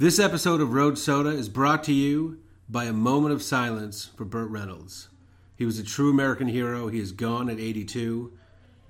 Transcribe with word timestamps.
This 0.00 0.20
episode 0.20 0.60
of 0.60 0.74
Road 0.74 0.96
Soda 0.96 1.30
is 1.30 1.48
brought 1.48 1.82
to 1.82 1.92
you 1.92 2.38
by 2.68 2.84
a 2.84 2.92
moment 2.92 3.34
of 3.34 3.42
silence 3.42 4.04
for 4.16 4.24
Burt 4.24 4.48
Reynolds. 4.48 5.08
He 5.56 5.66
was 5.66 5.80
a 5.80 5.82
true 5.82 6.08
American 6.08 6.46
hero. 6.46 6.86
He 6.86 7.00
is 7.00 7.10
gone 7.10 7.50
at 7.50 7.58
82. 7.58 8.32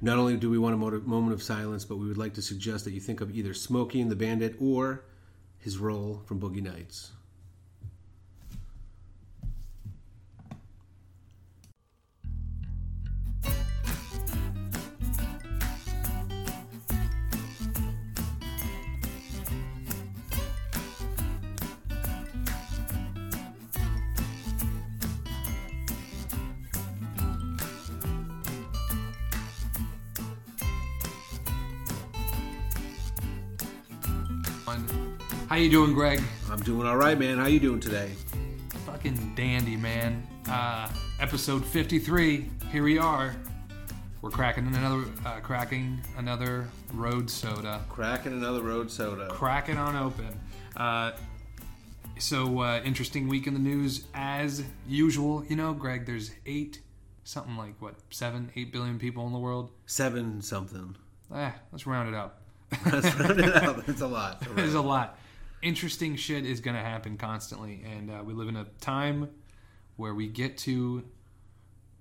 Not 0.02 0.18
only 0.18 0.36
do 0.36 0.50
we 0.50 0.58
want 0.58 0.74
a 0.74 0.76
moment 0.76 1.32
of 1.32 1.42
silence, 1.42 1.86
but 1.86 1.96
we 1.96 2.06
would 2.06 2.18
like 2.18 2.34
to 2.34 2.42
suggest 2.42 2.84
that 2.84 2.92
you 2.92 3.00
think 3.00 3.22
of 3.22 3.34
either 3.34 3.54
Smokey 3.54 4.02
and 4.02 4.10
the 4.10 4.16
Bandit 4.16 4.56
or 4.60 5.06
his 5.56 5.78
role 5.78 6.20
from 6.26 6.40
Boogie 6.40 6.62
Nights. 6.62 7.12
You 35.58 35.70
doing, 35.70 35.92
Greg? 35.92 36.22
I'm 36.50 36.60
doing 36.60 36.86
all 36.86 36.96
right, 36.96 37.18
man. 37.18 37.38
How 37.38 37.46
you 37.46 37.58
doing 37.58 37.80
today? 37.80 38.12
Fucking 38.86 39.34
dandy, 39.34 39.76
man. 39.76 40.24
Uh, 40.48 40.88
episode 41.18 41.64
53. 41.64 42.48
Here 42.70 42.82
we 42.84 42.96
are. 42.96 43.34
We're 44.22 44.30
cracking 44.30 44.68
another, 44.68 45.04
uh, 45.26 45.40
cracking 45.40 46.00
another 46.16 46.68
road 46.94 47.28
soda. 47.28 47.82
Cracking 47.88 48.34
another 48.34 48.62
road 48.62 48.88
soda. 48.88 49.26
Cracking 49.30 49.76
on 49.76 49.96
open. 49.96 50.38
Uh, 50.76 51.12
so 52.20 52.60
uh, 52.60 52.80
interesting 52.84 53.26
week 53.26 53.48
in 53.48 53.54
the 53.54 53.60
news 53.60 54.04
as 54.14 54.62
usual. 54.86 55.44
You 55.48 55.56
know, 55.56 55.72
Greg. 55.72 56.06
There's 56.06 56.30
eight, 56.46 56.82
something 57.24 57.56
like 57.56 57.74
what, 57.82 57.96
seven, 58.10 58.52
eight 58.54 58.72
billion 58.72 59.00
people 59.00 59.26
in 59.26 59.32
the 59.32 59.40
world. 59.40 59.72
Seven 59.86 60.40
something. 60.40 60.94
Eh, 61.34 61.50
let's 61.72 61.84
round 61.84 62.08
it 62.08 62.14
up. 62.14 62.42
Let's 62.92 63.12
round 63.16 63.40
it 63.40 63.56
out. 63.56 63.82
It's 63.88 64.02
a 64.02 64.06
lot. 64.06 64.40
There's 64.54 64.74
a 64.74 64.80
lot. 64.80 65.18
Interesting 65.62 66.16
shit 66.16 66.46
is 66.46 66.60
going 66.60 66.76
to 66.76 66.82
happen 66.82 67.16
constantly, 67.16 67.84
and 67.84 68.10
uh, 68.10 68.22
we 68.24 68.32
live 68.32 68.48
in 68.48 68.56
a 68.56 68.66
time 68.80 69.28
where 69.96 70.14
we 70.14 70.28
get 70.28 70.56
to, 70.58 71.04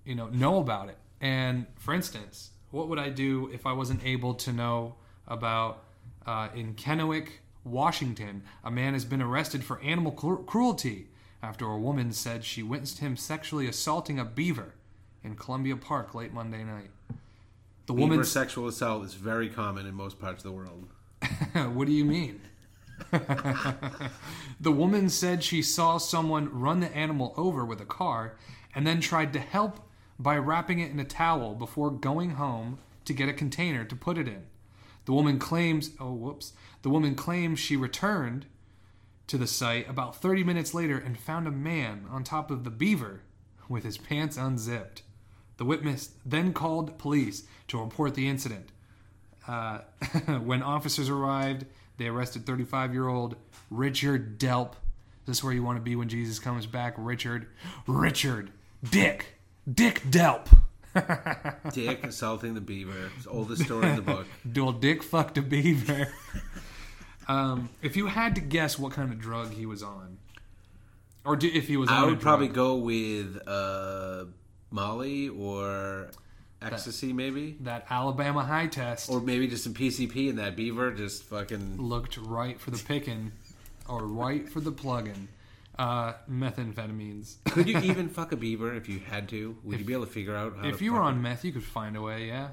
you 0.06 0.16
know, 0.16 0.28
know 0.28 0.60
about 0.60 0.90
it. 0.90 0.98
And 1.20 1.66
for 1.76 1.94
instance, 1.94 2.52
what 2.72 2.88
would 2.90 3.00
I 3.00 3.10
do 3.10 3.50
if 3.52 3.66
I 3.66 3.74
wasn't 3.74 4.06
able 4.06 4.36
to 4.36 4.52
know 4.52 4.96
about 5.28 5.84
uh, 6.26 6.50
in 6.54 6.76
Kennewick, 6.76 7.30
Washington, 7.64 8.44
a 8.64 8.70
man 8.70 8.94
has 8.94 9.06
been 9.06 9.22
arrested 9.22 9.64
for 9.64 9.82
animal 9.82 10.12
cru- 10.12 10.44
cruelty 10.44 11.08
after 11.42 11.66
a 11.66 11.78
woman 11.78 12.12
said 12.12 12.44
she 12.44 12.64
witnessed 12.64 13.00
him 13.00 13.16
sexually 13.16 13.68
assaulting 13.68 14.20
a 14.20 14.26
beaver 14.26 14.74
in 15.24 15.36
Columbia 15.36 15.76
Park 15.76 16.14
late 16.14 16.34
Monday 16.34 16.64
night. 16.64 16.90
The 17.88 17.94
Beaver 17.94 18.10
woman. 18.10 18.26
sexual 18.26 18.68
assault 18.68 19.06
is 19.06 19.14
very 19.14 19.50
common 19.50 19.86
in 19.86 19.94
most 19.94 20.20
parts 20.20 20.44
of 20.44 20.52
the 20.52 20.56
world. 20.56 20.88
what 21.74 21.88
do 21.88 21.94
you 21.94 22.04
mean? 22.06 22.42
the 24.60 24.72
woman 24.72 25.10
said 25.10 25.44
she 25.44 25.62
saw 25.62 25.98
someone 25.98 26.50
run 26.52 26.80
the 26.80 26.96
animal 26.96 27.34
over 27.38 27.66
with 27.66 27.82
a 27.82 27.86
car 27.86 28.38
and 28.76 28.86
then 28.86 29.02
tried 29.02 29.34
to 29.34 29.40
help 29.40 29.80
by 30.20 30.38
wrapping 30.38 30.80
it 30.80 30.92
in 30.92 31.00
a 31.00 31.06
towel 31.06 31.56
before 31.56 31.92
going 31.92 32.32
home 32.32 32.80
to 33.06 33.14
get 33.14 33.30
a 33.30 33.34
container 33.34 33.86
to 33.86 33.96
put 33.96 34.18
it 34.18 34.28
in. 34.28 34.46
The 35.06 35.14
woman 35.14 35.40
claims, 35.40 35.92
oh, 36.00 36.14
whoops. 36.14 36.54
The 36.82 36.90
woman 36.90 37.16
claims 37.16 37.60
she 37.60 37.78
returned 37.78 38.46
to 39.28 39.38
the 39.38 39.48
site 39.48 39.90
about 39.90 40.22
30 40.22 40.44
minutes 40.44 40.74
later 40.74 40.98
and 40.98 41.18
found 41.18 41.48
a 41.48 41.52
man 41.52 42.06
on 42.10 42.24
top 42.24 42.52
of 42.52 42.64
the 42.64 42.70
beaver 42.70 43.22
with 43.70 43.84
his 43.84 43.98
pants 43.98 44.38
unzipped. 44.38 45.04
The 45.58 45.66
witness 45.66 46.12
then 46.26 46.54
called 46.54 46.98
police 46.98 47.44
to 47.70 47.80
report 47.80 48.16
the 48.16 48.28
incident. 48.28 48.70
Uh, 49.48 49.80
when 50.44 50.62
officers 50.62 51.10
arrived, 51.10 51.66
they 51.98 52.08
arrested 52.08 52.46
35 52.46 52.94
year 52.94 53.08
old 53.08 53.36
Richard 53.70 54.40
Delp. 54.40 54.72
Is 54.72 55.26
this 55.26 55.44
where 55.44 55.54
you 55.54 55.64
want 55.64 55.78
to 55.78 55.82
be 55.82 55.96
when 55.96 56.10
Jesus 56.10 56.40
comes 56.40 56.66
back? 56.66 56.94
Richard. 56.98 57.48
Richard. 57.86 58.52
Dick. 58.90 59.36
Dick 59.72 60.02
Delp. 60.10 60.48
Dick 61.74 62.06
assaulting 62.06 62.54
the 62.54 62.62
beaver. 62.62 63.12
It's 63.16 63.26
the 63.26 63.32
oldest 63.32 63.64
story 63.64 63.90
in 63.90 63.96
the 63.98 64.02
book. 64.02 64.28
Dual 64.52 64.74
Dick 64.74 65.04
fucked 65.04 65.38
a 65.38 65.42
beaver. 65.42 66.08
um, 67.28 67.70
if 67.82 67.96
you 67.96 68.08
had 68.08 68.36
to 68.36 68.42
guess 68.42 68.80
what 68.80 68.94
kind 68.94 69.12
of 69.12 69.20
drug 69.20 69.54
he 69.54 69.66
was 69.66 69.84
on, 69.84 70.18
or 71.26 71.36
do, 71.36 71.50
if 71.54 71.68
he 71.68 71.76
was 71.76 71.90
I 71.90 72.06
would 72.06 72.22
probably 72.22 72.48
go 72.48 72.76
with 72.76 73.38
uh, 73.48 74.26
Molly 74.72 75.28
or 75.28 76.10
ecstasy, 76.62 77.14
maybe, 77.14 77.58
that 77.62 77.86
Alabama 77.90 78.44
high 78.44 78.68
test 78.68 79.10
or 79.10 79.22
maybe 79.22 79.48
just 79.48 79.64
some 79.64 79.74
PCP 79.74 80.30
and 80.30 80.40
that 80.40 80.56
beaver 80.56 80.92
just 80.92 81.24
fucking. 81.24 81.78
looked 81.78 82.18
right 82.18 82.60
for 82.60 82.72
the 82.72 82.84
picking 82.84 83.32
or 83.88 84.06
right 84.06 84.48
for 84.50 84.60
the 84.60 84.72
plugging. 84.72 85.28
Uh, 85.78 86.14
methamphetamines. 86.30 87.36
Could 87.46 87.70
you 87.70 87.78
even 87.80 88.10
fuck 88.10 88.32
a 88.32 88.36
beaver 88.36 88.74
if 88.74 88.90
you 88.90 88.98
had 88.98 89.30
to? 89.30 89.56
Would 89.64 89.78
you 89.78 89.86
be 89.86 89.94
able 89.94 90.06
to 90.08 90.12
figure 90.12 90.36
out 90.36 90.56
how? 90.58 90.68
If 90.68 90.80
to 90.80 90.84
you 90.84 90.94
were 90.94 91.02
on 91.02 91.22
meth, 91.22 91.46
you 91.46 91.52
could 91.52 91.64
find 91.64 91.96
a 91.96 92.02
way, 92.02 92.26
yeah. 92.26 92.50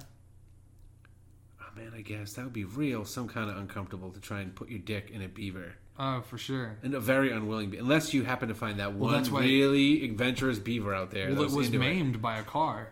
Oh 1.63 1.65
man, 1.75 1.93
I 1.97 2.03
guess 2.03 2.35
that 2.35 2.45
would 2.45 2.53
be 2.53 2.65
real, 2.65 3.07
some 3.07 3.27
kind 3.29 3.49
of 3.49 3.57
uncomfortable 3.57 4.11
to 4.11 4.21
try 4.21 4.41
and 4.41 4.55
put 4.55 4.69
your 4.69 4.79
dick 4.81 5.11
in 5.11 5.23
a 5.23 5.29
beaver. 5.29 5.73
Oh, 5.99 6.21
for 6.23 6.37
sure. 6.39 6.77
And 6.83 6.93
a 6.95 7.01
very 7.01 7.31
unwilling, 7.33 7.71
be- 7.71 7.79
unless 7.79 8.13
you 8.13 8.25
happen 8.25 8.49
to 8.49 8.55
find 8.55 8.79
that 8.81 8.93
one 8.95 9.13
that's 9.13 9.31
why- 9.31 9.41
really 9.41 10.05
adventurous 10.05 10.59
beaver 10.59 10.95
out 10.95 11.11
there. 11.11 11.29
Well, 11.29 11.37
that 11.37 11.53
it 11.53 11.57
was 11.57 11.67
into 11.69 11.79
maimed 11.79 12.21
by 12.21 12.39
a 12.39 12.43
car. 12.43 12.91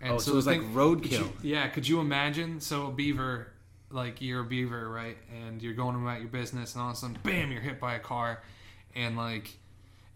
And 0.00 0.12
Oh, 0.14 0.18
so 0.18 0.32
it 0.32 0.34
was 0.36 0.46
like 0.46 0.60
roadkill. 0.60 1.10
you- 1.10 1.32
yeah, 1.42 1.66
could 1.68 1.88
you 1.88 2.00
imagine? 2.00 2.60
So 2.60 2.86
a 2.86 2.90
beaver, 2.92 3.48
like 3.90 4.20
you're 4.22 4.40
a 4.42 4.44
beaver, 4.44 4.88
right? 4.88 5.16
And 5.44 5.60
you're 5.62 5.74
going 5.74 5.96
about 6.00 6.20
your 6.20 6.28
business, 6.28 6.74
and 6.74 6.82
all 6.82 6.90
of 6.90 6.96
a 6.96 6.98
sudden, 6.98 7.18
bam, 7.22 7.50
you're 7.50 7.60
hit 7.60 7.80
by 7.80 7.94
a 7.94 7.98
car, 7.98 8.42
and 8.94 9.16
like 9.16 9.56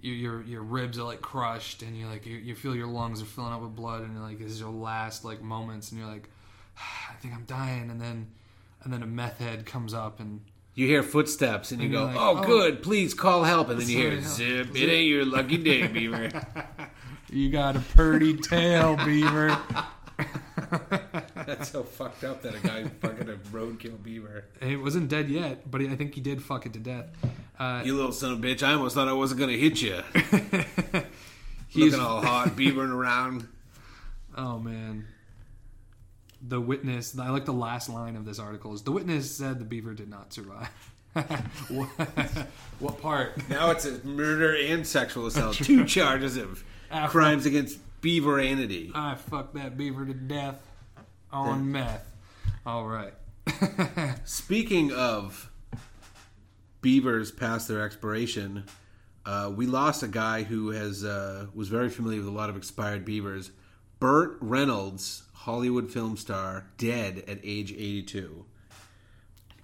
you, 0.01 0.13
your 0.13 0.43
your 0.43 0.63
ribs 0.63 0.99
are 0.99 1.03
like 1.05 1.21
crushed, 1.21 1.83
and 1.83 1.99
you're 1.99 2.09
like 2.09 2.27
you, 2.27 2.37
you 2.37 2.55
feel 2.55 2.77
your 2.77 2.87
lungs 2.87 3.21
are 3.23 3.25
filling 3.25 3.53
up 3.53 3.61
with 3.63 3.75
blood, 3.75 4.03
and 4.03 4.21
like 4.23 4.39
this 4.39 4.53
is 4.53 4.61
your 4.61 4.71
last 4.71 5.25
like 5.25 5.43
moments, 5.43 5.91
and 5.91 6.01
you're 6.01 6.09
like, 6.09 6.29
I 7.11 7.15
think 7.21 7.35
I'm 7.35 7.45
dying, 7.45 7.91
and 7.91 8.01
then 8.01 8.29
and 8.85 8.93
then 8.93 9.03
a 9.03 9.07
meth 9.07 9.39
head 9.39 9.65
comes 9.67 9.95
up 9.95 10.19
and 10.21 10.41
You 10.75 10.87
hear 10.87 11.03
footsteps 11.03 11.71
and 11.73 11.81
you 11.81 11.87
And 11.87 11.93
go, 11.95 11.99
you're 12.01 12.09
like, 12.09 12.17
"Oh, 12.19 12.41
"Oh." 12.43 12.47
good, 12.47 12.83
please 12.83 13.15
call 13.15 13.45
help." 13.45 13.69
And 13.69 13.81
then 13.81 13.89
you 13.89 13.97
hear, 13.99 14.21
"Zip, 14.23 14.75
it 14.75 14.89
ain't 14.89 15.09
your 15.09 15.25
lucky 15.25 15.59
day, 15.59 15.87
beaver." 15.89 16.31
you 17.33 17.51
got 17.51 17.77
a 17.77 17.81
purty 17.81 18.37
tail, 18.37 18.97
beaver. 19.05 19.57
That's 21.35 21.71
so 21.71 21.83
fucked 21.83 22.25
up 22.25 22.43
that 22.43 22.55
a 22.55 22.61
guy 22.61 22.85
fucking 23.01 23.29
a 23.29 23.35
roadkill 23.51 24.03
beaver. 24.03 24.45
He 24.63 24.77
wasn't 24.77 25.09
dead 25.09 25.29
yet, 25.29 25.71
but 25.71 25.81
I 25.83 25.97
think 25.97 26.15
he 26.15 26.21
did 26.21 26.43
fuck 26.43 26.67
it 26.67 26.73
to 26.75 26.79
death. 26.79 27.07
Uh, 27.59 27.83
You 27.85 27.97
little 27.97 28.13
son 28.13 28.33
of 28.33 28.39
a 28.39 28.47
bitch! 28.47 28.63
I 28.63 28.75
almost 28.75 28.95
thought 28.95 29.09
I 29.09 29.13
wasn't 29.13 29.41
gonna 29.41 29.53
hit 29.53 29.83
you. 29.83 30.01
he's 31.69 31.93
Looking 31.93 32.01
all 32.01 32.21
hot, 32.23 32.51
beavering 32.57 32.93
around. 32.93 33.49
Oh 34.37 34.59
man. 34.59 35.07
The 36.45 36.61
witness, 36.61 37.17
I 37.19 37.31
like 37.31 37.45
the 37.45 37.53
last 37.53 37.89
line 37.89 38.17
of 38.17 38.25
this 38.25 38.39
article 38.41 38.75
is 38.75 38.83
the 38.83 38.91
witness 38.93 39.31
said 39.37 39.59
the 39.61 39.65
beaver 39.65 39.95
did 39.95 40.09
not 40.09 40.33
survive. 40.33 40.69
what, 41.69 41.87
what 42.79 43.01
part? 43.01 43.49
Now 43.49 43.71
it's 43.71 43.85
a 43.85 44.05
murder 44.05 44.57
and 44.57 44.85
sexual 44.87 45.27
assault. 45.27 45.55
Two 45.57 45.85
charges 45.85 46.37
of 46.37 46.65
Crimes 47.09 47.47
against 47.47 47.79
beaveranity. 48.01 48.91
I 48.95 49.15
fucked 49.15 49.55
that 49.55 49.77
beaver 49.77 50.05
to 50.05 50.15
death 50.15 50.61
on 51.31 51.71
meth. 51.73 52.05
All 52.67 52.87
right. 52.87 53.15
Speaking 54.25 54.93
of 54.93 55.51
beavers 56.81 57.31
past 57.33 57.69
their 57.69 57.83
expiration, 57.83 58.65
uh, 59.25 59.53
we 59.55 59.67
lost 59.67 60.03
a 60.03 60.09
guy 60.09 60.43
who 60.43 60.71
has 60.71 61.05
uh, 61.05 61.47
was 61.55 61.69
very 61.69 61.89
familiar 61.89 62.19
with 62.19 62.29
a 62.29 62.33
lot 62.33 62.51
of 62.51 62.57
expired 62.57 63.05
beavers. 63.05 63.51
Burt 63.99 64.37
Reynolds, 64.41 65.23
Hollywood 65.33 65.91
film 65.91 66.17
star, 66.17 66.67
dead 66.77 67.23
at 67.29 67.39
age 67.45 67.73
82. 67.73 68.45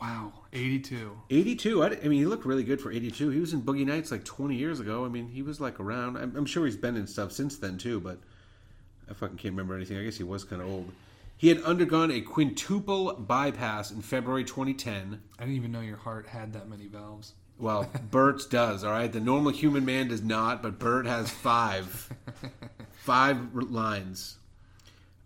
wow, 0.00 0.32
82. 0.52 1.20
82. 1.30 1.82
I, 1.82 1.86
I 1.86 1.90
mean, 2.08 2.18
he 2.18 2.26
looked 2.26 2.46
really 2.46 2.64
good 2.64 2.80
for 2.80 2.90
82. 2.90 3.30
He 3.30 3.40
was 3.40 3.52
in 3.52 3.62
Boogie 3.62 3.86
Nights 3.86 4.10
like 4.10 4.24
20 4.24 4.54
years 4.54 4.80
ago. 4.80 5.04
I 5.04 5.08
mean, 5.08 5.28
he 5.28 5.42
was 5.42 5.60
like 5.60 5.78
around. 5.78 6.16
I'm, 6.16 6.34
I'm 6.36 6.46
sure 6.46 6.64
he's 6.64 6.76
been 6.76 6.96
in 6.96 7.06
stuff 7.06 7.32
since 7.32 7.56
then 7.56 7.76
too, 7.78 8.00
but 8.00 8.18
I 9.10 9.14
fucking 9.14 9.36
can't 9.36 9.52
remember 9.52 9.74
anything. 9.74 9.98
I 9.98 10.04
guess 10.04 10.16
he 10.16 10.24
was 10.24 10.44
kind 10.44 10.62
of 10.62 10.68
old. 10.68 10.90
He 11.36 11.48
had 11.48 11.62
undergone 11.62 12.10
a 12.10 12.20
quintuple 12.20 13.14
bypass 13.14 13.90
in 13.90 14.02
February 14.02 14.44
2010. 14.44 15.20
I 15.38 15.42
didn't 15.42 15.56
even 15.56 15.70
know 15.70 15.80
your 15.80 15.96
heart 15.96 16.26
had 16.26 16.52
that 16.54 16.68
many 16.68 16.86
valves. 16.86 17.34
Well, 17.58 17.88
Burt's 18.10 18.46
does, 18.46 18.84
all 18.84 18.90
right? 18.90 19.12
The 19.12 19.20
normal 19.20 19.52
human 19.52 19.84
man 19.84 20.08
does 20.08 20.22
not, 20.22 20.62
but 20.62 20.78
Bert 20.78 21.06
has 21.06 21.30
five. 21.30 22.12
five 22.92 23.54
lines. 23.54 24.37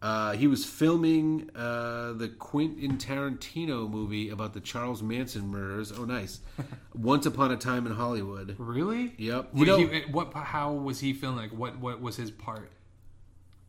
Uh, 0.02 0.32
he 0.32 0.48
was 0.48 0.64
filming 0.64 1.48
uh, 1.54 2.12
the 2.14 2.28
Quentin 2.28 2.98
Tarantino 2.98 3.88
movie 3.88 4.30
about 4.30 4.52
the 4.52 4.60
Charles 4.60 5.00
Manson 5.00 5.46
murders. 5.48 5.92
Oh, 5.96 6.04
nice. 6.04 6.40
Once 6.94 7.24
Upon 7.24 7.52
a 7.52 7.56
Time 7.56 7.86
in 7.86 7.92
Hollywood. 7.94 8.56
Really? 8.58 9.14
Yep. 9.16 9.50
You 9.54 9.64
know- 9.64 9.76
he, 9.78 10.00
what? 10.10 10.34
How 10.34 10.72
was 10.72 10.98
he 10.98 11.12
filming? 11.12 11.38
Like, 11.38 11.52
what? 11.52 11.78
What 11.78 12.00
was 12.00 12.16
his 12.16 12.32
part? 12.32 12.72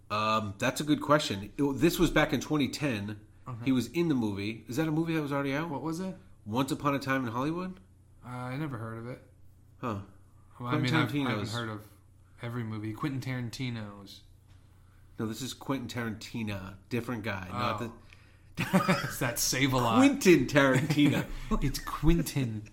Um, 0.09 0.56
that's 0.57 0.81
a 0.81 0.83
good 0.83 1.01
question. 1.01 1.51
It- 1.57 1.80
this 1.80 2.00
was 2.00 2.09
back 2.09 2.33
in 2.33 2.39
2010. 2.39 3.19
He 3.63 3.71
was 3.71 3.88
in 3.88 4.07
the 4.09 4.15
movie. 4.15 4.63
Is 4.68 4.77
that 4.77 4.88
a 4.88 4.91
movie 4.91 5.13
that 5.15 5.21
was 5.21 5.31
already 5.33 5.53
out? 5.53 5.69
What 5.69 5.81
was 5.83 6.00
it? 6.00 6.15
Once 6.47 6.71
Upon 6.71 6.95
a 6.95 7.00
Time 7.00 7.25
in 7.25 7.31
Hollywood? 7.31 7.79
Uh, 8.25 8.29
I 8.29 8.56
never 8.57 8.77
heard 8.77 8.97
of 8.97 9.07
it. 9.09 9.21
Huh. 9.81 9.95
Well, 10.59 10.69
I 10.69 10.77
mean, 10.77 10.95
I've, 10.95 11.13
I 11.13 11.29
haven't 11.29 11.50
heard 11.50 11.69
of 11.69 11.81
every 12.41 12.63
movie. 12.63 12.94
Quentin 12.94 13.19
Tarantino's. 13.21 14.21
No, 15.19 15.25
this 15.27 15.42
is 15.42 15.54
Quentin 15.54 15.88
Tarantino. 15.88 16.74
Different 16.89 17.24
guy. 17.24 17.48
Not 17.51 17.81
Oh. 17.81 17.92
the 18.57 18.65
It's 19.04 19.19
that 19.19 19.39
save 19.39 19.74
a 19.74 19.77
lot. 19.77 19.98
Quentin 19.98 20.45
Tarantino. 20.48 21.25
it's 21.62 21.80
Quentin. 21.80 22.63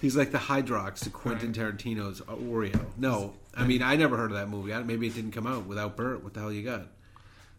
He's 0.00 0.16
like 0.16 0.32
the 0.32 0.38
Hydrox 0.38 1.00
to 1.00 1.10
Quentin 1.10 1.52
Tarantino's 1.52 2.20
Oreo. 2.22 2.84
No, 2.96 3.34
I 3.54 3.66
mean 3.66 3.82
I 3.82 3.96
never 3.96 4.16
heard 4.16 4.30
of 4.30 4.36
that 4.38 4.48
movie. 4.48 4.72
I, 4.72 4.82
maybe 4.82 5.06
it 5.06 5.14
didn't 5.14 5.32
come 5.32 5.46
out 5.46 5.66
without 5.66 5.96
Burt. 5.96 6.22
What 6.24 6.34
the 6.34 6.40
hell 6.40 6.52
you 6.52 6.62
got? 6.62 6.86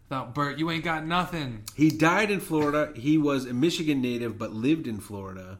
Now, 0.08 0.24
Burt, 0.26 0.58
you 0.58 0.70
ain't 0.70 0.84
got 0.84 1.04
nothing. 1.04 1.64
He 1.74 1.90
died 1.90 2.30
in 2.30 2.38
Florida. 2.38 2.92
He 2.94 3.18
was 3.18 3.44
a 3.44 3.52
Michigan 3.52 4.00
native, 4.00 4.38
but 4.38 4.52
lived 4.52 4.86
in 4.86 5.00
Florida. 5.00 5.58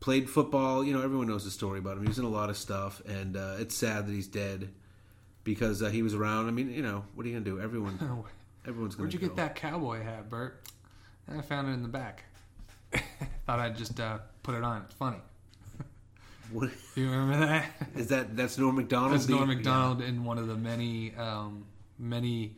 Played 0.00 0.28
football. 0.28 0.84
You 0.84 0.92
know, 0.92 1.02
everyone 1.02 1.28
knows 1.28 1.44
the 1.44 1.52
story 1.52 1.78
about 1.78 1.96
him. 1.96 2.02
He 2.02 2.08
was 2.08 2.18
in 2.18 2.24
a 2.24 2.28
lot 2.28 2.50
of 2.50 2.56
stuff, 2.56 3.00
and 3.06 3.36
uh, 3.36 3.54
it's 3.60 3.76
sad 3.76 4.06
that 4.08 4.12
he's 4.12 4.26
dead 4.26 4.72
because 5.46 5.82
uh, 5.82 5.88
he 5.88 6.02
was 6.02 6.12
around. 6.12 6.48
I 6.48 6.50
mean, 6.50 6.70
you 6.70 6.82
know, 6.82 7.04
what 7.14 7.24
are 7.24 7.28
you 7.30 7.34
gonna 7.36 7.44
do? 7.46 7.58
Everyone, 7.58 7.98
everyone's 8.66 8.94
gonna. 8.96 9.04
Where'd 9.04 9.14
you 9.14 9.20
go. 9.20 9.28
get 9.28 9.36
that 9.36 9.54
cowboy 9.54 10.02
hat, 10.02 10.28
Burt? 10.28 10.60
I 11.34 11.40
found 11.40 11.68
it 11.68 11.72
in 11.72 11.82
the 11.82 11.88
back. 11.88 12.24
Thought 13.46 13.58
I'd 13.60 13.76
just 13.76 13.98
uh, 13.98 14.18
put 14.42 14.54
it 14.54 14.62
on. 14.62 14.82
It's 14.82 14.94
funny. 14.94 15.16
What, 16.52 16.70
You 16.94 17.10
remember 17.10 17.44
that? 17.44 17.64
is 17.96 18.06
that? 18.08 18.36
That's 18.36 18.56
Norm 18.56 18.76
Macdonald. 18.76 19.14
That's 19.14 19.28
Norm 19.28 19.48
The- 19.48 19.56
Macdonald 19.56 20.00
in 20.00 20.22
one 20.24 20.38
of 20.38 20.46
the 20.46 20.54
many, 20.54 21.12
um, 21.16 21.64
many 21.98 22.54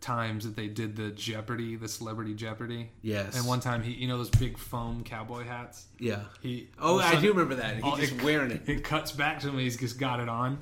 times 0.00 0.44
that 0.44 0.56
they 0.56 0.66
did 0.66 0.96
the 0.96 1.10
Jeopardy, 1.12 1.76
the 1.76 1.86
Celebrity 1.86 2.34
Jeopardy. 2.34 2.90
Yes. 3.02 3.36
And 3.36 3.46
one 3.46 3.60
time 3.60 3.84
he, 3.84 3.92
you 3.92 4.08
know, 4.08 4.18
those 4.18 4.30
big 4.30 4.58
foam 4.58 5.04
cowboy 5.04 5.44
hats. 5.44 5.86
Yeah. 6.00 6.22
He. 6.40 6.68
Oh, 6.80 7.00
sudden- 7.00 7.22
do 7.22 7.28
remember 7.28 7.54
that. 7.54 7.76
He's 7.76 7.84
all- 7.84 7.96
just 7.96 8.20
wearing 8.22 8.50
it. 8.50 8.68
It 8.68 8.82
cuts 8.82 9.12
back 9.12 9.38
to 9.40 9.50
him. 9.50 9.58
He's 9.58 9.76
just 9.76 10.00
got 10.00 10.18
it 10.18 10.28
on. 10.28 10.58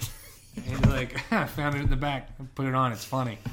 And 0.69 0.91
like, 0.91 1.21
I 1.33 1.47
found 1.47 1.75
it 1.77 1.83
in 1.83 1.91
the 1.91 1.97
back. 1.97 2.31
Put 2.55 2.67
it 2.67 2.75
on. 2.75 2.93
It's 2.93 3.05
funny. 3.05 3.39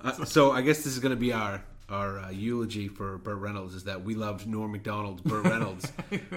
Uh, 0.00 0.24
so 0.24 0.52
I 0.52 0.60
guess 0.60 0.78
this 0.84 0.92
is 0.92 1.00
going 1.00 1.10
to 1.10 1.16
be 1.16 1.32
our 1.32 1.64
our 1.88 2.20
uh, 2.20 2.30
eulogy 2.30 2.86
for 2.86 3.18
Burt 3.18 3.38
Reynolds 3.38 3.74
is 3.74 3.82
that 3.84 4.04
we 4.04 4.14
loved 4.14 4.46
Norm 4.46 4.70
Macdonald's 4.70 5.20
Burt 5.22 5.44
Reynolds. 5.44 5.90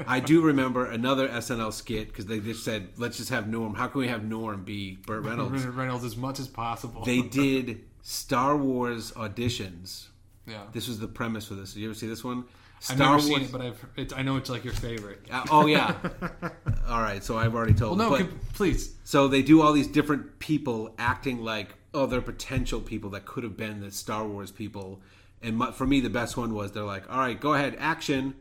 I 0.07 0.19
do 0.19 0.41
remember 0.41 0.85
another 0.89 1.27
SNL 1.27 1.71
skit 1.71 2.07
because 2.07 2.25
they 2.25 2.39
just 2.39 2.63
said, 2.65 2.89
"Let's 2.97 3.17
just 3.17 3.29
have 3.29 3.47
Norm. 3.47 3.75
How 3.75 3.85
can 3.87 4.01
we 4.01 4.07
have 4.07 4.23
Norm 4.23 4.63
be 4.63 4.95
Burt 5.05 5.23
Reynolds?" 5.23 5.63
Reynolds 5.67 6.03
as 6.03 6.17
much 6.17 6.39
as 6.39 6.47
possible. 6.47 7.03
they 7.03 7.21
did 7.21 7.81
Star 8.01 8.57
Wars 8.57 9.11
auditions. 9.11 10.07
yeah. 10.47 10.63
This 10.73 10.87
was 10.87 10.97
the 10.99 11.07
premise 11.07 11.45
for 11.45 11.53
this. 11.53 11.73
Did 11.73 11.81
you 11.81 11.89
ever 11.89 11.95
see 11.95 12.07
this 12.07 12.23
one? 12.23 12.45
I've 12.89 12.95
Star 12.95 13.09
never 13.17 13.21
seen 13.21 13.41
it, 13.41 13.51
but 13.51 13.61
I've, 13.61 13.85
it, 13.97 14.13
I 14.17 14.21
know 14.21 14.37
it's 14.37 14.49
like 14.49 14.63
your 14.63 14.73
favorite. 14.73 15.21
Uh, 15.29 15.43
oh 15.51 15.65
yeah. 15.65 15.95
All 16.87 17.01
right. 17.01 17.23
So 17.23 17.37
I've 17.37 17.53
already 17.55 17.73
told. 17.73 17.97
Well, 17.99 18.09
no, 18.11 18.17
but- 18.17 18.29
can- 18.29 18.39
please. 18.53 18.95
So 19.03 19.27
they 19.27 19.41
do 19.41 19.61
all 19.61 19.73
these 19.73 19.87
different 19.87 20.39
people 20.39 20.93
acting 20.97 21.43
like 21.43 21.75
other 21.93 22.21
potential 22.21 22.79
people 22.79 23.09
that 23.11 23.25
could 23.25 23.43
have 23.43 23.57
been 23.57 23.81
the 23.81 23.91
Star 23.91 24.25
Wars 24.25 24.51
people. 24.51 25.01
And 25.41 25.57
my, 25.57 25.71
for 25.71 25.85
me, 25.87 25.99
the 25.99 26.09
best 26.09 26.37
one 26.37 26.53
was 26.53 26.71
they're 26.73 26.83
like, 26.83 27.09
"All 27.11 27.17
right, 27.19 27.39
go 27.39 27.53
ahead, 27.53 27.75
action." 27.79 28.35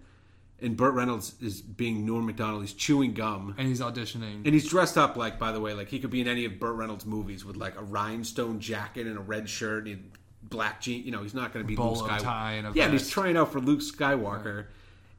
And 0.60 0.76
Burt 0.76 0.94
Reynolds 0.94 1.34
is 1.40 1.62
being 1.62 2.04
Norm 2.04 2.26
Macdonald. 2.26 2.62
He's 2.62 2.72
chewing 2.72 3.12
gum, 3.14 3.54
And 3.58 3.68
he's 3.68 3.80
auditioning. 3.80 4.44
and 4.44 4.46
he's 4.52 4.68
dressed 4.68 4.98
up 4.98 5.16
like, 5.16 5.38
by 5.38 5.52
the 5.52 5.60
way, 5.60 5.72
like 5.72 5.86
he 5.88 6.00
could 6.00 6.10
be 6.10 6.20
in 6.20 6.26
any 6.26 6.44
of 6.46 6.58
Burt 6.58 6.74
Reynolds' 6.74 7.06
movies 7.06 7.44
with 7.44 7.56
like 7.56 7.78
a 7.78 7.82
rhinestone 7.84 8.58
jacket 8.58 9.06
and 9.06 9.16
a 9.16 9.20
red 9.20 9.48
shirt 9.48 9.86
and 9.86 10.10
black 10.50 10.80
jeans. 10.80 11.04
You 11.04 11.12
know, 11.12 11.22
he's 11.22 11.34
not 11.34 11.52
going 11.52 11.64
to 11.64 11.68
be 11.68 11.74
Bolo 11.74 11.94
Luke 11.94 12.10
Skywalker. 12.10 12.22
tie 12.22 12.52
and 12.52 12.66
a 12.66 12.72
yeah, 12.74 12.84
and 12.84 12.92
he's 12.92 13.08
trying 13.08 13.36
out 13.36 13.52
for 13.52 13.60
Luke 13.60 13.80
Skywalker, 13.80 14.66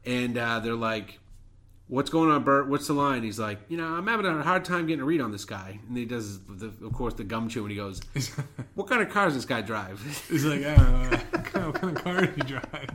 and 0.04 0.36
uh, 0.36 0.60
they're 0.60 0.74
like, 0.74 1.18
"What's 1.88 2.10
going 2.10 2.30
on, 2.30 2.44
Burt? 2.44 2.68
What's 2.68 2.86
the 2.86 2.92
line?" 2.94 3.22
He's 3.22 3.38
like, 3.38 3.58
"You 3.68 3.76
know, 3.76 3.86
I'm 3.86 4.06
having 4.06 4.26
a 4.26 4.42
hard 4.42 4.64
time 4.64 4.86
getting 4.86 5.02
a 5.02 5.04
read 5.04 5.20
on 5.20 5.32
this 5.32 5.44
guy." 5.44 5.78
And 5.88 5.96
he 5.96 6.04
does, 6.04 6.40
the, 6.40 6.72
of 6.84 6.92
course, 6.92 7.14
the 7.14 7.24
gum 7.24 7.48
chew, 7.48 7.62
and 7.62 7.70
he 7.70 7.76
goes, 7.76 8.00
"What 8.74 8.88
kind 8.88 9.02
of 9.02 9.10
car 9.10 9.26
does 9.26 9.34
this 9.34 9.44
guy 9.44 9.62
drive?" 9.62 10.00
He's 10.28 10.44
like, 10.44 10.64
I 10.64 10.76
don't 10.76 11.10
know. 11.10 11.66
what 11.66 11.74
kind 11.74 11.96
of 11.96 12.04
car 12.04 12.26
do 12.26 12.32
you 12.36 12.42
drive? 12.42 12.90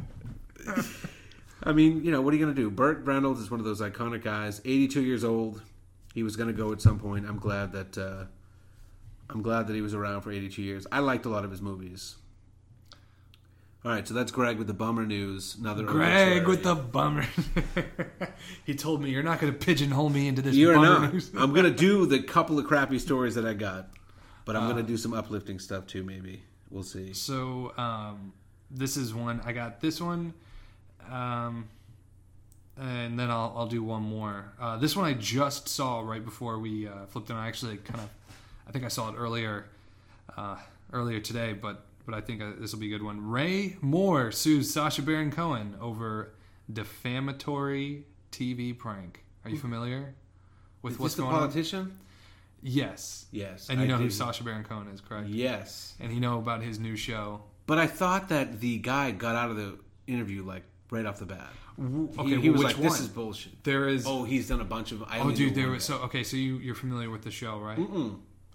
I 1.63 1.71
mean, 1.71 2.03
you 2.03 2.11
know, 2.11 2.21
what 2.21 2.33
are 2.33 2.37
you 2.37 2.43
going 2.43 2.55
to 2.55 2.61
do? 2.61 2.69
Burt 2.69 3.05
Reynolds 3.05 3.39
is 3.39 3.49
one 3.49 3.59
of 3.59 3.65
those 3.65 3.81
iconic 3.81 4.23
guys. 4.23 4.61
82 4.65 5.01
years 5.01 5.23
old. 5.23 5.61
He 6.13 6.21
was 6.21 6.35
going 6.35 6.47
to 6.47 6.53
go 6.53 6.71
at 6.71 6.81
some 6.81 6.99
point. 6.99 7.25
I'm 7.27 7.39
glad 7.39 7.71
that 7.73 7.97
uh, 7.97 8.25
I'm 9.29 9.41
glad 9.41 9.67
that 9.67 9.73
he 9.73 9.81
was 9.81 9.93
around 9.93 10.21
for 10.21 10.31
82 10.31 10.61
years. 10.61 10.87
I 10.91 10.99
liked 10.99 11.25
a 11.25 11.29
lot 11.29 11.43
of 11.43 11.51
his 11.51 11.61
movies. 11.61 12.15
All 13.85 13.91
right, 13.91 14.07
so 14.07 14.15
that's 14.15 14.31
Greg 14.31 14.57
with 14.57 14.65
the 14.65 14.73
bummer 14.73 15.05
news. 15.05 15.55
Another 15.59 15.83
Greg 15.83 16.39
obituary. 16.39 16.45
with 16.47 16.63
the 16.63 16.73
bummer. 16.73 17.23
he 18.65 18.73
told 18.73 18.99
me 18.99 19.11
you're 19.11 19.21
not 19.21 19.39
going 19.39 19.53
to 19.53 19.59
pigeonhole 19.59 20.09
me 20.09 20.27
into 20.27 20.41
this 20.41 20.55
You're 20.55 20.73
not. 20.73 21.13
news. 21.13 21.29
I'm 21.37 21.53
gonna 21.53 21.69
do 21.69 22.05
the 22.07 22.19
couple 22.23 22.57
of 22.57 22.65
crappy 22.65 22.97
stories 22.97 23.35
that 23.35 23.45
I 23.45 23.53
got, 23.53 23.89
but 24.43 24.55
I'm 24.55 24.63
Uh. 24.63 24.69
gonna 24.69 24.81
do 24.83 24.97
some 24.97 25.13
uplifting 25.13 25.59
stuff 25.59 25.85
too. 25.85 26.01
Maybe 26.03 26.41
we'll 26.71 26.81
see. 26.81 27.13
So 27.13 27.73
um, 27.77 28.33
this 28.71 28.97
is 28.97 29.13
one. 29.13 29.39
I 29.45 29.51
got 29.51 29.81
this 29.81 30.01
one, 30.01 30.33
um, 31.11 31.67
and 32.77 33.19
then 33.19 33.29
I'll, 33.29 33.53
I'll 33.55 33.67
do 33.67 33.83
one 33.83 34.01
more. 34.01 34.51
Uh, 34.59 34.77
this 34.77 34.95
one 34.95 35.05
I 35.05 35.13
just 35.13 35.69
saw 35.69 35.99
right 35.99 36.25
before 36.25 36.57
we 36.57 36.87
uh, 36.87 37.05
flipped 37.05 37.29
and 37.29 37.37
I 37.37 37.47
actually 37.47 37.77
kind 37.77 37.99
of, 37.99 38.09
I 38.67 38.71
think 38.71 38.83
I 38.83 38.87
saw 38.87 39.09
it 39.11 39.15
earlier, 39.15 39.67
uh, 40.35 40.57
earlier 40.91 41.19
today, 41.19 41.53
but 41.53 41.85
but 42.05 42.13
I 42.15 42.21
think 42.21 42.41
uh, 42.41 42.51
this 42.59 42.71
will 42.73 42.79
be 42.79 42.87
a 42.87 42.97
good 42.97 43.03
one. 43.03 43.29
Ray 43.29 43.77
Moore 43.81 44.31
sues 44.31 44.71
Sacha 44.73 45.01
Baron 45.01 45.31
Cohen 45.31 45.75
over 45.81 46.33
defamatory 46.71 48.05
TV 48.31 48.77
prank. 48.77 49.23
Are 49.43 49.49
you 49.49 49.57
familiar 49.57 50.15
with 50.81 50.93
Is 50.93 50.99
what's 50.99 51.15
going 51.15 51.29
on? 51.33 51.39
politician? 51.39 51.97
Yes. 52.61 53.25
Yes, 53.31 53.69
And 53.69 53.79
you 53.79 53.85
I 53.85 53.87
know 53.89 53.97
who. 53.97 54.09
Sacha 54.09 54.43
Baron 54.43 54.63
Cohen 54.63 54.87
is, 54.87 54.99
correct? 55.01 55.27
Yes, 55.27 55.93
And 55.99 56.11
you 56.13 56.19
know 56.19 56.39
about 56.39 56.61
his 56.63 56.79
new 56.79 56.95
show. 56.95 57.41
but 57.67 57.77
I 57.77 57.85
thought 57.87 58.29
that 58.29 58.59
the 58.59 58.77
guy 58.79 59.11
got 59.11 59.35
out 59.35 59.51
of 59.51 59.57
the 59.57 59.77
interview 60.07 60.43
like 60.43 60.63
right 60.89 61.05
off 61.05 61.19
the 61.19 61.25
bat. 61.25 61.51
Okay, 61.79 62.29
he, 62.35 62.41
he 62.41 62.49
was 62.49 62.63
like, 62.63 62.77
"This 62.77 63.01
is 63.01 63.09
bullshit." 63.09 63.61
There 63.65 63.89
is. 63.89 64.05
Oh, 64.07 64.23
he's 64.23 64.47
done 64.47 64.61
a 64.61 64.65
bunch 64.65 64.93
of. 64.93 65.03
I 65.03 65.19
Oh, 65.19 65.31
dude, 65.31 65.55
there 65.55 65.67
was 65.69 65.85
guy. 65.89 65.97
so 65.97 66.03
okay. 66.03 66.23
So 66.23 66.37
you 66.37 66.57
you're 66.59 66.73
familiar 66.73 67.09
with 67.09 67.23
the 67.23 67.31
show, 67.31 67.59
right? 67.59 67.77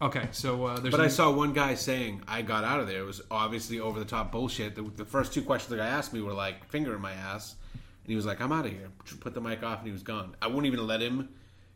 Okay, 0.03 0.29
so 0.33 0.65
uh, 0.65 0.81
there's. 0.81 0.93
But 0.93 1.01
I 1.01 1.09
saw 1.09 1.31
one 1.31 1.53
guy 1.53 1.75
saying 1.75 2.23
I 2.27 2.41
got 2.41 2.65
out 2.65 2.81
of 2.81 2.87
there. 2.87 3.01
It 3.01 3.07
was 3.07 3.21
obviously 3.31 3.81
over 3.81 3.99
the 3.99 4.07
top 4.07 4.33
bullshit. 4.33 4.75
The, 4.75 4.83
the 4.83 5.05
first 5.05 5.35
two 5.35 5.43
questions 5.43 5.71
the 5.71 5.77
guy 5.77 5.89
asked 5.89 6.15
me 6.15 6.23
were 6.23 6.33
like 6.33 6.67
finger 6.71 6.95
in 6.95 7.03
my 7.03 7.13
ass, 7.13 7.55
and 7.73 8.09
he 8.09 8.17
was 8.17 8.25
like, 8.25 8.41
"I'm 8.41 8.51
out 8.51 8.65
of 8.65 8.73
here." 8.73 8.89
Put 9.21 9.35
the 9.35 9.43
mic 9.43 9.63
off, 9.63 9.79
and 9.81 9.87
he 9.87 9.93
was 9.93 10.03
gone. 10.03 10.35
I 10.41 10.47
wouldn't 10.47 10.67
even 10.67 10.87
let 10.87 11.03
him 11.03 11.29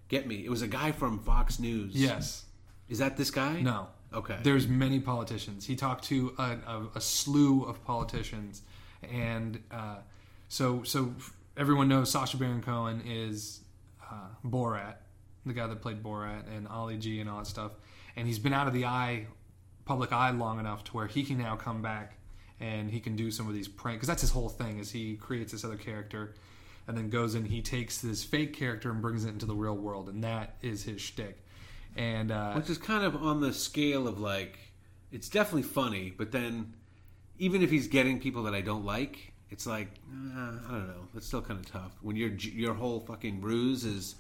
get 0.09 0.27
me. 0.27 0.45
It 0.45 0.51
was 0.51 0.63
a 0.63 0.67
guy 0.67 0.93
from 0.93 1.19
Fox 1.19 1.59
News. 1.59 1.95
Yes. 1.95 2.47
Is 2.89 2.99
that 2.99 3.17
this 3.17 3.31
guy? 3.31 3.61
No. 3.61 3.89
Okay. 4.13 4.37
There's 4.43 4.69
many 4.69 5.01
politicians. 5.01 5.67
He 5.67 5.77
talked 5.77 6.05
to 6.05 6.35
a, 6.39 6.57
a, 6.67 6.87
a 6.95 7.01
slew 7.01 7.65
of 7.65 7.85
politicians, 7.85 8.63
and 9.03 9.63
uh, 9.71 9.97
so 10.49 10.83
so 10.85 11.15
everyone 11.57 11.89
knows 11.89 12.11
Sacha 12.11 12.37
Baron 12.37 12.63
Cohen 12.63 13.03
is 13.05 13.61
uh, 14.03 14.29
Borat, 14.47 14.95
the 15.45 15.53
guy 15.53 15.67
that 15.67 15.83
played 15.83 16.03
Borat 16.03 16.45
and 16.57 16.69
Ali 16.69 16.97
G 16.97 17.21
and 17.21 17.29
all 17.29 17.39
that 17.39 17.47
stuff. 17.47 17.73
And 18.17 18.27
he's 18.27 18.39
been 18.39 18.53
out 18.53 18.67
of 18.67 18.73
the 18.73 18.85
eye, 18.85 19.27
public 19.85 20.13
eye, 20.13 20.31
long 20.31 20.61
enough 20.61 20.85
to 20.85 20.93
where 20.93 21.07
he 21.07 21.25
can 21.25 21.39
now 21.39 21.57
come 21.57 21.83
back 21.83 22.17
and 22.61 22.91
he 22.91 23.01
can 23.01 23.17
do 23.17 23.31
some 23.31 23.49
of 23.49 23.55
these 23.55 23.69
pranks. 23.69 23.99
Because 23.99 24.09
that's 24.09 24.23
his 24.23 24.31
whole 24.31 24.49
thing 24.49 24.79
is 24.79 24.91
he 24.91 25.17
creates 25.17 25.53
this 25.53 25.65
other 25.65 25.77
character, 25.77 26.35
and 26.87 26.97
then 26.97 27.11
goes 27.11 27.35
and 27.35 27.47
he 27.47 27.63
takes 27.63 28.01
this 28.01 28.25
fake 28.25 28.53
character 28.53 28.91
and 28.91 29.01
brings 29.03 29.25
it 29.25 29.31
into 29.31 29.47
the 29.47 29.55
real 29.55 29.77
world, 29.77 30.09
and 30.09 30.23
that 30.23 30.57
is 30.63 30.85
his 30.85 31.01
shtick. 31.01 31.45
And 31.97 32.31
uh, 32.31 32.53
Which 32.55 32.71
is 32.71 32.79
kind 32.79 33.05
of 33.05 33.17
on 33.17 33.41
the 33.41 33.53
scale 33.53 34.07
of 34.09 34.21
like, 34.21 34.59
it's 35.13 35.29
definitely 35.29 35.63
funny, 35.63 36.13
but 36.17 36.33
then 36.33 36.75
even 37.39 37.63
if 37.63 37.71
he's 37.71 37.89
getting 37.89 38.21
people 38.21 38.43
that 38.45 38.55
I 38.55 38.61
don't 38.61 38.85
like, 38.85 39.33
it's 39.51 39.67
like 39.67 39.89
uh, 40.37 40.59
I 40.69 40.71
don't 40.71 40.89
know. 40.89 41.09
It's 41.17 41.27
still 41.27 41.43
kind 41.43 41.61
of 41.61 41.71
tough 41.71 41.93
when 42.03 42.17
your 42.17 42.31
your 42.31 42.75
whole 42.75 43.01
fucking 43.01 43.41
ruse 43.41 43.85
is 43.85 44.17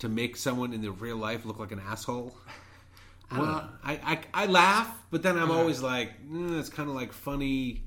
to 0.00 0.08
make 0.08 0.36
someone 0.36 0.72
in 0.72 0.82
the 0.82 0.90
real 0.90 1.16
life 1.16 1.44
look 1.44 1.58
like 1.58 1.72
an 1.72 1.80
asshole. 1.80 2.36
I, 3.34 3.38
Well- 3.38 3.70
I, 3.82 3.92
I 3.92 4.20
I 4.44 4.46
laugh, 4.46 4.88
but 5.10 5.22
then 5.22 5.36
I'm 5.38 5.50
always 5.50 5.82
like, 5.82 6.10
mm, 6.26 6.58
it's 6.58 6.68
kind 6.68 6.88
of 6.88 6.94
like 6.94 7.12
funny, 7.12 7.84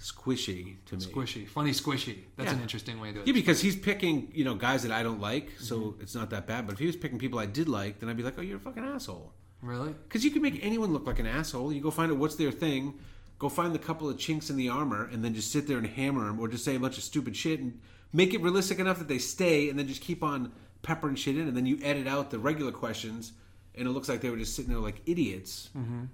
squishy 0.00 0.76
to 0.86 0.96
me. 0.96 1.02
Squishy, 1.04 1.48
funny, 1.48 1.70
squishy. 1.72 2.18
That's 2.36 2.50
Yeah. 2.50 2.56
an 2.56 2.62
interesting 2.62 3.00
way 3.00 3.12
to. 3.12 3.22
Yeah, 3.26 3.32
because 3.32 3.60
he's 3.60 3.76
picking, 3.76 4.30
you 4.34 4.44
know, 4.44 4.54
guys 4.54 4.82
that 4.84 4.92
I 4.92 5.02
don't 5.02 5.20
like, 5.20 5.52
so 5.58 5.78
Mm-hmm. 5.78 6.02
it's 6.02 6.14
not 6.14 6.30
that 6.30 6.46
bad. 6.46 6.66
But 6.66 6.74
if 6.74 6.78
he 6.78 6.86
was 6.86 6.96
picking 6.96 7.18
people 7.18 7.38
I 7.38 7.46
did 7.46 7.68
like, 7.68 7.98
then 7.98 8.08
I'd 8.08 8.16
be 8.16 8.22
like, 8.22 8.34
oh, 8.38 8.42
you're 8.42 8.58
a 8.58 8.60
fucking 8.60 8.84
asshole. 8.84 9.32
Really? 9.62 9.92
Because 10.04 10.24
you 10.24 10.30
can 10.30 10.42
make 10.42 10.64
anyone 10.64 10.92
look 10.92 11.06
like 11.06 11.18
an 11.18 11.26
asshole. 11.26 11.72
You 11.72 11.80
go 11.80 11.90
find 11.90 12.12
out 12.12 12.18
what's 12.18 12.36
their 12.36 12.52
thing. 12.52 12.94
go 13.40 13.48
find 13.48 13.72
the 13.72 13.78
couple 13.78 14.08
of 14.08 14.18
chinks 14.18 14.50
in 14.50 14.56
the 14.56 14.68
armor 14.68 15.08
and 15.12 15.24
then 15.24 15.32
just 15.32 15.52
sit 15.52 15.68
there 15.68 15.78
and 15.78 15.86
hammer 15.86 16.26
them, 16.26 16.40
or 16.40 16.48
just 16.48 16.64
say 16.64 16.74
a 16.74 16.80
bunch 16.80 16.98
of 16.98 17.04
stupid 17.04 17.36
shit 17.36 17.60
and 17.60 17.78
make 18.12 18.34
it 18.34 18.40
realistic 18.42 18.80
enough 18.80 18.98
that 18.98 19.06
they 19.06 19.18
stay, 19.18 19.68
and 19.70 19.78
then 19.78 19.86
just 19.86 20.00
keep 20.00 20.22
on 20.24 20.50
peppering 20.82 21.14
shit 21.16 21.36
in, 21.36 21.46
and 21.46 21.56
then 21.56 21.64
you 21.66 21.78
edit 21.82 22.06
out 22.08 22.30
the 22.32 22.38
regular 22.38 22.72
questions, 22.72 23.32
and 23.78 23.86
it 23.88 23.90
looks 23.92 24.08
like 24.08 24.20
they 24.20 24.30
were 24.30 24.36
just 24.36 24.54
sitting 24.56 24.70
there 24.72 24.80
like 24.80 25.00
idiots. 25.06 25.70
Mm-hmm. 25.76 26.04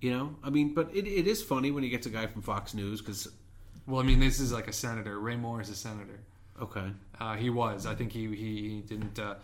You 0.00 0.10
know, 0.10 0.36
I 0.42 0.50
mean, 0.50 0.74
but 0.74 0.90
it, 0.94 1.06
it 1.06 1.26
is 1.26 1.42
funny 1.42 1.70
when 1.70 1.82
he 1.82 1.88
gets 1.88 2.06
a 2.06 2.10
guy 2.10 2.26
from 2.26 2.42
Fox 2.42 2.74
News 2.74 3.00
because 3.00 3.28
Well, 3.86 4.00
I 4.00 4.04
mean, 4.04 4.20
this 4.20 4.38
is 4.40 4.52
like 4.52 4.68
a 4.68 4.72
senator. 4.72 5.18
Ray 5.18 5.36
Moore 5.36 5.60
is 5.62 5.70
a 5.70 5.74
senator. 5.74 6.20
okay, 6.60 6.88
Uh, 7.20 7.36
he 7.36 7.48
was. 7.50 7.86
I 7.86 7.94
think 7.94 8.12
he 8.12 8.26
he, 8.34 8.82
didn't. 8.86 9.18
Uh, 9.18 9.34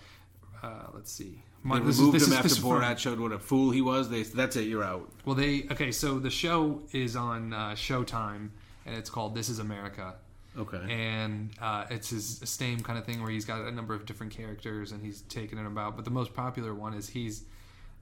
uh, 0.63 0.87
let's 0.93 1.11
see. 1.11 1.43
they 1.63 1.69
My- 1.69 1.79
this 1.79 1.95
is- 1.95 1.99
removed 2.01 2.17
this 2.17 2.27
him 2.27 2.33
is- 2.33 2.39
after 2.39 2.47
is 2.49 2.59
Borat 2.59 2.99
showed 2.99 3.19
what 3.21 3.33
a 3.33 3.39
fool 3.39 3.71
he 3.71 3.81
was. 3.81 4.11
They 4.11 4.23
that's 4.25 4.57
it, 4.57 4.67
you're 4.69 4.85
out. 4.85 5.11
Well, 5.25 5.35
they 5.37 5.67
okay. 5.71 5.93
So 5.93 6.19
the 6.19 6.31
show 6.31 6.83
is 6.93 7.17
on 7.17 7.53
uh, 7.55 7.71
Showtime, 7.71 8.51
and 8.85 8.95
it's 8.97 9.09
called 9.11 9.35
"This 9.35 9.49
Is 9.49 9.59
America," 9.61 10.17
Okay, 10.59 10.83
and 10.91 11.51
uh, 11.61 11.87
it's 11.91 12.11
his 12.11 12.41
same 12.45 12.81
kind 12.81 12.99
of 12.99 13.05
thing 13.07 13.23
where 13.23 13.31
he's 13.31 13.47
got 13.47 13.63
a 13.63 13.71
number 13.71 13.95
of 13.95 14.05
different 14.05 14.33
characters 14.33 14.93
and 14.93 15.03
he's 15.03 15.23
taking 15.23 15.59
it 15.59 15.67
about. 15.67 15.97
But 15.97 16.05
the 16.05 16.11
most 16.11 16.35
popular 16.35 16.75
one 16.75 16.93
is 16.93 17.09
he's 17.09 17.45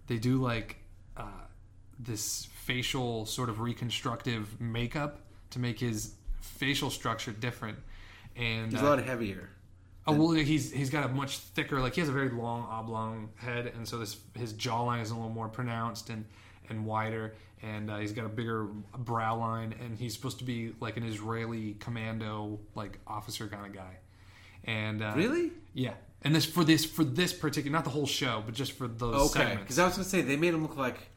they 0.09 0.19
do 0.19 0.39
like 0.43 0.77
uh, 1.17 1.23
this 1.99 2.47
facial 2.65 3.25
sort 3.27 3.49
of 3.49 3.61
reconstructive 3.61 4.61
makeup 4.61 5.21
to 5.51 5.59
make 5.59 5.79
his 5.81 6.15
facial 6.41 6.91
structure 6.91 7.33
different. 7.33 7.79
And 8.37 8.73
he's 8.73 8.83
uh, 8.83 8.85
a 8.85 8.89
lot 8.89 9.03
heavier. 9.03 9.51
Oh 10.07 10.13
well, 10.13 10.31
he's 10.31 10.73
he's 10.73 10.89
got 10.89 11.05
a 11.05 11.09
much 11.09 11.37
thicker, 11.39 11.81
like 11.81 11.95
he 11.95 12.01
has 12.01 12.09
a 12.09 12.13
very 12.13 12.31
long 12.31 12.67
oblong 12.71 13.29
head, 13.37 13.73
and 13.77 13.87
so 13.87 13.99
this 13.99 14.17
his 14.35 14.55
jawline 14.55 15.03
is 15.03 15.11
a 15.11 15.15
little 15.15 15.29
more 15.29 15.49
pronounced 15.49 16.09
and 16.09 16.25
and 16.71 16.87
wider, 16.87 17.35
and 17.63 17.91
uh, 17.91 17.99
he's 17.99 18.13
got 18.13 18.25
a 18.25 18.29
bigger 18.31 18.69
brow 18.97 19.37
line, 19.39 19.75
and 19.83 19.99
he's 19.99 20.15
supposed 20.15 20.39
to 20.39 20.45
be 20.45 20.73
like 20.81 20.97
an 20.97 21.05
Israeli 21.05 21.75
commando 21.75 22.59
like 22.75 22.99
officer 23.07 23.49
kind 23.49 23.67
of 23.67 23.75
guy, 23.75 23.99
and 24.65 25.03
uh, 25.03 25.13
Really? 25.15 25.53
yeah, 25.75 25.93
and 26.23 26.35
this 26.35 26.45
for 26.45 26.65
this 26.65 26.85
for 26.85 27.05
this 27.05 27.33
particular 27.33 27.73
not 27.73 27.85
the 27.85 27.91
whole 27.91 28.07
show, 28.07 28.43
but 28.45 28.55
just 28.55 28.73
for 28.73 28.89
those 28.89 29.31
Okay, 29.31 29.41
segments. 29.41 29.63
because 29.63 29.79
I 29.79 29.85
was 29.85 29.95
gonna 29.95 30.05
say 30.09 30.23
they 30.23 30.37
made 30.37 30.55
him 30.55 30.63
look 30.63 30.77
like 30.77 31.09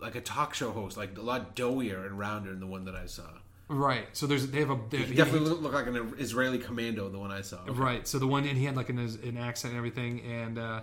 like 0.00 0.14
a 0.14 0.20
talk 0.20 0.54
show 0.54 0.72
host, 0.72 0.96
like 0.96 1.16
a 1.16 1.22
lot 1.22 1.54
doughier 1.56 2.04
and 2.06 2.18
rounder 2.18 2.50
than 2.50 2.60
the 2.60 2.66
one 2.66 2.84
that 2.84 2.94
I 2.94 3.06
saw. 3.06 3.24
Right. 3.68 4.06
So 4.12 4.26
there's 4.26 4.46
they 4.48 4.60
have 4.60 4.70
a 4.70 4.78
they, 4.90 4.98
He 4.98 5.14
definitely 5.14 5.48
looked 5.48 5.62
looked 5.62 5.74
like 5.74 5.86
an 5.86 6.14
Israeli 6.18 6.58
commando, 6.58 7.08
the 7.08 7.18
one 7.18 7.30
I 7.30 7.40
saw. 7.40 7.60
Right. 7.66 8.06
So 8.06 8.18
the 8.18 8.26
one, 8.26 8.44
and 8.44 8.58
he 8.58 8.64
had 8.64 8.76
like 8.76 8.90
an, 8.90 8.98
an 8.98 9.38
accent 9.38 9.72
and 9.72 9.78
everything, 9.78 10.20
and 10.22 10.58
uh, 10.58 10.80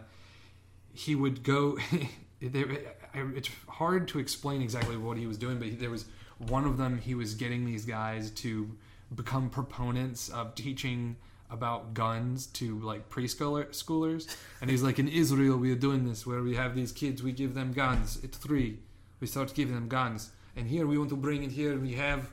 he 0.93 1.15
would 1.15 1.43
go. 1.43 1.77
it's 2.41 3.49
hard 3.67 4.07
to 4.07 4.19
explain 4.19 4.61
exactly 4.61 4.95
what 4.97 5.17
he 5.17 5.27
was 5.27 5.37
doing, 5.37 5.59
but 5.59 5.79
there 5.79 5.89
was 5.89 6.05
one 6.37 6.65
of 6.65 6.77
them. 6.77 6.97
He 6.97 7.13
was 7.15 7.35
getting 7.35 7.65
these 7.65 7.85
guys 7.85 8.31
to 8.31 8.69
become 9.13 9.49
proponents 9.49 10.29
of 10.29 10.55
teaching 10.55 11.17
about 11.49 11.93
guns 11.93 12.45
to 12.47 12.79
like 12.79 13.09
preschoolers 13.09 13.69
schoolers, 13.69 14.35
and 14.61 14.69
he's 14.69 14.83
like, 14.83 14.99
in 14.99 15.07
Israel, 15.07 15.57
we 15.57 15.71
are 15.71 15.81
doing 15.87 16.07
this 16.07 16.25
where 16.25 16.41
we 16.41 16.55
have 16.55 16.75
these 16.75 16.91
kids, 16.91 17.23
we 17.23 17.31
give 17.31 17.53
them 17.53 17.73
guns. 17.73 18.19
At 18.23 18.33
three, 18.33 18.79
we 19.19 19.27
start 19.27 19.53
giving 19.53 19.75
them 19.75 19.87
guns, 19.87 20.31
and 20.55 20.67
here 20.67 20.85
we 20.87 20.97
want 20.97 21.09
to 21.09 21.15
bring 21.15 21.43
it 21.43 21.51
here, 21.51 21.77
we 21.77 21.93
have, 21.93 22.31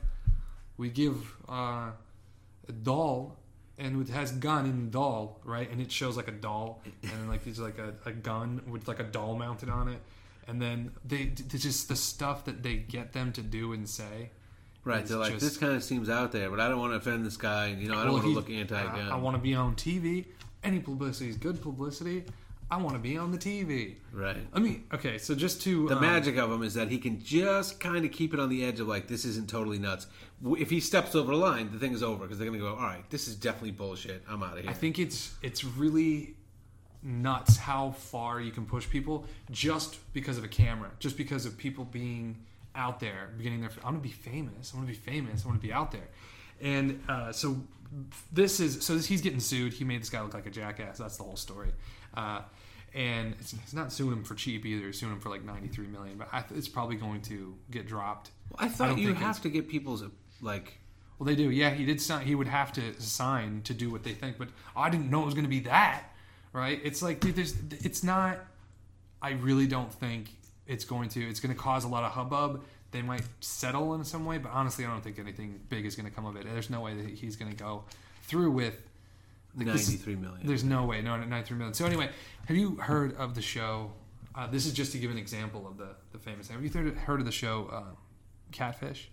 we 0.77 0.89
give. 0.89 1.35
Uh, 1.47 1.91
a 2.67 2.71
doll 2.71 3.37
and 3.77 4.01
it 4.07 4.11
has 4.11 4.31
gun 4.31 4.65
in 4.65 4.89
doll 4.89 5.39
right? 5.43 5.69
And 5.69 5.81
it 5.81 5.91
shows 5.91 6.17
like 6.17 6.27
a 6.27 6.31
doll 6.33 6.81
and 7.03 7.29
like 7.29 7.43
there's 7.43 7.59
like 7.59 7.77
a, 7.77 7.93
a 8.05 8.11
gun 8.11 8.61
with 8.67 8.87
like 8.87 8.99
a 8.99 9.03
doll 9.03 9.35
mounted 9.35 9.69
on 9.69 9.87
it. 9.87 10.01
And 10.47 10.61
then 10.61 10.91
they 11.05 11.33
it's 11.37 11.63
just 11.63 11.89
the 11.89 11.95
stuff 11.95 12.45
that 12.45 12.63
they 12.63 12.75
get 12.75 13.13
them 13.13 13.31
to 13.33 13.41
do 13.41 13.73
and 13.73 13.87
say 13.87 14.31
Right, 14.87 15.01
It's 15.01 15.09
they're 15.09 15.19
like, 15.19 15.33
just- 15.33 15.43
this 15.43 15.57
kind 15.57 15.73
of 15.73 15.83
seems 15.83 16.09
out 16.09 16.31
there, 16.31 16.49
but 16.49 16.59
I 16.59 16.69
don't 16.69 16.79
want 16.79 16.93
to 16.93 16.97
offend 16.97 17.25
this 17.25 17.35
guy. 17.37 17.67
and, 17.67 17.81
You 17.81 17.89
know, 17.89 17.97
I 17.99 18.03
don't 18.05 18.13
want 18.13 18.23
to 18.23 18.29
look 18.29 18.49
anti-gun. 18.49 19.09
I, 19.11 19.15
I 19.15 19.15
want 19.17 19.35
to 19.35 19.41
be 19.41 19.53
on 19.53 19.75
tv 19.75 20.25
any 20.63 20.79
publicity 20.79 21.29
is 21.29 21.37
good 21.37 21.61
publicity 21.61 22.23
i 22.71 22.77
want 22.77 22.93
to 22.93 22.99
be 22.99 23.15
on 23.17 23.31
the 23.31 23.37
tv 23.37 23.95
right. 24.11 24.37
i 24.53 24.59
mean 24.59 24.83
okay 24.93 25.17
so 25.17 25.33
just 25.35 25.61
to 25.61 25.87
The 25.87 25.95
um, 25.95 26.01
magic 26.01 26.35
of 26.37 26.51
him 26.51 26.63
is 26.63 26.73
that 26.73 26.89
he 26.89 26.97
can 26.97 27.21
just 27.23 27.79
kind 27.79 28.03
of 28.05 28.11
keep 28.11 28.33
it 28.33 28.39
on 28.39 28.49
the 28.49 28.65
edge 28.65 28.79
of 28.79 28.87
like, 28.87 29.07
this 29.07 29.23
isn't 29.23 29.49
totally 29.49 29.79
nuts. 29.79 30.07
If 30.43 30.69
he 30.69 30.79
steps 30.79 31.15
over 31.15 31.31
the 31.31 31.37
line, 31.37 31.69
the 31.71 31.79
thing 31.79 31.93
is 31.93 32.03
over 32.03 32.23
because 32.25 32.37
they're 32.37 32.47
going 32.47 32.59
to 32.59 32.65
go, 32.65 32.75
all 32.75 32.81
right, 32.81 33.09
this 33.09 33.27
is 33.27 33.35
definitely 33.35 33.71
bullshit. 33.71 34.23
I'm 34.29 34.43
out 34.43 34.57
of 34.57 34.63
here. 34.63 34.69
I 34.69 34.73
think 34.73 34.99
it's 34.99 35.33
it's 35.41 35.63
really 35.63 36.35
nuts 37.03 37.57
how 37.57 37.91
far 37.91 38.41
you 38.41 38.51
can 38.51 38.65
push 38.65 38.89
people 38.89 39.25
just 39.51 39.97
because 40.13 40.37
of 40.37 40.43
a 40.43 40.47
camera, 40.47 40.89
just 40.99 41.15
because 41.17 41.45
of 41.45 41.57
people 41.57 41.85
being 41.85 42.35
out 42.77 42.99
there, 42.99 43.29
beginning 43.37 43.61
their. 43.61 43.71
i'm 43.83 43.91
gonna 43.93 43.99
be 43.99 44.09
famous. 44.09 44.71
I 44.73 44.77
want 44.77 44.87
to 44.87 44.93
be 44.93 44.99
famous. 44.99 45.43
I 45.43 45.47
want 45.47 45.59
to 45.59 45.67
be 45.67 45.73
out 45.73 45.91
there, 45.91 46.07
and 46.61 47.03
uh, 47.09 47.31
so 47.31 47.57
this 48.31 48.59
is 48.59 48.85
so 48.85 48.95
this, 48.95 49.05
he's 49.05 49.21
getting 49.21 49.39
sued. 49.39 49.73
He 49.73 49.83
made 49.83 50.01
this 50.01 50.09
guy 50.09 50.21
look 50.21 50.33
like 50.33 50.45
a 50.45 50.51
jackass. 50.51 50.97
That's 50.97 51.17
the 51.17 51.23
whole 51.23 51.35
story. 51.35 51.71
Uh, 52.13 52.41
and 52.93 53.35
it's, 53.39 53.53
it's 53.53 53.73
not 53.73 53.91
suing 53.91 54.13
him 54.13 54.23
for 54.23 54.35
cheap 54.35 54.65
either. 54.65 54.89
It's 54.89 54.99
suing 54.99 55.13
him 55.13 55.19
for 55.19 55.29
like 55.29 55.43
ninety 55.43 55.67
three 55.67 55.87
million, 55.87 56.17
but 56.17 56.29
I, 56.31 56.43
it's 56.55 56.69
probably 56.69 56.95
going 56.95 57.21
to 57.23 57.55
get 57.71 57.87
dropped. 57.87 58.31
well, 58.49 58.65
I 58.65 58.69
thought 58.69 58.89
don't 58.89 58.99
you 58.99 59.13
have 59.13 59.41
to 59.41 59.49
get 59.49 59.67
people's 59.67 60.03
like. 60.41 60.79
Well, 61.19 61.25
they 61.25 61.35
do. 61.35 61.49
Yeah, 61.49 61.71
he 61.71 61.83
did 61.83 61.99
sign. 61.99 62.25
He 62.25 62.35
would 62.35 62.47
have 62.47 62.71
to 62.73 63.01
sign 63.01 63.61
to 63.63 63.73
do 63.73 63.89
what 63.89 64.03
they 64.03 64.13
think, 64.13 64.37
but 64.37 64.49
I 64.75 64.89
didn't 64.89 65.09
know 65.09 65.23
it 65.23 65.25
was 65.25 65.33
going 65.33 65.45
to 65.45 65.49
be 65.49 65.61
that. 65.61 66.03
Right? 66.53 66.79
It's 66.83 67.01
like, 67.01 67.19
dude, 67.19 67.35
there's. 67.35 67.55
It's 67.83 68.03
not. 68.03 68.39
I 69.21 69.31
really 69.31 69.65
don't 69.65 69.91
think 69.91 70.29
it's 70.67 70.85
going 70.85 71.09
to. 71.09 71.21
It's 71.27 71.39
going 71.39 71.53
to 71.55 71.59
cause 71.59 71.83
a 71.83 71.87
lot 71.87 72.03
of 72.03 72.11
hubbub. 72.11 72.63
They 72.91 73.01
might 73.01 73.23
settle 73.41 73.93
in 73.95 74.03
some 74.05 74.25
way, 74.25 74.37
but 74.37 74.51
honestly, 74.53 74.85
I 74.85 74.89
don't 74.89 75.03
think 75.03 75.19
anything 75.19 75.59
big 75.69 75.85
is 75.85 75.95
going 75.95 76.07
to 76.09 76.15
come 76.15 76.25
of 76.25 76.35
it. 76.37 76.45
There's 76.45 76.69
no 76.69 76.81
way 76.81 76.95
that 76.95 77.05
he's 77.05 77.35
going 77.35 77.51
to 77.51 77.57
go 77.57 77.83
through 78.23 78.51
with. 78.51 78.75
like, 79.57 79.67
93 79.67 80.15
million. 80.15 80.47
There's 80.47 80.63
no 80.63 80.85
way. 80.85 81.01
No, 81.01 81.17
93 81.17 81.57
million. 81.57 81.73
So 81.73 81.85
anyway, 81.85 82.09
have 82.47 82.55
you 82.55 82.75
heard 82.75 83.15
of 83.17 83.35
the 83.35 83.41
show? 83.41 83.91
Uh, 84.35 84.47
this 84.47 84.65
is 84.65 84.73
just 84.73 84.91
to 84.93 84.99
give 84.99 85.11
an 85.11 85.17
example 85.17 85.67
of 85.67 85.77
the 85.77 85.89
the 86.11 86.19
famous. 86.19 86.47
Have 86.49 86.63
you 86.63 86.69
heard 86.69 86.95
heard 86.95 87.19
of 87.19 87.25
the 87.25 87.31
show 87.31 87.69
uh, 87.71 87.83
Catfish? 88.51 89.09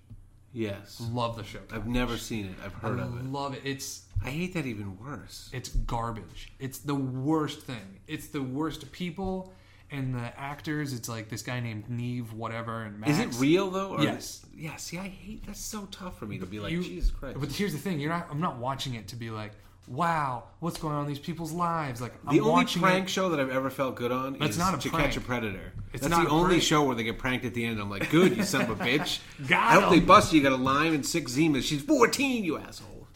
Yes. 0.52 1.02
Love 1.12 1.36
the 1.36 1.42
show. 1.42 1.58
I've 1.72 1.88
never 1.88 2.16
seen 2.16 2.46
it. 2.46 2.54
I've 2.64 2.74
heard 2.74 3.00
I 3.00 3.04
of 3.04 3.18
it. 3.18 3.24
love 3.24 3.54
it. 3.54 3.62
It's 3.64 4.02
I 4.24 4.30
hate 4.30 4.54
that 4.54 4.66
even 4.66 4.96
worse. 5.00 5.50
it's 5.52 5.70
garbage. 5.70 6.52
It's 6.60 6.78
the 6.78 6.94
worst 6.94 7.62
thing. 7.62 8.00
It's 8.06 8.28
the 8.28 8.40
worst 8.42 8.92
people 8.92 9.52
and 9.94 10.14
the 10.14 10.38
actors. 10.38 10.92
It's 10.92 11.08
like 11.08 11.28
this 11.28 11.42
guy 11.42 11.60
named 11.60 11.88
Nev, 11.88 12.32
whatever, 12.32 12.82
and 12.82 13.00
Max. 13.00 13.12
Is 13.12 13.18
it 13.20 13.40
real 13.40 13.70
though? 13.70 14.00
Yes. 14.00 14.44
Yeah. 14.56 14.76
See, 14.76 14.98
I 14.98 15.08
hate 15.08 15.46
that's 15.46 15.60
so 15.60 15.86
tough 15.90 16.18
for 16.18 16.26
me 16.26 16.38
to 16.38 16.46
be 16.46 16.60
like, 16.60 16.72
You- 16.72 16.82
Jesus 16.82 17.10
Christ. 17.10 17.38
But 17.40 17.50
here's 17.52 17.72
the 17.72 17.78
thing: 17.78 18.00
you're 18.00 18.10
not. 18.10 18.28
I'm 18.30 18.40
not 18.40 18.58
watching 18.58 18.94
it 18.94 19.08
to 19.08 19.16
be 19.16 19.30
like, 19.30 19.52
wow, 19.86 20.44
what's 20.60 20.78
going 20.78 20.94
on 20.94 21.02
in 21.02 21.08
these 21.08 21.18
people's 21.18 21.52
lives? 21.52 22.00
Like 22.00 22.14
I'm 22.26 22.34
the 22.36 22.42
only 22.42 22.64
prank 22.64 23.06
it. 23.06 23.10
show 23.10 23.28
that 23.30 23.40
I've 23.40 23.50
ever 23.50 23.70
felt 23.70 23.94
good 23.96 24.12
on 24.12 24.38
That's 24.38 24.52
is 24.52 24.58
not 24.58 24.74
a 24.74 24.78
To 24.78 24.90
prank. 24.90 25.04
Catch 25.06 25.16
a 25.16 25.20
Predator. 25.20 25.72
It's 25.92 26.02
That's 26.02 26.10
not 26.10 26.24
the 26.24 26.30
only 26.30 26.46
prank. 26.54 26.62
show 26.62 26.82
where 26.84 26.96
they 26.96 27.04
get 27.04 27.18
pranked 27.18 27.44
at 27.44 27.54
the 27.54 27.64
end. 27.64 27.78
I'm 27.80 27.90
like, 27.90 28.10
good, 28.10 28.36
you 28.36 28.42
son 28.44 28.62
of 28.62 28.70
a 28.70 28.84
bitch. 28.84 29.20
Got 29.46 29.62
I 29.62 29.80
hope 29.80 29.90
they 29.90 30.00
bust 30.00 30.32
you. 30.32 30.38
You 30.40 30.48
got 30.48 30.52
a 30.58 30.62
lime 30.62 30.94
and 30.94 31.04
six 31.06 31.32
Zimas. 31.32 31.62
She's 31.62 31.82
14, 31.82 32.44
you 32.44 32.56
asshole. 32.58 33.06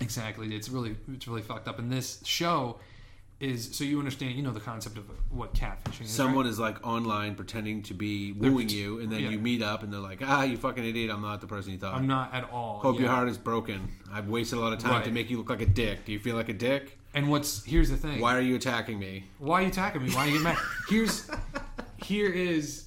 Exactly. 0.00 0.54
It's 0.54 0.68
really 0.68 0.96
it's 1.12 1.28
really 1.28 1.42
fucked 1.42 1.68
up. 1.68 1.78
And 1.78 1.90
this 1.92 2.20
show 2.24 2.78
is 3.42 3.76
so 3.76 3.82
you 3.82 3.98
understand. 3.98 4.36
You 4.36 4.42
know 4.42 4.52
the 4.52 4.60
concept 4.60 4.96
of 4.96 5.04
what 5.30 5.52
catfishing 5.52 6.02
is. 6.02 6.10
Someone 6.10 6.44
right? 6.44 6.50
is 6.50 6.60
like 6.60 6.86
online 6.86 7.34
pretending 7.34 7.82
to 7.84 7.94
be 7.94 8.32
wooing 8.32 8.68
you, 8.68 9.00
and 9.00 9.10
then 9.10 9.20
yeah. 9.20 9.30
you 9.30 9.38
meet 9.38 9.62
up, 9.62 9.82
and 9.82 9.92
they're 9.92 10.00
like, 10.00 10.20
ah, 10.24 10.44
you 10.44 10.56
fucking 10.56 10.84
idiot. 10.84 11.10
I'm 11.10 11.22
not 11.22 11.40
the 11.40 11.48
person 11.48 11.72
you 11.72 11.78
thought. 11.78 11.94
I'm 11.94 12.06
not 12.06 12.32
at 12.32 12.48
all. 12.50 12.78
Hope 12.78 13.00
your 13.00 13.08
heart 13.08 13.28
is 13.28 13.36
broken. 13.36 13.90
I've 14.12 14.28
wasted 14.28 14.58
a 14.58 14.60
lot 14.60 14.72
of 14.72 14.78
time 14.78 14.92
Right. 14.92 15.04
to 15.04 15.10
make 15.10 15.28
you 15.28 15.38
look 15.38 15.50
like 15.50 15.60
a 15.60 15.66
dick. 15.66 16.04
Do 16.04 16.12
you 16.12 16.20
feel 16.20 16.36
like 16.36 16.48
a 16.48 16.54
dick? 16.54 16.98
And 17.14 17.30
what's 17.30 17.64
here's 17.64 17.90
the 17.90 17.96
thing. 17.96 18.20
Why 18.20 18.36
are 18.36 18.40
you 18.40 18.54
attacking 18.54 18.98
me? 18.98 19.24
Why 19.38 19.58
are 19.58 19.62
you 19.62 19.68
attacking 19.68 20.02
me? 20.02 20.10
Why 20.10 20.22
are 20.22 20.26
you 20.26 20.32
getting 20.32 20.44
mad? 20.44 20.58
Here's 20.88 21.28
here 21.96 22.30
is 22.30 22.86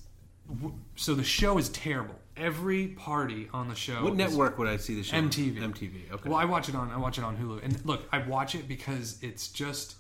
so 0.95 1.13
the 1.13 1.23
show 1.23 1.57
is 1.57 1.69
terrible. 1.69 2.15
Every 2.37 2.87
party 2.87 3.47
on 3.53 3.69
the 3.69 3.75
show. 3.75 4.03
What 4.03 4.15
network 4.15 4.57
would 4.57 4.67
I 4.67 4.77
see 4.77 4.95
the 4.95 5.03
show? 5.03 5.17
on? 5.17 5.29
MTV. 5.29 5.59
MTV. 5.59 6.11
Okay. 6.11 6.29
Well, 6.29 6.37
I 6.37 6.45
watch 6.45 6.69
it 6.69 6.75
on 6.75 6.91
I 6.91 6.97
watch 6.97 7.17
it 7.17 7.23
on 7.23 7.37
Hulu, 7.37 7.63
and 7.63 7.85
look, 7.85 8.07
I 8.11 8.19
watch 8.19 8.55
it 8.55 8.67
because 8.67 9.19
it's 9.21 9.47
just 9.49 9.95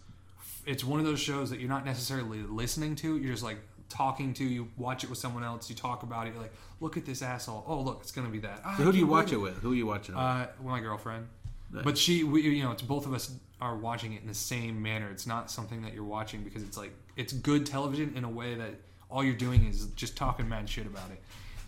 it's 0.65 0.83
one 0.83 0.99
of 0.99 1.05
those 1.05 1.19
shows 1.19 1.49
that 1.49 1.59
you're 1.59 1.69
not 1.69 1.85
necessarily 1.85 2.39
listening 2.43 2.95
to. 2.97 3.17
You're 3.17 3.31
just 3.31 3.43
like 3.43 3.57
talking 3.89 4.33
to. 4.35 4.43
You 4.43 4.67
watch 4.77 5.03
it 5.03 5.09
with 5.09 5.19
someone 5.19 5.43
else. 5.43 5.69
You 5.69 5.75
talk 5.75 6.03
about 6.03 6.27
it. 6.27 6.33
You're 6.33 6.41
like, 6.41 6.53
look 6.79 6.97
at 6.97 7.05
this 7.05 7.21
asshole. 7.21 7.63
Oh, 7.67 7.79
look, 7.81 7.99
it's 8.01 8.11
gonna 8.11 8.29
be 8.29 8.39
that. 8.39 8.61
Ah, 8.65 8.75
So 8.77 8.83
who 8.83 8.91
do 8.91 8.97
you 8.97 9.07
watch 9.07 9.31
it 9.31 9.37
with? 9.37 9.57
Who 9.59 9.71
are 9.71 9.75
you 9.75 9.85
watching 9.85 10.15
it 10.15 10.17
with? 10.17 10.25
Uh, 10.25 10.47
my 10.63 10.79
girlfriend. 10.79 11.27
Nice. 11.71 11.83
But 11.83 11.97
she, 11.97 12.23
we, 12.23 12.41
you 12.43 12.63
know, 12.63 12.71
it's 12.71 12.81
both 12.81 13.05
of 13.05 13.13
us 13.13 13.31
are 13.59 13.75
watching 13.75 14.13
it 14.13 14.21
in 14.21 14.27
the 14.27 14.33
same 14.33 14.81
manner. 14.81 15.09
It's 15.09 15.25
not 15.27 15.49
something 15.49 15.81
that 15.83 15.93
you're 15.93 16.03
watching 16.03 16.43
because 16.43 16.63
it's 16.63 16.77
like 16.77 16.93
it's 17.15 17.33
good 17.33 17.65
television 17.65 18.13
in 18.15 18.23
a 18.23 18.29
way 18.29 18.55
that 18.55 18.75
all 19.09 19.23
you're 19.23 19.33
doing 19.35 19.65
is 19.65 19.87
just 19.95 20.15
talking 20.17 20.47
mad 20.49 20.67
shit 20.69 20.85
about 20.85 21.09
it, 21.11 21.21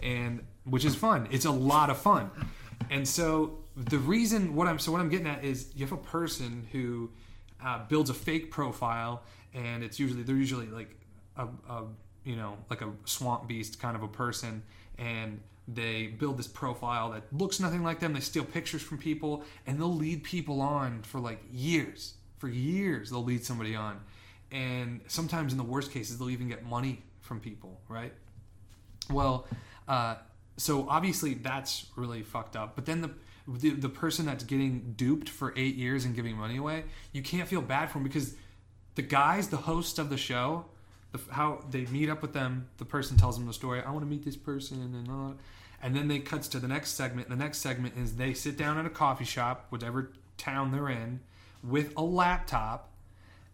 and 0.05 0.43
which 0.65 0.85
is 0.85 0.95
fun. 0.95 1.27
It's 1.31 1.45
a 1.45 1.51
lot 1.51 1.89
of 1.89 1.97
fun, 1.97 2.29
and 2.89 3.07
so 3.07 3.59
the 3.75 3.97
reason 3.99 4.55
what 4.55 4.67
I'm 4.67 4.79
so 4.79 4.91
what 4.91 5.01
I'm 5.01 5.09
getting 5.09 5.27
at 5.27 5.43
is 5.43 5.71
you 5.75 5.85
have 5.85 5.93
a 5.93 6.01
person 6.01 6.67
who 6.71 7.09
uh, 7.63 7.85
builds 7.87 8.09
a 8.09 8.13
fake 8.13 8.51
profile, 8.51 9.23
and 9.53 9.83
it's 9.83 9.99
usually 9.99 10.23
they're 10.23 10.35
usually 10.35 10.67
like 10.67 10.95
a, 11.35 11.47
a 11.69 11.83
you 12.23 12.35
know, 12.35 12.57
like 12.69 12.81
a 12.81 12.91
swamp 13.05 13.47
beast 13.47 13.79
kind 13.79 13.95
of 13.95 14.03
a 14.03 14.07
person, 14.07 14.63
and 14.97 15.39
they 15.67 16.07
build 16.07 16.37
this 16.37 16.47
profile 16.47 17.11
that 17.11 17.23
looks 17.33 17.59
nothing 17.59 17.83
like 17.83 17.99
them. 17.99 18.13
They 18.13 18.19
steal 18.19 18.45
pictures 18.45 18.81
from 18.81 18.97
people, 18.97 19.43
and 19.65 19.79
they'll 19.79 19.93
lead 19.93 20.23
people 20.23 20.61
on 20.61 21.03
for 21.03 21.19
like 21.19 21.39
years. 21.51 22.13
For 22.37 22.47
years, 22.47 23.09
they'll 23.09 23.23
lead 23.23 23.43
somebody 23.43 23.75
on, 23.75 23.99
and 24.51 25.01
sometimes 25.07 25.51
in 25.51 25.57
the 25.57 25.63
worst 25.63 25.91
cases, 25.91 26.17
they'll 26.17 26.29
even 26.29 26.47
get 26.47 26.63
money 26.65 27.03
from 27.21 27.39
people, 27.39 27.81
right? 27.89 28.13
Well, 29.09 29.47
uh, 29.87 30.15
so 30.57 30.87
obviously 30.89 31.35
that's 31.35 31.85
really 31.95 32.23
fucked 32.23 32.55
up. 32.55 32.75
But 32.75 32.85
then 32.85 33.01
the, 33.01 33.11
the 33.47 33.71
the 33.71 33.89
person 33.89 34.25
that's 34.25 34.43
getting 34.43 34.93
duped 34.97 35.29
for 35.29 35.53
eight 35.55 35.75
years 35.75 36.05
and 36.05 36.15
giving 36.15 36.35
money 36.35 36.57
away, 36.57 36.83
you 37.11 37.21
can't 37.21 37.47
feel 37.47 37.61
bad 37.61 37.89
for 37.89 37.99
him 37.99 38.03
because 38.03 38.35
the 38.95 39.01
guys, 39.01 39.49
the 39.49 39.57
host 39.57 39.99
of 39.99 40.09
the 40.09 40.17
show, 40.17 40.65
the, 41.11 41.19
how 41.31 41.63
they 41.69 41.85
meet 41.85 42.09
up 42.09 42.21
with 42.21 42.33
them, 42.33 42.67
the 42.77 42.85
person 42.85 43.17
tells 43.17 43.37
them 43.37 43.47
the 43.47 43.53
story. 43.53 43.81
I 43.81 43.91
want 43.91 44.01
to 44.01 44.09
meet 44.09 44.25
this 44.25 44.35
person, 44.35 44.81
and 44.81 45.09
all, 45.09 45.35
and 45.81 45.95
then 45.95 46.07
they 46.07 46.19
cuts 46.19 46.47
to 46.49 46.59
the 46.59 46.67
next 46.67 46.91
segment. 46.91 47.29
The 47.29 47.35
next 47.35 47.59
segment 47.59 47.95
is 47.97 48.15
they 48.15 48.33
sit 48.33 48.57
down 48.57 48.77
at 48.77 48.85
a 48.85 48.89
coffee 48.89 49.25
shop, 49.25 49.67
whatever 49.69 50.11
town 50.37 50.71
they're 50.71 50.89
in, 50.89 51.19
with 51.63 51.93
a 51.95 52.03
laptop 52.03 52.91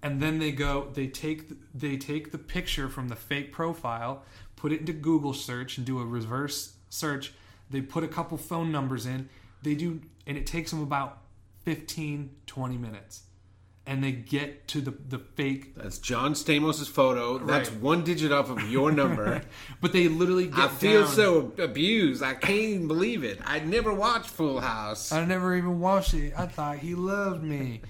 and 0.04 0.22
then 0.22 0.38
they 0.38 0.52
go 0.52 0.90
they 0.94 1.08
take 1.08 1.50
they 1.74 1.98
take 1.98 2.32
the 2.32 2.38
picture 2.38 2.90
from 2.90 3.08
the 3.08 3.16
fake 3.16 3.52
profile 3.52 4.22
put 4.56 4.72
it 4.72 4.82
into 4.82 4.94
google 4.94 5.34
search 5.34 5.78
and 5.78 5.88
do 5.88 6.00
a 6.00 6.06
reverse 6.06 6.74
search 6.90 7.34
they 7.72 7.82
put 7.82 8.04
a 8.04 8.08
couple 8.08 8.38
phone 8.38 8.72
numbers 8.72 9.06
in 9.06 9.28
they 9.64 9.76
do 9.76 10.02
and 10.28 10.38
it 10.38 10.46
takes 10.48 10.72
them 10.72 10.82
about 10.82 11.20
15 11.66 12.30
20 12.46 12.78
minutes 12.78 13.24
and 13.86 14.02
they 14.04 14.12
get 14.14 14.68
to 14.70 14.80
the 14.82 14.92
the 15.10 15.20
fake 15.20 15.76
That's 15.76 15.98
John 15.98 16.34
Stamos' 16.36 16.88
photo. 16.90 17.38
That's 17.40 17.70
one 17.70 18.04
digit 18.06 18.32
off 18.32 18.50
of 18.50 18.70
your 18.72 18.92
number. 19.02 19.42
but 19.82 19.92
they 19.92 20.08
literally 20.08 20.48
get 20.48 20.58
I 20.60 20.68
feel 20.70 21.04
down- 21.04 21.12
so 21.12 21.52
abused. 21.58 22.24
I 22.24 22.34
can't 22.34 22.58
even 22.60 22.88
believe 22.88 23.26
it. 23.26 23.40
I 23.46 23.60
never 23.60 23.94
watched 23.94 24.30
Full 24.30 24.62
House. 24.62 25.12
I 25.12 25.26
never 25.26 25.54
even 25.56 25.82
watched 25.82 26.14
it. 26.14 26.34
I 26.38 26.46
thought 26.48 26.78
he 26.78 26.96
loved 26.96 27.44
me. 27.44 27.82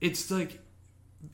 It's 0.00 0.30
like 0.30 0.60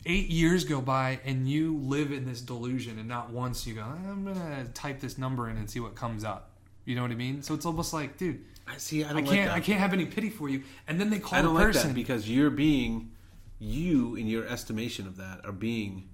eight 0.06 0.28
years 0.30 0.64
go 0.64 0.80
by 0.80 1.20
and 1.26 1.46
you 1.48 1.76
live 1.76 2.12
in 2.12 2.24
this 2.24 2.40
delusion, 2.40 2.98
and 2.98 3.08
not 3.08 3.30
once 3.30 3.66
you 3.66 3.74
go, 3.74 3.82
I'm 3.82 4.24
gonna 4.24 4.64
type 4.72 5.00
this 5.00 5.18
number 5.18 5.50
in 5.50 5.56
and 5.58 5.68
see 5.68 5.80
what 5.80 5.94
comes 5.94 6.24
up. 6.24 6.55
You 6.86 6.94
know 6.94 7.02
what 7.02 7.10
I 7.10 7.14
mean? 7.16 7.42
So 7.42 7.52
it's 7.54 7.66
almost 7.66 7.92
like, 7.92 8.16
dude, 8.16 8.42
I 8.66 8.78
see. 8.78 9.04
I 9.04 9.10
I 9.10 9.12
don't 9.12 9.24
can't, 9.24 9.36
like 9.36 9.46
that. 9.48 9.54
I 9.54 9.60
can't 9.60 9.80
have 9.80 9.92
any 9.92 10.06
pity 10.06 10.30
for 10.30 10.48
you. 10.48 10.62
And 10.88 10.98
then 10.98 11.10
they 11.10 11.18
call 11.18 11.38
I 11.38 11.42
don't 11.42 11.52
the 11.54 11.60
like 11.60 11.66
person. 11.66 11.88
that 11.88 11.94
because 11.94 12.30
you're 12.30 12.50
being, 12.50 13.10
you 13.58 14.14
in 14.14 14.26
your 14.28 14.46
estimation 14.46 15.06
of 15.06 15.16
that 15.18 15.44
are 15.44 15.52
being, 15.52 16.08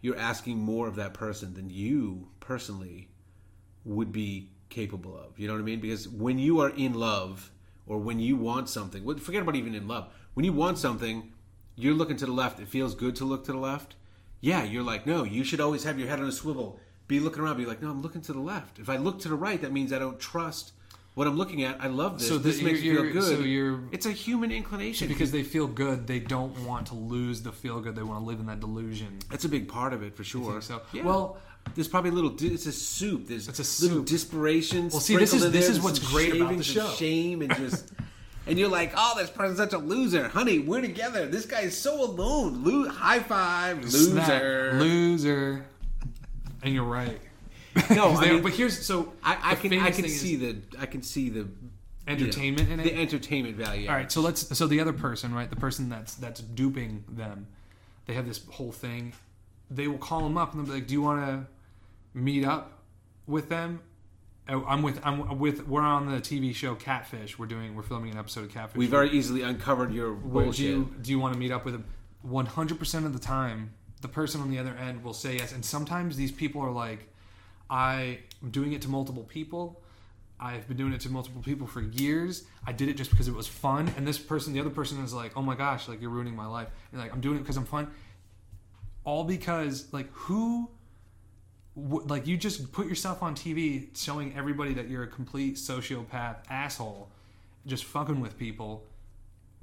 you're 0.00 0.16
asking 0.18 0.58
more 0.58 0.86
of 0.88 0.96
that 0.96 1.14
person 1.14 1.54
than 1.54 1.68
you 1.68 2.28
personally 2.40 3.08
would 3.84 4.12
be 4.12 4.50
capable 4.70 5.16
of. 5.16 5.38
You 5.38 5.46
know 5.48 5.54
what 5.54 5.60
I 5.60 5.64
mean? 5.64 5.80
Because 5.80 6.08
when 6.08 6.38
you 6.38 6.60
are 6.60 6.70
in 6.70 6.94
love 6.94 7.50
or 7.86 7.98
when 7.98 8.18
you 8.20 8.36
want 8.36 8.68
something, 8.68 9.04
well, 9.04 9.16
forget 9.18 9.42
about 9.42 9.56
even 9.56 9.74
in 9.74 9.86
love. 9.88 10.08
When 10.34 10.44
you 10.44 10.52
want 10.52 10.78
something, 10.78 11.32
you're 11.76 11.94
looking 11.94 12.16
to 12.18 12.26
the 12.26 12.32
left. 12.32 12.60
It 12.60 12.68
feels 12.68 12.94
good 12.94 13.16
to 13.16 13.24
look 13.24 13.44
to 13.44 13.52
the 13.52 13.58
left. 13.58 13.94
Yeah, 14.40 14.62
you're 14.62 14.82
like, 14.82 15.06
no, 15.06 15.24
you 15.24 15.42
should 15.42 15.60
always 15.60 15.84
have 15.84 15.98
your 15.98 16.08
head 16.08 16.20
on 16.20 16.26
a 16.26 16.32
swivel. 16.32 16.78
Be 17.08 17.20
looking 17.20 17.42
around. 17.42 17.56
Be 17.58 17.66
like, 17.66 17.82
no, 17.82 17.90
I'm 17.90 18.02
looking 18.02 18.20
to 18.22 18.32
the 18.32 18.40
left. 18.40 18.78
If 18.78 18.88
I 18.88 18.96
look 18.96 19.20
to 19.20 19.28
the 19.28 19.34
right, 19.34 19.60
that 19.62 19.72
means 19.72 19.92
I 19.92 19.98
don't 19.98 20.18
trust 20.18 20.72
what 21.14 21.26
I'm 21.26 21.36
looking 21.36 21.62
at. 21.62 21.80
I 21.82 21.86
love 21.88 22.18
this. 22.18 22.28
So 22.28 22.38
this 22.38 22.60
makes 22.62 22.80
me 22.80 22.92
feel 22.92 23.12
good. 23.12 23.22
so 23.22 23.38
you're- 23.40 23.78
it's 23.92 24.06
a 24.06 24.10
human 24.12 24.50
inclination 24.50 25.06
because 25.08 25.30
they 25.30 25.42
feel 25.44 25.66
good, 25.68 26.06
they 26.06 26.18
don't 26.18 26.58
want 26.66 26.86
to 26.88 26.94
lose 26.94 27.42
the 27.42 27.52
feel 27.52 27.80
good. 27.80 27.94
They 27.94 28.02
want 28.02 28.20
to 28.20 28.24
live 28.26 28.40
in 28.40 28.46
that 28.46 28.58
delusion. 28.60 29.18
That's 29.30 29.44
a 29.44 29.48
big 29.48 29.68
part 29.68 29.92
of 29.92 30.02
it 30.02 30.16
for 30.16 30.24
sure. 30.24 30.60
so? 30.60 30.80
Yeah. 30.92 31.04
Well- 31.04 31.38
there's 31.74 31.88
probably 31.88 32.10
a 32.10 32.12
little. 32.12 32.28
di- 32.30 32.48
It's 32.52 32.66
a 32.66 32.72
soup. 32.72 33.26
There's 33.26 33.48
It's 33.48 33.58
a 33.58 33.82
little 33.84 33.98
soup. 34.00 34.06
desperation. 34.06 34.88
Well, 34.88 35.00
see, 35.00 35.16
this 35.16 35.32
is- 35.32 35.50
this 35.50 35.68
is 35.70 35.80
what's 35.80 35.98
great 35.98 36.34
about 36.36 36.56
the 36.58 36.62
show. 36.64 36.90
Shame 36.90 37.42
and 37.42 37.54
just. 37.56 37.90
And 38.46 38.58
you're 38.58 38.68
like, 38.68 38.92
oh, 38.94 39.14
this 39.16 39.30
person's 39.30 39.56
such 39.56 39.72
a 39.72 39.78
loser, 39.78 40.28
honey. 40.28 40.58
We're 40.58 40.82
together. 40.82 41.26
This 41.26 41.46
guy 41.46 41.60
is 41.60 41.78
so 41.78 42.04
alone. 42.04 42.62
Lo- 42.62 42.86
high 42.90 43.20
five, 43.20 43.82
loser. 43.82 44.10
Snap. 44.10 44.74
loser. 44.74 45.64
And 46.64 46.74
you're 46.74 46.82
right. 46.84 47.20
No, 47.90 48.12
I 48.12 48.30
mean, 48.30 48.42
but 48.42 48.52
here's 48.52 48.84
so 48.84 49.12
I, 49.22 49.36
I 49.42 49.54
the 49.54 49.60
can 49.68 49.72
I 49.74 49.76
famous 49.76 49.96
can 49.96 50.04
thing 50.04 50.12
is- 50.12 50.20
see 50.20 50.36
the 50.36 50.56
I 50.78 50.86
can 50.86 51.02
see 51.02 51.28
the 51.28 51.48
entertainment 52.06 52.70
in 52.70 52.80
it. 52.80 52.84
the 52.84 52.94
entertainment 52.94 53.56
value. 53.56 53.88
All 53.88 53.94
right, 53.94 54.10
so 54.10 54.20
let's 54.20 54.56
so 54.56 54.66
the 54.66 54.80
other 54.80 54.92
person, 54.92 55.34
right? 55.34 55.48
The 55.50 55.56
person 55.56 55.88
that's 55.88 56.14
that's 56.14 56.40
duping 56.40 57.04
them, 57.08 57.46
they 58.06 58.14
have 58.14 58.26
this 58.26 58.40
whole 58.50 58.72
thing. 58.72 59.12
They 59.70 59.88
will 59.88 59.98
call 59.98 60.20
them 60.22 60.36
up 60.38 60.52
and 60.54 60.60
they'll 60.60 60.66
be 60.74 60.80
like, 60.80 60.86
"Do 60.88 60.94
you 60.94 61.02
want 61.02 61.26
to 61.26 61.46
meet 62.18 62.44
up 62.44 62.82
with 63.26 63.48
them?" 63.48 63.80
Oh, 64.48 64.62
I'm 64.68 64.82
with 64.82 65.00
I'm 65.04 65.38
with 65.38 65.66
we're 65.66 65.80
on 65.82 66.06
the 66.10 66.20
TV 66.20 66.54
show 66.54 66.74
Catfish. 66.74 67.38
We're 67.38 67.46
doing 67.46 67.74
we're 67.74 67.82
filming 67.82 68.10
an 68.12 68.18
episode 68.18 68.44
of 68.44 68.50
Catfish. 68.52 68.76
We've 68.76 68.90
very 68.90 69.10
easily 69.10 69.42
uncovered 69.42 69.92
your 69.92 70.12
Where 70.14 70.44
bullshit. 70.44 70.56
do 70.58 70.62
you 70.70 70.94
do 71.02 71.10
you 71.10 71.18
want 71.18 71.32
to 71.34 71.38
meet 71.40 71.50
up 71.50 71.64
with 71.64 71.74
them? 71.74 71.84
One 72.22 72.46
hundred 72.46 72.78
percent 72.78 73.04
of 73.06 73.12
the 73.14 73.18
time, 73.18 73.72
the 74.04 74.08
person 74.20 74.40
on 74.42 74.50
the 74.50 74.58
other 74.58 74.74
end 74.76 75.02
will 75.02 75.14
say 75.14 75.36
yes. 75.36 75.52
And 75.52 75.64
sometimes 75.64 76.16
these 76.16 76.30
people 76.30 76.60
are 76.60 76.70
like, 76.86 77.08
"I 77.70 78.18
am 78.42 78.50
doing 78.50 78.72
it 78.74 78.82
to 78.82 78.88
multiple 78.88 79.24
people. 79.24 79.80
I've 80.38 80.68
been 80.68 80.76
doing 80.76 80.92
it 80.92 81.00
to 81.06 81.08
multiple 81.08 81.40
people 81.42 81.66
for 81.66 81.80
years. 81.80 82.44
I 82.66 82.72
did 82.72 82.88
it 82.90 82.96
just 82.98 83.10
because 83.10 83.28
it 83.28 83.34
was 83.34 83.48
fun." 83.48 83.88
And 83.96 84.06
this 84.06 84.18
person, 84.18 84.52
the 84.52 84.60
other 84.60 84.68
person, 84.80 85.02
is 85.02 85.14
like, 85.14 85.32
"Oh 85.38 85.42
my 85.50 85.54
gosh, 85.54 85.88
like 85.88 86.02
you're 86.02 86.10
ruining 86.18 86.36
my 86.36 86.46
life." 86.46 86.68
And 86.92 87.00
like, 87.00 87.12
"I'm 87.14 87.22
doing 87.22 87.36
it 87.36 87.40
because 87.40 87.56
I'm 87.56 87.64
fun." 87.64 87.90
All 89.04 89.24
because 89.24 89.90
like 89.92 90.10
who. 90.12 90.68
wh- 91.74 92.06
Like 92.14 92.26
you 92.26 92.36
just 92.36 92.70
put 92.72 92.86
yourself 92.86 93.22
on 93.22 93.34
TV 93.34 93.88
showing 93.96 94.36
everybody 94.36 94.74
that 94.74 94.88
you're 94.90 95.04
a 95.04 95.12
complete 95.20 95.54
sociopath 95.56 96.36
asshole, 96.50 97.08
just 97.66 97.84
fucking 97.84 98.20
with 98.20 98.38
people 98.38 98.84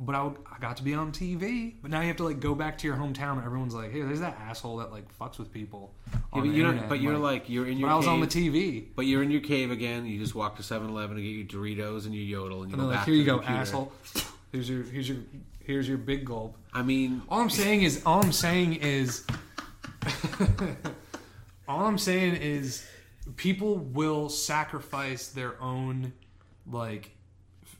but 0.03 0.15
I, 0.15 0.25
I 0.53 0.59
got 0.59 0.77
to 0.77 0.83
be 0.83 0.93
on 0.95 1.11
TV. 1.11 1.75
But 1.81 1.91
now 1.91 2.01
you 2.01 2.07
have 2.07 2.17
to 2.17 2.23
like 2.23 2.39
go 2.39 2.55
back 2.55 2.77
to 2.79 2.87
your 2.87 2.95
hometown 2.97 3.33
and 3.37 3.45
everyone's 3.45 3.75
like, 3.75 3.91
hey, 3.91 4.01
there's 4.01 4.19
that 4.19 4.37
asshole 4.39 4.77
that 4.77 4.91
like 4.91 5.05
fucks 5.17 5.37
with 5.37 5.53
people. 5.53 5.93
Yeah, 6.11 6.19
but 6.33 6.43
you're, 6.45 6.67
internet. 6.69 6.89
but 6.89 6.99
you're 7.01 7.17
like, 7.19 7.49
you're 7.49 7.67
in 7.67 7.77
your. 7.77 7.87
but 7.87 7.93
I 7.93 7.97
was 7.97 8.07
on 8.07 8.19
the. 8.19 8.27
TV. 8.27 8.87
But 8.95 9.05
you're 9.05 9.21
in 9.23 9.29
your 9.31 9.41
cave 9.41 9.69
again. 9.71 10.05
You 10.05 10.17
just 10.19 10.33
walk 10.35 10.55
to 10.57 10.63
7-Eleven 10.63 11.17
and 11.17 11.25
get 11.25 11.53
your 11.55 11.63
Doritos 11.63 12.05
and 12.05 12.15
your 12.15 12.23
yodel, 12.23 12.63
and 12.63 12.71
you 12.71 12.75
And 12.77 12.81
go 12.81 12.87
like, 12.87 12.97
back 12.97 13.05
here 13.05 13.13
to 13.13 13.17
you 13.19 13.23
the 13.25 13.31
go, 13.31 13.37
computer. 13.37 13.61
asshole. 13.61 13.91
Here's 14.51 14.69
your 14.69 14.83
here's 14.83 15.07
your 15.07 15.17
here's 15.63 15.87
your 15.87 15.97
big 15.97 16.25
gulp. 16.25 16.57
I 16.73 16.81
mean, 16.81 17.21
All 17.29 17.39
I'm 17.39 17.49
saying 17.49 17.83
is 17.83 18.01
all 18.05 18.21
I'm 18.21 18.33
saying 18.33 18.73
is 18.81 19.25
all 21.67 21.85
I'm 21.85 21.97
saying 21.97 22.35
is 22.35 22.85
people 23.37 23.77
will 23.77 24.29
sacrifice 24.29 25.29
their 25.29 25.61
own 25.61 26.13
like 26.69 27.11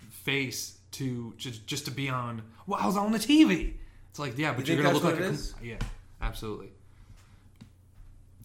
face 0.10 0.78
to 0.92 1.34
just 1.38 1.66
just 1.68 1.86
to 1.86 1.92
be 1.92 2.10
on. 2.10 2.42
Well, 2.68 2.80
I 2.82 2.86
was 2.86 2.98
on 2.98 3.12
the 3.12 3.20
TV. 3.20 3.74
It's 4.10 4.20
like 4.20 4.38
yeah, 4.38 4.54
but 4.54 4.68
You 4.68 4.80
are 4.80 4.84
gonna 4.84 4.94
look 4.94 5.04
like 5.04 5.20
a 5.20 5.36
yeah, 5.64 5.76
absolutely, 6.22 6.70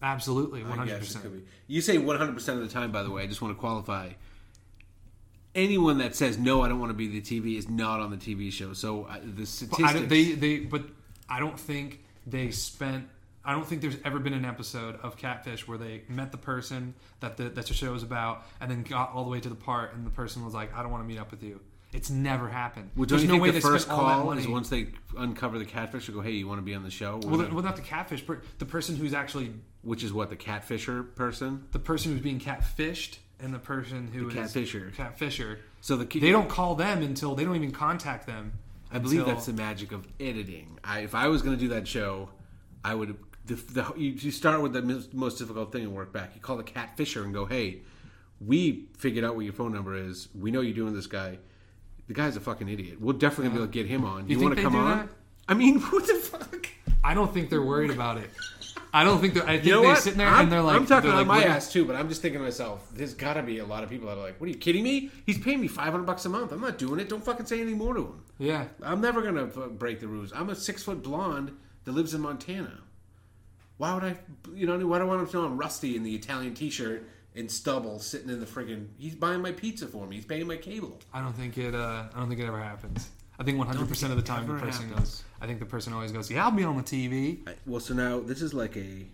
absolutely, 0.01 0.61
hundred 0.63 0.99
percent. 0.99 1.25
You 1.67 1.81
say 1.81 1.97
100 1.97 2.33
percent 2.33 2.61
of 2.61 2.67
the 2.67 2.73
time. 2.73 2.91
By 2.91 3.03
the 3.03 3.09
way, 3.09 3.23
I 3.23 3.27
just 3.27 3.41
want 3.41 3.55
to 3.55 3.59
qualify. 3.59 4.11
Anyone 5.55 5.97
that 5.97 6.15
says 6.15 6.37
no, 6.37 6.61
I 6.61 6.69
don't 6.69 6.79
want 6.79 6.91
to 6.91 6.93
be 6.93 7.07
the 7.07 7.21
TV 7.21 7.57
is 7.57 7.67
not 7.67 7.99
on 7.99 8.11
the 8.11 8.17
TV 8.17 8.51
show. 8.51 8.73
So 8.73 9.05
uh, 9.05 9.15
the 9.19 9.29
But 9.41 9.47
statistics. 9.47 9.89
I 9.95 9.99
they 10.05 10.31
they 10.33 10.59
but 10.59 10.83
I 11.27 11.39
don't 11.39 11.59
think 11.59 12.03
they 12.25 12.51
spent. 12.51 13.07
I 13.43 13.53
don't 13.53 13.65
think 13.65 13.81
there's 13.81 13.97
ever 14.03 14.19
been 14.19 14.33
an 14.33 14.45
episode 14.45 14.99
of 15.01 15.15
Catfish 15.17 15.67
where 15.67 15.77
they 15.77 16.03
met 16.09 16.31
the 16.31 16.37
person 16.37 16.93
that 17.21 17.37
the 17.37 17.49
that 17.49 17.65
the 17.65 17.73
show 17.73 17.93
is 17.93 18.03
about, 18.03 18.45
and 18.61 18.69
then 18.69 18.83
got 18.83 19.13
all 19.13 19.23
the 19.23 19.29
way 19.31 19.39
to 19.39 19.49
the 19.49 19.55
part, 19.55 19.95
and 19.95 20.05
the 20.05 20.11
person 20.11 20.45
was 20.45 20.53
like, 20.53 20.75
"I 20.77 20.81
don't 20.83 20.91
want 20.91 21.03
to 21.03 21.07
meet 21.07 21.17
up 21.17 21.31
with 21.31 21.41
you." 21.41 21.59
It's 21.93 22.09
never 22.09 22.49
happened. 22.49 22.91
well, 22.95 23.05
don't 23.05 23.09
there's 23.17 23.21
you 23.23 23.27
no 23.29 23.33
think 23.35 23.43
way 23.43 23.49
the 23.49 23.53
they 23.53 23.59
first 23.61 23.85
spent 23.85 23.97
all 23.99 24.05
that 24.07 24.13
call 24.15 24.25
money. 24.25 24.41
is 24.41 24.47
once 24.47 24.69
they 24.69 24.87
uncover 25.17 25.57
the 25.57 25.65
catfish 25.65 26.09
or 26.09 26.11
go, 26.11 26.21
hey, 26.21 26.31
you 26.31 26.47
want 26.47 26.59
to 26.59 26.63
be 26.63 26.75
on 26.75 26.83
the 26.83 26.91
show? 26.91 27.19
well, 27.23 27.37
the- 27.37 27.53
well, 27.53 27.63
not 27.63 27.75
the 27.77 27.81
catfish, 27.81 28.21
but 28.21 28.39
the 28.59 28.65
person 28.65 28.95
who's 28.97 29.13
actually 29.13 29.53
Which 29.83 30.03
is 30.03 30.11
what 30.11 30.29
the 30.29 30.35
catfisher 30.35 31.15
person. 31.15 31.63
the 31.71 31.79
person 31.79 32.11
who's 32.11 32.21
being 32.21 32.39
catfished, 32.39 33.17
and 33.39 33.53
the 33.53 33.59
person 33.59 34.07
who 34.13 34.27
is 34.27 34.33
catfisher. 34.35 34.93
catfisher. 34.95 35.59
So 35.81 35.95
the 35.95 36.05
They 36.05 36.31
don't 36.31 36.49
call 36.49 36.75
them 36.75 37.01
until 37.03 37.35
they 37.35 37.45
don't 37.45 37.55
even 37.55 37.71
contact 37.71 38.27
them. 38.27 38.51
I 38.91 38.99
believe 38.99 39.19
until- 39.21 39.33
that's 39.35 39.45
the 39.47 39.53
magic 39.53 39.91
of 39.93 40.05
editing. 40.19 40.79
I, 40.83 40.99
if 41.01 41.15
I 41.15 41.27
was 41.27 41.41
going 41.41 41.55
to 41.55 41.59
do 41.59 41.69
that 41.69 41.87
show, 41.87 42.29
I 42.83 42.95
would. 42.95 43.17
The, 43.45 43.55
the, 43.55 43.93
you, 43.95 44.11
you 44.11 44.31
start 44.31 44.61
with 44.61 44.73
the 44.73 44.81
mis- 44.81 45.07
most 45.13 45.37
difficult 45.37 45.71
thing 45.71 45.83
and 45.83 45.93
work 45.93 46.11
back. 46.11 46.31
You 46.35 46.41
call 46.41 46.57
the 46.57 46.63
catfisher 46.63 47.23
and 47.23 47.33
go, 47.33 47.45
"Hey, 47.45 47.81
we 48.41 48.87
figured 48.97 49.23
out 49.23 49.35
what 49.35 49.45
your 49.45 49.53
phone 49.53 49.71
number 49.73 49.95
is. 49.95 50.27
We 50.37 50.51
know 50.51 50.59
you're 50.61 50.75
doing 50.75 50.93
this 50.93 51.07
guy. 51.07 51.39
The 52.07 52.13
guy's 52.13 52.35
a 52.37 52.39
fucking 52.39 52.69
idiot. 52.69 53.01
We're 53.01 53.13
definitely 53.13 53.45
gonna 53.49 53.55
be 53.55 53.63
able 53.63 53.67
to 53.67 53.73
get 53.73 53.85
him 53.87 54.05
on. 54.05 54.29
You, 54.29 54.37
think 54.37 54.41
want 54.43 54.51
to 54.51 54.55
they 54.55 54.63
come 54.63 54.73
do 54.73 54.79
on? 54.79 54.97
that? 54.97 55.07
I 55.47 55.53
mean, 55.53 55.79
what 55.81 56.07
the 56.07 56.15
fuck? 56.15 56.67
I 57.03 57.13
don't 57.13 57.33
think 57.33 57.49
they're 57.49 57.61
worried 57.61 57.91
about 57.91 58.17
it. 58.17 58.29
I 58.93 59.03
don't 59.03 59.19
think 59.19 59.33
they're. 59.33 59.43
I 59.43 59.55
think 59.55 59.65
You 59.65 59.71
know 59.73 59.81
they're 59.81 59.89
what? 59.91 59.99
sitting 60.01 60.17
there 60.17 60.27
I'm, 60.27 60.43
and 60.43 60.51
they're 60.51 60.61
like, 60.61 60.75
I'm 60.77 60.85
talking 60.85 61.09
they're 61.09 61.19
on 61.19 61.27
like, 61.27 61.27
my 61.27 61.37
what 61.39 61.43
do- 61.43 61.49
ass 61.51 61.71
too, 61.71 61.85
but 61.85 61.95
I'm 61.97 62.07
just 62.09 62.21
thinking 62.21 62.39
to 62.39 62.45
myself, 62.45 62.89
there's 62.93 63.13
got 63.13 63.33
to 63.33 63.43
be 63.43 63.59
a 63.59 63.65
lot 63.65 63.83
of 63.83 63.89
people 63.89 64.07
that 64.07 64.17
are 64.17 64.21
like, 64.23 64.39
"What 64.39 64.47
are 64.47 64.51
you 64.51 64.57
kidding 64.57 64.83
me? 64.83 65.11
He's 65.25 65.37
paying 65.37 65.59
me 65.59 65.67
500 65.67 66.03
bucks 66.05 66.25
a 66.25 66.29
month. 66.29 66.51
I'm 66.53 66.61
not 66.61 66.77
doing 66.77 66.99
it. 67.01 67.09
Don't 67.09 67.23
fucking 67.23 67.45
say 67.45 67.59
anything 67.59 67.77
more 67.77 67.93
to 67.93 68.01
him. 68.01 68.23
Yeah, 68.39 68.65
I'm 68.81 69.01
never 69.01 69.21
gonna 69.21 69.45
f- 69.47 69.71
break 69.71 69.99
the 69.99 70.07
rules. 70.07 70.31
I'm 70.33 70.49
a 70.49 70.55
six 70.55 70.83
foot 70.83 71.03
blonde 71.03 71.51
that 71.83 71.91
lives 71.91 72.13
in 72.13 72.21
Montana. 72.21 72.79
Why 73.77 73.93
would 73.93 74.03
I? 74.03 74.17
You 74.55 74.65
know, 74.65 74.77
why 74.87 74.97
do 74.99 75.03
I 75.03 75.07
want 75.07 75.21
him 75.21 75.27
to 75.27 75.37
know 75.37 75.45
I'm 75.45 75.57
rusty 75.57 75.95
in 75.97 76.03
the 76.03 76.15
Italian 76.15 76.53
T-shirt 76.53 77.07
and 77.37 77.49
stubble, 77.51 77.99
sitting 77.99 78.29
in 78.29 78.39
the 78.39 78.45
friggin'? 78.45 78.87
He's 78.97 79.15
buying 79.15 79.41
my 79.41 79.51
pizza 79.51 79.87
for 79.87 80.05
me. 80.07 80.15
He's 80.17 80.25
paying 80.25 80.47
my 80.47 80.57
cable. 80.57 80.99
I 81.13 81.21
don't 81.21 81.33
think 81.33 81.57
it. 81.57 81.73
Uh, 81.75 82.05
I 82.13 82.19
don't 82.19 82.27
think 82.29 82.39
it 82.41 82.45
ever 82.47 82.59
happens. 82.61 83.09
I 83.39 83.43
think 83.43 83.57
100 83.59 83.87
percent 83.87 84.11
of 84.11 84.17
the 84.17 84.23
time 84.23 84.47
the 84.47 84.53
person 84.55 84.89
happens. 84.89 85.09
goes. 85.09 85.23
I 85.41 85.45
think 85.45 85.59
the 85.59 85.65
person 85.65 85.93
always 85.93 86.11
goes, 86.11 86.29
"Yeah, 86.31 86.43
I'll 86.45 86.51
be 86.51 86.63
on 86.63 86.75
the 86.77 86.83
TV." 86.83 87.47
I, 87.47 87.53
well, 87.65 87.79
so 87.79 87.93
now 87.93 88.19
this 88.19 88.41
is 88.41 88.53
like 88.53 88.75
a 88.77 89.05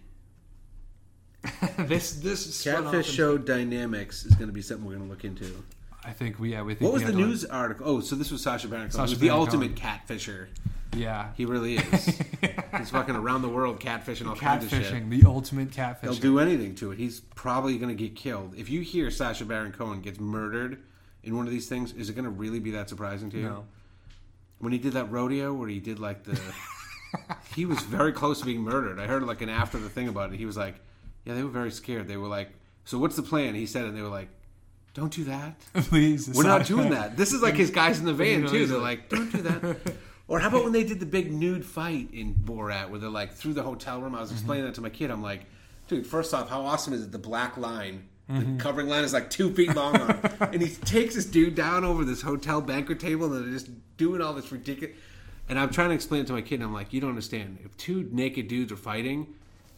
this 1.87 2.13
this 2.13 2.55
spun 2.55 2.75
off 2.75 2.83
catfish 2.85 3.07
into- 3.07 3.11
show 3.17 3.37
dynamics 3.37 4.25
is 4.25 4.33
going 4.35 4.47
to 4.47 4.53
be 4.53 4.61
something 4.61 4.85
we're 4.85 4.95
going 4.95 5.05
to 5.07 5.09
look 5.11 5.25
into. 5.25 5.63
I 6.05 6.11
think 6.11 6.39
we 6.39 6.51
yeah 6.51 6.61
we 6.63 6.73
think 6.73 6.81
What 6.83 6.93
was 6.93 7.01
we 7.01 7.07
the 7.07 7.11
had 7.13 7.17
to, 7.17 7.23
like- 7.23 7.29
news 7.29 7.45
article? 7.45 7.85
Oh, 7.87 7.99
so 8.01 8.15
this 8.15 8.31
was 8.31 8.41
Sacha 8.41 8.67
Baron 8.67 8.89
Cohen. 8.89 9.07
Sacha 9.07 9.19
the 9.19 9.27
Baron 9.27 9.39
ultimate 9.41 9.75
catfisher. 9.75 10.47
Yeah, 10.95 11.29
He 11.35 11.45
really 11.45 11.75
is. 11.77 12.05
He's 12.77 12.89
fucking 12.89 13.15
around 13.15 13.41
the 13.41 13.49
world 13.49 13.79
catfishing 13.79 14.27
all 14.27 14.35
kinds 14.35 14.63
of 14.65 14.69
shit. 14.69 14.83
catfishing, 14.83 15.09
the 15.09 15.23
ultimate 15.27 15.71
catfishing. 15.71 16.01
They'll 16.01 16.13
do 16.15 16.39
anything 16.39 16.75
to 16.75 16.91
it. 16.91 16.99
He's 16.99 17.19
probably 17.19 17.77
going 17.77 17.95
to 17.95 18.01
get 18.01 18.15
killed. 18.15 18.53
If 18.57 18.69
you 18.69 18.81
hear 18.81 19.09
Sacha 19.11 19.45
Baron 19.45 19.71
Cohen 19.71 20.01
gets 20.01 20.19
murdered 20.19 20.81
in 21.23 21.35
one 21.37 21.45
of 21.47 21.51
these 21.51 21.67
things, 21.67 21.93
is 21.93 22.09
it 22.09 22.13
going 22.13 22.25
to 22.25 22.31
really 22.31 22.59
be 22.59 22.71
that 22.71 22.89
surprising 22.89 23.29
to 23.31 23.37
you? 23.37 23.43
No. 23.49 23.65
When 24.59 24.71
he 24.71 24.77
did 24.79 24.93
that 24.93 25.11
rodeo 25.11 25.53
where 25.53 25.67
he 25.69 25.79
did 25.79 25.99
like 25.99 26.23
the. 26.23 26.39
he 27.55 27.65
was 27.65 27.79
very 27.81 28.11
close 28.11 28.39
to 28.39 28.45
being 28.45 28.61
murdered. 28.61 28.99
I 28.99 29.07
heard 29.07 29.23
like 29.23 29.41
an 29.41 29.49
after 29.49 29.77
the 29.77 29.89
thing 29.89 30.07
about 30.07 30.33
it. 30.33 30.37
He 30.37 30.45
was 30.45 30.57
like, 30.57 30.75
yeah, 31.25 31.33
they 31.33 31.43
were 31.43 31.49
very 31.49 31.71
scared. 31.71 32.07
They 32.07 32.17
were 32.17 32.27
like, 32.27 32.49
so 32.85 32.97
what's 32.97 33.15
the 33.15 33.23
plan? 33.23 33.55
He 33.55 33.65
said 33.65 33.85
and 33.85 33.95
they 33.97 34.01
were 34.01 34.07
like, 34.09 34.29
don't 34.93 35.11
do 35.11 35.23
that. 35.25 35.59
Please, 35.73 36.29
We're 36.33 36.43
not 36.43 36.65
doing 36.65 36.91
that. 36.91 37.17
This 37.17 37.33
is 37.33 37.41
like 37.41 37.55
his 37.55 37.71
guys 37.71 37.99
in 37.99 38.05
the 38.05 38.13
van 38.13 38.47
too. 38.47 38.65
They're 38.67 38.77
like- 38.77 38.99
like, 38.99 39.09
don't 39.09 39.31
do 39.31 39.41
that. 39.41 39.93
Or 40.27 40.39
how 40.39 40.47
about 40.47 40.63
when 40.63 40.73
they 40.73 40.83
did 40.83 40.99
the 40.99 41.05
big 41.05 41.31
nude 41.31 41.65
fight 41.65 42.09
in 42.13 42.33
Borat, 42.33 42.89
where 42.89 42.99
they're 42.99 43.09
like 43.09 43.33
through 43.33 43.53
the 43.53 43.63
hotel 43.63 44.01
room? 44.01 44.15
I 44.15 44.21
was 44.21 44.31
explaining 44.31 44.63
mm-hmm. 44.63 44.71
that 44.71 44.75
to 44.75 44.81
my 44.81 44.89
kid. 44.89 45.11
I'm 45.11 45.21
like, 45.21 45.45
dude, 45.87 46.07
first 46.07 46.33
off, 46.33 46.49
how 46.49 46.61
awesome 46.61 46.93
is 46.93 47.03
it? 47.03 47.11
The 47.11 47.19
black 47.19 47.57
line, 47.57 48.07
the 48.27 48.33
mm-hmm. 48.33 48.57
covering 48.57 48.87
line 48.87 49.03
is 49.03 49.13
like 49.13 49.29
two 49.29 49.53
feet 49.53 49.75
long, 49.75 49.99
on, 49.99 50.19
and 50.39 50.61
he 50.61 50.69
takes 50.69 51.15
this 51.15 51.25
dude 51.25 51.55
down 51.55 51.83
over 51.83 52.05
this 52.05 52.21
hotel 52.21 52.61
banquet 52.61 52.99
table, 52.99 53.31
and 53.33 53.45
they're 53.45 53.53
just 53.53 53.69
doing 53.97 54.21
all 54.21 54.33
this 54.33 54.51
ridiculous. 54.51 54.95
And 55.49 55.59
I'm 55.59 55.71
trying 55.71 55.89
to 55.89 55.95
explain 55.95 56.21
it 56.21 56.27
to 56.27 56.33
my 56.33 56.41
kid, 56.41 56.55
and 56.55 56.63
I'm 56.63 56.73
like, 56.73 56.93
you 56.93 57.01
don't 57.01 57.09
understand. 57.09 57.59
If 57.65 57.75
two 57.75 58.07
naked 58.11 58.47
dudes 58.47 58.71
are 58.71 58.77
fighting, 58.77 59.27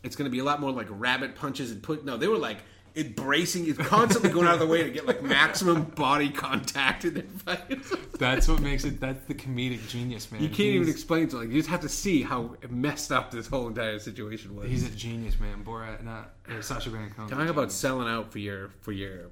it's 0.03 0.15
going 0.15 0.25
to 0.25 0.31
be 0.31 0.39
a 0.39 0.43
lot 0.43 0.61
more 0.61 0.71
like 0.71 0.87
rabbit 0.89 1.35
punches 1.35 1.71
and 1.71 1.81
put. 1.81 2.05
No, 2.05 2.17
they 2.17 2.27
were 2.27 2.37
like 2.37 2.57
embracing, 2.95 3.67
it's 3.67 3.77
constantly 3.77 4.29
going 4.29 4.47
out 4.47 4.53
of 4.55 4.59
the 4.59 4.67
way 4.67 4.83
to 4.83 4.89
get 4.89 5.05
like 5.05 5.21
maximum 5.21 5.83
body 5.83 6.29
contact 6.29 7.05
in 7.05 7.13
their 7.15 7.23
fights. 7.23 7.93
That's 8.19 8.47
what 8.47 8.61
makes 8.61 8.83
it. 8.85 8.99
That's 8.99 9.23
the 9.27 9.33
comedic 9.33 9.87
genius, 9.87 10.31
man. 10.31 10.41
You 10.41 10.47
can't 10.49 10.59
even 10.61 10.83
He's- 10.83 10.95
explain 10.95 11.27
to 11.29 11.37
like 11.37 11.49
you 11.49 11.55
just 11.55 11.69
have 11.69 11.81
to 11.81 11.89
see 11.89 12.23
how 12.23 12.55
messed 12.69 13.11
up 13.11 13.31
this 13.31 13.47
whole 13.47 13.67
entire 13.67 13.99
situation 13.99 14.55
was. 14.55 14.69
He's 14.69 14.85
a 14.87 14.91
genius, 14.91 15.39
man. 15.39 15.63
Borat, 15.65 16.03
not 16.03 16.33
uh, 16.49 16.61
Sacha 16.61 16.89
Baron 16.89 17.09
Cohen. 17.11 17.29
Talk 17.29 17.47
about 17.49 17.71
selling 17.71 18.07
out 18.07 18.31
for 18.31 18.39
your 18.39 18.69
for 18.81 18.91
your 18.91 19.31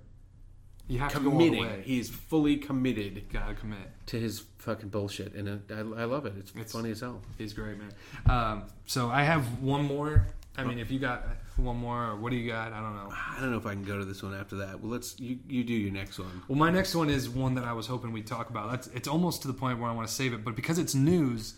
you 0.87 0.99
have 0.99 1.13
to 1.13 1.19
go 1.21 1.31
all 1.31 1.37
the 1.37 1.45
committing. 1.45 1.65
way. 1.65 1.81
He's 1.85 2.09
fully 2.09 2.57
committed 2.57 3.23
Gotta 3.31 3.53
commit. 3.53 3.79
to 4.07 4.19
his 4.19 4.43
fucking 4.57 4.89
bullshit, 4.89 5.33
and 5.33 5.47
uh, 5.71 5.73
I, 5.73 6.01
I 6.01 6.05
love 6.05 6.25
it. 6.25 6.33
It's, 6.37 6.51
It's- 6.51 6.73
funny 6.73 6.91
as 6.91 6.99
hell. 6.99 7.21
He's 7.37 7.53
great, 7.53 7.77
man. 7.77 7.91
Um, 8.29 8.63
so 8.85 9.09
I 9.09 9.23
have 9.23 9.61
one 9.61 9.85
more. 9.85 10.27
I 10.57 10.65
mean, 10.65 10.77
if 10.79 10.91
you 10.91 10.99
got 10.99 11.25
one 11.57 11.77
more, 11.77 12.11
or 12.11 12.15
what 12.15 12.31
do 12.31 12.35
you 12.35 12.49
got? 12.49 12.71
I 12.73 12.79
don't 12.81 12.95
know. 12.95 13.09
I 13.11 13.37
don't 13.39 13.51
know 13.51 13.57
if 13.57 13.65
I 13.65 13.73
can 13.73 13.83
go 13.83 13.97
to 13.97 14.05
this 14.05 14.23
one 14.23 14.33
after 14.33 14.57
that. 14.57 14.79
Well, 14.81 14.91
let's 14.91 15.19
you 15.19 15.39
you 15.47 15.63
do 15.63 15.73
your 15.73 15.91
next 15.91 16.19
one. 16.19 16.43
Well, 16.47 16.57
my 16.57 16.71
next 16.71 16.95
one 16.95 17.09
is 17.09 17.29
one 17.29 17.55
that 17.55 17.63
I 17.63 17.73
was 17.73 17.87
hoping 17.87 18.11
we'd 18.11 18.27
talk 18.27 18.49
about. 18.49 18.71
That's 18.71 18.87
it's 18.87 19.07
almost 19.07 19.41
to 19.43 19.47
the 19.47 19.53
point 19.53 19.79
where 19.79 19.89
I 19.89 19.93
want 19.93 20.07
to 20.07 20.13
save 20.13 20.33
it, 20.33 20.43
but 20.43 20.55
because 20.55 20.77
it's 20.79 20.95
news, 20.95 21.55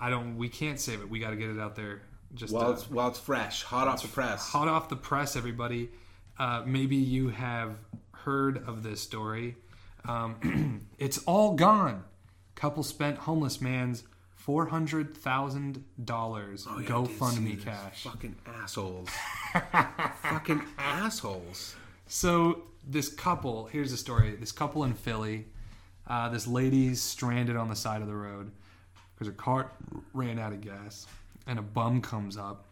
I 0.00 0.10
don't. 0.10 0.36
We 0.36 0.48
can't 0.48 0.80
save 0.80 1.00
it. 1.00 1.08
We 1.08 1.18
got 1.18 1.30
to 1.30 1.36
get 1.36 1.50
it 1.50 1.58
out 1.60 1.76
there. 1.76 2.02
Just 2.34 2.52
While 2.52 2.66
uh, 2.68 2.72
it's 2.72 2.90
while 2.90 3.08
it's 3.08 3.18
fresh, 3.18 3.62
hot 3.62 3.86
off 3.86 4.02
the 4.02 4.08
press. 4.08 4.48
hot 4.48 4.68
off 4.68 4.88
the 4.88 4.96
press, 4.96 5.36
everybody. 5.36 5.90
Uh, 6.38 6.62
maybe 6.66 6.96
you 6.96 7.28
have 7.28 7.76
heard 8.12 8.66
of 8.66 8.82
this 8.82 9.00
story. 9.00 9.56
Um, 10.06 10.86
it's 10.98 11.18
all 11.18 11.54
gone. 11.54 12.04
Couple 12.56 12.82
spent 12.82 13.18
homeless 13.18 13.60
man's 13.60 14.04
four 14.44 14.66
hundred 14.66 15.16
thousand 15.16 15.82
dollars 16.04 16.66
Oh, 16.68 16.78
yeah, 16.78 16.86
GoFundMe 16.86 17.64
cash. 17.64 18.02
Fucking 18.02 18.36
assholes. 18.46 19.08
fucking 20.22 20.62
assholes. 20.76 21.74
So 22.06 22.64
this 22.86 23.08
couple, 23.08 23.64
here's 23.66 23.90
the 23.90 23.96
story. 23.96 24.36
This 24.36 24.52
couple 24.52 24.84
in 24.84 24.92
Philly, 24.92 25.46
uh, 26.06 26.28
this 26.28 26.46
lady's 26.46 27.00
stranded 27.00 27.56
on 27.56 27.68
the 27.70 27.74
side 27.74 28.02
of 28.02 28.06
the 28.06 28.14
road 28.14 28.50
because 29.14 29.28
her 29.28 29.32
car 29.32 29.72
ran 30.12 30.38
out 30.38 30.52
of 30.52 30.60
gas, 30.60 31.06
and 31.46 31.58
a 31.58 31.62
bum 31.62 32.02
comes 32.02 32.36
up 32.36 32.66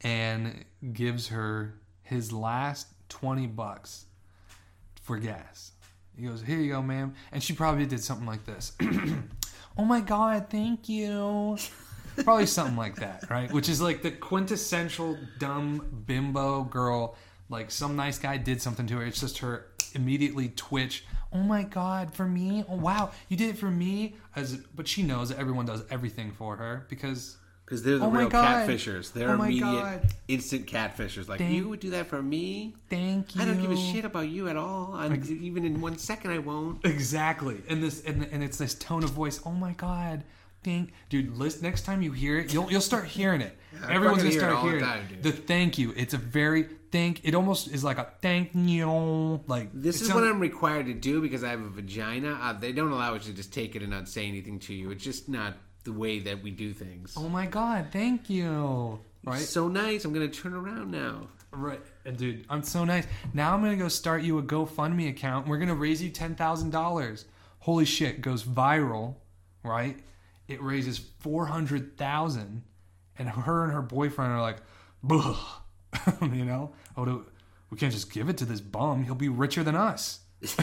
and 0.00 0.64
gives 0.94 1.28
her 1.28 1.74
his 2.04 2.32
last 2.32 2.86
twenty 3.10 3.46
bucks 3.46 4.06
for 5.02 5.18
gas. 5.18 5.72
He 6.16 6.24
goes, 6.26 6.40
"Here 6.40 6.58
you 6.58 6.72
go, 6.72 6.80
ma'am," 6.80 7.14
and 7.32 7.42
she 7.42 7.52
probably 7.52 7.84
did 7.84 8.02
something 8.02 8.26
like 8.26 8.46
this. 8.46 8.72
oh 9.76 9.84
my 9.84 10.00
god, 10.00 10.48
thank 10.50 10.88
you. 10.88 11.58
Probably 12.22 12.46
something 12.46 12.76
like 12.76 12.96
that, 12.96 13.28
right? 13.28 13.50
Which 13.50 13.68
is 13.68 13.80
like 13.80 14.02
the 14.02 14.10
quintessential 14.10 15.18
dumb 15.38 16.04
bimbo 16.06 16.62
girl. 16.64 17.16
Like 17.48 17.70
some 17.70 17.96
nice 17.96 18.18
guy 18.18 18.36
did 18.36 18.62
something 18.62 18.86
to 18.86 18.98
her. 18.98 19.04
It's 19.04 19.20
just 19.20 19.38
her 19.38 19.66
immediately 19.94 20.50
twitch. 20.50 21.04
Oh 21.32 21.38
my 21.38 21.64
god, 21.64 22.14
for 22.14 22.26
me? 22.26 22.64
Oh 22.68 22.76
wow, 22.76 23.10
you 23.28 23.36
did 23.36 23.50
it 23.50 23.58
for 23.58 23.70
me. 23.70 24.14
As 24.36 24.56
but 24.56 24.86
she 24.86 25.02
knows 25.02 25.30
that 25.30 25.38
everyone 25.38 25.66
does 25.66 25.84
everything 25.90 26.30
for 26.32 26.56
her 26.56 26.86
because 26.88 27.36
Because 27.64 27.82
they're 27.82 27.96
the 27.98 28.04
Oh 28.04 28.10
real 28.10 28.28
God. 28.28 28.68
catfishers. 28.68 29.12
They're 29.14 29.30
Oh 29.30 29.42
immediate, 29.42 29.62
God. 29.62 30.06
instant 30.28 30.66
catfishers. 30.66 31.28
Like, 31.28 31.38
Thank- 31.38 31.54
you 31.54 31.68
would 31.70 31.80
do 31.80 31.90
that 31.90 32.08
for 32.08 32.22
me? 32.22 32.74
thank 32.90 33.34
you. 33.34 33.40
I 33.40 33.46
don't 33.46 33.60
give 33.60 33.70
a 33.70 33.76
shit 33.76 34.04
about 34.04 34.28
you 34.28 34.48
at 34.48 34.56
all. 34.56 34.92
I'm, 34.94 35.14
even 35.30 35.64
in 35.64 35.80
one 35.80 35.96
second, 35.96 36.30
I 36.32 36.38
won't. 36.38 36.84
Exactly, 36.84 37.62
and 37.68 37.82
this 37.82 38.04
and, 38.04 38.24
and 38.30 38.42
it's 38.44 38.58
this 38.58 38.74
tone 38.74 39.02
of 39.02 39.10
voice. 39.10 39.40
Oh 39.46 39.52
my 39.52 39.72
god, 39.72 40.24
thank 40.62 40.92
dude. 41.08 41.36
List, 41.38 41.62
next 41.62 41.82
time 41.86 42.02
you 42.02 42.12
hear 42.12 42.38
it, 42.38 42.52
you'll 42.52 42.70
you'll 42.70 42.80
start 42.82 43.06
hearing 43.06 43.40
it. 43.40 43.56
I 43.82 43.94
Everyone's 43.94 44.18
gonna 44.22 44.30
hear 44.30 44.38
it 44.38 44.40
start 44.42 44.54
all 44.56 44.62
the 44.64 44.68
hearing 44.70 44.84
time, 44.84 45.06
dude. 45.08 45.22
the 45.22 45.32
thank 45.32 45.78
you. 45.78 45.94
It's 45.96 46.12
a 46.12 46.18
very 46.18 46.68
thank. 46.92 47.22
It 47.24 47.34
almost 47.34 47.68
is 47.68 47.82
like 47.82 47.96
a 47.96 48.08
thank 48.20 48.50
you. 48.54 49.40
Like 49.46 49.70
This 49.72 50.02
is 50.02 50.08
sounds- 50.08 50.20
what 50.20 50.24
I'm 50.30 50.38
required 50.38 50.84
to 50.86 50.94
do 50.94 51.22
because 51.22 51.42
I 51.42 51.48
have 51.48 51.62
a 51.62 51.68
vagina. 51.70 52.38
Uh, 52.42 52.52
they 52.52 52.72
don't 52.72 52.92
allow 52.92 53.14
us 53.14 53.24
to 53.24 53.32
just 53.32 53.54
take 53.54 53.74
it 53.74 53.80
and 53.80 53.90
not 53.90 54.06
say 54.08 54.26
anything 54.28 54.58
to 54.60 54.74
you. 54.74 54.90
It's 54.90 55.02
just 55.02 55.28
not 55.30 55.56
the 55.84 55.92
way 55.92 56.18
that 56.20 56.42
we 56.42 56.50
do 56.50 56.72
things. 56.72 57.14
Oh 57.16 57.28
my 57.28 57.46
god, 57.46 57.88
thank 57.92 58.28
you. 58.30 58.98
Right, 59.24 59.40
So 59.40 59.68
nice. 59.68 60.04
I'm 60.04 60.12
going 60.12 60.30
to 60.30 60.40
turn 60.42 60.52
around 60.52 60.90
now. 60.90 61.28
right, 61.52 61.80
and 62.04 62.16
dude, 62.16 62.44
I'm 62.50 62.62
so 62.62 62.84
nice. 62.84 63.06
Now 63.32 63.54
I'm 63.54 63.62
gonna 63.62 63.76
go 63.76 63.88
start 63.88 64.22
you 64.22 64.38
a 64.38 64.42
GoFundMe 64.42 65.08
account. 65.08 65.46
We're 65.48 65.58
gonna 65.58 65.74
raise 65.74 66.02
you 66.02 66.10
ten 66.10 66.34
thousand 66.34 66.70
dollars. 66.70 67.24
Holy 67.60 67.84
shit, 67.86 68.20
goes 68.20 68.44
viral, 68.44 69.14
right? 69.62 69.98
It 70.48 70.62
raises 70.62 70.98
four 71.20 71.46
hundred 71.46 71.96
thousand, 71.96 72.62
and 73.18 73.28
her 73.30 73.64
and 73.64 73.72
her 73.72 73.80
boyfriend 73.82 74.32
are 74.32 74.42
like, 74.42 74.58
"Buh," 75.02 75.36
you 76.20 76.44
know, 76.44 76.72
oh, 76.96 77.04
do- 77.06 77.26
we 77.70 77.78
can't 77.78 77.92
just 77.92 78.12
give 78.12 78.28
it 78.28 78.36
to 78.38 78.44
this 78.44 78.60
bum. 78.60 79.04
He'll 79.04 79.14
be 79.14 79.28
richer 79.30 79.62
than 79.64 79.74
us. 79.76 80.20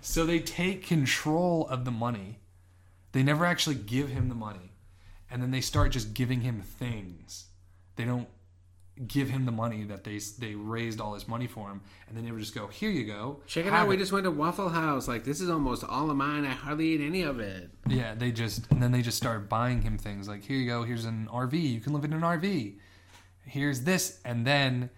so 0.00 0.26
they 0.26 0.40
take 0.40 0.86
control 0.86 1.66
of 1.68 1.84
the 1.84 1.90
money. 1.90 2.38
They 3.12 3.22
never 3.22 3.44
actually 3.44 3.76
give 3.76 4.08
him 4.08 4.28
the 4.28 4.34
money, 4.34 4.72
and 5.30 5.42
then 5.42 5.50
they 5.50 5.60
start 5.60 5.92
just 5.92 6.14
giving 6.14 6.40
him 6.40 6.62
things. 6.62 7.46
They 7.96 8.04
don't 8.04 8.28
give 9.06 9.30
him 9.30 9.46
the 9.46 9.52
money 9.52 9.84
that 9.84 10.04
they 10.04 10.18
they 10.38 10.54
raised 10.54 11.00
all 11.00 11.12
this 11.12 11.26
money 11.26 11.46
for 11.46 11.68
him, 11.70 11.80
and 12.08 12.16
then 12.16 12.24
they 12.24 12.30
would 12.30 12.40
just 12.40 12.54
go, 12.54 12.66
"Here 12.66 12.90
you 12.90 13.04
go, 13.04 13.40
Check 13.46 13.66
it 13.66 13.72
out. 13.72 13.88
We 13.88 13.96
just 13.96 14.12
went 14.12 14.24
to 14.24 14.30
Waffle 14.30 14.68
House. 14.68 15.08
Like, 15.08 15.24
this 15.24 15.40
is 15.40 15.50
almost 15.50 15.84
all 15.84 16.10
of 16.10 16.16
mine. 16.16 16.44
I 16.44 16.50
hardly 16.50 16.94
ate 16.94 17.00
any 17.00 17.22
of 17.22 17.40
it. 17.40 17.70
Yeah, 17.86 18.14
they 18.14 18.32
just 18.32 18.70
and 18.70 18.82
then 18.82 18.92
they 18.92 19.02
just 19.02 19.16
start 19.16 19.48
buying 19.48 19.82
him 19.82 19.98
things 19.98 20.28
like 20.28 20.44
here 20.44 20.56
you 20.56 20.66
go, 20.66 20.82
here's 20.84 21.04
an 21.04 21.28
RV, 21.32 21.54
you 21.54 21.80
can 21.80 21.92
live 21.92 22.04
in 22.04 22.12
an 22.12 22.22
RV. 22.22 22.74
Here's 23.44 23.82
this 23.82 24.20
and 24.24 24.46
then 24.46 24.90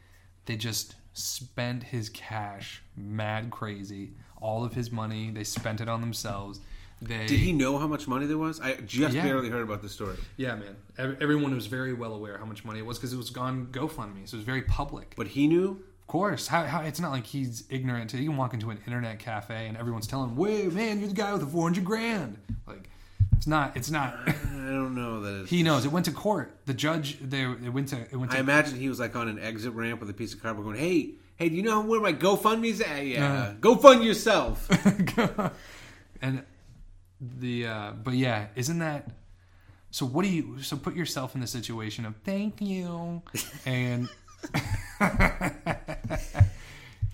they 0.46 0.57
just 0.57 0.96
spent 1.14 1.85
his 1.85 2.09
cash 2.09 2.83
mad 2.96 3.50
crazy. 3.50 4.12
All 4.40 4.64
of 4.64 4.74
his 4.74 4.92
money, 4.92 5.31
they 5.31 5.44
spent 5.44 5.81
it 5.81 5.88
on 5.88 6.00
themselves. 6.00 6.61
They 7.08 7.26
Did 7.26 7.38
he 7.40 7.52
know 7.52 7.78
how 7.78 7.86
much 7.86 8.06
money 8.08 8.26
there 8.26 8.38
was? 8.38 8.60
I 8.60 8.74
just 8.74 9.14
Yeah. 9.14 9.22
barely 9.22 9.48
heard 9.50 9.62
about 9.62 9.82
this 9.82 9.92
story. 9.92 10.16
Yeah, 10.36 10.56
man. 10.56 10.76
Everyone 11.20 11.54
was 11.54 11.66
very 11.66 11.92
well 11.92 12.14
aware 12.14 12.38
how 12.38 12.44
much 12.44 12.64
money 12.64 12.80
it 12.80 12.86
was 12.86 12.98
because 12.98 13.12
it 13.12 13.16
was 13.16 13.30
gone 13.30 13.68
GoFundMe, 13.72 14.28
so 14.28 14.36
it 14.36 14.38
was 14.38 14.44
very 14.44 14.62
public. 14.62 15.14
But 15.16 15.28
he 15.28 15.46
knew? 15.46 15.82
Of 16.00 16.06
course, 16.06 16.46
how, 16.48 16.64
how 16.64 16.82
it's 16.82 17.00
not 17.00 17.12
like 17.12 17.24
he's 17.24 17.64
ignorant. 17.70 18.10
To, 18.10 18.18
you 18.18 18.28
can 18.28 18.36
walk 18.36 18.52
into 18.52 18.70
an 18.70 18.78
internet 18.86 19.18
cafe 19.18 19.66
and 19.66 19.76
everyone's 19.76 20.06
telling 20.06 20.30
him, 20.30 20.36
"Wait, 20.36 20.70
man, 20.72 20.98
you're 20.98 21.08
the 21.08 21.14
guy 21.14 21.32
with 21.32 21.40
the 21.40 21.46
400 21.46 21.82
grand." 21.82 22.36
Like, 22.66 22.90
it's 23.36 23.46
not. 23.46 23.74
It's 23.76 23.90
not. 23.90 24.14
I 24.26 24.32
don't 24.52 24.94
know 24.94 25.20
that 25.22 25.40
it's... 25.42 25.50
He 25.50 25.62
knows. 25.62 25.84
It 25.84 25.92
went 25.92 26.04
to 26.04 26.12
court. 26.12 26.56
The 26.66 26.74
judge. 26.74 27.18
They. 27.20 27.42
It 27.42 27.72
went 27.72 27.88
to. 27.88 28.00
It 28.00 28.16
went 28.16 28.32
I 28.32 28.38
imagine 28.38 28.78
he 28.78 28.88
was 28.88 29.00
like 29.00 29.16
on 29.16 29.28
an 29.28 29.38
exit 29.38 29.72
ramp 29.72 30.00
with 30.00 30.10
a 30.10 30.14
piece 30.14 30.34
of 30.34 30.42
cardboard 30.42 30.66
going, 30.66 30.78
hey, 30.78 31.14
hey, 31.36 31.48
do 31.48 31.56
you 31.56 31.62
know 31.62 31.80
where 31.80 32.00
my 32.00 32.12
GoFundMe's 32.12 32.80
at? 32.80 33.06
Yeah. 33.06 33.54
Go 33.60 33.76
fund 33.76 34.04
yourself. 34.04 34.68
and 36.22 36.42
the. 37.38 37.66
Uh, 37.66 37.92
but 37.92 38.14
yeah, 38.14 38.46
isn't 38.56 38.78
that? 38.78 39.10
So 39.90 40.04
what 40.06 40.24
do 40.24 40.28
you? 40.30 40.60
So 40.62 40.76
put 40.76 40.94
yourself 40.96 41.34
in 41.34 41.40
the 41.40 41.46
situation 41.46 42.04
of 42.06 42.16
thank 42.24 42.60
you, 42.60 43.22
and 43.64 44.08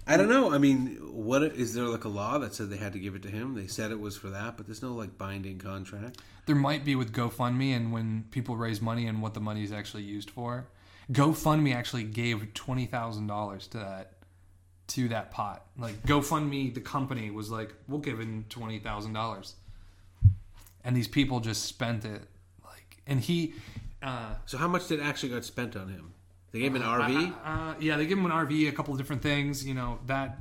I 0.07 0.17
don't 0.17 0.29
know. 0.29 0.53
I 0.53 0.59
mean, 0.59 0.97
what 1.13 1.43
is 1.43 1.75
there 1.75 1.85
like 1.85 2.05
a 2.05 2.09
law 2.09 2.39
that 2.39 2.55
said 2.55 2.71
they 2.71 2.77
had 2.79 2.95
to 2.95 2.99
give 2.99 3.15
it 3.15 3.23
to 3.23 3.29
him? 3.29 3.55
They 3.55 3.67
said 3.67 3.91
it 3.91 4.01
was 4.01 4.17
for 4.17 4.31
that, 4.31 4.57
but 4.57 4.67
there's 4.67 4.83
no 4.83 4.93
like 4.95 5.17
binding 5.19 5.59
contract. 5.59 6.21
there 6.47 6.57
might 6.57 6.85
be 6.85 6.97
with 6.97 7.13
GoFundMe 7.13 7.77
and 7.77 7.93
when 7.93 8.25
people 8.31 8.57
raise 8.57 8.81
money 8.81 9.07
and 9.07 9.23
what 9.23 9.35
the 9.35 9.41
money 9.41 9.63
is 9.63 9.73
actually 9.73 10.03
used 10.03 10.31
for. 10.31 10.67
GoFundMe 11.13 11.75
actually 11.75 12.05
gave 12.05 12.55
twenty 12.55 12.87
thousand 12.87 13.27
dollars 13.27 13.67
to 13.69 13.79
that 13.79 14.13
to 14.89 15.09
that 15.09 15.31
pot. 15.31 15.67
Like 15.79 16.03
GoFundMe, 16.03 16.73
the 16.75 16.81
company 16.81 17.31
was 17.31 17.51
like, 17.51 17.75
"We'll 17.87 18.01
give 18.01 18.19
him 18.19 18.47
twenty 18.49 18.79
thousand 18.79 19.13
dollars," 19.13 19.55
and 20.85 20.97
these 20.97 21.09
people 21.09 21.41
just 21.41 21.65
spent 21.65 22.05
it. 22.05 22.23
Like, 22.65 22.99
and 23.07 23.21
he, 23.21 23.55
uh, 24.03 24.35
So 24.47 24.59
how 24.59 24.69
much 24.69 24.89
did 24.89 25.01
actually 25.01 25.31
got 25.31 25.45
spent 25.45 25.77
on 25.77 25.89
him? 25.89 26.13
They 26.53 26.61
gave 26.61 26.75
him 26.75 26.83
an 26.83 26.89
RV. 26.89 27.35
uh, 27.45 27.75
yeah, 27.79 27.97
they 27.97 28.07
give 28.07 28.19
him 28.19 28.27
an 28.27 28.33
RV, 28.33 28.69
a 28.69 28.73
couple 28.73 28.93
of 28.93 28.99
different 28.99 29.23
things. 29.23 29.65
You 29.67 29.75
know 29.75 29.99
that 30.07 30.39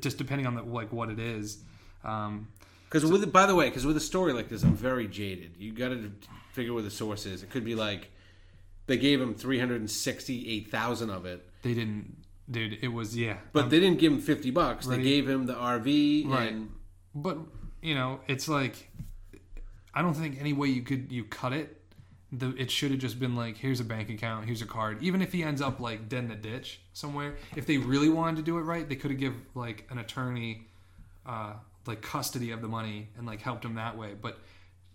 just 0.00 0.18
depending 0.18 0.46
on 0.46 0.54
the, 0.54 0.62
like 0.62 0.92
what 0.92 1.08
it 1.10 1.18
is. 1.18 1.58
Um, 2.04 2.48
Because 2.88 3.04
with 3.04 3.32
by 3.32 3.46
the 3.46 3.54
way, 3.54 3.68
because 3.68 3.84
with 3.84 3.96
a 3.96 4.00
story 4.00 4.32
like 4.32 4.48
this, 4.48 4.62
I'm 4.62 4.74
very 4.76 5.08
jaded. 5.08 5.56
You 5.58 5.72
got 5.72 5.88
to 5.88 6.12
figure 6.52 6.72
where 6.74 6.82
the 6.82 6.90
source 6.90 7.26
is. 7.26 7.42
It 7.42 7.50
could 7.50 7.64
be 7.64 7.74
like 7.74 8.10
they 8.86 8.96
gave 8.96 9.20
him 9.20 9.34
three 9.34 9.58
hundred 9.58 9.80
and 9.80 9.90
sixty-eight 9.90 10.70
thousand 10.70 11.10
of 11.10 11.26
it, 11.26 11.44
they 11.62 11.74
didn't, 11.74 12.16
dude. 12.50 12.78
It 12.80 12.88
was 12.88 13.16
yeah, 13.16 13.38
but 13.52 13.68
they 13.68 13.80
didn't 13.80 13.98
give 13.98 14.12
him 14.12 14.20
fifty 14.20 14.50
bucks. 14.52 14.86
They 14.86 15.02
gave 15.02 15.28
him 15.28 15.46
the 15.46 15.54
RV, 15.54 16.28
Right. 16.28 16.52
and 16.52 16.70
But 17.14 17.38
you 17.82 17.94
know, 17.96 18.20
it's 18.28 18.48
like 18.48 18.90
I 19.98 20.02
don't 20.02 20.14
think 20.14 20.36
any 20.38 20.52
way 20.52 20.68
you 20.68 20.82
could 20.82 21.10
you 21.10 21.24
cut 21.24 21.52
it. 21.52 21.74
The, 22.30 22.54
it 22.56 22.70
should 22.70 22.92
have 22.92 23.00
just 23.00 23.18
been 23.18 23.34
like, 23.34 23.56
here's 23.56 23.80
a 23.80 23.84
bank 23.84 24.10
account, 24.10 24.44
here's 24.44 24.62
a 24.62 24.66
card. 24.66 25.02
Even 25.02 25.20
if 25.20 25.32
he 25.32 25.42
ends 25.42 25.60
up 25.60 25.80
like 25.80 26.08
dead 26.08 26.22
in 26.22 26.28
the 26.28 26.36
ditch 26.36 26.78
somewhere, 26.92 27.34
if 27.56 27.66
they 27.66 27.78
really 27.78 28.08
wanted 28.08 28.36
to 28.36 28.42
do 28.42 28.58
it 28.58 28.60
right, 28.60 28.88
they 28.88 28.94
could 28.94 29.10
have 29.10 29.18
give 29.18 29.34
like 29.56 29.88
an 29.90 29.98
attorney 29.98 30.68
uh, 31.26 31.54
like 31.86 32.00
custody 32.00 32.52
of 32.52 32.62
the 32.62 32.68
money 32.68 33.08
and 33.16 33.26
like 33.26 33.42
helped 33.42 33.64
him 33.64 33.74
that 33.74 33.98
way. 33.98 34.14
But 34.20 34.38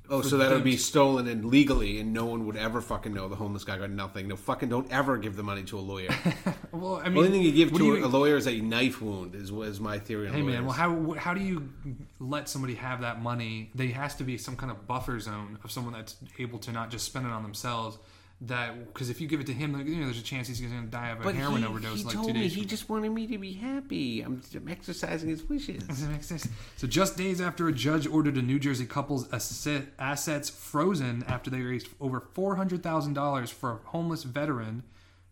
oh, 0.09 0.21
so 0.21 0.37
that 0.37 0.51
would 0.51 0.63
be 0.63 0.77
stolen 0.77 1.27
and 1.27 1.45
legally, 1.45 1.99
and 1.99 2.13
no 2.13 2.25
one 2.25 2.45
would 2.45 2.57
ever 2.57 2.81
fucking 2.81 3.13
know. 3.13 3.27
The 3.29 3.35
homeless 3.35 3.63
guy 3.63 3.77
got 3.77 3.89
nothing. 3.89 4.27
No 4.27 4.35
fucking 4.35 4.69
don't 4.69 4.91
ever 4.91 5.17
give 5.17 5.35
the 5.35 5.43
money 5.43 5.63
to 5.63 5.77
a 5.77 5.81
lawyer. 5.81 6.09
well, 6.71 6.97
I 6.97 7.05
mean, 7.05 7.13
The 7.13 7.19
only 7.19 7.29
thing 7.31 7.41
you 7.43 7.51
give 7.51 7.73
to 7.73 7.85
you- 7.85 8.05
a 8.05 8.07
lawyer 8.07 8.35
is 8.37 8.47
a 8.47 8.59
knife 8.61 9.01
wound. 9.01 9.35
Is 9.35 9.51
is 9.51 9.79
my 9.79 9.99
theory 9.99 10.27
on 10.27 10.33
Hey 10.33 10.41
lawyers. 10.41 10.53
man, 10.55 10.65
well, 10.65 10.73
how 10.75 11.13
how 11.13 11.33
do 11.33 11.41
you 11.41 11.69
let 12.19 12.49
somebody 12.49 12.75
have 12.75 13.01
that 13.01 13.21
money? 13.21 13.71
There 13.75 13.87
has 13.89 14.15
to 14.15 14.23
be 14.23 14.37
some 14.37 14.55
kind 14.55 14.71
of 14.71 14.87
buffer 14.87 15.19
zone 15.19 15.57
of 15.63 15.71
someone 15.71 15.93
that's 15.93 16.15
able 16.39 16.59
to 16.59 16.71
not 16.71 16.91
just 16.91 17.05
spend 17.05 17.25
it 17.25 17.31
on 17.31 17.43
themselves. 17.43 17.97
That 18.47 18.87
because 18.87 19.09
if 19.09 19.21
you 19.21 19.27
give 19.27 19.39
it 19.39 19.47
to 19.47 19.53
him, 19.53 19.79
you 19.87 19.95
know, 19.97 20.05
there's 20.05 20.19
a 20.19 20.23
chance 20.23 20.47
he's 20.49 20.59
going 20.59 20.83
to 20.83 20.87
die 20.89 21.09
of 21.09 21.21
a 21.21 21.23
But 21.23 21.35
heroin 21.35 21.61
he, 21.61 21.67
overdose 21.67 21.99
he 21.99 22.03
like 22.03 22.13
told 22.13 22.27
two 22.27 22.33
me 22.33 22.41
days. 22.41 22.53
he 22.53 22.65
just 22.65 22.89
wanted 22.89 23.11
me 23.11 23.25
to 23.27 23.37
be 23.37 23.53
happy. 23.53 24.21
I'm, 24.21 24.41
I'm 24.53 24.67
exercising 24.67 25.29
his 25.29 25.43
wishes. 25.43 25.83
Does 25.87 26.01
that 26.01 26.11
make 26.11 26.23
sense? 26.23 26.49
So 26.75 26.85
just 26.85 27.15
days 27.15 27.39
after 27.39 27.67
a 27.69 27.71
judge 27.71 28.05
ordered 28.05 28.35
a 28.35 28.41
New 28.41 28.59
Jersey 28.59 28.85
couple's 28.85 29.31
asset, 29.31 29.83
assets 29.97 30.49
frozen 30.49 31.23
after 31.27 31.49
they 31.49 31.61
raised 31.61 31.87
over 32.01 32.19
four 32.33 32.55
hundred 32.57 32.83
thousand 32.83 33.13
dollars 33.13 33.49
for 33.49 33.71
a 33.71 33.77
homeless 33.89 34.23
veteran 34.23 34.83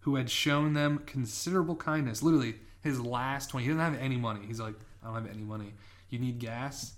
who 0.02 0.16
had 0.16 0.30
shown 0.30 0.74
them 0.74 1.00
considerable 1.06 1.76
kindness. 1.76 2.24
Literally, 2.24 2.56
his 2.82 3.02
last 3.02 3.50
twenty. 3.50 3.66
He 3.66 3.72
doesn't 3.74 3.94
have 3.94 4.02
any 4.02 4.16
money. 4.18 4.42
He's 4.48 4.60
like, 4.62 4.76
I 5.04 5.08
don't 5.08 5.16
have 5.16 5.30
any 5.30 5.44
money. 5.44 5.74
You 6.10 6.20
need 6.20 6.40
gas? 6.40 6.94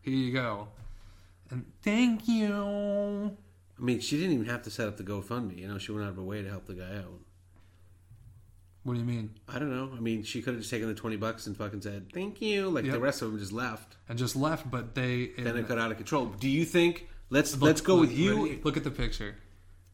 Here 0.00 0.14
you 0.14 0.32
go. 0.32 0.68
And 1.50 1.64
thank 1.82 2.26
you. 2.26 3.36
I 3.82 3.84
mean, 3.84 3.98
she 3.98 4.16
didn't 4.16 4.34
even 4.34 4.46
have 4.46 4.62
to 4.62 4.70
set 4.70 4.86
up 4.86 4.96
the 4.96 5.02
GoFundMe. 5.02 5.58
You 5.58 5.66
know, 5.66 5.76
she 5.76 5.90
went 5.90 6.04
out 6.04 6.10
of 6.10 6.16
her 6.16 6.22
way 6.22 6.40
to 6.40 6.48
help 6.48 6.66
the 6.66 6.74
guy 6.74 6.98
out. 6.98 7.18
What 8.84 8.94
do 8.94 9.00
you 9.00 9.04
mean? 9.04 9.34
I 9.48 9.58
don't 9.58 9.70
know. 9.74 9.90
I 9.96 10.00
mean, 10.00 10.22
she 10.22 10.40
could 10.40 10.54
have 10.54 10.60
just 10.60 10.70
taken 10.70 10.88
the 10.88 10.94
twenty 10.94 11.16
bucks 11.16 11.46
and 11.46 11.56
fucking 11.56 11.82
said 11.82 12.06
thank 12.12 12.40
you, 12.40 12.68
like 12.68 12.84
Yep. 12.84 12.94
the 12.94 13.00
rest 13.00 13.22
of 13.22 13.30
them 13.30 13.38
just 13.40 13.52
left. 13.52 13.96
And 14.08 14.18
just 14.18 14.34
left, 14.36 14.70
but 14.70 14.94
they. 14.94 15.30
Then 15.38 15.56
it 15.56 15.68
got 15.68 15.78
out 15.78 15.90
of 15.90 15.96
control. 15.96 16.26
Do 16.26 16.48
you 16.48 16.64
think? 16.64 17.08
Let's 17.30 17.52
Look- 17.54 17.62
let's 17.62 17.80
go 17.80 17.94
look, 17.96 18.08
with 18.08 18.18
you. 18.18 18.42
ready? 18.44 18.60
Look 18.62 18.76
at 18.76 18.84
the 18.84 18.90
picture. 18.90 19.36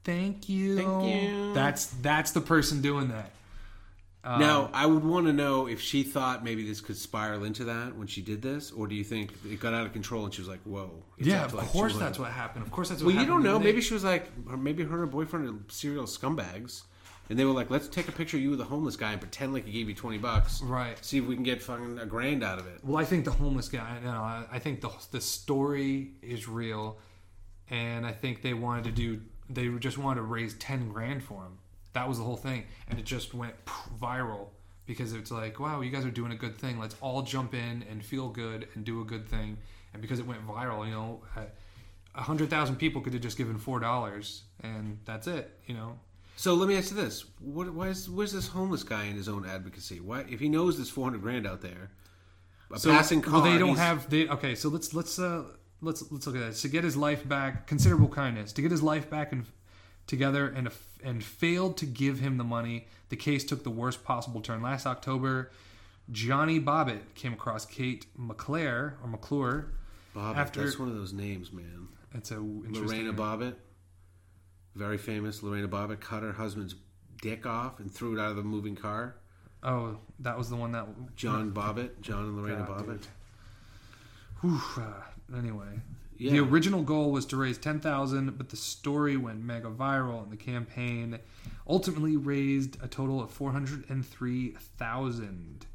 Thank 0.04 0.48
you. 0.48 0.76
Thank 0.76 1.04
you. 1.04 1.52
That's 1.54 1.86
that's 2.02 2.30
the 2.32 2.40
person 2.40 2.80
doing 2.80 3.08
that. 3.08 3.30
Um, 4.24 4.40
now, 4.40 4.68
I 4.74 4.84
would 4.84 5.04
want 5.04 5.26
to 5.26 5.32
know 5.32 5.66
if 5.68 5.80
she 5.80 6.02
thought 6.02 6.42
maybe 6.42 6.66
this 6.66 6.80
could 6.80 6.96
spiral 6.96 7.44
into 7.44 7.64
that 7.64 7.96
when 7.96 8.08
she 8.08 8.20
did 8.20 8.42
this, 8.42 8.72
or 8.72 8.86
do 8.88 8.94
you 8.96 9.04
think 9.04 9.32
it 9.48 9.60
got 9.60 9.74
out 9.74 9.86
of 9.86 9.92
control 9.92 10.24
and 10.24 10.34
she 10.34 10.40
was 10.40 10.48
like, 10.48 10.60
"Whoa"? 10.64 10.90
yeah, 11.18 11.44
of 11.44 11.54
like, 11.54 11.68
course 11.68 11.96
that's 11.96 12.18
what 12.18 12.32
happened. 12.32 12.64
Of 12.64 12.72
course 12.72 12.88
that's 12.88 13.02
what 13.02 13.14
happened. 13.14 13.28
Well, 13.30 13.38
you 13.38 13.44
don't 13.44 13.52
know. 13.52 13.58
They- 13.58 13.66
Maybe 13.70 13.80
she 13.80 13.94
was 13.94 14.02
like, 14.04 14.26
or 14.48 14.56
maybe 14.56 14.82
her 14.82 14.90
and 14.90 14.98
her 14.98 15.06
boyfriend 15.06 15.48
are 15.48 15.72
serial 15.72 16.04
scumbags, 16.04 16.82
and 17.30 17.38
they 17.38 17.44
were 17.44 17.52
like, 17.52 17.70
"Let's 17.70 17.86
take 17.88 18.08
a 18.08 18.12
picture 18.12 18.36
of 18.36 18.42
you 18.42 18.50
with 18.50 18.60
a 18.60 18.64
homeless 18.64 18.96
guy 18.96 19.12
and 19.12 19.20
pretend 19.20 19.52
like 19.52 19.66
he 19.66 19.72
gave 19.72 19.88
you 19.88 19.94
twenty 19.94 20.18
bucks, 20.18 20.60
Right. 20.62 21.02
See 21.04 21.18
if 21.18 21.24
we 21.24 21.36
can 21.36 21.44
get 21.44 21.62
fucking 21.62 21.98
a 22.00 22.06
grand 22.06 22.42
out 22.42 22.58
of 22.58 22.66
it." 22.66 22.80
Well, 22.84 22.96
I 22.98 23.04
think 23.04 23.24
the 23.24 23.30
homeless 23.30 23.68
guy. 23.68 23.98
No, 24.02 24.10
I 24.10 24.44
I 24.50 24.58
think 24.58 24.80
the 24.80 24.90
the 25.12 25.20
story 25.20 26.14
is 26.22 26.48
real, 26.48 26.98
and 27.70 28.04
I 28.04 28.12
think 28.12 28.42
they 28.42 28.52
wanted 28.54 28.84
to 28.84 28.90
do. 28.92 29.20
They 29.48 29.68
just 29.78 29.96
wanted 29.96 30.16
to 30.20 30.26
raise 30.26 30.54
ten 30.54 30.88
grand 30.88 31.22
for 31.22 31.44
him. 31.44 31.58
That 31.98 32.08
was 32.08 32.18
the 32.18 32.24
whole 32.24 32.36
thing, 32.48 32.60
and 32.88 32.96
it 33.00 33.04
just 33.04 33.34
went 33.34 33.54
viral 34.00 34.44
because 34.86 35.12
it's 35.14 35.32
like, 35.32 35.58
wow, 35.58 35.80
you 35.80 35.90
guys 35.90 36.04
are 36.04 36.10
doing 36.20 36.32
a 36.32 36.40
good 36.44 36.56
thing. 36.56 36.78
Let's 36.78 36.96
all 37.00 37.22
jump 37.22 37.54
in 37.54 37.84
and 37.90 38.04
feel 38.12 38.28
good 38.28 38.68
and 38.74 38.84
do 38.84 39.00
a 39.00 39.04
good 39.04 39.26
thing. 39.28 39.58
And 39.92 40.00
because 40.00 40.18
it 40.22 40.26
went 40.32 40.46
viral, 40.46 40.86
you 40.86 40.92
know, 40.92 41.10
uh, 41.36 41.40
a 42.14 42.22
hundred 42.22 42.50
thousand 42.50 42.76
people 42.76 43.00
could 43.02 43.12
have 43.14 43.22
just 43.28 43.36
given 43.36 43.58
four 43.58 43.80
dollars, 43.80 44.44
and 44.62 44.98
that's 45.04 45.26
it. 45.26 45.44
You 45.66 45.74
know, 45.74 45.98
So 46.36 46.54
let 46.54 46.68
me 46.68 46.76
ask 46.76 46.90
you 46.92 46.96
this: 46.96 47.24
what, 47.40 47.66
why 47.74 47.88
is 47.88 48.08
where's 48.08 48.32
this 48.32 48.48
homeless 48.48 48.84
guy 48.84 49.04
in 49.10 49.16
his 49.16 49.28
own 49.28 49.44
advocacy? 49.44 49.98
Why, 49.98 50.24
if 50.34 50.38
he 50.38 50.48
knows 50.48 50.76
there's 50.76 50.90
four 50.90 51.04
hundred 51.04 51.22
grand 51.22 51.46
out 51.48 51.60
there, 51.62 51.90
a 52.72 52.78
So, 52.78 52.90
passing 52.90 53.22
car, 53.22 53.34
Well, 53.34 53.42
they 53.50 53.58
don't 53.58 53.76
have. 53.76 54.08
They 54.08 54.28
okay. 54.28 54.54
So 54.54 54.68
let's 54.68 54.94
let's 54.94 55.18
uh 55.18 55.42
let's 55.80 56.00
let's 56.12 56.26
look 56.26 56.36
at 56.36 56.42
that. 56.46 56.54
To 56.64 56.68
get 56.68 56.84
his 56.84 56.96
life 56.96 57.22
back, 57.28 57.66
considerable 57.66 58.08
kindness. 58.08 58.52
To 58.54 58.62
get 58.62 58.70
his 58.70 58.82
life 58.82 59.06
back 59.10 59.32
and 59.32 59.44
together 60.08 60.48
and 60.48 60.68
and 61.04 61.22
failed 61.22 61.76
to 61.76 61.86
give 61.86 62.18
him 62.18 62.36
the 62.38 62.44
money. 62.44 62.88
The 63.10 63.16
case 63.16 63.44
took 63.44 63.62
the 63.62 63.70
worst 63.70 64.02
possible 64.02 64.40
turn. 64.40 64.60
Last 64.62 64.84
October, 64.86 65.52
Johnny 66.10 66.58
Bobbitt 66.60 67.14
came 67.14 67.32
across 67.32 67.64
Kate 67.64 68.06
McClure 68.16 68.96
or 69.02 69.08
McClure. 69.08 69.70
Bobbitt. 70.16 70.36
after- 70.36 70.64
That's 70.64 70.78
one 70.78 70.88
of 70.88 70.96
those 70.96 71.12
names, 71.12 71.52
man. 71.52 71.86
It's 72.14 72.30
a. 72.32 72.38
Lorena 72.40 73.12
Bobbitt, 73.12 73.54
very 74.74 74.98
famous. 74.98 75.42
Lorena 75.42 75.68
Bobbitt 75.68 76.00
cut 76.00 76.22
her 76.24 76.32
husband's 76.32 76.74
dick 77.22 77.46
off 77.46 77.78
and 77.80 77.92
threw 77.92 78.18
it 78.18 78.20
out 78.20 78.30
of 78.30 78.36
the 78.36 78.42
moving 78.42 78.74
car. 78.74 79.16
Oh, 79.62 79.98
that 80.20 80.36
was 80.38 80.48
the 80.50 80.56
one 80.56 80.72
that. 80.72 80.86
John 81.16 81.52
Bobbitt, 81.52 82.00
John 82.00 82.24
and 82.24 82.36
Lorena 82.36 82.64
God, 82.66 82.86
Bobbitt. 82.86 83.02
Whew, 84.40 84.60
uh, 84.82 85.36
anyway, 85.36 85.80
Yeah. 86.18 86.32
the 86.32 86.40
original 86.40 86.82
goal 86.82 87.12
was 87.12 87.26
to 87.26 87.36
raise 87.36 87.58
ten 87.58 87.80
thousand, 87.80 88.36
but 88.36 88.48
the 88.48 88.56
story 88.56 89.16
went 89.16 89.42
mega 89.42 89.70
viral, 89.70 90.22
and 90.22 90.32
the 90.32 90.36
campaign 90.36 91.18
ultimately 91.66 92.16
raised 92.16 92.76
a 92.82 92.88
total 92.88 93.22
of 93.22 93.30
four 93.30 93.52
hundred 93.52 93.88
and 93.88 94.04
three 94.04 94.50
thousand. 94.78 95.66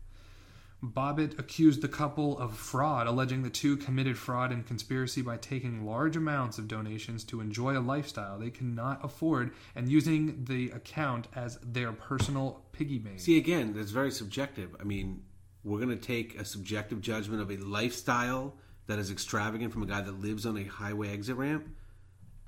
Bobbitt 0.83 1.39
accused 1.39 1.81
the 1.81 1.87
couple 1.87 2.37
of 2.37 2.57
fraud, 2.57 3.07
alleging 3.07 3.41
the 3.41 3.49
two 3.49 3.77
committed 3.77 4.17
fraud 4.17 4.51
and 4.51 4.67
conspiracy 4.67 5.21
by 5.21 5.37
taking 5.37 5.85
large 5.85 6.17
amounts 6.17 6.57
of 6.57 6.67
donations 6.67 7.23
to 7.25 7.39
enjoy 7.39 7.77
a 7.77 7.79
lifestyle 7.79 8.37
they 8.37 8.49
cannot 8.49 8.99
afford 9.03 9.53
and 9.75 9.87
using 9.89 10.43
the 10.43 10.71
account 10.71 11.29
as 11.35 11.57
their 11.63 11.93
personal 11.93 12.65
piggy 12.73 12.97
bank. 12.97 13.21
See, 13.21 13.37
again, 13.37 13.73
that's 13.73 13.91
very 13.91 14.11
subjective. 14.11 14.75
I 14.77 14.83
mean, 14.83 15.23
we're 15.63 15.79
going 15.79 15.87
to 15.87 15.95
take 15.95 16.37
a 16.37 16.43
subjective 16.43 16.99
judgment 16.99 17.41
of 17.41 17.49
a 17.49 17.55
lifestyle 17.55 18.55
that 18.87 18.99
is 18.99 19.09
extravagant 19.11 19.71
from 19.73 19.83
a 19.83 19.85
guy 19.85 20.01
that 20.01 20.19
lives 20.21 20.45
on 20.45 20.57
a 20.57 20.63
highway 20.63 21.11
exit 21.13 21.35
ramp. 21.35 21.67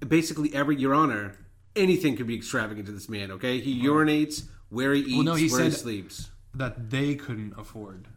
Basically, 0.06 0.54
every 0.54 0.76
Your 0.76 0.94
Honor, 0.94 1.38
anything 1.76 2.16
could 2.18 2.28
be 2.28 2.36
extravagant 2.36 2.86
to 2.88 2.92
this 2.92 3.08
man. 3.10 3.32
Okay, 3.32 3.60
he 3.60 3.82
urinates 3.84 4.44
where 4.70 4.94
he 4.94 5.02
eats, 5.02 5.24
no, 5.26 5.34
he 5.36 5.50
where 5.50 5.64
he 5.64 5.72
sleeps. 5.72 6.30
that 6.54 6.90
they 6.90 7.16
couldn't 7.16 7.54
afford. 7.58 8.08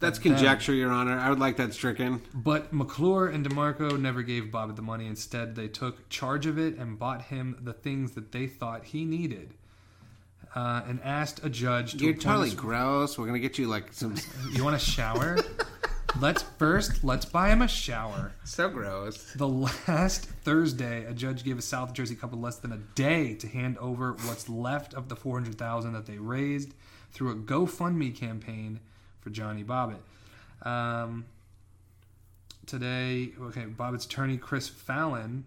That's 0.00 0.18
conjecture, 0.18 0.74
Your 0.74 0.90
Honor. 0.90 1.16
I 1.16 1.30
would 1.30 1.38
like 1.38 1.58
that 1.58 1.72
stricken. 1.74 2.22
But 2.34 2.72
McClure 2.72 3.28
and 3.28 3.46
DeMarco 3.46 3.96
never 4.00 4.22
gave 4.22 4.46
Bobbitt 4.46 4.74
the 4.74 4.82
money. 4.82 5.06
Instead, 5.06 5.54
they 5.54 5.68
took 5.68 6.08
charge 6.08 6.46
of 6.46 6.58
it 6.58 6.76
and 6.76 6.98
bought 6.98 7.22
him 7.22 7.56
the 7.62 7.72
things 7.72 8.12
that 8.12 8.32
they 8.32 8.48
thought 8.48 8.84
he 8.86 9.04
needed, 9.04 9.54
uh, 10.56 10.82
and 10.88 11.00
asked 11.04 11.44
a 11.44 11.48
judge 11.48 11.92
to. 11.92 11.98
You're 12.04 12.14
totally 12.14 12.50
gross. 12.50 13.16
We're 13.16 13.26
gonna 13.26 13.38
get 13.38 13.58
you 13.58 13.68
like 13.68 13.92
some 13.92 14.16
You 14.50 14.64
want 14.64 14.74
a 14.74 14.80
shower? 14.80 15.38
Let's 16.20 16.42
first 16.42 17.04
let's 17.04 17.24
buy 17.24 17.50
him 17.50 17.62
a 17.62 17.68
shower. 17.68 18.32
so 18.44 18.68
gross. 18.68 19.32
The 19.34 19.48
last 19.48 20.26
Thursday, 20.26 21.04
a 21.04 21.12
judge 21.12 21.44
gave 21.44 21.58
a 21.58 21.62
South 21.62 21.92
Jersey 21.92 22.14
couple 22.14 22.38
less 22.38 22.56
than 22.56 22.72
a 22.72 22.78
day 22.94 23.34
to 23.34 23.48
hand 23.48 23.78
over 23.78 24.12
what's 24.24 24.48
left 24.48 24.94
of 24.94 25.08
the 25.08 25.16
four 25.16 25.38
hundred 25.38 25.58
thousand 25.58 25.92
that 25.94 26.06
they 26.06 26.18
raised 26.18 26.74
through 27.12 27.30
a 27.30 27.34
GoFundMe 27.34 28.14
campaign 28.14 28.80
for 29.20 29.30
Johnny 29.30 29.64
Bobbitt. 29.64 30.00
Um, 30.66 31.26
today, 32.66 33.32
okay, 33.40 33.64
Bobbitt's 33.64 34.06
attorney 34.06 34.36
Chris 34.36 34.68
Fallon 34.68 35.44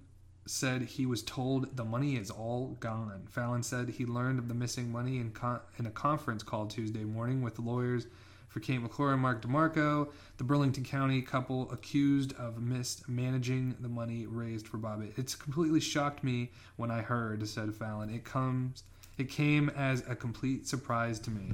said 0.47 0.83
he 0.83 1.05
was 1.05 1.23
told 1.23 1.75
the 1.75 1.83
money 1.83 2.17
is 2.17 2.29
all 2.29 2.77
gone. 2.79 3.23
Fallon 3.29 3.63
said 3.63 3.89
he 3.89 4.05
learned 4.05 4.37
of 4.37 4.47
the 4.47 4.53
missing 4.53 4.91
money 4.91 5.17
in, 5.17 5.31
con- 5.31 5.61
in 5.79 5.87
a 5.87 5.91
conference 5.91 6.43
call 6.43 6.67
Tuesday 6.67 7.03
morning 7.03 7.41
with 7.41 7.57
lawyers 7.57 8.05
for 8.55 8.61
Kate 8.61 8.81
McClure 8.81 9.11
and 9.11 9.21
Mark 9.21 9.41
DeMarco, 9.41 10.07
the 10.37 10.43
Burlington 10.45 10.85
County 10.85 11.21
couple 11.21 11.69
accused 11.73 12.31
of 12.37 12.61
mismanaging 12.61 13.75
the 13.81 13.89
money 13.89 14.27
raised 14.27 14.65
for 14.65 14.77
Bobbitt. 14.77 15.19
It's 15.19 15.35
completely 15.35 15.81
shocked 15.81 16.23
me 16.23 16.51
when 16.77 16.89
I 16.89 17.01
heard, 17.01 17.45
said 17.49 17.75
Fallon. 17.75 18.09
It 18.09 18.23
comes 18.23 18.83
it 19.17 19.29
came 19.29 19.67
as 19.75 20.05
a 20.07 20.15
complete 20.15 20.69
surprise 20.69 21.19
to 21.19 21.31
me. 21.31 21.51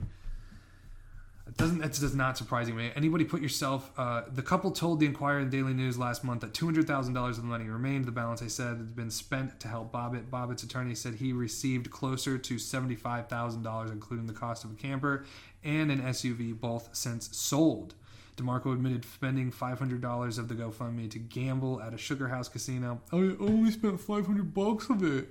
It 1.47 1.57
doesn't 1.57 1.79
that 1.79 1.91
does 1.93 2.15
not 2.15 2.37
surprising 2.37 2.75
me. 2.75 2.91
Anybody 2.95 3.25
put 3.25 3.41
yourself 3.41 3.91
uh, 3.97 4.21
the 4.31 4.43
couple 4.43 4.71
told 4.71 4.99
the 4.99 5.07
Inquirer 5.07 5.39
and 5.39 5.51
Daily 5.51 5.73
News 5.73 5.97
last 5.97 6.23
month 6.23 6.41
that 6.41 6.53
two 6.53 6.65
hundred 6.65 6.85
thousand 6.87 7.15
dollars 7.15 7.37
of 7.37 7.43
the 7.43 7.49
money 7.49 7.65
remained. 7.65 8.05
The 8.05 8.11
balance 8.11 8.41
they 8.41 8.47
said 8.47 8.77
had 8.77 8.95
been 8.95 9.09
spent 9.09 9.59
to 9.59 9.67
help 9.67 9.91
Bobbitt. 9.91 10.29
Bobbitt's 10.29 10.63
attorney 10.63 10.95
said 10.95 11.15
he 11.15 11.33
received 11.33 11.89
closer 11.89 12.37
to 12.37 12.59
seventy 12.59 12.95
five 12.95 13.27
thousand 13.27 13.63
dollars, 13.63 13.89
including 13.89 14.27
the 14.27 14.33
cost 14.33 14.63
of 14.63 14.71
a 14.71 14.75
camper 14.75 15.25
and 15.63 15.91
an 15.91 16.01
SUV, 16.01 16.59
both 16.59 16.89
since 16.93 17.35
sold. 17.35 17.95
DeMarco 18.37 18.73
admitted 18.73 19.05
spending 19.05 19.51
$500 19.51 20.39
of 20.39 20.47
the 20.47 20.55
GoFundMe 20.55 21.09
to 21.11 21.19
gamble 21.19 21.81
at 21.81 21.93
a 21.93 21.97
Sugar 21.97 22.29
House 22.29 22.47
casino. 22.47 23.01
I 23.11 23.17
only 23.39 23.71
spent 23.71 23.99
500 23.99 24.53
bucks 24.53 24.89
of 24.89 25.03
it. 25.03 25.29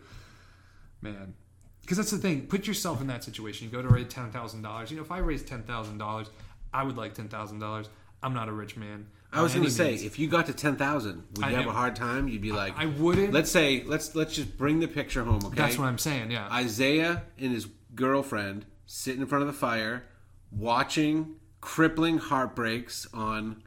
Man, 1.00 1.34
because 1.80 1.96
that's 1.96 2.10
the 2.10 2.18
thing. 2.18 2.46
Put 2.46 2.66
yourself 2.66 3.00
in 3.00 3.06
that 3.08 3.24
situation. 3.24 3.66
You 3.66 3.72
go 3.72 3.82
to 3.82 3.88
raise 3.88 4.08
ten 4.08 4.30
thousand 4.30 4.62
dollars. 4.62 4.90
You 4.90 4.98
know, 4.98 5.02
if 5.02 5.10
I 5.10 5.18
thousand 5.66 5.98
dollars, 5.98 6.28
I 6.72 6.82
would 6.82 6.96
like 6.96 7.14
ten 7.14 7.28
thousand 7.28 7.58
dollars. 7.58 7.88
I'm 8.22 8.34
not 8.34 8.48
a 8.48 8.52
rich 8.52 8.76
man. 8.76 9.06
I 9.32 9.42
was 9.42 9.54
going 9.54 9.64
to 9.64 9.70
say, 9.70 9.90
means. 9.90 10.02
if 10.04 10.18
you 10.18 10.28
got 10.28 10.46
to 10.46 10.52
ten 10.52 10.76
thousand, 10.76 11.24
would 11.36 11.44
I 11.44 11.50
you 11.50 11.56
have 11.56 11.64
am- 11.64 11.70
a 11.70 11.72
hard 11.72 11.96
time? 11.96 12.28
You'd 12.28 12.42
be 12.42 12.52
like, 12.52 12.78
I 12.78 12.86
wouldn't. 12.86 13.32
Let's 13.32 13.50
say, 13.50 13.82
let's 13.84 14.14
let's 14.14 14.34
just 14.34 14.56
bring 14.58 14.80
the 14.80 14.88
picture 14.88 15.24
home, 15.24 15.40
okay? 15.46 15.56
That's 15.56 15.78
what 15.78 15.86
I'm 15.86 15.98
saying. 15.98 16.30
Yeah. 16.30 16.48
Isaiah 16.52 17.22
and 17.38 17.52
his 17.52 17.66
girlfriend 17.94 18.66
sitting 18.86 19.20
in 19.22 19.26
front 19.26 19.42
of 19.42 19.48
the 19.48 19.54
fire, 19.54 20.04
watching 20.50 21.36
crippling 21.60 22.18
heartbreaks 22.18 23.06
on 23.12 23.62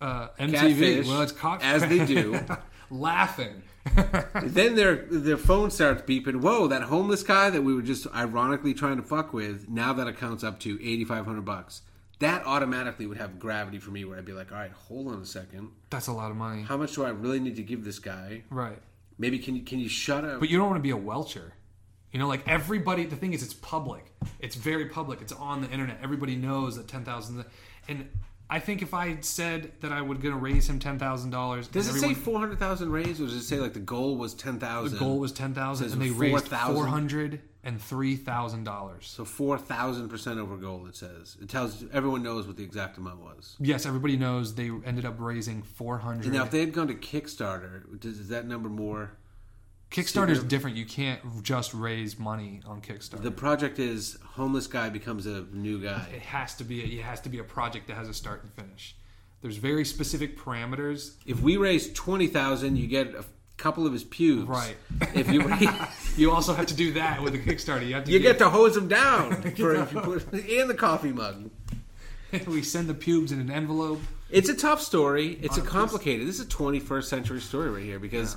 uh, 0.00 0.28
MTV. 0.38 1.06
Well, 1.06 1.22
it's 1.22 1.32
cock- 1.32 1.64
as 1.64 1.82
they 1.86 2.04
do. 2.04 2.40
laughing. 2.90 3.62
then 4.42 4.74
their 4.74 4.96
their 5.06 5.38
phone 5.38 5.70
starts 5.70 6.02
beeping. 6.02 6.42
Whoa, 6.42 6.66
that 6.66 6.82
homeless 6.82 7.22
guy 7.22 7.48
that 7.50 7.62
we 7.62 7.74
were 7.74 7.82
just 7.82 8.06
ironically 8.14 8.74
trying 8.74 8.98
to 8.98 9.02
fuck 9.02 9.32
with. 9.32 9.68
Now 9.68 9.92
that 9.94 10.06
accounts 10.06 10.44
up 10.44 10.60
to 10.60 10.74
eighty 10.82 11.04
five 11.04 11.24
hundred 11.24 11.44
bucks. 11.44 11.82
That 12.18 12.44
automatically 12.44 13.06
would 13.06 13.16
have 13.16 13.38
gravity 13.38 13.78
for 13.78 13.90
me, 13.90 14.04
where 14.04 14.18
I'd 14.18 14.26
be 14.26 14.34
like, 14.34 14.52
all 14.52 14.58
right, 14.58 14.70
hold 14.70 15.08
on 15.08 15.22
a 15.22 15.24
second. 15.24 15.70
That's 15.88 16.08
a 16.08 16.12
lot 16.12 16.30
of 16.30 16.36
money. 16.36 16.62
How 16.62 16.76
much 16.76 16.94
do 16.94 17.02
I 17.02 17.08
really 17.08 17.40
need 17.40 17.56
to 17.56 17.62
give 17.62 17.82
this 17.82 17.98
guy? 17.98 18.42
Right. 18.50 18.78
Maybe 19.16 19.38
can 19.38 19.56
you 19.56 19.62
can 19.62 19.78
you 19.78 19.88
shut 19.88 20.24
up? 20.24 20.40
But 20.40 20.50
you 20.50 20.58
don't 20.58 20.68
want 20.68 20.78
to 20.78 20.82
be 20.82 20.90
a 20.90 20.96
welcher. 20.96 21.54
You 22.12 22.18
know, 22.18 22.28
like 22.28 22.46
everybody. 22.48 23.04
The 23.04 23.16
thing 23.16 23.32
is, 23.32 23.42
it's 23.42 23.54
public. 23.54 24.12
It's 24.40 24.56
very 24.56 24.86
public. 24.86 25.20
It's 25.22 25.32
on 25.32 25.60
the 25.62 25.70
internet. 25.70 25.98
Everybody 26.02 26.36
knows 26.36 26.76
that 26.76 26.88
ten 26.88 27.04
thousand. 27.04 27.44
And 27.88 28.08
I 28.48 28.58
think 28.58 28.82
if 28.82 28.92
I 28.94 29.18
said 29.20 29.70
that 29.80 29.92
I 29.92 30.02
would 30.02 30.20
going 30.20 30.34
to 30.34 30.40
raise 30.40 30.68
him 30.68 30.80
ten 30.80 30.98
thousand 30.98 31.30
dollars, 31.30 31.68
Does 31.68 31.88
it 31.88 32.00
say 32.00 32.14
four 32.14 32.40
hundred 32.40 32.58
thousand 32.58 32.90
raised, 32.90 33.20
or 33.20 33.26
does 33.26 33.34
it 33.34 33.42
say 33.42 33.60
like 33.60 33.74
the 33.74 33.80
goal 33.80 34.16
was 34.16 34.34
ten 34.34 34.58
thousand? 34.58 34.98
the 34.98 35.04
goal 35.04 35.20
was 35.20 35.30
ten 35.32 35.54
thousand, 35.54 35.92
and 35.92 36.02
they 36.02 36.10
raised 36.10 36.48
4,000. 36.48 36.74
four 36.74 36.86
hundred 36.86 37.40
and 37.62 37.80
three 37.80 38.16
thousand 38.16 38.64
dollars? 38.64 39.06
so 39.06 39.24
four 39.24 39.56
thousand 39.56 40.08
percent 40.08 40.40
over 40.40 40.56
goal. 40.56 40.86
It 40.88 40.96
says 40.96 41.36
it 41.40 41.48
tells 41.48 41.84
everyone 41.92 42.24
knows 42.24 42.48
what 42.48 42.56
the 42.56 42.64
exact 42.64 42.98
amount 42.98 43.20
was. 43.20 43.56
Yes, 43.60 43.86
everybody 43.86 44.16
knows 44.16 44.56
they 44.56 44.70
ended 44.84 45.04
up 45.04 45.14
raising 45.20 45.62
four 45.62 45.98
hundred. 45.98 46.32
Now, 46.32 46.42
if 46.42 46.50
they 46.50 46.58
had 46.60 46.72
gone 46.72 46.88
to 46.88 46.94
Kickstarter, 46.94 48.00
does, 48.00 48.18
is 48.18 48.28
that 48.30 48.48
number 48.48 48.68
more? 48.68 49.12
Kickstarter's 49.90 50.44
different. 50.44 50.76
You 50.76 50.86
can't 50.86 51.42
just 51.42 51.74
raise 51.74 52.18
money 52.18 52.60
on 52.66 52.80
Kickstarter. 52.80 53.22
The 53.22 53.30
project 53.30 53.78
is 53.78 54.18
homeless 54.24 54.66
guy 54.66 54.88
becomes 54.88 55.26
a 55.26 55.46
new 55.52 55.82
guy. 55.82 56.06
it 56.14 56.22
has 56.22 56.54
to 56.56 56.64
be. 56.64 56.98
It 56.98 57.02
has 57.02 57.20
to 57.22 57.28
be 57.28 57.38
a 57.38 57.44
project 57.44 57.88
that 57.88 57.94
has 57.94 58.08
a 58.08 58.14
start 58.14 58.42
and 58.42 58.52
finish. 58.52 58.94
There's 59.42 59.56
very 59.56 59.84
specific 59.84 60.38
parameters. 60.38 61.14
If 61.26 61.40
we 61.40 61.56
raise 61.56 61.92
twenty 61.92 62.28
thousand, 62.28 62.76
you 62.76 62.86
get 62.86 63.14
a 63.14 63.24
couple 63.56 63.86
of 63.86 63.92
his 63.92 64.04
pubes. 64.04 64.48
Right. 64.48 64.76
If 65.14 65.30
you 65.30 65.42
You 66.16 66.32
also 66.32 66.54
have 66.54 66.66
to 66.66 66.74
do 66.74 66.92
that 66.94 67.22
with 67.22 67.34
a 67.34 67.38
Kickstarter. 67.38 67.86
You 67.86 67.94
have 67.94 68.04
to. 68.04 68.12
you 68.12 68.18
get 68.18 68.38
to 68.38 68.50
hose 68.50 68.76
him 68.76 68.88
down 68.88 69.42
for 69.56 69.74
if 69.74 69.92
you 69.92 70.00
put 70.00 70.32
in 70.34 70.68
the 70.68 70.74
coffee 70.74 71.12
mug. 71.12 71.50
we 72.46 72.62
send 72.62 72.88
the 72.88 72.94
pubes 72.94 73.32
in 73.32 73.40
an 73.40 73.50
envelope. 73.50 74.00
It's 74.30 74.48
a 74.48 74.54
tough 74.54 74.80
story. 74.80 75.38
It's 75.42 75.58
a 75.58 75.62
uh, 75.62 75.64
complicated. 75.64 76.26
This 76.28 76.38
is 76.38 76.46
a 76.46 76.48
21st 76.48 77.04
century 77.04 77.40
story 77.40 77.70
right 77.70 77.82
here 77.82 77.98
because 77.98 78.36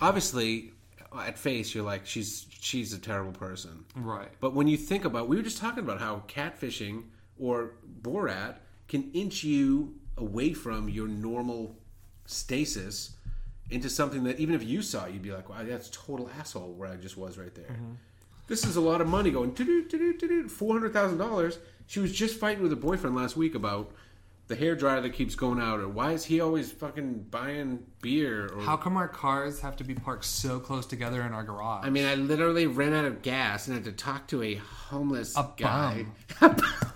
obviously, 0.00 0.72
at 1.20 1.38
face, 1.38 1.74
you're 1.74 1.84
like 1.84 2.06
she's 2.06 2.46
she's 2.50 2.92
a 2.92 2.98
terrible 2.98 3.32
person. 3.32 3.84
Right. 3.94 4.28
But 4.40 4.54
when 4.54 4.68
you 4.68 4.76
think 4.76 5.04
about, 5.04 5.28
we 5.28 5.36
were 5.36 5.42
just 5.42 5.58
talking 5.58 5.82
about 5.82 6.00
how 6.00 6.24
catfishing 6.28 7.04
or 7.38 7.72
Borat 8.02 8.56
can 8.88 9.10
inch 9.12 9.44
you 9.44 9.94
away 10.16 10.52
from 10.52 10.88
your 10.88 11.08
normal 11.08 11.76
stasis 12.26 13.16
into 13.70 13.88
something 13.88 14.24
that 14.24 14.38
even 14.38 14.54
if 14.54 14.62
you 14.62 14.82
saw, 14.82 15.06
you'd 15.06 15.22
be 15.22 15.32
like, 15.32 15.48
"Wow, 15.48 15.62
that's 15.62 15.90
total 15.90 16.30
asshole." 16.38 16.72
Where 16.72 16.88
I 16.90 16.96
just 16.96 17.16
was 17.16 17.38
right 17.38 17.54
there. 17.54 17.66
Mm-hmm. 17.66 17.92
This 18.48 18.64
is 18.64 18.76
a 18.76 18.80
lot 18.80 19.00
of 19.00 19.08
money 19.08 19.30
going. 19.30 19.54
Four 20.48 20.74
hundred 20.74 20.92
thousand 20.92 21.18
dollars. 21.18 21.58
She 21.86 22.00
was 22.00 22.12
just 22.12 22.38
fighting 22.38 22.62
with 22.62 22.72
her 22.72 22.76
boyfriend 22.76 23.16
last 23.16 23.36
week 23.36 23.54
about 23.54 23.92
the 24.52 24.58
hair 24.58 24.76
dryer 24.76 25.00
that 25.00 25.14
keeps 25.14 25.34
going 25.34 25.58
out, 25.58 25.80
or 25.80 25.88
why 25.88 26.12
is 26.12 26.26
he 26.26 26.42
always 26.42 26.70
fucking 26.70 27.22
buying 27.30 27.82
beer? 28.02 28.50
Or 28.54 28.60
How 28.60 28.76
come 28.76 28.98
our 28.98 29.08
cars 29.08 29.60
have 29.60 29.76
to 29.76 29.84
be 29.84 29.94
parked 29.94 30.26
so 30.26 30.60
close 30.60 30.84
together 30.84 31.22
in 31.22 31.32
our 31.32 31.42
garage? 31.42 31.86
I 31.86 31.88
mean, 31.88 32.04
I 32.04 32.16
literally 32.16 32.66
ran 32.66 32.92
out 32.92 33.06
of 33.06 33.22
gas 33.22 33.66
and 33.66 33.74
had 33.74 33.84
to 33.84 33.92
talk 33.92 34.28
to 34.28 34.42
a 34.42 34.56
homeless 34.56 35.34
A 35.38 35.48
guy. 35.56 36.04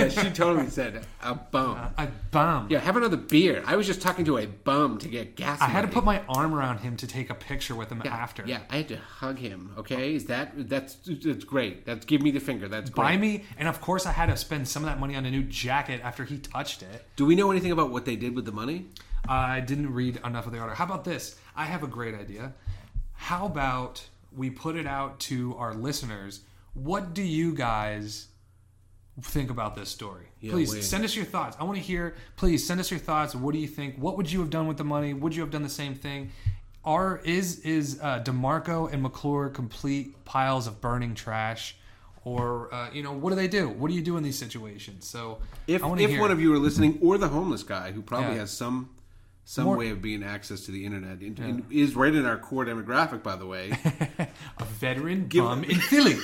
yeah, 0.00 0.08
she 0.08 0.30
totally 0.30 0.68
said 0.68 1.04
a 1.22 1.34
bum. 1.34 1.78
a 1.96 2.08
bum. 2.30 2.68
Yeah, 2.70 2.78
have 2.80 2.96
another 2.96 3.16
beer. 3.16 3.62
I 3.66 3.76
was 3.76 3.86
just 3.86 4.00
talking 4.02 4.24
to 4.26 4.38
a 4.38 4.46
bum 4.46 4.98
to 4.98 5.08
get 5.08 5.36
gas. 5.36 5.60
I 5.60 5.66
had 5.66 5.82
to 5.82 5.86
money. 5.86 5.94
put 5.94 6.04
my 6.04 6.22
arm 6.28 6.54
around 6.54 6.78
him 6.78 6.96
to 6.98 7.06
take 7.06 7.30
a 7.30 7.34
picture 7.34 7.74
with 7.74 7.90
him 7.90 8.02
after. 8.04 8.44
Yeah, 8.46 8.60
I 8.70 8.78
had 8.78 8.88
to 8.88 8.96
hug 8.96 9.38
him. 9.38 9.74
Okay, 9.78 10.14
is 10.14 10.26
that 10.26 10.68
that's 10.68 10.96
that's 11.06 11.44
great. 11.44 11.84
That's 11.86 12.04
give 12.04 12.22
me 12.22 12.30
the 12.30 12.40
finger. 12.40 12.68
That's 12.68 12.90
great. 12.90 13.04
Buy 13.04 13.16
me, 13.16 13.44
and 13.58 13.68
of 13.68 13.80
course, 13.80 14.06
I 14.06 14.12
had 14.12 14.26
to 14.26 14.36
spend 14.36 14.68
some 14.68 14.82
of 14.82 14.88
that 14.88 14.98
money 14.98 15.16
on 15.16 15.26
a 15.26 15.30
new 15.30 15.42
jacket 15.42 16.00
after 16.02 16.24
he 16.24 16.38
touched 16.38 16.82
it. 16.82 17.04
Do 17.16 17.26
we 17.26 17.34
know 17.34 17.50
anything 17.50 17.72
about 17.72 17.90
what 17.90 18.04
they 18.04 18.16
did 18.16 18.34
with 18.34 18.44
the 18.44 18.52
money? 18.52 18.86
I 19.28 19.60
didn't 19.60 19.92
read 19.92 20.18
enough 20.24 20.46
of 20.46 20.52
the 20.52 20.60
order. 20.60 20.74
How 20.74 20.84
about 20.84 21.04
this? 21.04 21.36
I 21.54 21.66
have 21.66 21.82
a 21.82 21.86
great 21.86 22.14
idea. 22.14 22.54
How 23.14 23.46
about 23.46 24.02
we 24.34 24.50
put 24.50 24.76
it 24.76 24.86
out 24.86 25.20
to 25.20 25.54
our 25.56 25.74
listeners? 25.74 26.40
What 26.74 27.14
do 27.14 27.22
you 27.22 27.54
guys 27.54 28.28
think 29.22 29.50
about 29.50 29.74
this 29.74 29.88
story? 29.88 30.26
please 30.40 30.72
wait. 30.72 30.84
send 30.84 31.04
us 31.04 31.14
your 31.14 31.24
thoughts. 31.24 31.56
I 31.60 31.64
want 31.64 31.76
to 31.76 31.82
hear. 31.82 32.14
Please 32.36 32.66
send 32.66 32.80
us 32.80 32.90
your 32.90 33.00
thoughts. 33.00 33.34
What 33.34 33.52
do 33.52 33.58
you 33.58 33.68
think? 33.68 33.96
What 33.96 34.16
would 34.16 34.30
you 34.30 34.40
have 34.40 34.50
done 34.50 34.66
with 34.66 34.76
the 34.76 34.84
money? 34.84 35.12
Would 35.14 35.34
you 35.34 35.42
have 35.42 35.50
done 35.50 35.62
the 35.62 35.68
same 35.68 35.94
thing? 35.94 36.30
Are 36.84 37.20
is 37.24 37.60
is 37.60 37.98
uh, 38.02 38.20
Demarco 38.24 38.90
and 38.92 39.02
McClure 39.02 39.50
complete 39.50 40.24
piles 40.24 40.66
of 40.66 40.80
burning 40.80 41.14
trash? 41.14 41.76
Or 42.24 42.72
uh, 42.72 42.90
you 42.92 43.02
know, 43.02 43.12
what 43.12 43.30
do 43.30 43.36
they 43.36 43.48
do? 43.48 43.68
What 43.68 43.88
do 43.88 43.94
you 43.94 44.02
do 44.02 44.16
in 44.16 44.22
these 44.22 44.38
situations? 44.38 45.06
So 45.06 45.38
If 45.66 45.82
if 45.82 46.10
hear. 46.10 46.20
one 46.20 46.30
of 46.30 46.40
you 46.40 46.52
are 46.54 46.58
listening, 46.58 46.98
or 47.02 47.16
the 47.18 47.28
homeless 47.28 47.62
guy 47.62 47.92
who 47.92 48.02
probably 48.02 48.34
Yeah. 48.34 48.40
has 48.40 48.50
some 48.50 48.90
some 49.44 49.64
More- 49.64 49.76
way 49.76 49.88
of 49.90 50.00
being 50.00 50.22
access 50.22 50.60
to 50.66 50.70
the 50.70 50.84
internet, 50.84 51.20
and 51.20 51.64
is 51.70 51.96
right 51.96 52.14
in 52.14 52.24
our 52.24 52.38
core 52.38 52.64
demographic, 52.64 53.22
by 53.22 53.36
the 53.36 53.46
way. 53.46 53.72
a 54.58 54.64
veteran 54.64 55.28
bum 55.28 55.64
in 55.64 55.78
Philly. 55.80 56.16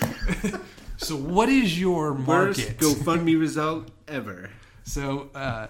so, 0.97 1.17
what 1.17 1.49
is 1.49 1.79
your 1.79 2.15
market? 2.15 2.81
Worst? 2.81 3.01
GoFundMe 3.01 3.39
result 3.39 3.91
ever. 4.09 4.51
So, 4.85 5.31
uh, 5.35 5.69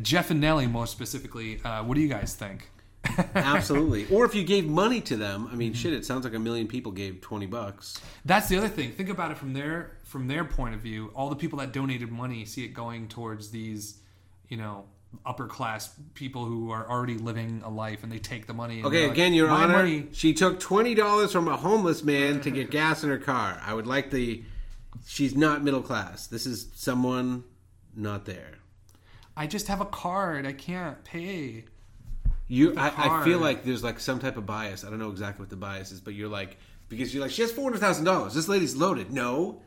Jeff 0.00 0.30
and 0.30 0.40
Nelly, 0.40 0.66
more 0.66 0.86
specifically, 0.86 1.60
uh, 1.62 1.84
what 1.84 1.94
do 1.94 2.00
you 2.00 2.08
guys 2.08 2.34
think? 2.34 2.70
Absolutely. 3.34 4.06
or 4.14 4.24
if 4.24 4.34
you 4.34 4.44
gave 4.44 4.66
money 4.66 5.00
to 5.02 5.16
them, 5.16 5.48
I 5.50 5.56
mean, 5.56 5.74
shit, 5.74 5.92
it 5.92 6.04
sounds 6.04 6.24
like 6.24 6.34
a 6.34 6.38
million 6.38 6.68
people 6.68 6.92
gave 6.92 7.20
twenty 7.20 7.46
bucks. 7.46 8.00
That's 8.24 8.48
the 8.48 8.56
other 8.56 8.68
thing. 8.68 8.92
Think 8.92 9.08
about 9.08 9.30
it 9.32 9.36
from 9.36 9.52
their 9.52 9.96
from 10.04 10.28
their 10.28 10.44
point 10.44 10.74
of 10.74 10.80
view. 10.80 11.10
All 11.14 11.28
the 11.28 11.36
people 11.36 11.58
that 11.58 11.72
donated 11.72 12.10
money 12.12 12.44
see 12.44 12.64
it 12.64 12.68
going 12.68 13.08
towards 13.08 13.50
these, 13.50 13.98
you 14.48 14.56
know, 14.56 14.84
upper 15.24 15.46
class 15.46 15.94
people 16.14 16.44
who 16.44 16.70
are 16.70 16.88
already 16.88 17.16
living 17.16 17.62
a 17.64 17.70
life, 17.70 18.02
and 18.02 18.10
they 18.10 18.18
take 18.18 18.46
the 18.46 18.54
money. 18.54 18.78
And 18.78 18.86
Okay, 18.86 18.98
they're 18.98 19.08
like, 19.08 19.16
again, 19.16 19.34
Your 19.34 19.48
Honor, 19.48 19.74
money." 19.74 20.08
she 20.12 20.34
took 20.34 20.60
twenty 20.60 20.94
dollars 20.94 21.32
from 21.32 21.48
a 21.48 21.56
homeless 21.56 22.02
man 22.02 22.40
to 22.40 22.50
get 22.50 22.70
gas 22.70 23.02
in 23.04 23.10
her 23.10 23.18
car. 23.18 23.60
I 23.64 23.74
would 23.74 23.86
like 23.86 24.10
the. 24.10 24.42
She's 25.06 25.34
not 25.34 25.64
middle 25.64 25.82
class. 25.82 26.26
This 26.26 26.46
is 26.46 26.68
someone 26.74 27.44
not 27.94 28.24
there. 28.24 28.58
I 29.36 29.46
just 29.46 29.68
have 29.68 29.80
a 29.80 29.86
card. 29.86 30.46
I 30.46 30.52
can't 30.52 31.02
pay. 31.04 31.64
You, 32.48 32.74
I, 32.76 33.20
I 33.20 33.24
feel 33.24 33.38
like 33.38 33.64
there's 33.64 33.82
like 33.82 33.98
some 33.98 34.18
type 34.18 34.36
of 34.36 34.44
bias. 34.44 34.84
I 34.84 34.90
don't 34.90 34.98
know 34.98 35.10
exactly 35.10 35.42
what 35.42 35.48
the 35.48 35.56
bias 35.56 35.90
is, 35.90 36.00
but 36.00 36.12
you're 36.14 36.28
like 36.28 36.58
because 36.88 37.14
you're 37.14 37.22
like 37.22 37.30
she 37.32 37.42
has 37.42 37.50
four 37.50 37.64
hundred 37.64 37.80
thousand 37.80 38.04
dollars. 38.04 38.34
This 38.34 38.48
lady's 38.48 38.76
loaded. 38.76 39.10
No, 39.10 39.62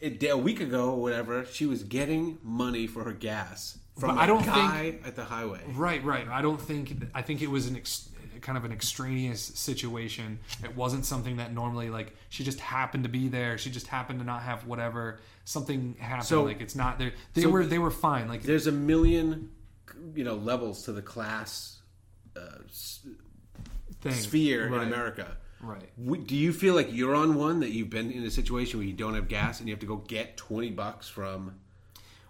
a, 0.00 0.28
a 0.28 0.36
week 0.36 0.60
ago 0.60 0.90
or 0.92 1.02
whatever, 1.02 1.44
she 1.44 1.66
was 1.66 1.82
getting 1.82 2.38
money 2.42 2.86
for 2.86 3.02
her 3.04 3.12
gas 3.12 3.78
from 3.98 4.14
But 4.16 4.22
I 4.22 4.26
don't 4.26 4.42
think- 4.42 5.06
at 5.06 5.14
the 5.16 5.24
highway. 5.24 5.60
Right, 5.74 6.02
right. 6.04 6.26
I 6.28 6.42
don't 6.42 6.60
think. 6.60 6.94
I 7.14 7.22
think 7.22 7.42
it 7.42 7.50
was 7.50 7.66
an 7.68 7.76
ex, 7.76 8.08
kind 8.40 8.58
of 8.58 8.64
an 8.64 8.72
extraneous 8.72 9.40
situation. 9.40 10.38
It 10.62 10.74
wasn't 10.76 11.06
something 11.06 11.36
that 11.36 11.52
normally 11.54 11.90
like 11.90 12.14
she 12.28 12.42
just 12.44 12.60
happened 12.60 13.04
to 13.04 13.08
be 13.10 13.28
there. 13.28 13.56
She 13.56 13.70
just 13.70 13.86
happened 13.86 14.18
to 14.18 14.24
not 14.24 14.42
have 14.42 14.66
whatever. 14.66 15.20
Something 15.44 15.94
happened. 15.98 16.26
So- 16.26 16.42
like 16.42 16.60
it's 16.60 16.74
not 16.74 16.98
there. 16.98 17.12
They 17.34 17.42
so- 17.42 17.50
were 17.50 17.64
they 17.64 17.78
were 17.78 17.90
fine. 17.90 18.28
Like 18.28 18.42
There's 18.42 18.66
a 18.66 18.72
million, 18.72 19.50
you 20.14 20.24
know, 20.24 20.34
levels 20.34 20.82
to 20.84 20.92
the 20.92 21.02
class 21.02 21.80
uh, 22.36 22.40
thing. 24.00 24.12
sphere 24.12 24.68
right, 24.68 24.82
in 24.82 24.88
America. 24.88 25.36
Right. 25.60 26.26
Do 26.26 26.36
you 26.36 26.52
feel 26.52 26.74
like 26.74 26.92
you're 26.92 27.14
on 27.14 27.36
one 27.36 27.60
that 27.60 27.70
you've 27.70 27.88
been 27.90 28.10
in 28.10 28.22
a 28.24 28.30
situation 28.30 28.78
where 28.78 28.86
you 28.86 28.92
don't 28.92 29.14
have 29.14 29.28
gas 29.28 29.60
and 29.60 29.68
you 29.68 29.72
have 29.74 29.80
to 29.80 29.86
go 29.86 29.96
get 29.96 30.36
twenty 30.36 30.70
bucks 30.70 31.08
from? 31.08 31.54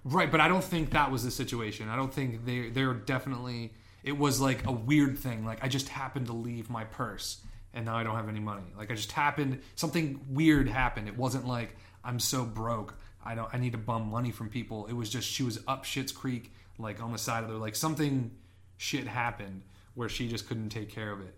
Right, 0.05 0.31
but 0.31 0.41
I 0.41 0.49
don't 0.49 0.65
think 0.65 0.91
that 0.91 1.11
was 1.11 1.25
the 1.25 1.31
situation. 1.31 1.89
I 1.89 1.97
don't 1.97 2.13
think 2.13 2.45
they 2.45 2.69
they're 2.69 2.95
definitely 2.95 3.73
it 4.03 4.17
was 4.17 4.41
like 4.41 4.67
a 4.67 4.73
weird 4.73 5.19
thing. 5.19 5.45
Like 5.47 5.65
I 5.65 5.69
just 5.69 5.89
happened 5.89 6.27
to 6.27 6.35
leave 6.35 6.69
my 6.69 6.85
purse 6.85 7.39
and 7.73 7.87
now 7.87 7.97
I 7.97 8.05
don't 8.05 8.15
have 8.15 8.29
any 8.29 8.41
money. 8.41 8.67
Like 8.77 8.91
I 8.91 8.95
just 8.95 9.13
happened 9.13 9.61
something 9.77 10.21
weird 10.29 10.69
happened. 10.69 11.09
It 11.09 11.17
wasn't 11.17 11.47
like 11.47 11.77
I'm 12.05 12.21
so 12.21 12.45
broke. 12.45 12.99
I 13.25 13.35
don't 13.35 13.49
I 13.53 13.59
need 13.59 13.73
to 13.73 13.79
bum 13.79 14.11
money 14.11 14.31
from 14.31 14.51
people. 14.51 14.87
It 14.87 14.93
was 14.93 15.09
just 15.09 15.27
she 15.29 15.43
was 15.43 15.59
up 15.67 15.85
Shit's 15.85 16.13
Creek 16.13 16.53
like 16.79 17.03
on 17.03 17.13
the 17.13 17.19
side 17.19 17.43
of 17.43 17.51
the 17.51 17.57
like 17.57 17.75
something 17.75 18.31
shit 18.77 19.07
happened 19.07 19.63
where 19.95 20.09
she 20.09 20.29
just 20.29 20.47
couldn't 20.47 20.69
take 20.69 20.91
care 20.91 21.11
of 21.13 21.21
it. 21.21 21.35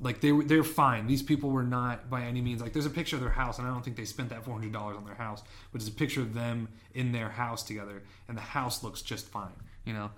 Like 0.00 0.20
they 0.20 0.32
were, 0.32 0.42
they're 0.42 0.64
fine. 0.64 1.06
These 1.06 1.22
people 1.22 1.50
were 1.50 1.62
not 1.62 2.08
by 2.08 2.22
any 2.22 2.40
means 2.40 2.62
like. 2.62 2.72
There's 2.72 2.86
a 2.86 2.90
picture 2.90 3.16
of 3.16 3.22
their 3.22 3.30
house, 3.30 3.58
and 3.58 3.68
I 3.68 3.70
don't 3.70 3.84
think 3.84 3.96
they 3.96 4.06
spent 4.06 4.30
that 4.30 4.44
four 4.44 4.54
hundred 4.54 4.72
dollars 4.72 4.96
on 4.96 5.04
their 5.04 5.14
house. 5.14 5.42
But 5.72 5.82
it's 5.82 5.90
a 5.90 5.92
picture 5.92 6.22
of 6.22 6.32
them 6.32 6.68
in 6.94 7.12
their 7.12 7.28
house 7.28 7.62
together, 7.62 8.02
and 8.26 8.36
the 8.36 8.42
house 8.42 8.82
looks 8.82 9.02
just 9.02 9.28
fine. 9.28 9.52
You 9.84 9.92
know, 9.92 10.10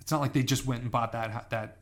it's 0.00 0.12
not 0.12 0.20
like 0.20 0.32
they 0.32 0.42
just 0.42 0.66
went 0.66 0.82
and 0.82 0.90
bought 0.90 1.12
that 1.12 1.50
that 1.50 1.78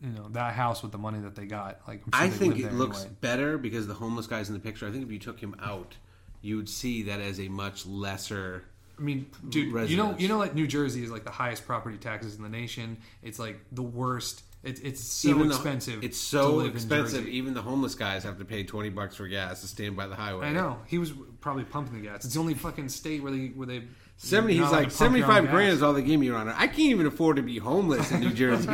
you 0.00 0.10
know 0.10 0.28
that 0.30 0.54
house 0.54 0.82
with 0.82 0.92
the 0.92 0.98
money 0.98 1.20
that 1.20 1.34
they 1.34 1.46
got. 1.46 1.80
Like 1.86 2.02
sure 2.02 2.10
I 2.12 2.28
think 2.28 2.58
it 2.58 2.72
looks 2.72 3.00
anyway. 3.00 3.16
better 3.20 3.58
because 3.58 3.86
the 3.86 3.94
homeless 3.94 4.26
guy's 4.26 4.48
in 4.48 4.54
the 4.54 4.60
picture. 4.60 4.86
I 4.86 4.92
think 4.92 5.04
if 5.04 5.10
you 5.10 5.18
took 5.18 5.40
him 5.40 5.54
out, 5.60 5.96
you 6.40 6.56
would 6.56 6.68
see 6.68 7.02
that 7.04 7.20
as 7.20 7.40
a 7.40 7.48
much 7.48 7.86
lesser. 7.86 8.64
I 8.98 9.02
mean, 9.02 9.30
dude, 9.48 9.90
you 9.90 9.96
know, 9.96 10.14
you 10.18 10.28
know, 10.28 10.38
like 10.38 10.54
New 10.54 10.66
Jersey 10.66 11.02
is 11.02 11.10
like 11.10 11.24
the 11.24 11.30
highest 11.30 11.66
property 11.66 11.96
taxes 11.96 12.36
in 12.36 12.42
the 12.42 12.48
nation. 12.48 12.98
It's 13.22 13.38
like 13.38 13.60
the 13.72 13.82
worst. 13.82 14.42
It's 14.62 14.80
it's 14.80 15.00
so 15.00 15.28
even 15.30 15.48
the- 15.48 15.54
expensive. 15.54 16.04
it's 16.04 16.18
to 16.18 16.26
so 16.26 16.60
expensive. 16.60 17.26
Even 17.26 17.54
the 17.54 17.62
homeless 17.62 17.94
guys 17.94 18.24
have 18.24 18.38
to 18.38 18.44
pay 18.44 18.62
twenty 18.62 18.90
bucks 18.90 19.16
for 19.16 19.26
gas 19.26 19.62
to 19.62 19.66
stand 19.66 19.96
by 19.96 20.06
the 20.06 20.14
highway. 20.14 20.48
I 20.48 20.52
know 20.52 20.78
he 20.86 20.98
was 20.98 21.12
probably 21.40 21.64
pumping 21.64 21.94
the 22.02 22.06
gas. 22.08 22.24
It's 22.24 22.34
the 22.34 22.40
only 22.40 22.54
fucking 22.54 22.90
state 22.90 23.22
where 23.22 23.32
they 23.32 23.46
where 23.48 23.66
they 23.66 23.84
Seventy. 24.22 24.58
He's 24.58 24.70
like 24.70 24.70
to 24.70 24.74
pump 24.74 25.16
your 25.16 25.24
own 25.24 25.30
seventy-five 25.30 25.50
grand 25.50 25.72
is 25.72 25.82
all 25.82 25.94
they 25.94 26.02
give 26.02 26.20
me, 26.20 26.26
Your 26.26 26.36
Honor. 26.36 26.54
I 26.54 26.66
can't 26.66 26.78
even 26.80 27.06
afford 27.06 27.36
to 27.36 27.42
be 27.42 27.56
homeless 27.56 28.12
in 28.12 28.20
New 28.20 28.34
Jersey. 28.34 28.68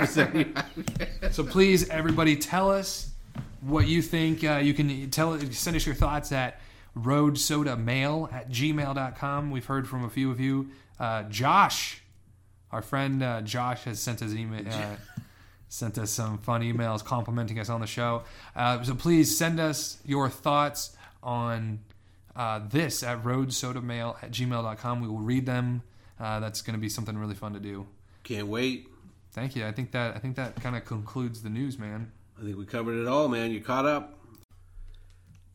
So 1.30 1.45
please, 1.45 1.89
everybody, 1.89 2.34
tell 2.34 2.72
us 2.72 3.12
what 3.61 3.87
you 3.87 4.03
think. 4.03 4.43
Uh, 4.43 4.57
you 4.57 4.74
can 4.74 5.09
tell 5.11 5.39
send 5.53 5.76
us 5.76 5.87
your 5.87 5.95
thoughts 5.95 6.32
at 6.32 6.59
roadsodamail 6.99 8.32
at 8.32 8.51
gmail.com. 8.51 9.51
We've 9.53 9.64
heard 9.64 9.87
from 9.89 10.05
a 10.05 10.11
few 10.11 10.32
of 10.32 10.41
you. 10.41 10.70
Uh, 10.99 11.22
Josh, 11.24 12.03
our 12.72 12.82
friend 12.82 13.22
uh, 13.22 13.43
Josh, 13.43 13.84
has 13.84 14.01
sent 14.01 14.22
us 14.22 14.32
an 14.32 14.39
email. 14.39 14.64
Sent 15.68 15.98
us 15.98 16.10
some 16.10 16.38
fun 16.38 16.62
emails 16.62 17.04
complimenting 17.04 17.58
us 17.58 17.68
on 17.68 17.80
the 17.80 17.86
show. 17.86 18.22
Uh, 18.54 18.82
so 18.82 18.94
please 18.94 19.36
send 19.36 19.58
us 19.58 19.98
your 20.04 20.28
thoughts 20.28 20.96
on 21.22 21.80
uh, 22.36 22.60
this 22.68 23.02
at 23.02 23.22
roadsodamail 23.24 24.22
at 24.22 24.30
gmail.com. 24.30 25.00
We 25.00 25.08
will 25.08 25.18
read 25.18 25.46
them. 25.46 25.82
Uh, 26.20 26.40
that's 26.40 26.62
going 26.62 26.74
to 26.74 26.80
be 26.80 26.88
something 26.88 27.16
really 27.18 27.34
fun 27.34 27.52
to 27.54 27.60
do. 27.60 27.86
Can't 28.22 28.46
wait. 28.46 28.88
Thank 29.32 29.54
you. 29.54 29.66
I 29.66 29.72
think 29.72 29.90
that 29.90 30.16
I 30.16 30.18
think 30.18 30.36
that 30.36 30.56
kind 30.62 30.76
of 30.76 30.84
concludes 30.84 31.42
the 31.42 31.50
news, 31.50 31.78
man. 31.78 32.10
I 32.40 32.44
think 32.44 32.56
we 32.56 32.64
covered 32.64 32.98
it 33.00 33.06
all, 33.06 33.28
man. 33.28 33.50
You 33.50 33.60
caught 33.60 33.86
up. 33.86 34.18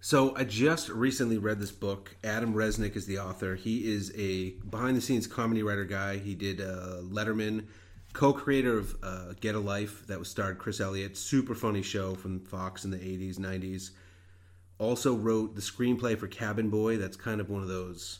So 0.03 0.35
I 0.35 0.45
just 0.45 0.89
recently 0.89 1.37
read 1.37 1.59
this 1.59 1.71
book. 1.71 2.15
Adam 2.23 2.55
Resnick 2.55 2.95
is 2.95 3.05
the 3.05 3.19
author. 3.19 3.55
He 3.55 3.91
is 3.91 4.11
a 4.17 4.49
behind-the-scenes 4.67 5.27
comedy 5.27 5.61
writer 5.61 5.85
guy. 5.85 6.17
He 6.17 6.33
did 6.33 6.59
uh, 6.59 7.01
Letterman, 7.03 7.65
co-creator 8.13 8.77
of 8.77 8.95
uh, 9.03 9.33
Get 9.39 9.55
a 9.55 9.59
Life, 9.59 10.07
that 10.07 10.19
was 10.19 10.29
starred 10.29 10.57
Chris 10.57 10.79
Elliott. 10.79 11.17
Super 11.17 11.55
funny 11.55 11.81
show 11.81 12.15
from 12.15 12.39
Fox 12.39 12.85
in 12.85 12.91
the 12.91 12.97
'80s, 12.97 13.37
'90s. 13.37 13.91
Also 14.77 15.15
wrote 15.15 15.55
the 15.55 15.61
screenplay 15.61 16.17
for 16.17 16.27
Cabin 16.27 16.69
Boy. 16.69 16.97
That's 16.97 17.17
kind 17.17 17.39
of 17.39 17.49
one 17.49 17.61
of 17.61 17.67
those 17.67 18.19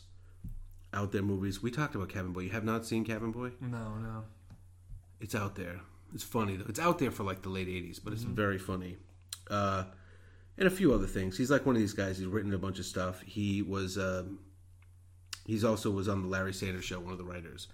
out 0.94 1.12
there 1.12 1.22
movies. 1.22 1.62
We 1.62 1.70
talked 1.70 1.94
about 1.94 2.08
Cabin 2.08 2.32
Boy. 2.32 2.40
You 2.42 2.50
have 2.50 2.64
not 2.64 2.86
seen 2.86 3.04
Cabin 3.04 3.32
Boy? 3.32 3.50
No, 3.60 3.96
no. 3.96 4.24
It's 5.20 5.34
out 5.34 5.54
there. 5.54 5.80
It's 6.14 6.24
funny 6.24 6.56
though. 6.56 6.66
It's 6.68 6.80
out 6.80 6.98
there 6.98 7.10
for 7.10 7.24
like 7.24 7.42
the 7.42 7.48
late 7.48 7.68
'80s, 7.68 8.00
but 8.02 8.12
it's 8.12 8.22
very 8.22 8.58
funny. 8.58 8.96
Uh, 9.50 9.84
and 10.58 10.66
a 10.66 10.70
few 10.70 10.92
other 10.92 11.06
things. 11.06 11.36
He's 11.38 11.50
like 11.50 11.64
one 11.64 11.74
of 11.74 11.80
these 11.80 11.94
guys. 11.94 12.18
He's 12.18 12.26
written 12.26 12.52
a 12.52 12.58
bunch 12.58 12.78
of 12.78 12.84
stuff. 12.84 13.22
He 13.22 13.62
was. 13.62 13.96
Um, 13.98 14.40
he's 15.46 15.64
also 15.64 15.90
was 15.90 16.08
on 16.08 16.22
the 16.22 16.28
Larry 16.28 16.52
Sanders 16.52 16.84
Show, 16.84 17.00
one 17.00 17.12
of 17.12 17.18
the 17.18 17.24
writers, 17.24 17.68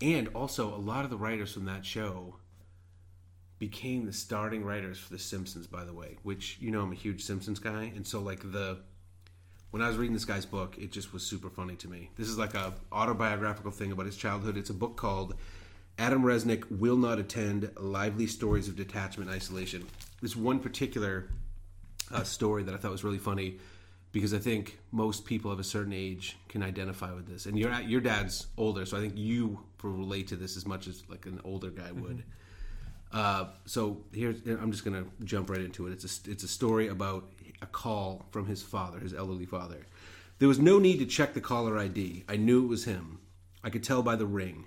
and 0.00 0.28
also 0.34 0.74
a 0.74 0.76
lot 0.76 1.04
of 1.04 1.10
the 1.10 1.16
writers 1.16 1.52
from 1.52 1.64
that 1.66 1.84
show 1.84 2.36
became 3.58 4.04
the 4.04 4.12
starting 4.12 4.64
writers 4.64 4.98
for 4.98 5.12
The 5.12 5.18
Simpsons. 5.18 5.66
By 5.66 5.84
the 5.84 5.94
way, 5.94 6.16
which 6.22 6.58
you 6.60 6.70
know 6.70 6.82
I'm 6.82 6.92
a 6.92 6.96
huge 6.96 7.22
Simpsons 7.22 7.58
guy, 7.58 7.92
and 7.94 8.06
so 8.06 8.20
like 8.20 8.40
the 8.52 8.78
when 9.70 9.82
I 9.82 9.88
was 9.88 9.96
reading 9.96 10.14
this 10.14 10.24
guy's 10.24 10.46
book, 10.46 10.76
it 10.78 10.92
just 10.92 11.12
was 11.12 11.24
super 11.24 11.50
funny 11.50 11.74
to 11.76 11.88
me. 11.88 12.10
This 12.16 12.28
is 12.28 12.38
like 12.38 12.54
a 12.54 12.74
autobiographical 12.92 13.72
thing 13.72 13.90
about 13.90 14.06
his 14.06 14.16
childhood. 14.16 14.56
It's 14.56 14.70
a 14.70 14.74
book 14.74 14.96
called 14.96 15.34
Adam 15.98 16.22
Resnick 16.22 16.64
Will 16.70 16.96
Not 16.96 17.18
Attend: 17.18 17.70
Lively 17.78 18.26
Stories 18.26 18.68
of 18.68 18.76
Detachment 18.76 19.30
Isolation. 19.30 19.86
This 20.20 20.36
one 20.36 20.60
particular 20.60 21.28
uh, 22.12 22.22
story 22.22 22.62
that 22.64 22.74
I 22.74 22.78
thought 22.78 22.92
was 22.92 23.04
really 23.04 23.18
funny 23.18 23.58
because 24.14 24.32
I 24.32 24.38
think 24.38 24.78
most 24.92 25.24
people 25.24 25.50
of 25.50 25.58
a 25.58 25.64
certain 25.64 25.92
age 25.92 26.36
can 26.48 26.62
identify 26.62 27.12
with 27.12 27.26
this. 27.26 27.46
And 27.46 27.58
your 27.58 27.72
your 27.80 28.00
dad's 28.00 28.46
older, 28.56 28.86
so 28.86 28.96
I 28.96 29.00
think 29.00 29.14
you 29.16 29.58
relate 29.82 30.28
to 30.28 30.36
this 30.36 30.56
as 30.56 30.64
much 30.64 30.86
as 30.86 31.02
like 31.10 31.26
an 31.26 31.40
older 31.44 31.68
guy 31.68 31.90
would. 31.90 32.22
Uh, 33.12 33.46
so 33.66 34.04
here's 34.12 34.36
I'm 34.46 34.70
just 34.70 34.84
gonna 34.84 35.04
jump 35.24 35.50
right 35.50 35.60
into 35.60 35.88
it. 35.88 35.92
It's 35.92 36.04
a 36.04 36.30
it's 36.30 36.44
a 36.44 36.48
story 36.48 36.86
about 36.86 37.28
a 37.60 37.66
call 37.66 38.24
from 38.30 38.46
his 38.46 38.62
father, 38.62 39.00
his 39.00 39.12
elderly 39.12 39.46
father. 39.46 39.84
There 40.38 40.48
was 40.48 40.60
no 40.60 40.78
need 40.78 41.00
to 41.00 41.06
check 41.06 41.34
the 41.34 41.40
caller 41.40 41.76
ID. 41.76 42.22
I 42.28 42.36
knew 42.36 42.64
it 42.64 42.68
was 42.68 42.84
him. 42.84 43.18
I 43.64 43.70
could 43.70 43.82
tell 43.82 44.02
by 44.04 44.14
the 44.14 44.26
ring. 44.26 44.66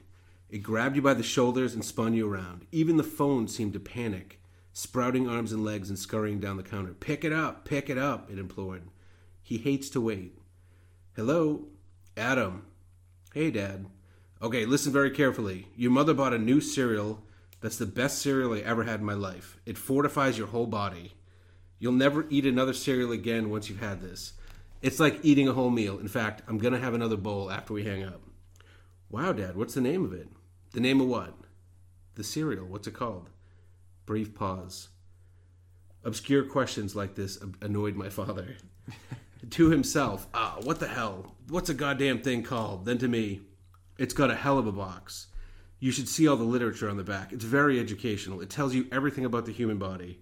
It 0.50 0.60
grabbed 0.60 0.98
you 0.98 1.02
by 1.02 1.14
the 1.14 1.24
shoulders 1.24 1.74
and 1.74 1.86
spun 1.86 2.14
you 2.14 2.30
around. 2.30 2.66
Even 2.74 2.98
the 2.98 3.04
phone 3.04 3.48
seemed 3.48 3.74
to 3.74 3.80
panic, 3.80 4.42
sprouting 4.74 5.30
arms 5.30 5.54
and 5.54 5.64
legs 5.64 5.90
and 5.90 5.98
scurrying 5.98 6.42
down 6.42 6.58
the 6.58 6.64
counter. 6.64 6.94
Pick 6.94 7.24
it 7.24 7.32
up, 7.32 7.64
pick 7.64 7.90
it 7.90 7.98
up, 7.98 8.30
it 8.30 8.40
implored. 8.40 8.84
He 9.48 9.58
hates 9.58 9.90
to 9.92 10.02
wait. 10.02 10.38
Hello, 11.16 11.68
Adam. 12.18 12.66
Hey, 13.34 13.50
Dad. 13.50 13.86
Okay, 14.42 14.66
listen 14.66 14.92
very 14.92 15.10
carefully. 15.10 15.70
Your 15.74 15.90
mother 15.90 16.14
bought 16.14 16.34
a 16.34 16.38
new 16.38 16.60
cereal 16.60 17.24
that's 17.62 17.78
the 17.78 17.86
best 17.86 18.20
cereal 18.20 18.54
I 18.54 18.60
ever 18.60 18.84
had 18.84 19.00
in 19.00 19.06
my 19.06 19.14
life. 19.14 19.58
It 19.66 19.78
fortifies 19.78 20.38
your 20.38 20.48
whole 20.48 20.66
body. 20.66 21.14
You'll 21.80 21.94
never 21.94 22.26
eat 22.30 22.46
another 22.46 22.74
cereal 22.74 23.14
again 23.14 23.50
once 23.50 23.70
you've 23.70 23.80
had 23.80 24.02
this. 24.02 24.34
It's 24.82 25.00
like 25.00 25.24
eating 25.24 25.48
a 25.48 25.54
whole 25.54 25.70
meal. 25.70 25.98
In 25.98 26.10
fact, 26.10 26.42
I'm 26.46 26.58
going 26.58 26.74
to 26.74 26.80
have 26.82 26.94
another 26.94 27.16
bowl 27.16 27.50
after 27.50 27.72
we 27.72 27.86
hang 27.86 28.04
up. 28.04 28.20
Wow, 29.10 29.32
Dad, 29.32 29.56
what's 29.56 29.76
the 29.76 29.80
name 29.80 30.04
of 30.04 30.12
it? 30.12 30.28
The 30.74 30.82
name 30.82 31.00
of 31.00 31.08
what? 31.08 31.34
The 32.16 32.24
cereal. 32.26 32.66
What's 32.66 32.88
it 32.88 32.96
called? 32.96 33.30
Brief 34.06 34.36
pause. 34.36 34.90
Obscure 36.04 36.44
questions 36.44 36.98
like 36.98 37.16
this 37.16 37.40
annoyed 37.62 37.96
my 37.96 38.10
father. 38.10 38.58
to 39.50 39.70
himself, 39.70 40.28
ah, 40.34 40.58
what 40.64 40.80
the 40.80 40.88
hell? 40.88 41.36
What's 41.50 41.70
a 41.70 41.74
goddamn 41.74 42.22
thing 42.22 42.44
called? 42.44 42.86
Then 42.86 42.98
to 43.00 43.08
me, 43.08 43.42
it's 43.98 44.14
got 44.14 44.32
a 44.32 44.36
hell 44.36 44.58
of 44.58 44.68
a 44.68 44.72
box. 44.72 45.28
You 45.80 45.92
should 45.92 46.10
see 46.10 46.28
all 46.28 46.38
the 46.38 46.44
literature 46.44 46.90
on 46.90 46.98
the 46.98 47.04
back. 47.04 47.32
It's 47.32 47.46
very 47.46 47.80
educational. 47.80 48.42
It 48.42 48.50
tells 48.50 48.74
you 48.74 48.88
everything 48.92 49.26
about 49.26 49.46
the 49.46 49.54
human 49.54 49.78
body. 49.78 50.20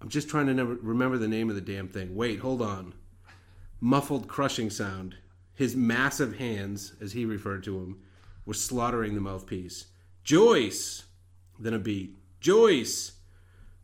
I'm 0.00 0.08
just 0.08 0.28
trying 0.28 0.46
to 0.46 0.54
never 0.54 0.74
remember 0.74 1.18
the 1.18 1.28
name 1.28 1.48
of 1.48 1.54
the 1.54 1.60
damn 1.60 1.88
thing. 1.88 2.16
Wait, 2.16 2.40
hold 2.40 2.60
on. 2.60 2.94
Muffled 3.80 4.26
crushing 4.26 4.70
sound. 4.70 5.16
His 5.54 5.76
massive 5.76 6.38
hands, 6.38 6.94
as 7.00 7.12
he 7.12 7.24
referred 7.24 7.62
to 7.64 7.78
them, 7.78 8.00
were 8.44 8.54
slaughtering 8.54 9.14
the 9.14 9.20
mouthpiece. 9.20 9.86
Joyce! 10.24 11.04
Then 11.58 11.74
a 11.74 11.78
beat. 11.78 12.16
Joyce! 12.40 13.12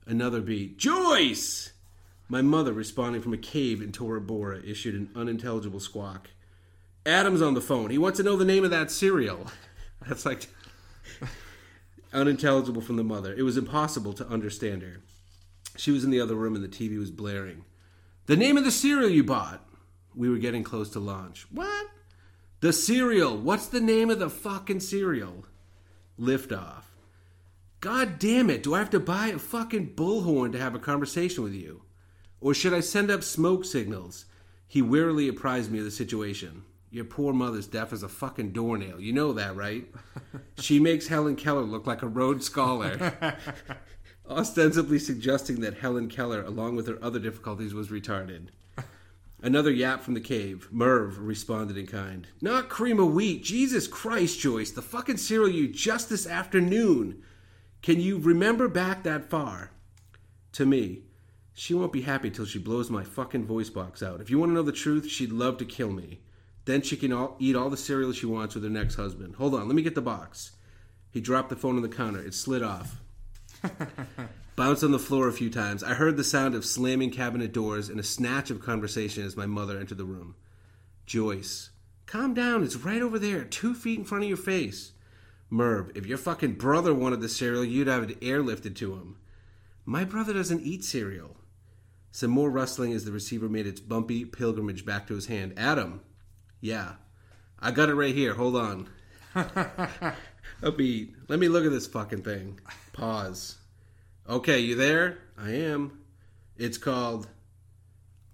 Another 0.06 0.40
beat. 0.40 0.78
Joyce! 0.78 1.72
My 2.28 2.42
mother, 2.42 2.72
responding 2.72 3.22
from 3.22 3.32
a 3.32 3.38
cave 3.38 3.80
in 3.80 3.90
Tora 3.90 4.20
Bora, 4.20 4.60
issued 4.62 4.94
an 4.94 5.10
unintelligible 5.16 5.80
squawk. 5.80 6.28
Adam's 7.06 7.40
on 7.40 7.54
the 7.54 7.60
phone. 7.60 7.90
He 7.90 7.96
wants 7.96 8.18
to 8.18 8.22
know 8.22 8.36
the 8.36 8.44
name 8.44 8.64
of 8.64 8.70
that 8.70 8.90
cereal. 8.90 9.46
That's 10.06 10.26
like 10.26 10.46
unintelligible 12.12 12.82
from 12.82 12.96
the 12.96 13.04
mother. 13.04 13.34
It 13.34 13.42
was 13.42 13.56
impossible 13.56 14.12
to 14.14 14.28
understand 14.28 14.82
her. 14.82 15.00
She 15.76 15.90
was 15.90 16.04
in 16.04 16.10
the 16.10 16.20
other 16.20 16.34
room 16.34 16.54
and 16.54 16.62
the 16.62 16.68
TV 16.68 16.98
was 16.98 17.10
blaring. 17.10 17.64
The 18.26 18.36
name 18.36 18.58
of 18.58 18.64
the 18.64 18.70
cereal 18.70 19.08
you 19.08 19.24
bought. 19.24 19.66
We 20.14 20.28
were 20.28 20.38
getting 20.38 20.64
close 20.64 20.90
to 20.90 21.00
launch. 21.00 21.46
What? 21.50 21.86
The 22.60 22.72
cereal. 22.72 23.38
What's 23.38 23.68
the 23.68 23.80
name 23.80 24.10
of 24.10 24.18
the 24.18 24.28
fucking 24.28 24.80
cereal? 24.80 25.46
Liftoff. 26.20 26.82
God 27.80 28.18
damn 28.18 28.50
it, 28.50 28.64
do 28.64 28.74
I 28.74 28.80
have 28.80 28.90
to 28.90 29.00
buy 29.00 29.28
a 29.28 29.38
fucking 29.38 29.94
bullhorn 29.94 30.50
to 30.52 30.58
have 30.58 30.74
a 30.74 30.80
conversation 30.80 31.44
with 31.44 31.54
you? 31.54 31.82
Or 32.40 32.54
should 32.54 32.74
I 32.74 32.80
send 32.80 33.10
up 33.10 33.22
smoke 33.22 33.64
signals? 33.64 34.26
He 34.66 34.82
wearily 34.82 35.28
apprised 35.28 35.70
me 35.70 35.78
of 35.78 35.84
the 35.84 35.90
situation. 35.90 36.64
Your 36.90 37.04
poor 37.04 37.32
mother's 37.32 37.66
deaf 37.66 37.92
as 37.92 38.02
a 38.02 38.08
fucking 38.08 38.52
doornail. 38.52 39.00
You 39.00 39.12
know 39.12 39.32
that, 39.32 39.56
right? 39.56 39.86
she 40.58 40.78
makes 40.78 41.08
Helen 41.08 41.36
Keller 41.36 41.62
look 41.62 41.86
like 41.86 42.02
a 42.02 42.06
Rhodes 42.06 42.46
Scholar, 42.46 43.14
ostensibly 44.28 44.98
suggesting 44.98 45.60
that 45.60 45.78
Helen 45.78 46.08
Keller, 46.08 46.42
along 46.42 46.76
with 46.76 46.86
her 46.86 46.98
other 47.02 47.18
difficulties, 47.18 47.74
was 47.74 47.88
retarded. 47.88 48.48
Another 49.40 49.70
yap 49.70 50.02
from 50.02 50.14
the 50.14 50.20
cave. 50.20 50.68
Merv 50.72 51.18
responded 51.18 51.76
in 51.76 51.86
kind. 51.86 52.26
Not 52.40 52.68
cream 52.68 52.98
of 52.98 53.12
wheat. 53.14 53.44
Jesus 53.44 53.86
Christ, 53.86 54.40
Joyce. 54.40 54.72
The 54.72 54.82
fucking 54.82 55.18
cereal 55.18 55.48
you 55.48 55.68
just 55.68 56.08
this 56.08 56.26
afternoon. 56.26 57.22
Can 57.80 58.00
you 58.00 58.18
remember 58.18 58.66
back 58.66 59.04
that 59.04 59.30
far? 59.30 59.70
To 60.52 60.66
me, 60.66 61.02
she 61.58 61.74
won't 61.74 61.92
be 61.92 62.02
happy 62.02 62.30
till 62.30 62.44
she 62.44 62.60
blows 62.60 62.88
my 62.88 63.02
fucking 63.02 63.44
voice 63.44 63.68
box 63.68 64.00
out. 64.00 64.20
If 64.20 64.30
you 64.30 64.38
want 64.38 64.50
to 64.50 64.54
know 64.54 64.62
the 64.62 64.70
truth, 64.70 65.08
she'd 65.08 65.32
love 65.32 65.58
to 65.58 65.64
kill 65.64 65.90
me. 65.90 66.20
Then 66.66 66.82
she 66.82 66.96
can 66.96 67.12
all, 67.12 67.34
eat 67.40 67.56
all 67.56 67.68
the 67.68 67.76
cereal 67.76 68.12
she 68.12 68.26
wants 68.26 68.54
with 68.54 68.62
her 68.62 68.70
next 68.70 68.94
husband. 68.94 69.34
Hold 69.34 69.56
on, 69.56 69.66
let 69.66 69.74
me 69.74 69.82
get 69.82 69.96
the 69.96 70.00
box. 70.00 70.52
He 71.10 71.20
dropped 71.20 71.48
the 71.48 71.56
phone 71.56 71.74
on 71.74 71.82
the 71.82 71.88
counter. 71.88 72.20
It 72.20 72.34
slid 72.34 72.62
off. 72.62 73.00
Bounced 74.56 74.84
on 74.84 74.92
the 74.92 75.00
floor 75.00 75.26
a 75.26 75.32
few 75.32 75.50
times. 75.50 75.82
I 75.82 75.94
heard 75.94 76.16
the 76.16 76.22
sound 76.22 76.54
of 76.54 76.64
slamming 76.64 77.10
cabinet 77.10 77.52
doors 77.52 77.88
and 77.88 77.98
a 77.98 78.04
snatch 78.04 78.50
of 78.52 78.62
conversation 78.62 79.24
as 79.24 79.36
my 79.36 79.46
mother 79.46 79.80
entered 79.80 79.98
the 79.98 80.04
room. 80.04 80.36
Joyce, 81.06 81.70
calm 82.06 82.34
down. 82.34 82.62
It's 82.62 82.76
right 82.76 83.02
over 83.02 83.18
there, 83.18 83.42
two 83.42 83.74
feet 83.74 83.98
in 83.98 84.04
front 84.04 84.22
of 84.22 84.28
your 84.28 84.36
face. 84.36 84.92
Merv, 85.50 85.90
if 85.96 86.06
your 86.06 86.18
fucking 86.18 86.52
brother 86.52 86.94
wanted 86.94 87.20
the 87.20 87.28
cereal, 87.28 87.64
you'd 87.64 87.88
have 87.88 88.04
it 88.04 88.20
airlifted 88.20 88.76
to 88.76 88.92
him. 88.92 89.16
My 89.84 90.04
brother 90.04 90.34
doesn't 90.34 90.62
eat 90.62 90.84
cereal. 90.84 91.37
Some 92.10 92.30
more 92.30 92.50
rustling 92.50 92.92
as 92.92 93.04
the 93.04 93.12
receiver 93.12 93.48
made 93.48 93.66
its 93.66 93.80
bumpy 93.80 94.24
pilgrimage 94.24 94.84
back 94.84 95.06
to 95.08 95.14
his 95.14 95.26
hand. 95.26 95.54
Adam, 95.56 96.00
yeah, 96.60 96.94
I 97.60 97.70
got 97.70 97.88
it 97.88 97.94
right 97.94 98.14
here. 98.14 98.34
Hold 98.34 98.56
on. 98.56 98.88
a 99.34 100.72
beat. 100.74 101.14
Let 101.28 101.38
me 101.38 101.48
look 101.48 101.64
at 101.64 101.70
this 101.70 101.86
fucking 101.86 102.22
thing. 102.22 102.60
Pause. 102.92 103.56
Okay, 104.28 104.58
you 104.58 104.74
there? 104.74 105.18
I 105.36 105.52
am. 105.52 106.00
It's 106.56 106.78
called 106.78 107.28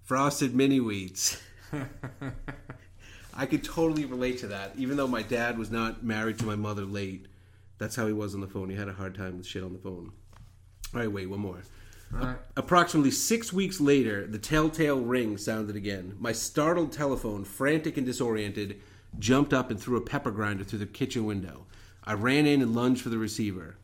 Frosted 0.03 0.55
Mini 0.55 0.79
Wheats. 0.79 1.39
I 3.33 3.45
could 3.45 3.63
totally 3.63 4.05
relate 4.05 4.39
to 4.39 4.47
that. 4.47 4.73
Even 4.77 4.97
though 4.97 5.07
my 5.07 5.21
dad 5.21 5.57
was 5.57 5.69
not 5.69 6.03
married 6.03 6.39
to 6.39 6.45
my 6.45 6.55
mother 6.55 6.85
late, 6.85 7.27
that's 7.77 7.95
how 7.95 8.07
he 8.07 8.13
was 8.13 8.33
on 8.33 8.41
the 8.41 8.47
phone. 8.47 8.69
He 8.69 8.75
had 8.75 8.87
a 8.87 8.93
hard 8.93 9.15
time 9.15 9.37
with 9.37 9.45
shit 9.45 9.63
on 9.63 9.73
the 9.73 9.79
phone. 9.79 10.11
All 10.93 11.01
right, 11.01 11.11
wait, 11.11 11.29
one 11.29 11.41
more. 11.41 11.61
Alright. 12.13 12.37
Approximately 12.55 13.11
six 13.11 13.51
weeks 13.51 13.81
later, 13.81 14.25
the 14.25 14.39
telltale 14.39 14.99
ring 14.99 15.37
sounded 15.37 15.75
again. 15.75 16.15
My 16.19 16.31
startled 16.31 16.91
telephone, 16.91 17.43
frantic 17.43 17.97
and 17.97 18.05
disoriented, 18.05 18.81
jumped 19.19 19.53
up 19.53 19.71
and 19.71 19.79
threw 19.79 19.97
a 19.97 20.01
pepper 20.01 20.31
grinder 20.31 20.63
through 20.63 20.79
the 20.79 20.85
kitchen 20.85 21.25
window. 21.25 21.65
I 22.03 22.13
ran 22.13 22.45
in 22.45 22.61
and 22.61 22.75
lunged 22.75 23.01
for 23.01 23.09
the 23.09 23.17
receiver. 23.17 23.77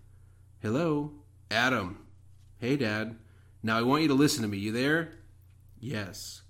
Hello? 0.61 1.11
Adam. 1.49 2.05
Hey, 2.59 2.78
Dad. 2.78 3.17
Now 3.63 3.78
I 3.78 3.82
want 3.82 4.03
you 4.03 4.07
to 4.09 4.13
listen 4.13 4.43
to 4.43 4.47
me. 4.47 4.57
You 4.57 4.72
there? 4.72 5.13
Yes. 5.80 6.41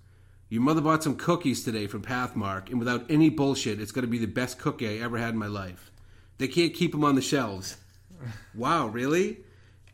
Your 0.48 0.60
mother 0.60 0.82
bought 0.82 1.02
some 1.02 1.16
cookies 1.16 1.64
today 1.64 1.86
from 1.86 2.02
Pathmark, 2.02 2.68
and 2.68 2.78
without 2.78 3.10
any 3.10 3.30
bullshit, 3.30 3.80
it's 3.80 3.92
going 3.92 4.04
to 4.04 4.10
be 4.10 4.18
the 4.18 4.26
best 4.26 4.58
cookie 4.58 4.86
I 4.86 5.02
ever 5.02 5.16
had 5.16 5.30
in 5.30 5.38
my 5.38 5.46
life. 5.46 5.90
They 6.36 6.48
can't 6.48 6.74
keep 6.74 6.92
them 6.92 7.04
on 7.04 7.14
the 7.14 7.22
shelves. 7.22 7.78
wow, 8.54 8.86
really? 8.88 9.38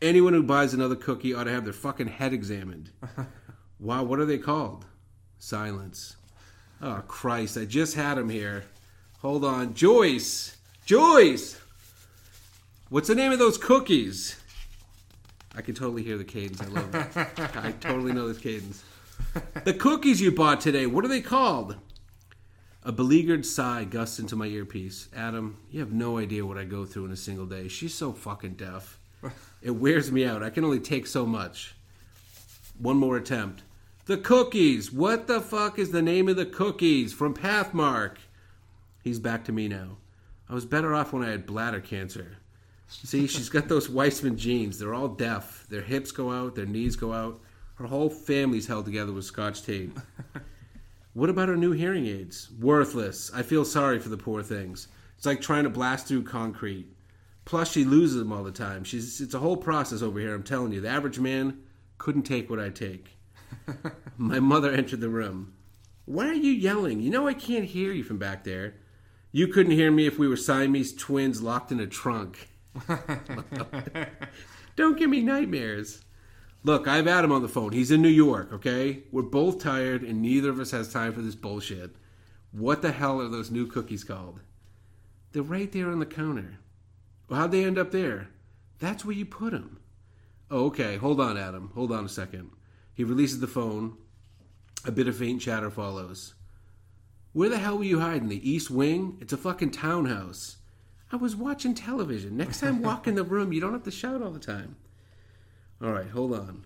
Anyone 0.01 0.33
who 0.33 0.43
buys 0.43 0.73
another 0.73 0.95
cookie 0.95 1.33
ought 1.33 1.43
to 1.43 1.51
have 1.51 1.65
their 1.65 1.73
fucking 1.73 2.07
head 2.07 2.31
examined. 2.31 2.91
wow, 3.79 4.03
what 4.03 4.19
are 4.19 4.25
they 4.25 4.37
called? 4.37 4.85
Silence. 5.39 6.15
Oh, 6.81 7.03
Christ, 7.07 7.57
I 7.57 7.65
just 7.65 7.95
had 7.95 8.17
him 8.17 8.29
here. 8.29 8.63
Hold 9.21 9.43
on. 9.43 9.73
Joyce! 9.73 10.55
Joyce! 10.85 11.59
What's 12.89 13.09
the 13.09 13.15
name 13.15 13.33
of 13.33 13.39
those 13.39 13.57
cookies? 13.57 14.39
I 15.53 15.61
can 15.61 15.75
totally 15.75 16.03
hear 16.03 16.17
the 16.17 16.23
cadence. 16.23 16.61
I 16.61 16.67
love 16.67 16.91
that. 16.93 17.55
I 17.57 17.71
totally 17.73 18.13
know 18.13 18.29
this 18.29 18.37
cadence. 18.37 18.83
The 19.65 19.73
cookies 19.73 20.21
you 20.21 20.31
bought 20.31 20.61
today, 20.61 20.85
what 20.85 21.03
are 21.03 21.09
they 21.09 21.21
called? 21.21 21.75
A 22.83 22.93
beleaguered 22.93 23.45
sigh 23.45 23.83
gusts 23.83 24.19
into 24.19 24.37
my 24.37 24.45
earpiece. 24.45 25.09
Adam, 25.13 25.57
you 25.69 25.81
have 25.81 25.91
no 25.91 26.17
idea 26.17 26.45
what 26.45 26.57
I 26.57 26.63
go 26.63 26.85
through 26.85 27.05
in 27.05 27.11
a 27.11 27.17
single 27.17 27.45
day. 27.45 27.67
She's 27.67 27.93
so 27.93 28.13
fucking 28.13 28.53
deaf. 28.53 28.97
It 29.61 29.71
wears 29.71 30.11
me 30.11 30.25
out. 30.25 30.43
I 30.43 30.49
can 30.49 30.63
only 30.63 30.79
take 30.79 31.07
so 31.07 31.25
much. 31.25 31.75
One 32.77 32.97
more 32.97 33.17
attempt. 33.17 33.63
The 34.05 34.17
cookies. 34.17 34.91
What 34.91 35.27
the 35.27 35.41
fuck 35.41 35.77
is 35.77 35.91
the 35.91 36.01
name 36.01 36.29
of 36.29 36.35
the 36.35 36.45
cookies 36.45 37.13
from 37.13 37.33
Pathmark? 37.33 38.17
He's 39.03 39.19
back 39.19 39.43
to 39.45 39.51
me 39.51 39.67
now. 39.67 39.97
I 40.49 40.53
was 40.53 40.65
better 40.65 40.95
off 40.95 41.13
when 41.13 41.23
I 41.23 41.29
had 41.29 41.45
bladder 41.45 41.79
cancer. 41.79 42.37
See, 42.87 43.27
she's 43.27 43.49
got 43.49 43.67
those 43.67 43.89
Weissman 43.89 44.37
genes. 44.37 44.79
They're 44.79 44.95
all 44.95 45.09
deaf. 45.09 45.67
Their 45.69 45.83
hips 45.83 46.11
go 46.11 46.31
out, 46.31 46.55
their 46.55 46.65
knees 46.65 46.95
go 46.95 47.13
out. 47.13 47.39
Her 47.75 47.85
whole 47.85 48.09
family's 48.09 48.67
held 48.67 48.85
together 48.85 49.13
with 49.13 49.25
scotch 49.25 49.63
tape. 49.63 49.99
what 51.13 51.29
about 51.29 51.49
her 51.49 51.55
new 51.55 51.71
hearing 51.71 52.07
aids? 52.07 52.49
Worthless. 52.59 53.31
I 53.33 53.43
feel 53.43 53.63
sorry 53.63 53.99
for 53.99 54.09
the 54.09 54.17
poor 54.17 54.41
things. 54.41 54.87
It's 55.17 55.25
like 55.25 55.39
trying 55.39 55.65
to 55.65 55.69
blast 55.69 56.07
through 56.07 56.23
concrete. 56.23 56.87
Plus, 57.49 57.71
she 57.71 57.83
loses 57.83 58.19
them 58.19 58.31
all 58.31 58.43
the 58.43 58.51
time. 58.51 58.83
She's 58.83 59.19
it's 59.19 59.33
a 59.33 59.39
whole 59.39 59.57
process 59.57 60.03
over 60.03 60.19
here. 60.19 60.35
I'm 60.35 60.43
telling 60.43 60.71
you, 60.71 60.81
the 60.81 60.89
average 60.89 61.19
man 61.19 61.63
couldn't 61.97 62.21
take 62.21 62.47
what 62.47 62.59
I 62.59 62.69
take. 62.69 63.17
My 64.17 64.39
mother 64.39 64.71
entered 64.71 65.01
the 65.01 65.09
room. 65.09 65.55
Why 66.05 66.27
are 66.27 66.33
you 66.33 66.51
yelling? 66.51 66.99
You 66.99 67.09
know 67.09 67.27
I 67.27 67.33
can't 67.33 67.65
hear 67.65 67.91
you 67.91 68.03
from 68.03 68.19
back 68.19 68.43
there. 68.43 68.75
You 69.31 69.47
couldn't 69.47 69.71
hear 69.71 69.89
me 69.89 70.05
if 70.05 70.19
we 70.19 70.27
were 70.27 70.35
Siamese 70.35 70.93
twins 70.93 71.41
locked 71.41 71.71
in 71.71 71.79
a 71.79 71.87
trunk. 71.87 72.49
Don't 74.75 74.99
give 74.99 75.09
me 75.09 75.23
nightmares. 75.23 76.03
Look, 76.63 76.87
I 76.87 76.97
have 76.97 77.07
Adam 77.07 77.31
on 77.31 77.41
the 77.41 77.47
phone. 77.47 77.71
He's 77.71 77.89
in 77.89 78.03
New 78.03 78.09
York, 78.09 78.53
okay? 78.53 79.05
We're 79.11 79.23
both 79.23 79.57
tired 79.57 80.03
and 80.03 80.21
neither 80.21 80.51
of 80.51 80.59
us 80.59 80.69
has 80.69 80.93
time 80.93 81.13
for 81.13 81.23
this 81.23 81.33
bullshit. 81.33 81.95
What 82.51 82.83
the 82.83 82.91
hell 82.91 83.19
are 83.19 83.27
those 83.27 83.49
new 83.49 83.65
cookies 83.65 84.03
called? 84.03 84.41
They're 85.31 85.41
right 85.41 85.71
there 85.71 85.89
on 85.89 85.97
the 85.97 86.05
counter. 86.05 86.59
Well, 87.29 87.39
how'd 87.39 87.51
they 87.51 87.63
end 87.63 87.77
up 87.77 87.91
there? 87.91 88.29
That's 88.79 89.05
where 89.05 89.15
you 89.15 89.25
put 89.25 89.51
them. 89.51 89.79
Oh, 90.49 90.65
okay. 90.65 90.97
Hold 90.97 91.21
on, 91.21 91.37
Adam. 91.37 91.71
Hold 91.75 91.91
on 91.91 92.05
a 92.05 92.09
second. 92.09 92.49
He 92.93 93.03
releases 93.03 93.39
the 93.39 93.47
phone. 93.47 93.97
A 94.85 94.91
bit 94.91 95.07
of 95.07 95.17
faint 95.17 95.41
chatter 95.41 95.69
follows. 95.69 96.33
Where 97.33 97.49
the 97.49 97.59
hell 97.59 97.77
were 97.77 97.83
you 97.83 97.99
hiding? 97.99 98.29
The 98.29 98.49
East 98.49 98.71
Wing? 98.71 99.17
It's 99.21 99.33
a 99.33 99.37
fucking 99.37 99.71
townhouse. 99.71 100.57
I 101.11 101.17
was 101.17 101.35
watching 101.35 101.75
television. 101.75 102.37
Next 102.37 102.59
time, 102.59 102.81
walk 102.81 103.07
in 103.07 103.15
the 103.15 103.23
room. 103.23 103.53
You 103.53 103.61
don't 103.61 103.73
have 103.73 103.83
to 103.83 103.91
shout 103.91 104.21
all 104.21 104.31
the 104.31 104.39
time. 104.39 104.77
All 105.81 105.91
right, 105.91 106.09
hold 106.09 106.33
on. 106.33 106.65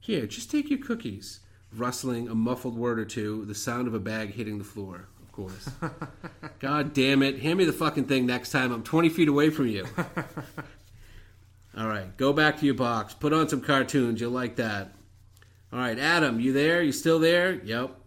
Here, 0.00 0.26
just 0.26 0.50
take 0.50 0.70
your 0.70 0.78
cookies. 0.78 1.40
Rustling, 1.74 2.28
a 2.28 2.34
muffled 2.34 2.76
word 2.76 2.98
or 2.98 3.04
two, 3.04 3.44
the 3.46 3.54
sound 3.54 3.88
of 3.88 3.94
a 3.94 4.00
bag 4.00 4.34
hitting 4.34 4.58
the 4.58 4.64
floor, 4.64 5.08
of 5.36 5.50
course. 5.50 5.70
God 6.60 6.94
damn 6.94 7.22
it. 7.22 7.40
Hand 7.40 7.58
me 7.58 7.64
the 7.64 7.72
fucking 7.72 8.04
thing 8.04 8.26
next 8.26 8.50
time. 8.50 8.72
I'm 8.72 8.82
20 8.82 9.08
feet 9.08 9.28
away 9.28 9.50
from 9.50 9.66
you. 9.66 9.86
All 11.76 11.88
right, 11.88 12.16
go 12.16 12.32
back 12.32 12.60
to 12.60 12.66
your 12.66 12.76
box. 12.76 13.14
Put 13.14 13.32
on 13.32 13.48
some 13.48 13.60
cartoons. 13.60 14.20
You'll 14.20 14.30
like 14.30 14.56
that. 14.56 14.94
All 15.72 15.80
right, 15.80 15.98
Adam, 15.98 16.38
you 16.38 16.52
there? 16.52 16.82
You 16.82 16.92
still 16.92 17.18
there? 17.18 17.54
Yep. 17.64 17.98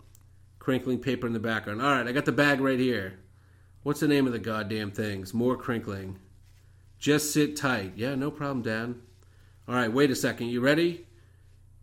Crinkling 0.59 0.99
paper 0.99 1.27
in 1.27 1.33
the 1.33 1.39
background. 1.39 1.81
All 1.81 1.91
right, 1.91 2.07
I 2.07 2.13
got 2.13 2.25
the 2.25 2.31
bag 2.31 2.61
right 2.61 2.79
here. 2.79 3.19
What's 3.83 3.99
the 3.99 4.07
name 4.07 4.25
of 4.25 4.33
the 4.33 4.39
goddamn 4.39 4.91
things? 4.91 5.33
More 5.33 5.57
crinkling. 5.57 6.19
Just 6.97 7.33
sit 7.33 7.57
tight. 7.57 7.93
Yeah, 7.97 8.15
no 8.15 8.31
problem, 8.31 8.61
Dad. 8.61 8.95
All 9.67 9.75
right, 9.75 9.91
wait 9.91 10.11
a 10.11 10.15
second. 10.15 10.47
You 10.47 10.61
ready? 10.61 11.05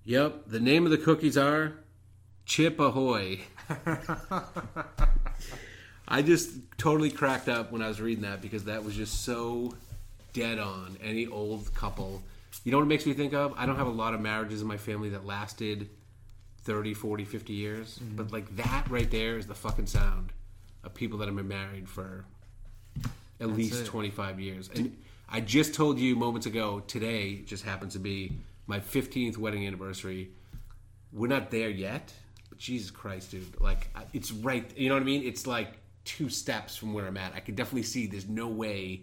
Yep. 0.05 0.45
The 0.47 0.61
name 0.61 0.87
of 0.87 0.91
the 0.91 0.99
cookies 0.99 1.37
are 1.37 1.75
Chip 2.47 2.81
Ahoy. 2.81 3.41
I 6.07 6.23
just 6.23 6.51
totally 6.79 7.11
cracked 7.11 7.49
up 7.49 7.73
when 7.73 7.83
I 7.83 7.89
was 7.89 8.01
reading 8.01 8.23
that 8.23 8.41
because 8.43 8.65
that 8.65 8.85
was 8.85 8.95
just 8.95 9.25
so 9.25 9.75
dead 10.33 10.59
on. 10.59 10.97
Any 11.03 11.27
old 11.27 11.73
couple. 11.75 12.23
You 12.63 12.73
know 12.73 12.79
what 12.79 12.85
it 12.85 12.89
makes 12.89 13.07
me 13.07 13.15
think 13.15 13.33
of? 13.33 13.55
I 13.57 13.67
don't 13.67 13.77
have 13.77 13.87
a 13.87 13.91
lot 13.91 14.15
of 14.15 14.21
marriages 14.21 14.61
in 14.63 14.69
my 14.69 14.77
family 14.77 15.09
that 15.11 15.25
lasted 15.27 15.89
30, 16.63 16.95
40, 16.95 17.25
50 17.25 17.53
years. 17.53 17.99
Mm-hmm. 17.99 18.17
But 18.17 18.33
like 18.33 18.55
that 18.57 18.89
right 18.91 19.11
there 19.11 19.39
is 19.39 19.47
the 19.47 19.55
fucking 19.55 19.87
sound 19.87 20.33
of 20.83 20.95
people 20.95 21.19
that 21.19 21.27
have 21.27 21.37
been 21.37 21.49
married 21.49 21.89
for 21.89 22.25
at 23.41 23.49
least 23.49 23.83
it. 23.83 23.87
25 23.87 24.41
years. 24.41 24.71
And 24.75 24.97
I 25.29 25.41
just 25.41 25.75
told 25.75 25.99
you 25.99 26.17
moments 26.17 26.47
ago, 26.47 26.81
today 26.87 27.43
just 27.47 27.65
happens 27.65 27.95
to 27.95 27.99
be 27.99 28.33
my 28.67 28.81
15th 28.81 29.37
wedding 29.37 29.67
anniversary. 29.67 30.31
We're 31.13 31.29
not 31.29 31.51
there 31.51 31.71
yet, 31.71 32.13
but 32.55 32.59
Jesus 32.61 32.91
Christ, 32.91 33.31
dude. 33.31 33.61
Like, 33.61 33.89
it's 34.13 34.33
right. 34.33 34.71
You 34.77 34.89
know 34.89 34.95
what 34.95 35.03
I 35.03 35.07
mean? 35.07 35.25
It's 35.25 35.47
like 35.47 35.75
two 36.05 36.29
steps 36.29 36.77
from 36.77 36.93
where 36.93 37.07
I'm 37.07 37.17
at. 37.17 37.35
I 37.35 37.41
could 37.41 37.57
definitely 37.57 37.83
see 37.83 38.07
there's 38.07 38.29
no 38.29 38.49
way 38.49 39.03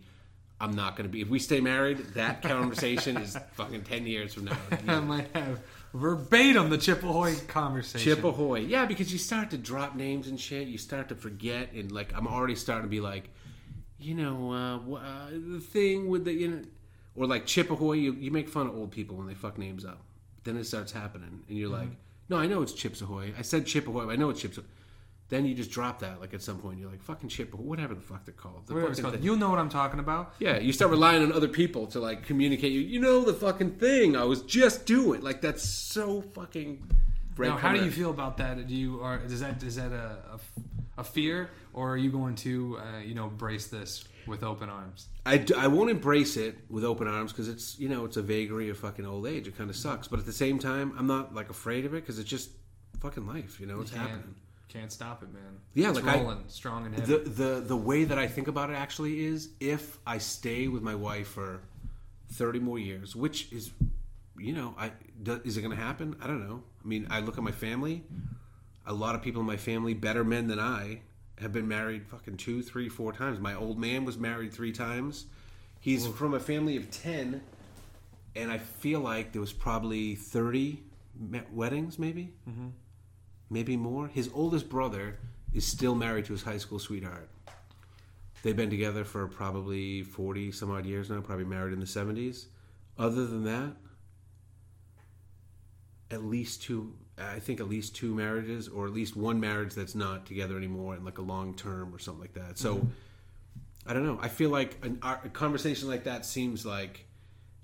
I'm 0.59 0.71
not 0.71 0.95
going 0.95 1.07
to 1.07 1.11
be. 1.11 1.21
If 1.21 1.29
we 1.29 1.39
stay 1.39 1.59
married, 1.59 1.97
that 2.13 2.41
conversation 2.41 3.17
is 3.17 3.37
fucking 3.53 3.83
ten 3.83 4.05
years 4.05 4.33
from 4.33 4.45
now. 4.45 4.57
I 4.87 4.99
might 4.99 5.35
have 5.35 5.59
verbatim 5.93 6.69
the 6.69 6.77
Chip 6.77 7.03
Ahoy 7.03 7.35
conversation. 7.47 8.15
Chip 8.15 8.23
Ahoy, 8.23 8.59
yeah, 8.59 8.85
because 8.85 9.11
you 9.11 9.17
start 9.17 9.49
to 9.51 9.57
drop 9.57 9.95
names 9.95 10.27
and 10.27 10.39
shit. 10.39 10.67
You 10.67 10.77
start 10.77 11.09
to 11.09 11.15
forget, 11.15 11.73
and 11.73 11.91
like 11.91 12.13
I'm 12.15 12.27
already 12.27 12.55
starting 12.55 12.85
to 12.85 12.89
be 12.89 13.01
like, 13.01 13.29
you 13.99 14.15
know, 14.15 14.51
uh, 14.51 14.95
uh, 14.97 15.29
the 15.31 15.59
thing 15.59 16.09
with 16.09 16.25
the 16.25 16.33
you 16.33 16.47
know, 16.49 16.61
or 17.15 17.25
like 17.25 17.45
Chip 17.45 17.71
Ahoy. 17.71 17.93
You, 17.93 18.13
you 18.13 18.31
make 18.31 18.47
fun 18.47 18.67
of 18.67 18.75
old 18.75 18.91
people 18.91 19.17
when 19.17 19.27
they 19.27 19.35
fuck 19.35 19.57
names 19.57 19.83
up. 19.83 20.01
Then 20.43 20.57
it 20.57 20.65
starts 20.65 20.91
happening, 20.91 21.41
and 21.49 21.57
you're 21.57 21.69
like, 21.69 21.89
no, 22.31 22.37
I 22.37 22.47
know 22.47 22.61
it's 22.61 22.73
Chips 22.73 23.01
Ahoy. 23.01 23.33
I 23.37 23.41
said 23.43 23.65
Chip 23.67 23.87
Ahoy. 23.87 24.05
But 24.05 24.13
I 24.13 24.15
know 24.15 24.29
it's 24.29 24.41
Chips. 24.41 24.57
Ahoy. 24.57 24.65
Then 25.29 25.45
you 25.45 25.53
just 25.53 25.71
drop 25.71 25.99
that. 25.99 26.19
Like 26.19 26.33
at 26.33 26.41
some 26.41 26.57
point, 26.57 26.79
you're 26.79 26.89
like, 26.89 27.03
fucking 27.03 27.29
Chip 27.29 27.53
Ahoy, 27.53 27.63
whatever 27.63 27.93
the 27.93 28.01
fuck 28.01 28.25
they're 28.25 28.33
called. 28.33 28.67
The 28.67 28.73
Whatever 28.73 28.91
it's 28.91 28.99
fucking 28.99 29.11
called. 29.11 29.21
thing. 29.21 29.23
You 29.23 29.37
know 29.37 29.49
what 29.49 29.59
I'm 29.59 29.69
talking 29.69 29.99
about. 29.99 30.33
Yeah, 30.39 30.57
you 30.57 30.73
start 30.73 30.91
relying 30.91 31.21
on 31.23 31.31
other 31.31 31.47
people 31.47 31.87
to 31.87 31.99
like 31.99 32.25
communicate. 32.25 32.71
You, 32.71 32.81
you 32.81 32.99
know 32.99 33.21
the 33.23 33.33
fucking 33.33 33.71
thing 33.75 34.15
I 34.17 34.23
was 34.23 34.41
just 34.43 34.85
doing. 34.85 35.21
Like 35.21 35.41
that's 35.41 35.63
so 35.63 36.21
fucking. 36.21 36.89
Now, 37.37 37.57
how 37.57 37.73
do 37.73 37.83
you 37.83 37.91
feel 37.91 38.11
about 38.11 38.37
that? 38.37 38.67
Do 38.67 38.75
you 38.75 39.01
are 39.01 39.19
is 39.25 39.39
that 39.39 39.63
is 39.63 39.75
that 39.77 39.91
a, 39.91 40.17
a, 40.35 40.39
a 40.99 41.03
fear, 41.03 41.49
or 41.73 41.91
are 41.93 41.97
you 41.97 42.11
going 42.11 42.35
to 42.35 42.77
uh, 42.79 42.99
you 42.99 43.15
know 43.15 43.27
brace 43.29 43.67
this 43.67 44.03
with 44.27 44.43
open 44.43 44.69
arms? 44.69 45.07
I, 45.25 45.37
d- 45.37 45.53
I 45.53 45.67
won't 45.67 45.89
embrace 45.89 46.37
it 46.37 46.57
with 46.69 46.83
open 46.83 47.07
arms 47.07 47.31
because 47.31 47.47
it's 47.49 47.79
you 47.79 47.89
know 47.89 48.05
it's 48.05 48.17
a 48.17 48.21
vagary 48.21 48.69
of 48.69 48.77
fucking 48.77 49.05
old 49.05 49.27
age. 49.27 49.47
It 49.47 49.57
kind 49.57 49.69
of 49.69 49.75
sucks, 49.75 50.07
but 50.07 50.19
at 50.19 50.25
the 50.25 50.33
same 50.33 50.59
time, 50.59 50.93
I'm 50.97 51.07
not 51.07 51.33
like 51.35 51.49
afraid 51.49 51.85
of 51.85 51.93
it 51.93 52.01
because 52.01 52.19
it's 52.19 52.29
just 52.29 52.49
fucking 52.99 53.25
life. 53.27 53.59
You 53.59 53.67
know, 53.67 53.81
it's 53.81 53.91
Can't 53.91 54.09
happening. 54.09 54.35
can't 54.69 54.91
stop 54.91 55.23
it, 55.23 55.33
man. 55.33 55.41
Yeah, 55.73 55.89
it's 55.89 56.01
like 56.01 56.15
I- 56.17 56.21
rolling 56.21 56.43
strong 56.47 56.85
and 56.85 56.95
heavy. 56.95 57.13
The 57.17 57.29
the 57.29 57.59
the 57.61 57.77
way 57.77 58.03
that 58.05 58.17
I 58.17 58.27
think 58.27 58.47
about 58.47 58.69
it 58.69 58.73
actually 58.75 59.25
is 59.25 59.49
if 59.59 59.97
I 60.05 60.17
stay 60.17 60.67
with 60.67 60.81
my 60.83 60.95
wife 60.95 61.27
for 61.29 61.61
thirty 62.31 62.59
more 62.59 62.79
years, 62.79 63.15
which 63.15 63.51
is, 63.51 63.71
you 64.37 64.53
know, 64.53 64.73
I 64.77 64.91
do, 65.21 65.41
is 65.43 65.57
it 65.57 65.61
going 65.61 65.75
to 65.75 65.81
happen? 65.83 66.15
I 66.21 66.27
don't 66.27 66.47
know. 66.47 66.63
I 66.83 66.87
mean, 66.87 67.07
I 67.09 67.19
look 67.19 67.37
at 67.37 67.43
my 67.43 67.51
family. 67.51 68.03
A 68.87 68.93
lot 68.93 69.13
of 69.15 69.21
people 69.21 69.41
in 69.41 69.47
my 69.47 69.57
family, 69.57 69.93
better 69.93 70.23
men 70.23 70.47
than 70.47 70.59
I, 70.59 71.01
have 71.41 71.51
been 71.51 71.67
married 71.67 72.05
fucking 72.07 72.37
two, 72.37 72.61
three, 72.61 72.89
four 72.89 73.11
times. 73.11 73.39
My 73.39 73.55
old 73.55 73.79
man 73.79 74.05
was 74.05 74.17
married 74.17 74.53
three 74.53 74.71
times. 74.71 75.25
He's 75.79 76.05
from 76.05 76.33
a 76.33 76.39
family 76.39 76.77
of 76.77 76.91
ten, 76.91 77.41
and 78.35 78.51
I 78.51 78.59
feel 78.59 78.99
like 78.99 79.31
there 79.31 79.41
was 79.41 79.53
probably 79.53 80.15
thirty 80.15 80.83
weddings, 81.51 81.99
maybe 81.99 82.33
mm-hmm. 82.47 82.67
maybe 83.49 83.75
more. 83.77 84.07
His 84.07 84.29
oldest 84.33 84.69
brother 84.69 85.17
is 85.53 85.65
still 85.65 85.95
married 85.95 86.25
to 86.25 86.33
his 86.33 86.43
high 86.43 86.57
school 86.57 86.79
sweetheart. 86.79 87.29
They've 88.43 88.55
been 88.55 88.69
together 88.69 89.03
for 89.03 89.27
probably 89.27 90.01
40 90.01 90.51
some 90.51 90.71
odd 90.71 90.85
years 90.85 91.09
now, 91.09 91.21
probably 91.21 91.45
married 91.45 91.73
in 91.73 91.79
the 91.79 91.85
70s. 91.85 92.45
Other 92.97 93.27
than 93.27 93.43
that, 93.43 93.73
at 96.09 96.23
least 96.23 96.63
two, 96.63 96.93
I 97.35 97.39
think 97.39 97.59
at 97.59 97.69
least 97.69 97.95
two 97.95 98.13
marriages, 98.13 98.67
or 98.67 98.87
at 98.87 98.93
least 98.93 99.15
one 99.15 99.39
marriage 99.39 99.73
that's 99.73 99.95
not 99.95 100.25
together 100.25 100.57
anymore 100.57 100.95
in 100.95 101.03
like 101.03 101.17
a 101.17 101.21
long 101.21 101.53
term 101.55 101.93
or 101.93 101.99
something 101.99 102.21
like 102.21 102.33
that. 102.33 102.57
So, 102.57 102.87
I 103.85 103.93
don't 103.93 104.05
know. 104.05 104.19
I 104.21 104.27
feel 104.27 104.49
like 104.49 104.77
an, 104.83 104.99
a 105.01 105.29
conversation 105.29 105.87
like 105.87 106.03
that 106.05 106.25
seems 106.25 106.65
like 106.65 107.05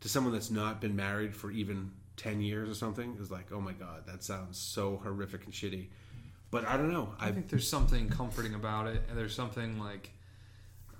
to 0.01 0.09
someone 0.09 0.33
that's 0.33 0.51
not 0.51 0.81
been 0.81 0.95
married 0.95 1.35
for 1.35 1.51
even 1.51 1.91
10 2.17 2.41
years 2.41 2.69
or 2.69 2.73
something 2.73 3.17
is 3.21 3.31
like, 3.31 3.51
oh 3.51 3.61
my 3.61 3.73
God, 3.73 4.03
that 4.07 4.23
sounds 4.23 4.57
so 4.57 4.99
horrific 5.03 5.45
and 5.45 5.53
shitty. 5.53 5.87
But 6.49 6.65
I 6.65 6.77
don't 6.77 6.91
know. 6.91 7.13
I 7.19 7.27
I 7.27 7.31
think 7.31 7.49
there's 7.49 7.69
something 7.69 8.09
comforting 8.09 8.53
about 8.53 8.87
it, 8.87 9.03
and 9.09 9.17
there's 9.17 9.35
something 9.35 9.79
like, 9.79 10.09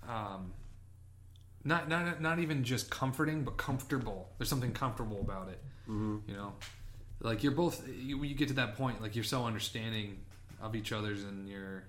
um, 0.08 0.54
not 1.64 1.88
not 1.88 2.22
not 2.22 2.40
even 2.40 2.64
just 2.64 2.90
comforting, 2.90 3.44
but 3.44 3.58
comfortable. 3.58 4.30
There's 4.38 4.50
something 4.50 4.74
comfortable 4.74 5.22
about 5.22 5.48
it. 5.50 5.64
Mm-hmm. 5.90 6.30
You 6.30 6.36
know, 6.36 6.54
like 7.20 7.44
you're 7.44 7.52
both. 7.52 7.88
You, 7.88 8.24
you 8.24 8.36
get 8.36 8.50
to 8.50 8.54
that 8.56 8.78
point, 8.78 9.02
like 9.02 9.16
you're 9.16 9.24
so 9.24 9.46
understanding 9.46 10.18
of 10.62 10.76
each 10.76 10.92
other's 10.92 11.24
and 11.24 11.48
your 11.48 11.84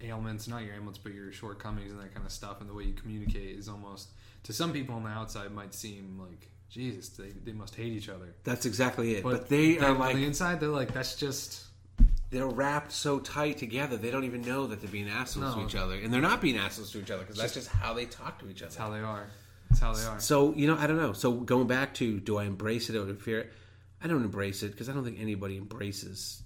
ailments, 0.00 0.48
not 0.48 0.62
your 0.62 0.74
ailments, 0.74 0.98
but 0.98 1.14
your 1.14 1.32
shortcomings 1.32 1.92
and 1.92 2.00
that 2.00 2.14
kind 2.14 2.26
of 2.26 2.32
stuff, 2.32 2.60
and 2.60 2.68
the 2.68 2.74
way 2.74 2.84
you 2.84 2.94
communicate 2.94 3.58
is 3.58 3.68
almost 3.68 4.08
to 4.44 4.52
some 4.52 4.72
people 4.72 4.94
on 4.94 5.04
the 5.04 5.10
outside 5.10 5.52
might 5.52 5.74
seem 5.74 6.18
like 6.20 6.48
Jesus, 6.68 7.10
they 7.10 7.30
they 7.44 7.52
must 7.52 7.74
hate 7.74 7.92
each 7.92 8.08
other. 8.08 8.34
that's 8.44 8.66
exactly 8.66 9.14
it. 9.14 9.22
But, 9.22 9.48
they 9.48 9.78
are 9.78 9.90
on 9.90 9.98
like, 9.98 10.16
the 10.16 10.24
inside, 10.24 10.60
they're 10.60 10.68
like 10.68 10.92
that's 10.92 11.16
just 11.16 11.66
they're 12.30 12.46
wrapped 12.46 12.92
so 12.92 13.18
tight 13.18 13.58
together, 13.58 13.96
they 13.96 14.10
don't 14.10 14.24
even 14.24 14.42
know 14.42 14.66
that 14.66 14.80
they're 14.80 14.90
being 14.90 15.08
assholes 15.08 15.54
to 15.54 15.64
each 15.64 15.76
other. 15.76 15.96
And 15.96 16.12
they're 16.12 16.22
not 16.22 16.40
being 16.40 16.56
assholes 16.56 16.90
to 16.92 17.00
each 17.00 17.10
other 17.10 17.22
because 17.22 17.36
that's 17.36 17.54
just 17.54 17.68
how 17.68 17.92
they 17.92 18.06
talk 18.06 18.38
to 18.38 18.48
each 18.48 18.62
other. 18.62 18.66
that's 18.66 18.76
how 18.76 18.90
they 18.90 19.00
are. 19.00 19.26
That's 19.68 19.80
how 19.80 19.92
they 19.92 20.04
are. 20.04 20.18
So, 20.18 20.54
you 20.54 20.66
know, 20.66 20.76
I 20.78 20.86
don't 20.86 20.96
know. 20.96 21.12
So, 21.12 21.32
going 21.32 21.66
back 21.66 21.92
to 21.94 22.20
do 22.20 22.38
I 22.38 22.44
embrace 22.44 22.88
it 22.88 22.96
or 22.96 23.14
fear 23.14 23.40
it? 23.40 23.52
I 24.02 24.08
don't 24.08 24.24
embrace 24.24 24.62
it 24.62 24.72
because 24.72 24.88
I 24.88 24.92
don't 24.92 25.04
think 25.04 25.20
anybody 25.20 25.56
embraces 25.56 26.42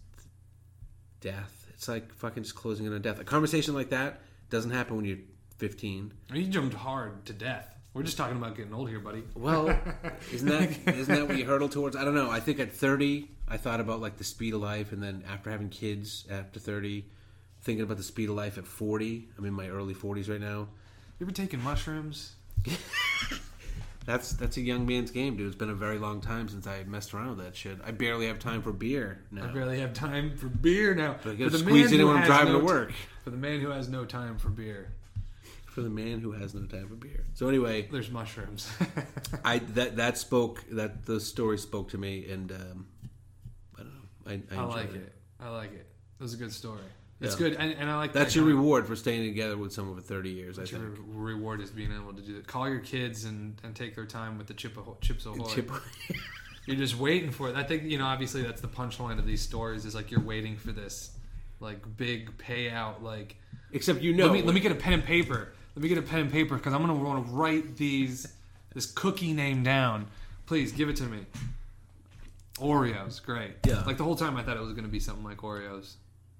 death. 1.21 1.67
It's 1.75 1.89
like 1.89 2.13
fucking 2.15 2.43
just 2.43 2.55
closing 2.55 2.87
in 2.87 2.93
on 2.93 3.03
death. 3.03 3.19
A 3.21 3.25
conversation 3.25 3.75
like 3.75 3.91
that 3.91 4.21
doesn't 4.51 4.71
happen 4.71 4.97
when 4.97 5.05
you're 5.05 5.19
15. 5.59 6.13
You 6.33 6.47
jumped 6.47 6.75
hard 6.75 7.25
to 7.27 7.33
death. 7.33 7.75
We're 7.95 8.03
just 8.03 8.19
talking 8.19 8.37
about 8.37 8.57
getting 8.57 8.75
old 8.75 8.91
here, 8.91 9.01
buddy. 9.01 9.23
Well, 9.35 9.69
isn't 10.33 10.49
that 10.49 10.95
isn't 10.95 11.15
that 11.15 11.27
what 11.27 11.39
you 11.39 11.47
hurtle 11.47 11.69
towards? 11.69 11.97
I 11.97 12.05
don't 12.05 12.15
know. 12.15 12.31
I 12.31 12.41
think 12.41 12.61
at 12.61 12.73
30, 12.73 13.31
I 13.49 13.57
thought 13.57 13.81
about 13.81 14.01
like 14.01 14.19
the 14.19 14.25
speed 14.25 14.53
of 14.53 14.61
life, 14.61 14.93
and 14.93 15.03
then 15.03 15.25
after 15.27 15.51
having 15.51 15.71
kids, 15.71 16.27
after 16.31 16.61
30, 16.61 17.07
thinking 17.63 17.83
about 17.83 17.97
the 17.97 18.03
speed 18.03 18.29
of 18.29 18.35
life 18.37 18.59
at 18.59 18.67
40. 18.67 19.29
I'm 19.39 19.45
in 19.47 19.55
my 19.55 19.69
early 19.69 19.95
40s 19.95 20.29
right 20.29 20.41
now. 20.41 20.69
You 21.19 21.27
ever 21.27 21.33
taken 21.33 21.63
mushrooms? 21.63 22.35
That's 24.07 24.33
that's 24.35 24.57
a 24.57 24.61
young 24.61 24.87
man's 24.87 25.11
game, 25.11 25.37
dude. 25.37 25.49
It's 25.49 25.57
been 25.57 25.69
a 25.71 25.75
very 25.75 25.99
long 25.99 26.21
time 26.21 26.49
since 26.49 26.67
I 26.67 26.85
messed 26.85 27.13
around 27.13 27.37
with 27.37 27.45
that 27.45 27.57
shit. 27.57 27.79
I 27.85 27.91
barely 27.91 28.29
have 28.29 28.39
time 28.39 28.63
for 28.63 28.73
beer 28.73 29.25
now. 29.33 29.45
I 29.45 29.49
barely 29.49 29.81
have 29.81 29.93
time 29.95 30.37
for 30.37 30.47
beer 30.47 30.95
now. 30.95 31.17
But 31.23 31.31
I 31.31 31.33
For 31.33 31.39
gotta 31.39 31.51
the 31.51 31.59
squeeze 31.59 31.91
man 31.91 31.93
it 31.93 31.95
in 31.95 32.01
who 32.01 32.07
when 32.07 32.17
I'm 32.17 32.23
has 32.23 32.29
driving 32.29 32.53
no 32.53 32.61
to 32.61 32.65
t- 32.67 32.67
work. 32.67 32.93
For 33.25 33.31
the 33.31 33.37
man 33.37 33.61
who 33.61 33.71
has 33.71 33.89
no 33.89 34.05
time 34.05 34.39
for 34.39 34.49
beer, 34.49 34.93
For 35.67 35.83
the 35.83 35.91
man 35.91 36.21
who 36.21 36.31
has 36.33 36.55
no 36.55 36.65
time 36.67 36.89
for 36.89 36.95
beer. 36.95 37.25
So 37.35 37.49
anyway, 37.49 37.89
there's 37.91 38.11
mushrooms. 38.11 38.71
I 39.45 39.59
that 39.59 39.97
that 39.97 40.17
spoke 40.19 40.65
that 40.71 41.05
the 41.05 41.19
story 41.19 41.59
spoke 41.59 41.89
to 41.91 41.99
me, 41.99 42.31
and 42.31 42.53
um, 42.53 42.87
I 43.77 43.83
don't 43.83 43.93
know. 43.93 44.53
I, 44.55 44.57
I, 44.57 44.63
I 44.63 44.65
like 44.67 44.95
it. 44.95 45.13
I 45.41 45.49
like 45.49 45.73
it. 45.73 45.87
It 46.19 46.23
was 46.23 46.33
a 46.33 46.37
good 46.37 46.53
story. 46.53 46.81
It's 47.21 47.33
Yeah. 47.35 47.39
good, 47.49 47.57
and, 47.59 47.73
and 47.73 47.89
I 47.91 47.97
like 47.97 48.13
that. 48.13 48.19
That's 48.21 48.35
that 48.35 48.41
your 48.41 48.51
of- 48.51 48.57
reward 48.57 48.87
for 48.87 48.95
staying 48.95 49.25
together 49.27 49.57
with 49.57 49.73
someone 49.73 49.97
for 49.97 50.03
30 50.03 50.31
years. 50.31 50.59
I 50.59 50.63
Your 50.65 50.81
think. 50.91 50.99
reward 51.09 51.61
is 51.63 51.71
being 51.71 51.91
able 51.93 52.13
to 52.13 52.21
do 52.21 52.35
that. 52.35 52.47
Call 52.47 52.69
your 52.69 52.81
kids 52.81 53.25
and, 53.25 53.59
and 53.65 53.75
take 53.75 53.95
their 53.95 54.05
time 54.05 54.37
with 54.37 54.47
the 54.49 54.55
chip 54.55 54.77
Ahoy- 54.77 54.97
chips 55.01 55.25
ahoy. 55.25 55.49
Chip- 55.49 55.71
You're 56.67 56.77
just 56.77 56.99
waiting 56.99 57.31
for 57.31 57.49
it. 57.49 57.55
I 57.57 57.63
think 57.63 57.85
you 57.85 57.97
know. 57.97 58.07
Obviously, 58.07 58.43
that's 58.43 58.61
the 58.61 58.67
punchline 58.69 59.19
of 59.21 59.27
these 59.27 59.41
stories. 59.41 59.85
Is 59.85 59.95
like 59.95 60.11
you're 60.11 60.21
waiting 60.21 60.57
for 60.57 60.73
this, 60.73 61.13
like 61.61 61.79
big 61.97 62.37
payout. 62.39 63.03
Like 63.03 63.37
Except 63.73 64.03
you 64.03 64.13
know. 64.13 64.25
let 64.27 64.33
me 64.33 64.43
let 64.43 64.53
me 64.53 64.61
get 64.61 64.73
a 64.73 64.75
pen 64.75 64.95
and 64.95 65.05
paper. 65.05 65.53
Let 65.77 65.83
me 65.85 65.89
get 65.89 65.97
a 65.99 66.03
pen 66.03 66.23
and 66.23 66.33
paper 66.33 66.57
because 66.57 66.73
I'm 66.73 66.81
gonna 66.81 66.95
want 66.97 67.25
to 67.25 67.33
write 67.33 67.77
these 67.77 68.27
this 68.75 68.85
cookie 68.87 69.33
name 69.33 69.63
down. 69.63 70.09
Please 70.47 70.73
give 70.73 70.89
it 70.89 70.97
to 70.97 71.05
me. 71.05 71.21
Oreos, 72.59 73.23
great. 73.23 73.53
Yeah. 73.65 73.85
Like 73.85 73.97
the 73.99 74.05
whole 74.05 74.17
time 74.17 74.37
I 74.37 74.43
thought 74.43 74.57
it 74.57 74.63
was 74.63 74.73
gonna 74.73 74.89
be 74.89 74.99
something 75.01 75.25
like 75.25 75.39
Oreos. 75.39 75.95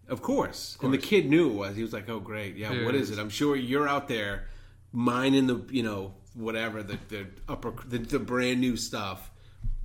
Of 0.09 0.23
course. 0.23 0.77
And 0.83 0.93
the 0.93 0.99
kid 0.99 1.29
knew 1.29 1.51
it 1.51 1.55
was. 1.55 1.77
He 1.77 1.83
was 1.83 1.93
like, 1.93 2.09
"Oh, 2.09 2.21
great. 2.21 2.57
Yeah. 2.57 2.85
What 2.85 2.95
is 2.95 3.11
it? 3.11 3.19
I'm 3.19 3.31
sure 3.31 3.57
you're 3.57 3.89
out 3.89 4.07
there 4.09 4.49
mining 4.93 5.47
the, 5.47 5.65
you 5.71 5.83
know, 5.83 6.15
whatever 6.35 6.83
the 6.83 6.99
the 7.09 7.27
upper 7.49 7.73
the, 7.87 7.99
the 7.99 8.19
brand 8.19 8.61
new 8.61 8.77
stuff 8.77 9.31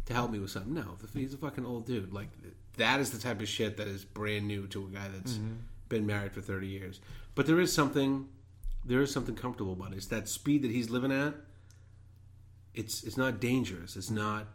to 0.05 0.13
help 0.13 0.31
me 0.31 0.39
with 0.39 0.51
something." 0.51 0.73
No, 0.73 0.97
he's 1.13 1.33
a 1.33 1.37
fucking 1.37 1.65
old 1.65 1.87
dude. 1.87 2.13
Like 2.13 2.29
that 2.77 2.99
is 2.99 3.09
the 3.11 3.17
type 3.17 3.41
of 3.41 3.47
shit 3.49 3.77
that 3.77 3.87
is 3.87 4.05
brand 4.05 4.47
new 4.47 4.67
to 4.67 4.85
a 4.85 4.89
guy 4.89 5.07
that's 5.13 5.33
Mm-hmm. 5.33 5.53
been 5.89 6.05
married 6.05 6.31
for 6.33 6.41
30 6.41 6.67
years. 6.67 7.01
But 7.35 7.45
there 7.47 7.59
is 7.59 7.73
something 7.73 8.27
there 8.85 9.01
is 9.01 9.11
something 9.11 9.35
comfortable 9.35 9.73
about 9.73 9.91
it. 9.93 9.97
It's 9.97 10.05
that 10.07 10.27
speed 10.29 10.61
that 10.63 10.71
he's 10.71 10.89
living 10.89 11.11
at. 11.11 11.33
It's 12.73 13.03
it's 13.03 13.17
not 13.17 13.39
dangerous. 13.39 13.95
It's 13.95 14.09
not 14.11 14.45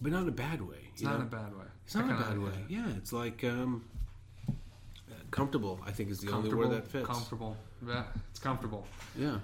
but 0.00 0.12
not 0.12 0.22
in 0.22 0.28
a 0.28 0.32
bad 0.32 0.62
way. 0.62 0.88
It's 0.94 1.02
not 1.02 1.16
in 1.16 1.22
a 1.22 1.24
bad 1.26 1.54
way. 1.54 1.66
It's 1.84 1.94
not 1.94 2.04
in 2.06 2.10
a 2.10 2.18
bad 2.18 2.38
way. 2.38 2.52
Yeah, 2.68 2.88
it's 2.96 3.12
like 3.12 3.44
um, 3.44 3.84
comfortable. 5.30 5.80
I 5.86 5.90
think 5.92 6.10
is 6.10 6.20
the 6.20 6.28
only 6.28 6.50
Comfortable. 6.50 6.68
word 6.70 6.76
that 6.82 6.88
fits. 6.88 7.06
Comfortable. 7.06 7.56
Yeah, 7.86 8.02
it's 8.30 8.40
comfortable. 8.40 8.86
Yeah. 9.16 9.38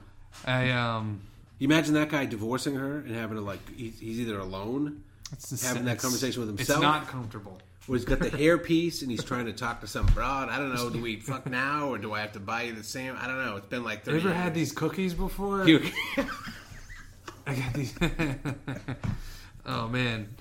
I 0.44 0.70
um. 0.70 1.20
You 1.58 1.66
imagine 1.68 1.94
that 1.94 2.10
guy 2.10 2.26
divorcing 2.26 2.74
her 2.74 2.98
and 2.98 3.14
having 3.14 3.36
to 3.36 3.42
like 3.42 3.60
he's, 3.74 3.98
he's 3.98 4.20
either 4.20 4.38
alone 4.38 5.02
It's 5.32 5.48
the 5.48 5.66
Having 5.66 5.84
sa- 5.84 5.88
that 5.88 5.98
conversation 5.98 6.40
with 6.40 6.48
himself. 6.50 6.60
It's 6.68 6.84
himself? 6.84 7.04
not 7.04 7.08
comfortable. 7.08 7.58
or 7.88 7.94
he's 7.96 8.04
got 8.04 8.18
the 8.18 8.28
hairpiece 8.30 9.00
and 9.00 9.10
he's 9.10 9.24
trying 9.24 9.46
to 9.46 9.54
talk 9.54 9.80
to 9.80 9.86
some 9.86 10.04
broad. 10.06 10.50
I 10.50 10.58
don't 10.58 10.74
know. 10.74 10.90
Do 10.90 11.00
we 11.00 11.16
fuck 11.20 11.46
now 11.46 11.88
or 11.88 11.96
do 11.96 12.12
I 12.12 12.20
have 12.20 12.32
to 12.32 12.40
buy 12.40 12.64
you 12.64 12.74
the 12.74 12.84
same? 12.84 13.16
I 13.18 13.26
don't 13.26 13.42
know. 13.42 13.56
It's 13.56 13.66
been 13.68 13.84
like 13.84 14.04
You 14.04 14.12
thirty. 14.12 14.26
ever 14.26 14.34
had 14.34 14.52
these 14.54 14.70
cookies 14.72 15.14
before? 15.14 15.66
You- 15.66 15.80
I 17.46 17.54
got 17.54 17.72
these. 17.74 17.94
oh 19.66 19.88
man, 19.88 20.34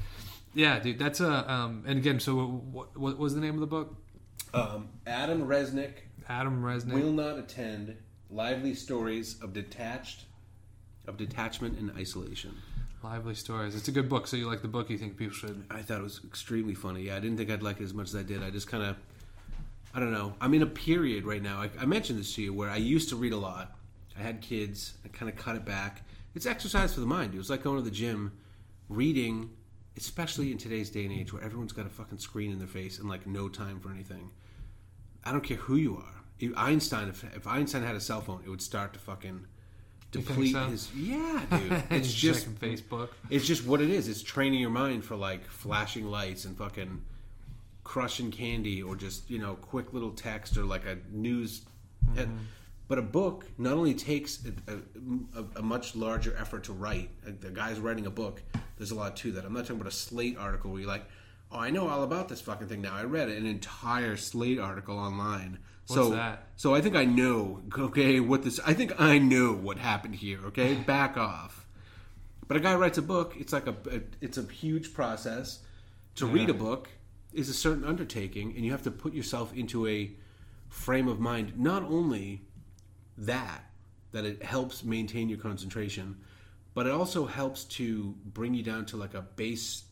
yeah, 0.54 0.80
dude. 0.80 1.00
That's 1.00 1.20
a 1.20 1.52
um. 1.52 1.84
And 1.88 1.98
again, 2.00 2.20
so 2.20 2.36
what, 2.72 2.98
what 2.98 3.18
was 3.18 3.34
the 3.36 3.42
name 3.42 3.54
of 3.54 3.60
the 3.62 3.68
book? 3.68 3.96
Um, 4.56 4.90
Adam 5.06 5.46
Resnick 5.48 5.94
Adam 6.30 6.64
Resnick. 6.64 6.94
will 6.94 7.12
not 7.12 7.38
attend 7.38 7.96
lively 8.30 8.74
stories 8.74 9.40
of 9.42 9.54
detached 9.54 10.26
of 11.08 11.18
detachment 11.18 11.78
and 11.78 11.92
isolation. 11.98 12.56
Lively 13.04 13.36
stories. 13.36 13.76
It's 13.76 13.88
a 13.88 13.92
good 13.92 14.10
book. 14.10 14.26
So 14.26 14.36
you 14.38 14.48
like 14.48 14.64
the 14.64 14.68
book? 14.68 14.90
You 14.90 14.98
think 14.98 15.18
people 15.18 15.36
should? 15.36 15.64
I 15.70 15.84
thought 15.84 16.00
it 16.00 16.04
was 16.04 16.22
extremely 16.26 16.74
funny. 16.74 17.04
Yeah, 17.04 17.18
I 17.18 17.20
didn't 17.20 17.38
think 17.38 17.52
I'd 17.52 17.62
like 17.62 17.80
it 17.80 17.84
as 17.84 17.94
much 17.94 18.08
as 18.08 18.16
I 18.16 18.24
did. 18.24 18.42
I 18.42 18.50
just 18.50 18.68
kind 18.68 18.84
of, 18.84 18.96
I 19.94 20.00
don't 20.00 20.12
know. 20.12 20.34
I'm 20.42 20.56
in 20.56 20.64
a 20.64 20.68
period 20.68 21.26
right 21.26 21.44
now. 21.44 21.62
I, 21.62 21.70
I 21.80 21.86
mentioned 21.86 22.18
this 22.18 22.34
to 22.36 22.42
you 22.42 22.54
where 22.54 22.72
I 22.72 22.78
used 22.78 23.10
to 23.10 23.16
read 23.16 23.34
a 23.34 23.38
lot. 23.38 23.76
I 24.18 24.24
had 24.24 24.42
kids. 24.42 24.96
I 25.06 25.10
kind 25.10 25.32
of 25.32 25.38
cut 25.38 25.56
it 25.56 25.66
back. 25.66 26.02
It's 26.34 26.48
exercise 26.48 26.96
for 26.96 27.02
the 27.02 27.06
mind. 27.06 27.36
It 27.36 27.38
was 27.38 27.52
like 27.52 27.62
going 27.62 27.78
to 27.78 27.84
the 27.84 27.96
gym, 27.96 28.32
reading, 28.90 29.52
especially 29.98 30.52
in 30.52 30.58
today's 30.58 30.90
day 30.90 31.04
and 31.04 31.14
age 31.14 31.32
where 31.32 31.44
everyone's 31.44 31.74
got 31.74 31.86
a 31.86 31.90
fucking 31.90 32.18
screen 32.18 32.52
in 32.52 32.58
their 32.58 32.68
face 32.68 32.98
and 32.98 33.08
like 33.08 33.28
no 33.28 33.48
time 33.48 33.80
for 33.80 33.92
anything. 33.92 34.32
I 35.26 35.32
don't 35.32 35.44
care 35.44 35.58
who 35.58 35.76
you 35.76 35.98
are. 35.98 36.24
If 36.40 36.52
Einstein, 36.58 37.10
if, 37.10 37.24
if 37.36 37.48
Einstein 37.48 37.84
had 37.84 37.96
a 37.96 38.02
cell 38.02 38.22
phone, 38.22 38.42
it 38.46 38.50
would 38.50 38.62
start 38.62 38.94
to 38.94 39.00
fucking 39.00 39.48
deplete 40.12 40.54
so? 40.54 40.66
his. 40.66 40.94
Yeah, 40.96 41.42
dude. 41.52 41.84
It's 41.90 42.14
just 42.14 42.54
Facebook. 42.56 43.10
it's 43.30 43.46
just 43.46 43.66
what 43.66 43.82
it 43.82 43.90
is. 43.90 44.08
It's 44.08 44.22
training 44.22 44.60
your 44.60 44.70
mind 44.70 45.04
for 45.04 45.16
like 45.16 45.46
flashing 45.46 46.06
lights 46.06 46.46
and 46.46 46.58
fucking 46.58 47.02
crushing 47.84 48.32
candy 48.32 48.84
or 48.84 48.96
just, 48.96 49.30
you 49.30 49.40
know, 49.40 49.56
quick 49.56 49.94
little 49.94 50.12
text 50.12 50.58
or 50.58 50.64
like 50.64 50.86
a 50.86 50.98
news. 51.12 51.62
Mm-hmm. 52.06 52.18
head. 52.18 52.30
But 52.88 53.00
a 53.00 53.02
book 53.02 53.46
not 53.58 53.74
only 53.74 53.96
takes 53.96 54.44
a, 54.68 54.74
a, 55.40 55.44
a 55.56 55.62
much 55.64 55.96
larger 55.96 56.36
effort 56.38 56.66
to 56.66 56.74
write, 56.74 57.10
the 57.42 57.50
guy's 57.50 57.80
writing 57.80 58.06
a 58.06 58.12
book, 58.12 58.44
there's 58.78 58.92
a 58.92 58.96
lot 58.96 59.16
to 59.18 59.32
that. 59.32 59.46
I'm 59.46 59.54
not 59.54 59.62
talking 59.62 59.78
about 59.78 59.92
a 59.92 59.96
Slate 59.96 60.38
article 60.38 60.70
where 60.70 60.82
you're 60.82 60.90
like, 60.90 61.06
oh, 61.56 61.60
I 61.60 61.70
know 61.70 61.88
all 61.88 62.04
about 62.04 62.30
this 62.30 62.42
fucking 62.42 62.68
thing 62.68 62.82
now. 62.82 62.96
I 62.96 63.04
read 63.04 63.30
an 63.30 63.46
entire 63.46 64.18
Slate 64.18 64.60
article 64.60 64.98
online. 64.98 65.60
so, 65.86 66.10
that? 66.12 66.48
So 66.56 66.76
I 66.76 66.82
think 66.82 66.96
I 66.96 67.06
know, 67.06 67.62
okay, 67.78 68.20
what 68.20 68.44
this, 68.44 68.60
I 68.66 68.74
think 68.74 69.00
I 69.00 69.18
know 69.18 69.54
what 69.54 69.78
happened 69.78 70.16
here, 70.16 70.40
okay? 70.48 70.74
Back 70.88 71.18
off. 71.18 71.66
But 72.48 72.58
a 72.58 72.60
guy 72.60 72.76
writes 72.76 72.98
a 72.98 73.02
book. 73.02 73.36
It's 73.38 73.54
like 73.54 73.68
a, 73.68 73.76
a 73.92 74.02
it's 74.22 74.38
a 74.38 74.44
huge 74.44 74.94
process. 74.94 75.60
To 76.16 76.26
read 76.26 76.50
a 76.50 76.54
book 76.54 76.90
is 77.34 77.50
a 77.50 77.54
certain 77.54 77.84
undertaking, 77.84 78.54
and 78.56 78.64
you 78.64 78.72
have 78.72 78.84
to 78.84 78.92
put 78.92 79.14
yourself 79.14 79.54
into 79.54 79.88
a 79.88 80.12
frame 80.70 81.08
of 81.08 81.20
mind. 81.20 81.60
Not 81.60 81.84
only 81.84 82.42
that 83.18 83.66
that 84.12 84.26
it 84.26 84.44
helps 84.44 84.84
maintain 84.84 85.28
your 85.28 85.40
concentration, 85.40 86.18
but 86.74 86.86
it 86.86 86.92
also 86.92 87.26
helps 87.26 87.66
to 87.66 88.16
bring 88.26 88.54
you 88.54 88.64
down 88.64 88.86
to 88.86 88.98
like 88.98 89.14
a 89.14 89.22
base. 89.22 89.84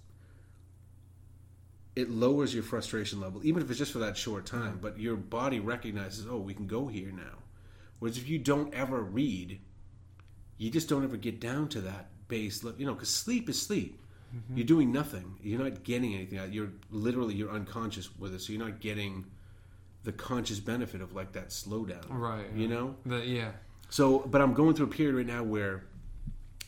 It 1.96 2.10
lowers 2.10 2.54
your 2.54 2.64
frustration 2.64 3.22
level, 3.22 3.46
even 3.46 3.62
if 3.62 3.70
it's 3.70 3.78
just 3.78 3.92
for 3.92 4.00
that 4.00 4.18
short 4.18 4.46
time. 4.46 4.80
But 4.82 5.00
your 5.00 5.16
body 5.16 5.60
recognizes, 5.60 6.26
oh, 6.28 6.38
we 6.38 6.54
can 6.54 6.66
go 6.66 6.88
here 6.88 7.12
now. 7.12 7.38
Whereas 8.00 8.18
if 8.18 8.28
you 8.28 8.40
don't 8.40 8.74
ever 8.74 9.02
read, 9.02 9.60
you 10.58 10.70
just 10.70 10.90
don't 10.90 11.04
ever 11.04 11.18
get 11.18 11.40
down 11.40 11.70
to 11.70 11.82
that 11.82 12.10
base 12.28 12.64
level. 12.64 12.80
You 12.80 12.88
know, 12.88 12.94
because 12.94 13.10
sleep 13.10 13.48
is 13.50 13.62
sleep. 13.62 14.00
Mm-hmm. 14.36 14.58
You're 14.58 14.66
doing 14.66 14.92
nothing. 14.92 15.38
You're 15.42 15.60
not 15.60 15.84
getting 15.84 16.16
anything 16.16 16.40
out. 16.40 16.52
You're 16.52 16.72
literally 16.90 17.36
you're 17.36 17.52
unconscious 17.52 18.10
with 18.18 18.34
it, 18.34 18.42
so 18.42 18.54
you're 18.54 18.66
not 18.66 18.80
getting 18.80 19.26
the 20.04 20.12
conscious 20.12 20.60
benefit 20.60 21.02
of 21.02 21.14
like 21.14 21.32
that 21.34 21.50
slowdown. 21.50 22.06
Right. 22.10 22.46
You 22.56 22.68
know. 22.68 22.96
The, 23.06 23.26
yeah. 23.26 23.52
So, 23.90 24.20
but 24.20 24.42
I'm 24.42 24.54
going 24.54 24.74
through 24.74 24.88
a 24.88 24.90
period 24.90 25.16
right 25.16 25.26
now 25.26 25.44
where 25.44 25.84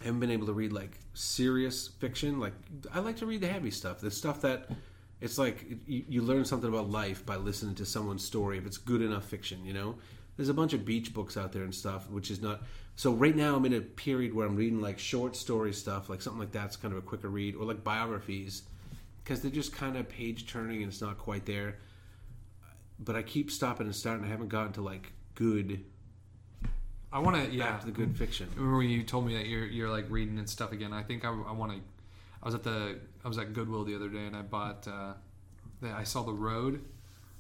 I 0.01 0.05
haven't 0.05 0.19
been 0.19 0.32
able 0.32 0.45
to 0.47 0.53
read 0.53 0.71
like 0.71 0.99
serious 1.13 1.88
fiction. 1.88 2.39
Like 2.39 2.53
I 2.93 2.99
like 2.99 3.17
to 3.17 3.26
read 3.26 3.41
the 3.41 3.47
heavy 3.47 3.71
stuff, 3.71 3.99
the 3.99 4.11
stuff 4.11 4.41
that 4.41 4.69
it's 5.22 5.38
like 5.38 5.66
you, 5.88 6.03
you 6.07 6.22
learn 6.22 6.45
something 6.45 6.70
about 6.70 6.89
life 6.89 7.26
by 7.26 7.36
listening 7.36 7.76
to 7.76 7.86
someone's 7.86 8.24
story. 8.24 8.57
If 8.57 8.66
it's 8.66 8.78
good 8.78 9.01
enough 9.01 9.26
fiction, 9.26 9.66
you 9.66 9.74
know. 9.74 9.95
There's 10.38 10.49
a 10.49 10.53
bunch 10.53 10.74
of 10.74 10.84
beach 10.84 11.13
books 11.13 11.38
out 11.38 11.53
there 11.53 11.63
and 11.63 11.74
stuff, 11.74 12.09
which 12.09 12.30
is 12.30 12.41
not. 12.41 12.61
So 12.97 13.13
right 13.13 13.36
now 13.36 13.55
I'm 13.55 13.66
in 13.66 13.74
a 13.74 13.82
period 13.82 14.34
where 14.34 14.45
I'm 14.45 14.55
reading 14.55 14.82
like 14.82 14.99
short 14.99 15.36
story 15.36 15.72
stuff, 15.72 16.09
like 16.09 16.22
something 16.22 16.39
like 16.39 16.51
that's 16.51 16.76
kind 16.76 16.93
of 16.93 16.97
a 16.97 17.01
quicker 17.01 17.30
read, 17.30 17.55
or 17.55 17.66
like 17.66 17.84
biographies, 17.84 18.63
because 19.24 19.41
they're 19.41 19.51
just 19.51 19.74
kind 19.74 19.95
of 19.95 20.09
page 20.09 20.47
turning 20.47 20.84
and 20.84 20.91
it's 20.91 21.01
not 21.01 21.18
quite 21.18 21.45
there. 21.45 21.78
But 22.99 23.16
I 23.16 23.22
keep 23.22 23.49
stopping 23.49 23.88
and 23.88 23.95
starting. 23.95 24.26
I 24.26 24.30
haven't 24.30 24.49
gotten 24.49 24.74
to 24.74 24.82
like 24.82 25.13
good 25.36 25.86
I 27.16 27.20
want 27.20 27.38
to. 27.38 27.49
Yeah. 27.49 27.72
back 27.72 27.80
to 27.80 27.86
the 27.86 27.93
good 27.93 28.18
fiction. 28.18 28.49
Remember 28.55 28.78
when 28.80 28.89
you 28.89 29.01
told 29.01 29.26
me 29.26 29.38
that 29.38 29.45
you're 29.45 29.66
you're 29.66 29.89
like 29.89 30.05
reading 30.09 30.38
and 30.38 30.49
stuff 30.49 30.74
again? 30.74 30.91
I 30.91 31.01
think 31.01 31.24
I, 31.24 31.30
I 31.30 31.53
want 31.53 31.72
to. 31.72 31.78
I 32.45 32.47
was 32.47 32.55
at 32.55 32.63
the 32.63 32.99
I 33.23 33.27
was 33.27 33.37
at 33.39 33.53
Goodwill 33.53 33.83
the 33.83 33.95
other 33.95 34.07
day 34.07 34.25
and 34.27 34.35
I 34.35 34.43
bought. 34.43 34.87
Uh, 34.87 35.13
the, 35.81 35.91
I 35.91 36.03
saw 36.03 36.21
the 36.23 36.31
Road, 36.33 36.73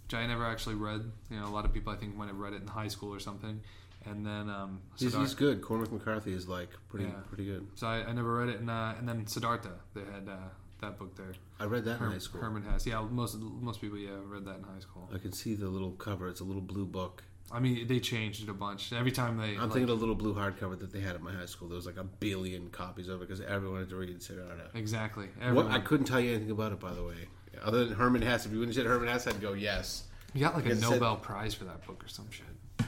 which 0.03 0.13
I 0.15 0.25
never 0.25 0.45
actually 0.45 0.75
read. 0.75 1.09
You 1.29 1.39
know, 1.39 1.45
a 1.47 1.53
lot 1.53 1.63
of 1.63 1.71
people 1.73 1.93
I 1.93 1.95
think 1.95 2.15
might 2.17 2.27
have 2.27 2.37
read 2.39 2.53
it 2.53 2.61
in 2.61 2.67
high 2.67 2.87
school 2.89 3.13
or 3.13 3.19
something. 3.19 3.61
And 4.07 4.25
then 4.25 4.49
um, 4.49 4.81
He's, 4.97 5.15
he's 5.15 5.33
good. 5.33 5.61
Cormac 5.61 5.91
McCarthy 5.91 6.33
is 6.33 6.47
like 6.47 6.69
pretty 6.89 7.05
Yeah. 7.05 7.11
pretty 7.29 7.45
good. 7.45 7.67
so 7.75 7.87
I, 7.87 8.03
I 8.03 8.11
never 8.13 8.35
read 8.35 8.49
it. 8.49 8.59
And 8.59 8.69
uh, 8.69 8.93
and 8.97 9.07
then 9.07 9.25
Siddhartha, 9.27 9.71
they 9.93 10.01
had 10.01 10.27
uh, 10.27 10.37
that 10.81 10.97
book 10.99 11.15
there. 11.15 11.33
I 11.59 11.65
read 11.65 11.85
that 11.85 11.91
in 11.93 11.97
Herm- 11.97 12.11
high 12.11 12.17
school. 12.17 12.41
Hermann 12.41 12.63
Hesse. 12.63 12.87
Yeah, 12.87 13.01
most 13.01 13.37
most 13.39 13.79
people 13.81 13.97
yeah 13.99 14.09
read 14.25 14.45
that 14.45 14.57
in 14.57 14.63
high 14.63 14.79
school. 14.79 15.07
I 15.13 15.19
can 15.19 15.31
see 15.33 15.53
the 15.55 15.67
little 15.69 15.91
cover. 15.91 16.27
It's 16.29 16.41
a 16.41 16.43
little 16.43 16.61
blue 16.63 16.85
book. 16.85 17.23
I 17.51 17.59
mean, 17.59 17.87
they 17.87 17.99
changed 17.99 18.41
it 18.43 18.49
a 18.49 18.53
bunch. 18.53 18.91
Every 18.91 19.11
time 19.11 19.37
they. 19.37 19.49
I'm 19.55 19.61
like- 19.61 19.73
thinking 19.73 19.83
of 19.83 19.89
the 19.89 19.95
little 19.95 20.15
blue 20.15 20.33
hardcover 20.33 20.77
that 20.79 20.91
they 20.91 20.99
had 20.99 21.15
at 21.15 21.21
my 21.21 21.31
high 21.31 21.45
school. 21.45 21.67
There 21.67 21.75
was 21.75 21.85
like 21.85 21.97
a 21.97 22.03
billion 22.03 22.69
copies 22.69 23.07
of 23.07 23.21
it 23.21 23.27
because 23.27 23.41
everyone 23.41 23.79
had 23.81 23.89
to 23.89 23.95
read 23.95 24.21
Siddhartha. 24.21 24.71
Exactly. 24.73 25.27
What, 25.51 25.67
I 25.67 25.79
couldn't 25.79 26.07
tell 26.07 26.19
you 26.19 26.31
anything 26.31 26.51
about 26.51 26.71
it, 26.71 26.79
by 26.79 26.93
the 26.93 27.03
way. 27.03 27.15
Other 27.63 27.85
than 27.85 27.95
Hermann 27.97 28.21
Hesse. 28.23 28.45
If 28.47 28.51
you 28.51 28.59
wouldn't 28.59 28.75
have 28.75 28.83
said 28.83 28.89
Hermann 28.91 29.07
Hesse, 29.07 29.27
I'd 29.27 29.39
go 29.41 29.53
yes. 29.53 30.03
you 30.33 30.41
got 30.41 30.55
like 30.55 30.65
a 30.65 30.71
it 30.71 30.79
said- 30.81 30.89
Nobel 30.91 31.17
Prize 31.17 31.53
for 31.53 31.63
that 31.65 31.85
book 31.85 32.03
or 32.03 32.07
some 32.07 32.29
shit. 32.31 32.45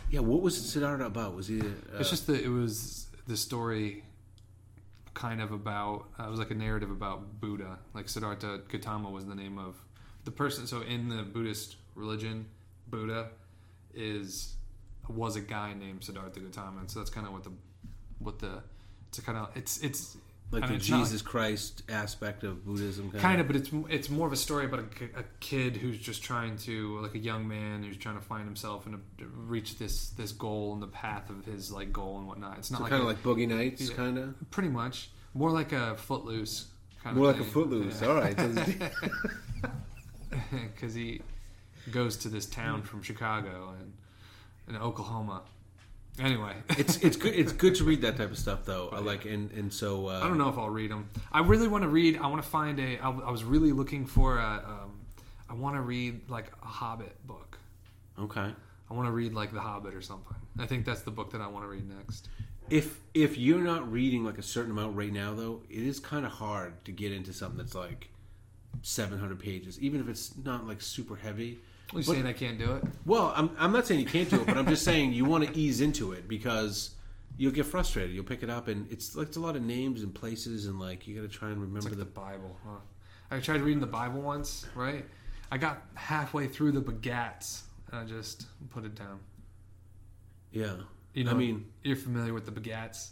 Yeah, 0.10 0.20
what 0.22 0.42
was 0.42 0.58
Siddhartha 0.58 1.06
about? 1.06 1.36
Was 1.36 1.48
he? 1.48 1.60
Uh, 1.62 1.64
It's 2.00 2.10
just 2.10 2.28
that 2.28 2.42
it 2.42 2.50
was 2.50 3.08
the 3.28 3.38
story, 3.38 4.04
kind 5.14 5.42
of 5.42 5.52
about. 5.52 6.06
Uh, 6.20 6.24
it 6.24 6.30
was 6.30 6.40
like 6.40 6.52
a 6.52 6.56
narrative 6.56 6.90
about 6.92 7.40
Buddha. 7.40 7.80
Like 7.94 8.10
Siddhartha 8.10 8.62
Gautama 8.70 9.10
was 9.10 9.26
the 9.26 9.36
name 9.36 9.58
of 9.58 9.76
the 10.26 10.32
person. 10.32 10.68
So 10.68 10.82
in 10.82 11.10
the 11.10 11.24
Buddhist 11.24 11.76
religion, 11.96 12.48
Buddha 12.90 13.30
is 13.94 14.54
was 15.10 15.36
a 15.36 15.42
guy 15.42 15.74
named 15.74 16.04
Siddhartha 16.04 16.40
Gautama, 16.40 16.80
and 16.82 16.92
so 16.92 17.00
that's 17.00 17.10
kind 17.10 17.26
of 17.28 17.34
what 17.34 17.44
the 17.44 17.52
what 18.20 18.40
the 18.40 18.62
it's 19.10 19.20
a 19.20 19.22
kind 19.22 19.38
of 19.38 19.50
it's 19.56 19.80
it's 19.82 20.18
like 20.50 20.64
I 20.64 20.68
the 20.68 20.72
mean, 20.74 20.80
it's 20.80 20.90
not 20.90 21.00
Jesus 21.04 21.22
Christ 21.22 21.84
aspect 21.90 22.44
of 22.44 22.66
Buddhism. 22.66 23.12
Kind, 23.12 23.42
of, 23.42 23.48
but 23.48 23.56
it's 23.58 23.70
it's 23.90 24.10
more 24.10 24.28
of 24.28 24.34
a 24.34 24.38
story 24.38 24.66
about 24.66 24.80
a, 24.80 25.20
a 25.20 25.24
kid 25.42 25.76
who's 25.76 25.98
just 26.00 26.24
trying 26.24 26.58
to 26.60 27.00
like 27.02 27.16
a 27.16 27.20
young 27.20 27.48
man 27.48 27.84
who's 27.84 27.98
trying 27.98 28.16
to 28.16 28.22
find 28.22 28.46
himself 28.46 28.86
and 28.86 29.02
reach 29.20 29.78
this 29.78 30.10
this 30.12 30.32
goal 30.32 30.74
and 30.74 30.82
the 30.82 30.88
path 30.88 31.30
of 31.30 31.44
his 31.46 31.72
like 31.72 31.92
goal 31.92 32.18
and 32.18 32.28
whatnot. 32.28 32.58
It's 32.60 32.72
not 32.72 32.78
So 32.78 32.84
like 32.84 32.92
kind 32.92 33.02
of 33.02 33.08
like 33.08 33.22
Boogie 33.24 33.48
Nights, 33.48 33.90
Yeah. 33.90 33.96
kind 33.96 34.18
of. 34.18 34.36
Pretty 34.52 34.70
much. 34.70 35.10
More 35.34 35.52
like 35.52 35.74
a 35.74 35.96
footloose 35.98 36.68
kind 37.04 37.16
More 37.18 37.30
of 37.30 37.36
More 37.38 37.46
like 37.46 37.50
a 37.50 37.54
Footloose. 37.54 38.02
All 38.04 38.16
right. 38.16 38.38
Because 40.52 40.94
he 40.94 41.22
goes 41.92 42.18
to 42.18 42.30
this 42.30 42.46
town 42.46 42.84
from 42.84 43.02
Chicago 43.02 43.74
and 43.80 43.94
in 44.68 44.82
Oklahoma. 44.82 45.44
Anyway, 46.20 46.54
it's 46.70 46.98
it's 46.98 47.16
good. 47.16 47.36
It's 47.36 47.52
good 47.52 47.76
to 47.76 47.84
read 47.84 48.02
that 48.02 48.18
type 48.18 48.32
of 48.32 48.38
stuff, 48.38 48.66
though. 48.66 48.90
I 48.92 49.00
like 49.00 49.26
and 49.26 49.52
and 49.52 49.72
so. 49.72 50.08
Uh, 50.08 50.20
I 50.24 50.28
don't 50.28 50.38
know 50.38 50.50
if 50.50 50.58
I'll 50.58 50.70
read 50.70 50.92
them. 50.92 51.10
I 51.32 51.42
really 51.42 51.68
want 51.68 51.84
to 51.84 51.90
read. 51.90 52.18
I 52.18 52.28
want 52.28 52.42
to 52.42 52.50
find 52.50 52.80
a. 52.80 52.98
I, 52.98 53.10
I 53.10 53.32
was 53.32 53.44
really 53.44 53.72
looking 53.72 54.06
for 54.06 54.40
a. 54.40 54.64
Um, 54.66 55.00
I 55.50 55.54
want 55.54 55.76
to 55.76 55.82
read 55.82 56.30
like 56.30 56.52
a 56.64 56.68
Hobbit 56.68 57.26
book. 57.26 57.60
Okay. 58.20 58.52
I 58.90 58.94
want 58.94 59.08
to 59.08 59.12
read 59.12 59.34
like 59.34 59.54
The 59.54 59.60
Hobbit 59.60 59.94
or 59.94 60.02
something. 60.02 60.36
I 60.60 60.66
think 60.66 60.86
that's 60.86 61.02
the 61.02 61.12
book 61.12 61.32
that 61.32 61.42
I 61.42 61.48
want 61.48 61.66
to 61.66 61.70
read 61.70 61.88
next. 61.88 62.30
If 62.70 63.00
if 63.14 63.38
you're 63.38 63.62
not 63.62 63.90
reading 63.92 64.26
like 64.26 64.38
a 64.38 64.44
certain 64.44 64.72
amount 64.72 64.96
right 64.96 65.12
now, 65.12 65.34
though, 65.34 65.62
it 65.70 65.84
is 65.84 66.00
kind 66.00 66.26
of 66.26 66.32
hard 66.32 66.84
to 66.86 66.92
get 66.92 67.12
into 67.12 67.32
something 67.32 67.58
that's 67.58 67.76
like 67.76 68.10
700 68.82 69.40
pages, 69.40 69.80
even 69.80 70.02
if 70.02 70.10
it's 70.10 70.34
not 70.44 70.68
like 70.68 70.82
super 70.82 71.16
heavy. 71.16 71.60
Are 71.94 72.00
you 72.00 72.06
But- 72.06 72.12
saying 72.14 72.26
I 72.28 72.34
can't 72.34 72.58
do 72.60 72.74
it? 72.76 72.84
Well, 73.06 73.32
I'm 73.36 73.50
I'm 73.58 73.72
not 73.72 73.88
saying 73.88 74.00
you 74.02 74.06
can't 74.06 74.30
do 74.30 74.42
it, 74.42 74.48
but 74.48 74.58
I'm 74.58 74.68
just 74.68 74.84
saying 74.84 75.14
you 75.14 75.26
want 75.26 75.48
to 75.48 75.58
ease 75.58 75.80
into 75.82 76.12
it 76.12 76.28
because 76.28 76.92
you'll 77.38 77.54
get 77.54 77.66
frustrated. 77.66 78.14
You'll 78.14 78.24
pick 78.26 78.44
it 78.44 78.50
up, 78.50 78.68
and 78.68 78.92
it's 78.92 79.16
like 79.16 79.28
it's 79.28 79.38
a 79.38 79.40
lot 79.40 79.56
of 79.56 79.62
names 79.62 80.02
and 80.04 80.14
places, 80.14 80.66
and 80.66 80.80
like 80.80 81.08
you 81.08 81.16
got 81.16 81.22
to 81.30 81.38
try 81.38 81.50
and 81.50 81.62
remember 81.62 81.90
like 81.90 81.98
the 81.98 82.04
the. 82.04 82.06
Bible, 82.06 82.58
huh? 82.66 82.80
I 83.32 83.40
tried 83.40 83.62
reading 83.62 83.80
the 83.82 83.88
Bible 83.88 84.22
once, 84.22 84.66
right? 84.76 85.06
I 85.52 85.58
got 85.58 85.82
halfway 85.96 86.48
through 86.48 86.74
the 86.74 86.82
Begats 86.82 87.62
and 87.92 88.00
I 88.02 88.04
just 88.06 88.48
put 88.70 88.84
it 88.84 88.96
down. 88.96 89.20
Yeah, 90.52 90.76
You 91.14 91.24
know, 91.26 91.32
I 91.32 91.34
mean, 91.36 91.66
you're 91.84 91.96
familiar 91.96 92.34
with 92.34 92.46
the 92.46 92.52
Begats. 92.52 93.10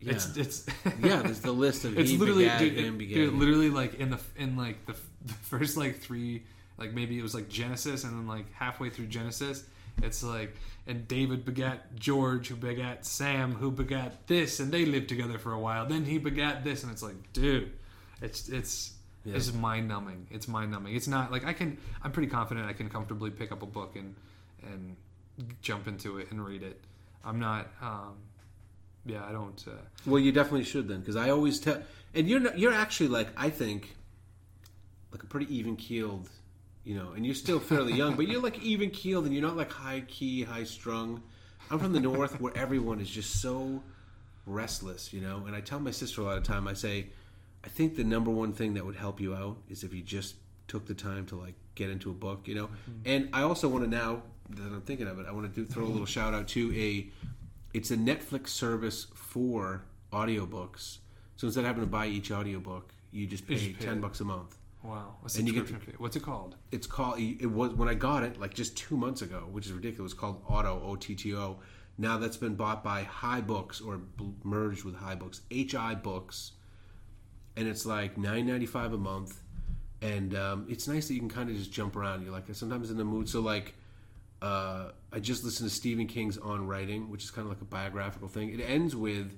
yeah, 0.00 0.12
It's 0.12 0.36
it's 0.36 0.66
yeah. 1.02 1.22
There's 1.22 1.40
the 1.40 1.52
list 1.52 1.84
of 1.84 1.98
it's 1.98 2.12
literally 2.12 2.50
dude, 2.58 2.74
him 2.78 2.94
it- 2.94 2.98
begat. 2.98 3.14
dude, 3.14 3.34
literally 3.34 3.70
like 3.70 3.94
in 3.94 4.10
the 4.10 4.18
in 4.36 4.56
like 4.56 4.84
the, 4.86 4.94
the 5.24 5.34
first 5.34 5.76
like 5.76 5.98
three 6.00 6.42
like 6.80 6.92
maybe 6.94 7.18
it 7.18 7.22
was 7.22 7.34
like 7.34 7.48
Genesis 7.48 8.04
and 8.04 8.12
then 8.12 8.26
like 8.26 8.52
halfway 8.54 8.90
through 8.90 9.06
Genesis 9.06 9.64
it's 10.02 10.22
like 10.22 10.56
and 10.86 11.06
David 11.06 11.44
begat 11.44 11.94
George 11.96 12.48
who 12.48 12.56
begat 12.56 13.04
Sam 13.04 13.52
who 13.52 13.70
begat 13.70 14.26
this 14.26 14.58
and 14.60 14.72
they 14.72 14.84
lived 14.86 15.08
together 15.08 15.38
for 15.38 15.52
a 15.52 15.58
while 15.60 15.86
then 15.86 16.04
he 16.04 16.18
begat 16.18 16.64
this 16.64 16.82
and 16.82 16.90
it's 16.90 17.02
like 17.02 17.16
dude 17.32 17.72
it's 18.22 18.48
it's 18.48 18.94
Yeah. 19.24 19.36
it's 19.36 19.52
mind 19.52 19.86
numbing 19.88 20.26
it's 20.30 20.48
mind 20.48 20.70
numbing 20.70 20.94
it's 20.96 21.08
not 21.08 21.30
like 21.30 21.44
I 21.44 21.52
can 21.52 21.76
I'm 22.02 22.12
pretty 22.12 22.30
confident 22.30 22.66
I 22.66 22.72
can 22.72 22.88
comfortably 22.88 23.30
pick 23.30 23.52
up 23.52 23.62
a 23.62 23.66
book 23.66 23.94
and 23.96 24.14
and 24.62 24.96
jump 25.60 25.86
into 25.86 26.18
it 26.18 26.30
and 26.30 26.44
read 26.44 26.62
it 26.62 26.80
I'm 27.24 27.38
not 27.38 27.68
um 27.82 28.14
yeah, 29.06 29.24
I 29.24 29.32
don't. 29.32 29.64
Uh, 29.66 29.70
Well, 30.04 30.18
you 30.20 30.30
definitely 30.30 30.64
should 30.64 30.86
then, 30.86 31.00
because 31.00 31.16
I 31.16 31.30
always 31.30 31.58
tell, 31.58 31.82
and 32.14 32.28
you're 32.28 32.38
not, 32.38 32.58
you're 32.58 32.74
actually 32.74 33.08
like 33.08 33.28
I 33.34 33.48
think, 33.48 33.96
like 35.10 35.22
a 35.22 35.26
pretty 35.26 35.48
even 35.56 35.74
keeled, 35.76 36.28
you 36.84 36.94
know, 36.94 37.12
and 37.12 37.24
you're 37.24 37.34
still 37.34 37.60
fairly 37.60 37.92
young, 37.92 38.14
but 38.14 38.26
you're 38.28 38.42
like 38.42 38.62
even 38.62 38.90
keeled, 38.90 39.24
and 39.24 39.34
you're 39.34 39.46
not 39.46 39.56
like 39.56 39.70
high 39.70 40.02
key, 40.08 40.42
high 40.42 40.64
strung. 40.64 41.22
I'm 41.70 41.78
from 41.78 41.92
the 41.92 42.00
north 42.00 42.40
where 42.40 42.56
everyone 42.56 43.00
is 43.00 43.08
just 43.08 43.40
so 43.40 43.82
restless, 44.46 45.12
you 45.12 45.20
know, 45.20 45.44
and 45.46 45.54
I 45.54 45.60
tell 45.60 45.78
my 45.78 45.90
sister 45.90 46.20
a 46.20 46.24
lot 46.24 46.36
of 46.36 46.42
time. 46.42 46.66
I 46.66 46.74
say, 46.74 47.08
I 47.64 47.68
think 47.68 47.96
the 47.96 48.04
number 48.04 48.30
one 48.30 48.52
thing 48.52 48.74
that 48.74 48.84
would 48.84 48.96
help 48.96 49.20
you 49.20 49.34
out 49.34 49.58
is 49.68 49.84
if 49.84 49.92
you 49.94 50.02
just 50.02 50.36
took 50.66 50.86
the 50.86 50.94
time 50.94 51.26
to 51.26 51.36
like 51.36 51.54
get 51.74 51.90
into 51.90 52.10
a 52.10 52.14
book, 52.14 52.48
you 52.48 52.54
know. 52.54 52.66
Mm-hmm. 52.66 52.92
And 53.06 53.28
I 53.32 53.42
also 53.42 53.68
want 53.68 53.84
to 53.84 53.90
now 53.90 54.22
that 54.50 54.62
I'm 54.62 54.82
thinking 54.82 55.06
of 55.06 55.18
it, 55.18 55.26
I 55.28 55.32
want 55.32 55.52
to 55.52 55.60
do 55.60 55.66
throw 55.66 55.84
a 55.84 55.86
little 55.86 56.00
mm-hmm. 56.00 56.06
shout 56.06 56.34
out 56.34 56.48
to 56.48 56.74
a 56.76 57.10
it's 57.72 57.90
a 57.90 57.96
Netflix 57.96 58.48
service 58.48 59.06
for 59.14 59.84
audiobooks. 60.12 60.98
So 61.36 61.46
instead 61.46 61.60
of 61.60 61.66
having 61.66 61.82
to 61.82 61.86
buy 61.86 62.06
each 62.06 62.30
audiobook, 62.30 62.92
you 63.12 63.26
just 63.26 63.46
pay, 63.46 63.54
just 63.54 63.78
pay 63.78 63.84
ten 63.86 63.98
it. 63.98 64.00
bucks 64.00 64.20
a 64.20 64.24
month. 64.24 64.56
Wow, 64.82 65.16
what's 65.20 65.36
And 65.36 65.46
you 65.46 65.52
get 65.52 65.60
subscription 65.60 65.92
fee? 65.92 65.96
What's 65.98 66.16
it 66.16 66.22
called? 66.22 66.56
It's 66.72 66.86
called 66.86 67.18
it 67.18 67.46
was 67.46 67.74
when 67.74 67.88
I 67.88 67.94
got 67.94 68.22
it 68.22 68.40
like 68.40 68.54
just 68.54 68.76
two 68.76 68.96
months 68.96 69.22
ago, 69.22 69.46
which 69.50 69.66
is 69.66 69.72
ridiculous. 69.72 70.12
Called 70.12 70.42
Auto 70.46 70.80
O 70.84 70.96
T 70.96 71.14
T 71.14 71.34
O. 71.34 71.58
Now 71.98 72.18
that's 72.18 72.36
been 72.36 72.54
bought 72.54 72.82
by 72.82 73.02
High 73.02 73.40
Books 73.42 73.80
or 73.80 74.00
merged 74.42 74.84
with 74.84 74.96
High 74.96 75.16
Books, 75.16 75.42
HI 75.50 75.94
Books, 75.94 76.52
and 77.56 77.68
it's 77.68 77.84
like 77.84 78.16
nine 78.16 78.46
ninety 78.46 78.66
five 78.66 78.92
a 78.92 78.98
month. 78.98 79.40
And 80.02 80.34
um, 80.34 80.66
it's 80.70 80.88
nice 80.88 81.08
that 81.08 81.14
you 81.14 81.20
can 81.20 81.28
kind 81.28 81.50
of 81.50 81.56
just 81.56 81.70
jump 81.70 81.94
around. 81.94 82.22
You're 82.22 82.32
like 82.32 82.44
sometimes 82.52 82.90
in 82.90 82.96
the 82.96 83.04
mood. 83.04 83.28
So 83.28 83.40
like 83.40 83.74
uh, 84.40 84.92
I 85.12 85.20
just 85.20 85.44
listened 85.44 85.68
to 85.68 85.74
Stephen 85.74 86.06
King's 86.06 86.38
On 86.38 86.66
Writing, 86.66 87.10
which 87.10 87.24
is 87.24 87.30
kind 87.30 87.44
of 87.44 87.50
like 87.50 87.60
a 87.60 87.66
biographical 87.66 88.28
thing. 88.28 88.50
It 88.58 88.62
ends 88.62 88.96
with 88.96 89.36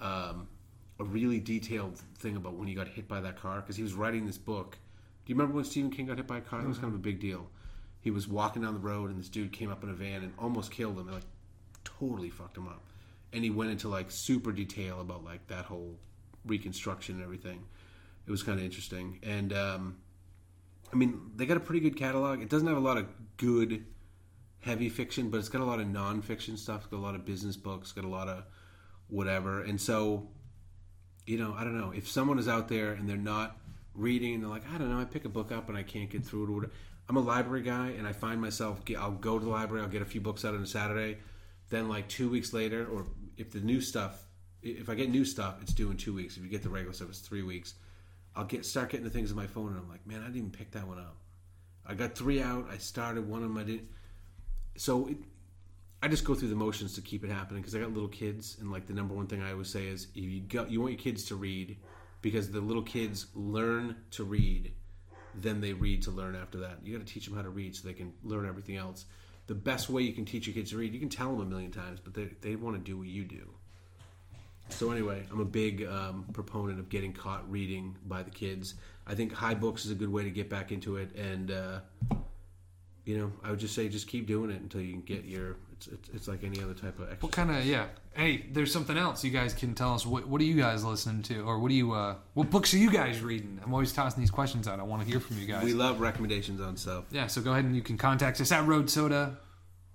um, 0.00 0.48
a 1.00 1.04
really 1.04 1.40
detailed 1.40 1.98
thing 2.18 2.36
about 2.36 2.54
when 2.54 2.68
he 2.68 2.74
got 2.74 2.86
hit 2.86 3.08
by 3.08 3.20
that 3.20 3.40
car 3.40 3.56
because 3.56 3.76
he 3.76 3.82
was 3.82 3.94
writing 3.94 4.26
this 4.26 4.38
book. 4.38 4.78
Do 5.24 5.32
you 5.32 5.34
remember 5.34 5.56
when 5.56 5.64
Stephen 5.64 5.90
King 5.90 6.06
got 6.06 6.18
hit 6.18 6.26
by 6.26 6.38
a 6.38 6.42
car? 6.42 6.60
It 6.60 6.68
was 6.68 6.78
kind 6.78 6.92
of 6.92 6.98
a 6.98 7.02
big 7.02 7.20
deal. 7.20 7.48
He 8.00 8.10
was 8.10 8.28
walking 8.28 8.62
down 8.62 8.74
the 8.74 8.80
road 8.80 9.10
and 9.10 9.18
this 9.18 9.28
dude 9.28 9.52
came 9.52 9.70
up 9.70 9.82
in 9.82 9.90
a 9.90 9.94
van 9.94 10.22
and 10.22 10.32
almost 10.38 10.70
killed 10.70 10.98
him. 10.98 11.06
And, 11.06 11.14
like 11.14 11.24
totally 11.84 12.30
fucked 12.30 12.56
him 12.56 12.68
up. 12.68 12.82
And 13.32 13.44
he 13.44 13.50
went 13.50 13.70
into 13.70 13.88
like 13.88 14.10
super 14.10 14.52
detail 14.52 15.00
about 15.00 15.24
like 15.24 15.46
that 15.48 15.64
whole 15.64 15.96
reconstruction 16.44 17.16
and 17.16 17.24
everything. 17.24 17.64
It 18.26 18.30
was 18.30 18.42
kind 18.42 18.58
of 18.58 18.64
interesting. 18.64 19.20
And 19.22 19.52
um, 19.52 19.96
I 20.92 20.96
mean, 20.96 21.32
they 21.36 21.46
got 21.46 21.56
a 21.56 21.60
pretty 21.60 21.80
good 21.80 21.96
catalog. 21.96 22.42
It 22.42 22.48
doesn't 22.48 22.68
have 22.68 22.76
a 22.76 22.80
lot 22.80 22.98
of 22.98 23.06
good 23.36 23.84
heavy 24.60 24.88
fiction, 24.88 25.30
but 25.30 25.38
it's 25.38 25.48
got 25.48 25.60
a 25.60 25.64
lot 25.64 25.80
of 25.80 25.86
nonfiction 25.86 26.58
stuff. 26.58 26.82
It's 26.82 26.90
got 26.90 26.98
a 26.98 27.00
lot 27.00 27.14
of 27.14 27.24
business 27.24 27.56
books. 27.56 27.92
Got 27.92 28.04
a 28.04 28.08
lot 28.08 28.28
of 28.28 28.44
whatever. 29.08 29.62
And 29.62 29.80
so, 29.80 30.28
you 31.30 31.38
know, 31.38 31.54
I 31.56 31.62
don't 31.62 31.78
know 31.78 31.92
if 31.94 32.08
someone 32.08 32.40
is 32.40 32.48
out 32.48 32.68
there 32.68 32.90
and 32.90 33.08
they're 33.08 33.16
not 33.16 33.56
reading 33.94 34.34
and 34.34 34.42
they're 34.42 34.50
like, 34.50 34.64
I 34.74 34.78
don't 34.78 34.90
know, 34.90 35.00
I 35.00 35.04
pick 35.04 35.24
a 35.24 35.28
book 35.28 35.52
up 35.52 35.68
and 35.68 35.78
I 35.78 35.84
can't 35.84 36.10
get 36.10 36.24
through 36.24 36.64
it. 36.64 36.70
I'm 37.08 37.16
a 37.16 37.20
library 37.20 37.62
guy, 37.62 37.88
and 37.98 38.06
I 38.06 38.12
find 38.12 38.40
myself 38.40 38.80
I'll 38.98 39.12
go 39.12 39.38
to 39.38 39.44
the 39.44 39.50
library, 39.50 39.82
I'll 39.82 39.88
get 39.88 40.02
a 40.02 40.06
few 40.06 40.20
books 40.20 40.44
out 40.44 40.54
on 40.54 40.62
a 40.62 40.66
Saturday. 40.66 41.18
Then, 41.68 41.88
like 41.88 42.08
two 42.08 42.28
weeks 42.28 42.52
later, 42.52 42.86
or 42.86 43.06
if 43.36 43.52
the 43.52 43.60
new 43.60 43.80
stuff, 43.80 44.26
if 44.62 44.88
I 44.88 44.94
get 44.94 45.08
new 45.08 45.24
stuff, 45.24 45.58
it's 45.62 45.72
due 45.72 45.90
in 45.90 45.96
two 45.96 46.14
weeks. 46.14 46.36
If 46.36 46.42
you 46.42 46.48
get 46.48 46.62
the 46.62 46.68
regular 46.68 46.92
stuff, 46.92 47.08
it's 47.10 47.20
three 47.20 47.42
weeks. 47.42 47.74
I'll 48.34 48.44
get 48.44 48.64
start 48.64 48.90
getting 48.90 49.04
the 49.04 49.10
things 49.10 49.30
on 49.30 49.36
my 49.36 49.46
phone, 49.46 49.68
and 49.68 49.78
I'm 49.78 49.88
like, 49.88 50.06
man, 50.06 50.20
I 50.20 50.26
didn't 50.26 50.36
even 50.36 50.50
pick 50.50 50.72
that 50.72 50.86
one 50.86 50.98
up. 50.98 51.16
I 51.86 51.94
got 51.94 52.16
three 52.16 52.42
out. 52.42 52.66
I 52.70 52.78
started 52.78 53.28
one 53.28 53.42
of 53.42 53.48
them. 53.48 53.58
I 53.58 53.64
didn't. 53.64 53.88
So 54.76 55.08
it, 55.08 55.16
I 56.02 56.08
just 56.08 56.24
go 56.24 56.34
through 56.34 56.48
the 56.48 56.56
motions 56.56 56.94
to 56.94 57.02
keep 57.02 57.24
it 57.24 57.30
happening 57.30 57.60
because 57.60 57.74
I 57.74 57.80
got 57.80 57.92
little 57.92 58.08
kids, 58.08 58.56
and 58.60 58.72
like 58.72 58.86
the 58.86 58.94
number 58.94 59.14
one 59.14 59.26
thing 59.26 59.42
I 59.42 59.52
always 59.52 59.68
say 59.68 59.86
is, 59.86 60.08
you 60.14 60.42
you 60.68 60.80
want 60.80 60.92
your 60.92 61.00
kids 61.00 61.24
to 61.26 61.36
read, 61.36 61.76
because 62.22 62.50
the 62.50 62.60
little 62.60 62.82
kids 62.82 63.26
learn 63.34 63.96
to 64.12 64.24
read, 64.24 64.72
then 65.34 65.60
they 65.60 65.74
read 65.74 66.02
to 66.02 66.10
learn 66.10 66.34
after 66.34 66.58
that. 66.60 66.78
You 66.82 66.96
got 66.96 67.06
to 67.06 67.12
teach 67.12 67.26
them 67.26 67.36
how 67.36 67.42
to 67.42 67.50
read 67.50 67.76
so 67.76 67.86
they 67.86 67.94
can 67.94 68.12
learn 68.24 68.46
everything 68.46 68.76
else. 68.76 69.04
The 69.46 69.54
best 69.54 69.90
way 69.90 70.02
you 70.02 70.12
can 70.12 70.24
teach 70.24 70.46
your 70.46 70.54
kids 70.54 70.70
to 70.70 70.78
read, 70.78 70.94
you 70.94 71.00
can 71.00 71.08
tell 71.08 71.32
them 71.32 71.40
a 71.40 71.44
million 71.44 71.70
times, 71.70 72.00
but 72.00 72.14
they 72.14 72.30
they 72.40 72.56
want 72.56 72.76
to 72.76 72.82
do 72.82 72.96
what 72.96 73.08
you 73.08 73.24
do. 73.24 73.50
So 74.70 74.90
anyway, 74.92 75.26
I'm 75.30 75.40
a 75.40 75.44
big 75.44 75.84
um, 75.84 76.24
proponent 76.32 76.78
of 76.78 76.88
getting 76.88 77.12
caught 77.12 77.50
reading 77.50 77.96
by 78.06 78.22
the 78.22 78.30
kids. 78.30 78.74
I 79.06 79.14
think 79.14 79.32
high 79.32 79.54
books 79.54 79.84
is 79.84 79.90
a 79.90 79.96
good 79.96 80.10
way 80.10 80.24
to 80.24 80.30
get 80.30 80.48
back 80.48 80.72
into 80.72 80.96
it, 80.96 81.14
and 81.16 81.50
uh, 81.50 81.80
you 83.04 83.18
know, 83.18 83.32
I 83.42 83.50
would 83.50 83.58
just 83.58 83.74
say 83.74 83.88
just 83.88 84.06
keep 84.06 84.26
doing 84.26 84.50
it 84.50 84.62
until 84.62 84.80
you 84.80 84.92
can 84.92 85.02
get 85.02 85.24
your. 85.24 85.56
It's 85.80 85.86
it's, 85.88 86.08
it's 86.10 86.28
like 86.28 86.44
any 86.44 86.62
other 86.62 86.74
type 86.74 86.98
of 86.98 87.04
exercise. 87.04 87.22
What 87.22 87.32
kind 87.32 87.50
of 87.50 87.64
yeah? 87.64 87.86
Hey, 88.12 88.44
there's 88.52 88.70
something 88.70 88.98
else 88.98 89.24
you 89.24 89.30
guys 89.30 89.54
can 89.54 89.74
tell 89.74 89.94
us. 89.94 90.04
What 90.04 90.26
what 90.28 90.40
are 90.42 90.44
you 90.44 90.56
guys 90.60 90.84
listening 90.84 91.22
to, 91.22 91.40
or 91.40 91.58
what 91.58 91.68
do 91.70 91.74
you 91.74 91.92
uh, 91.92 92.16
what 92.34 92.50
books 92.50 92.74
are 92.74 92.78
you 92.78 92.90
guys 92.90 93.20
reading? 93.22 93.58
I'm 93.64 93.72
always 93.72 93.92
tossing 93.92 94.20
these 94.20 94.30
questions 94.30 94.68
out. 94.68 94.78
I 94.78 94.82
want 94.82 95.02
to 95.02 95.08
hear 95.08 95.20
from 95.20 95.38
you 95.38 95.46
guys. 95.46 95.64
We 95.64 95.72
love 95.72 96.00
recommendations 96.00 96.60
on 96.60 96.76
stuff. 96.76 97.04
yeah, 97.10 97.28
so 97.28 97.40
go 97.40 97.52
ahead 97.52 97.64
and 97.64 97.74
you 97.74 97.80
can 97.82 97.96
contact 97.96 98.40
us 98.42 98.52
at 98.52 98.66
Road 98.66 98.90
Soda, 98.90 99.38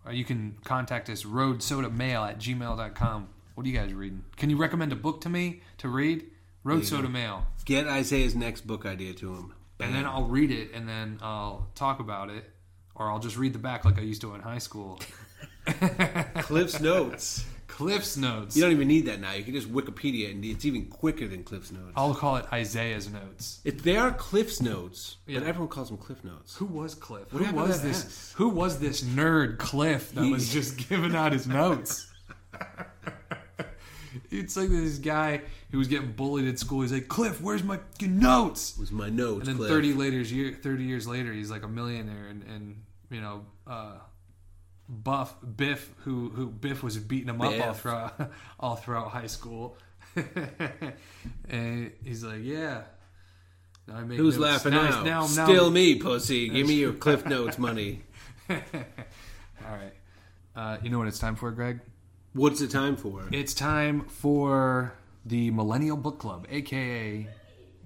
or 0.05 0.11
you 0.11 0.25
can 0.25 0.57
contact 0.63 1.07
us 1.09 1.23
Road 1.23 1.61
Soda 1.61 1.89
Mail 1.91 2.23
at 2.23 2.39
gmail.com. 2.39 3.27
What 3.53 3.65
are 3.65 3.69
you 3.69 3.77
guys 3.77 3.93
reading? 3.93 4.23
Can 4.38 4.49
you 4.49 4.57
recommend 4.57 4.91
a 4.91 4.95
book 4.95 5.21
to 5.21 5.29
me 5.29 5.61
to 5.77 5.88
read? 5.88 6.25
Road 6.63 6.79
you 6.79 6.83
Soda. 6.86 7.09
Mail. 7.09 7.45
Get 7.63 7.86
Isaiah's 7.86 8.33
next 8.36 8.65
book 8.65 8.88
idea 8.88 9.13
to 9.13 9.33
him. 9.36 9.53
and 9.79 9.93
then 9.93 10.05
I'll 10.05 10.25
read 10.25 10.49
it 10.51 10.73
and 10.73 10.89
then 10.89 11.19
I'll 11.21 11.67
talk 11.75 11.99
about 11.99 12.29
it, 12.31 12.43
or 12.95 13.11
I'll 13.11 13.19
just 13.19 13.38
read 13.38 13.53
the 13.53 13.59
back 13.59 13.86
like 13.86 13.99
I 13.99 14.01
used 14.01 14.21
to 14.21 14.33
in 14.33 14.41
high 14.41 14.57
school. 14.57 14.99
Cliff's 16.41 16.80
Notes. 16.80 17.46
Cliff's 17.68 18.16
notes. 18.16 18.56
You 18.56 18.62
don't 18.64 18.72
even 18.72 18.88
need 18.88 19.08
that 19.08 19.20
now. 19.20 19.34
You 19.34 19.43
can 19.43 19.54
just 19.54 19.70
Wikipedia, 19.70 20.32
and 20.32 20.46
it's 20.46 20.64
even 20.64 20.86
quicker 20.86 21.28
than 21.28 21.43
Cliff's 21.43 21.74
Notes. 21.74 21.91
I'll 21.98 22.14
call 22.16 22.38
it 22.38 22.46
Isaiah's 22.54 23.10
notes. 23.12 23.60
It, 23.66 23.84
they 23.84 23.98
are 23.98 24.12
Cliff's 24.14 24.62
Notes, 24.62 25.18
Yeah. 25.28 25.39
but 25.39 25.48
everyone 25.50 25.68
calls 25.68 25.89
them 25.89 25.98
Cliff 25.98 26.24
Notes. 26.24 26.56
Who 26.56 26.68
was 26.68 26.96
Cliff? 26.96 27.34
What 27.34 27.43
who 27.43 27.54
was 27.54 27.82
this? 27.82 28.32
Who 28.38 28.48
was 28.48 28.80
this 28.80 29.02
nerd 29.04 29.58
Cliff 29.58 30.14
that 30.14 30.24
He- 30.24 30.32
was 30.32 30.54
just 30.54 30.78
giving 30.89 31.14
out 31.16 31.34
his 31.34 31.48
notes? 31.48 32.10
it's 34.32 34.56
like 34.56 34.70
this 34.70 34.98
guy 34.98 35.41
who 35.72 35.78
was 35.78 35.88
getting 35.89 36.14
bullied 36.14 36.48
at 36.48 36.58
school. 36.60 36.82
He's 36.82 36.93
like, 36.93 37.08
Cliff, 37.10 37.41
where's 37.41 37.64
my 37.64 37.80
notes? 38.02 38.74
It 38.78 38.80
was 38.80 38.91
my 38.91 39.10
notes. 39.10 39.39
And 39.39 39.48
then 39.50 39.56
Cliff. 39.58 39.70
thirty 39.70 39.93
later, 39.93 40.24
thirty 40.54 40.84
years 40.86 41.08
later, 41.08 41.34
he's 41.34 41.52
like 41.52 41.64
a 41.64 41.68
millionaire, 41.68 42.28
and, 42.30 42.43
and 42.43 42.82
you 43.10 43.20
know, 43.22 43.46
uh, 43.68 43.96
Buff 44.88 45.36
Biff, 45.55 45.93
who 46.03 46.29
who 46.29 46.47
Biff 46.47 46.83
was 46.83 46.97
beating 46.97 47.29
him 47.29 47.41
up 47.41 47.59
all 47.59 47.73
throughout 47.73 48.31
all 48.59 48.75
throughout 48.75 49.09
high 49.09 49.27
school, 49.27 49.77
and 51.49 51.91
he's 52.03 52.23
like, 52.23 52.41
yeah. 52.43 52.83
Now 53.88 53.97
Who's 53.97 54.39
laughing 54.39 54.71
now, 54.73 54.89
now? 54.89 55.03
Now, 55.03 55.19
now, 55.21 55.45
Still 55.45 55.69
me, 55.69 55.99
pussy. 55.99 56.49
Give 56.49 56.67
me 56.67 56.73
your 56.73 56.93
Cliff 56.93 57.23
Notes 57.27 57.59
money. 57.59 58.01
All 58.49 58.57
right. 59.63 59.93
Uh, 60.55 60.77
you 60.81 60.89
know 60.89 60.97
what 60.97 61.07
it's 61.07 61.19
time 61.19 61.36
for, 61.36 61.51
Greg? 61.51 61.81
What's 62.33 62.61
it 62.61 62.71
time 62.71 62.95
for? 62.95 63.27
It's 63.31 63.53
time 63.53 64.01
for 64.05 64.95
the 65.23 65.51
Millennial 65.51 65.97
Book 65.97 66.17
Club, 66.17 66.47
aka 66.49 67.27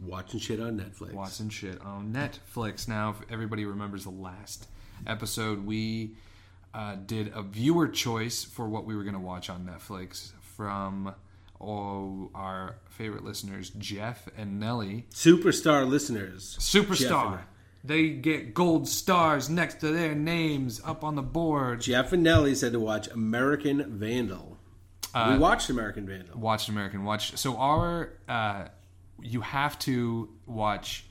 Watching 0.02 0.40
shit 0.40 0.62
on 0.62 0.80
Netflix. 0.80 1.14
Watching 1.14 1.50
Shit 1.50 1.82
on 1.82 2.14
Netflix. 2.14 2.88
Now, 2.88 3.10
if 3.10 3.32
everybody 3.32 3.66
remembers 3.66 4.06
the 4.06 4.12
last 4.12 4.68
episode, 5.06 5.66
we 5.66 6.16
uh, 6.74 6.96
did 6.96 7.32
a 7.36 7.42
viewer 7.42 7.88
choice 7.88 8.44
for 8.44 8.68
what 8.68 8.86
we 8.86 8.96
were 8.96 9.04
going 9.04 9.16
to 9.16 9.20
watch 9.20 9.50
on 9.50 9.66
Netflix 9.66 10.32
from 10.42 11.14
all 11.60 12.32
our 12.34 12.78
favorite 12.90 13.24
listeners, 13.24 13.70
Jeff 13.72 14.28
and 14.38 14.60
Nelly. 14.60 15.06
Superstar 15.12 15.88
listeners. 15.88 16.58
Superstar. 16.60 17.42
They 17.84 18.10
get 18.10 18.54
gold 18.54 18.88
stars 18.88 19.50
next 19.50 19.80
to 19.82 19.88
their 19.92 20.14
names 20.14 20.82
up 20.84 21.04
on 21.04 21.16
the 21.16 21.22
board. 21.22 21.82
Jeff 21.82 22.12
and 22.12 22.24
Nelly 22.24 22.56
said 22.56 22.74
to 22.74 22.80
watch 22.80 23.08
American 23.08 23.98
Vandal. 23.98 24.58
we 25.16 25.38
watched 25.38 25.70
American 25.70 26.06
Vandal. 26.06 26.38
watched 26.38 26.70
American 26.70 27.04
Watch. 27.04 27.38
So 27.38 27.58
our 27.58 28.14
uh, 28.28 28.66
you 29.22 29.42
have 29.42 29.80
to 29.80 30.30
watch. 30.46 31.06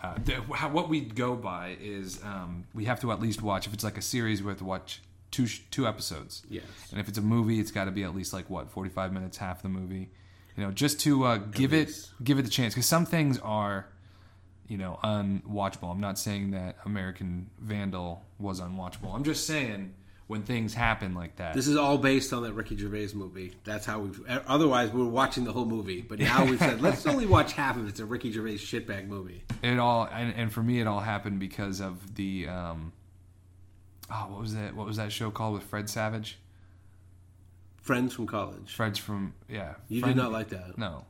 Uh, 0.00 0.14
the, 0.24 0.34
how, 0.54 0.68
what 0.68 0.88
we 0.88 1.00
go 1.00 1.34
by 1.34 1.76
is 1.80 2.22
um, 2.22 2.64
we 2.72 2.84
have 2.84 3.00
to 3.00 3.10
at 3.10 3.20
least 3.20 3.42
watch 3.42 3.66
if 3.66 3.74
it's 3.74 3.82
like 3.82 3.98
a 3.98 4.02
series 4.02 4.42
we 4.42 4.48
have 4.48 4.58
to 4.58 4.64
watch 4.64 5.00
two 5.30 5.46
sh- 5.46 5.60
two 5.70 5.86
episodes. 5.86 6.42
Yes. 6.48 6.64
And 6.90 7.00
if 7.00 7.08
it's 7.08 7.18
a 7.18 7.22
movie, 7.22 7.58
it's 7.58 7.70
got 7.72 7.86
to 7.86 7.90
be 7.90 8.04
at 8.04 8.14
least 8.14 8.32
like 8.32 8.48
what 8.48 8.70
forty 8.70 8.90
five 8.90 9.12
minutes, 9.12 9.36
half 9.38 9.62
the 9.62 9.68
movie. 9.68 10.10
You 10.56 10.64
know, 10.64 10.70
just 10.70 11.00
to 11.00 11.24
uh, 11.24 11.36
give 11.38 11.72
it 11.72 11.90
give 12.22 12.38
it 12.38 12.42
the 12.42 12.50
chance 12.50 12.74
because 12.74 12.86
some 12.86 13.06
things 13.06 13.38
are, 13.40 13.86
you 14.66 14.76
know, 14.76 14.98
unwatchable. 15.04 15.90
I'm 15.90 16.00
not 16.00 16.18
saying 16.18 16.52
that 16.52 16.76
American 16.84 17.50
Vandal 17.60 18.24
was 18.38 18.60
unwatchable. 18.60 19.14
I'm 19.14 19.24
just 19.24 19.46
saying 19.46 19.94
when 20.28 20.42
things 20.42 20.74
happen 20.74 21.14
like 21.14 21.36
that. 21.36 21.54
This 21.54 21.66
is 21.66 21.76
all 21.76 21.98
based 21.98 22.32
on 22.32 22.42
that 22.44 22.52
Ricky 22.52 22.76
Gervais 22.76 23.08
movie. 23.14 23.54
That's 23.64 23.84
how 23.86 23.98
we've. 24.00 24.20
Otherwise, 24.46 24.92
we 24.92 25.00
are 25.02 25.06
watching 25.06 25.42
the 25.44 25.52
whole 25.52 25.64
movie. 25.64 26.02
But 26.02 26.18
now 26.20 26.44
we've 26.44 26.58
said, 26.58 26.80
let's 26.82 27.06
only 27.06 27.26
watch 27.26 27.54
half 27.54 27.76
of 27.76 27.86
it. 27.86 27.88
It's 27.88 28.00
a 28.00 28.04
Ricky 28.06 28.30
Gervais 28.30 28.56
shitbag 28.58 29.08
movie. 29.08 29.42
it 29.62 29.78
all 29.78 30.06
and, 30.12 30.32
and 30.36 30.52
for 30.52 30.62
me 30.62 30.80
it 30.80 30.86
all 30.86 31.00
happened 31.00 31.40
because 31.40 31.80
of 31.80 32.14
the 32.14 32.46
um 32.46 32.92
oh 34.10 34.26
what 34.30 34.40
was 34.40 34.54
that 34.54 34.76
what 34.76 34.86
was 34.86 34.98
that 34.98 35.10
show 35.10 35.30
called 35.30 35.54
with 35.54 35.64
fred 35.64 35.90
savage 35.90 36.38
Friends 37.82 38.12
from 38.14 38.26
college. 38.26 38.74
Friends 38.74 38.98
from 38.98 39.32
yeah. 39.48 39.74
You 39.88 40.00
Friend- 40.00 40.14
did 40.14 40.22
not 40.22 40.30
like 40.30 40.50
that. 40.50 40.76
No, 40.76 41.06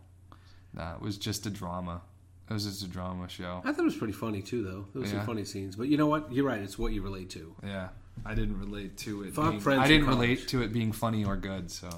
nah, 0.73 0.95
it 0.95 1.01
was 1.03 1.19
just 1.19 1.45
a 1.47 1.51
drama. 1.51 2.03
It 2.49 2.53
was 2.53 2.65
just 2.67 2.83
a 2.85 2.87
drama 2.89 3.29
show. 3.29 3.61
I 3.65 3.73
thought 3.73 3.81
it 3.81 3.85
was 3.85 3.97
pretty 3.97 4.13
funny 4.13 4.41
too, 4.43 4.63
though. 4.63 4.87
There 4.93 5.03
was 5.03 5.13
Yeah. 5.13 5.19
some 5.19 5.27
funny 5.27 5.45
scenes, 5.45 5.75
but 5.77 5.89
you 5.89 5.97
know 5.97 6.07
what? 6.07 6.33
You're 6.33 6.47
right. 6.47 6.61
It's 6.61 6.79
what 6.79 6.93
you 6.93 7.03
relate 7.03 7.31
to. 7.31 7.53
Yeah, 7.65 7.89
I 8.25 8.35
didn't 8.35 8.59
relate 8.59 8.97
to 8.99 9.23
it. 9.25 9.35
Fuck 9.35 9.51
being, 9.51 9.61
Friends 9.61 9.81
I 9.81 9.85
in 9.85 9.91
didn't 9.91 10.05
college. 10.07 10.21
relate 10.21 10.49
to 10.49 10.63
it 10.63 10.73
being 10.73 10.93
funny 10.93 11.25
or 11.25 11.37
good. 11.37 11.71
So, 11.71 11.89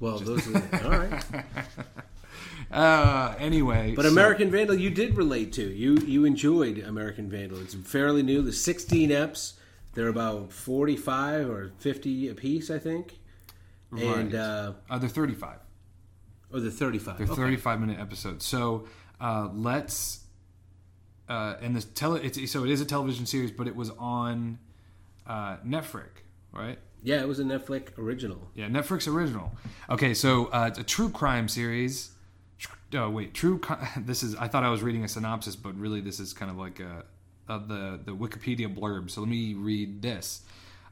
Well, 0.00 0.18
those 0.18 0.46
are 0.48 0.58
the, 0.60 0.84
all 0.84 0.90
right. 0.90 1.24
uh, 2.70 3.34
anyway, 3.38 3.94
But 3.94 4.04
so- 4.04 4.10
American 4.10 4.50
Vandal, 4.50 4.76
you 4.78 4.90
did 4.90 5.16
relate 5.16 5.52
to. 5.54 5.62
You 5.62 5.96
you 5.98 6.24
enjoyed 6.24 6.78
American 6.78 7.28
Vandal. 7.30 7.58
It's 7.60 7.74
fairly 7.74 8.22
new. 8.22 8.42
The 8.42 8.52
16 8.52 9.10
eps. 9.10 9.54
They're 9.94 10.08
about 10.08 10.52
45 10.52 11.48
or 11.48 11.72
50 11.78 12.28
apiece, 12.28 12.68
I 12.70 12.78
think. 12.80 13.18
And 13.92 14.32
Right. 14.32 14.34
uh, 14.34 14.72
uh, 14.90 14.98
they're 14.98 15.08
thirty-five. 15.08 15.58
or 16.52 16.58
the 16.60 16.70
35. 16.70 17.18
They're 17.18 17.26
Okay. 17.26 17.34
35 17.36 17.80
minute 17.80 18.00
episodes. 18.00 18.44
So 18.44 18.86
uh, 19.20 19.48
let's 19.54 20.20
uh, 21.28 21.54
and 21.62 21.74
this 21.76 21.84
tele 21.84 22.20
it's, 22.22 22.50
so 22.50 22.64
it 22.64 22.70
is 22.70 22.80
a 22.80 22.84
television 22.84 23.24
series, 23.24 23.50
but 23.52 23.66
it 23.68 23.74
was 23.76 23.90
on 23.98 24.58
uh, 25.26 25.56
Netflix, 25.66 26.08
right? 26.52 26.78
Yeah, 27.02 27.20
it 27.20 27.28
was 27.28 27.38
a 27.38 27.44
Netflix 27.44 27.96
original. 27.98 28.50
Yeah, 28.54 28.68
Netflix 28.68 29.06
original. 29.12 29.52
Okay, 29.90 30.14
so 30.14 30.46
uh, 30.46 30.66
it's 30.68 30.78
a 30.78 30.82
true 30.84 31.10
crime 31.10 31.48
series. 31.48 32.10
Oh 32.94 33.10
wait, 33.10 33.34
true. 33.34 33.60
This 33.98 34.22
is. 34.22 34.34
I 34.36 34.48
thought 34.48 34.64
I 34.64 34.70
was 34.70 34.82
reading 34.82 35.04
a 35.04 35.08
synopsis, 35.08 35.56
but 35.56 35.74
really 35.74 36.00
this 36.00 36.20
is 36.20 36.32
kind 36.32 36.50
of 36.50 36.56
like 36.56 36.80
a, 36.80 37.04
uh 37.48 37.58
the 37.58 38.00
the 38.04 38.12
Wikipedia 38.12 38.74
blurb. 38.74 39.10
So 39.10 39.20
let 39.20 39.28
me 39.28 39.54
read 39.54 40.00
this. 40.00 40.42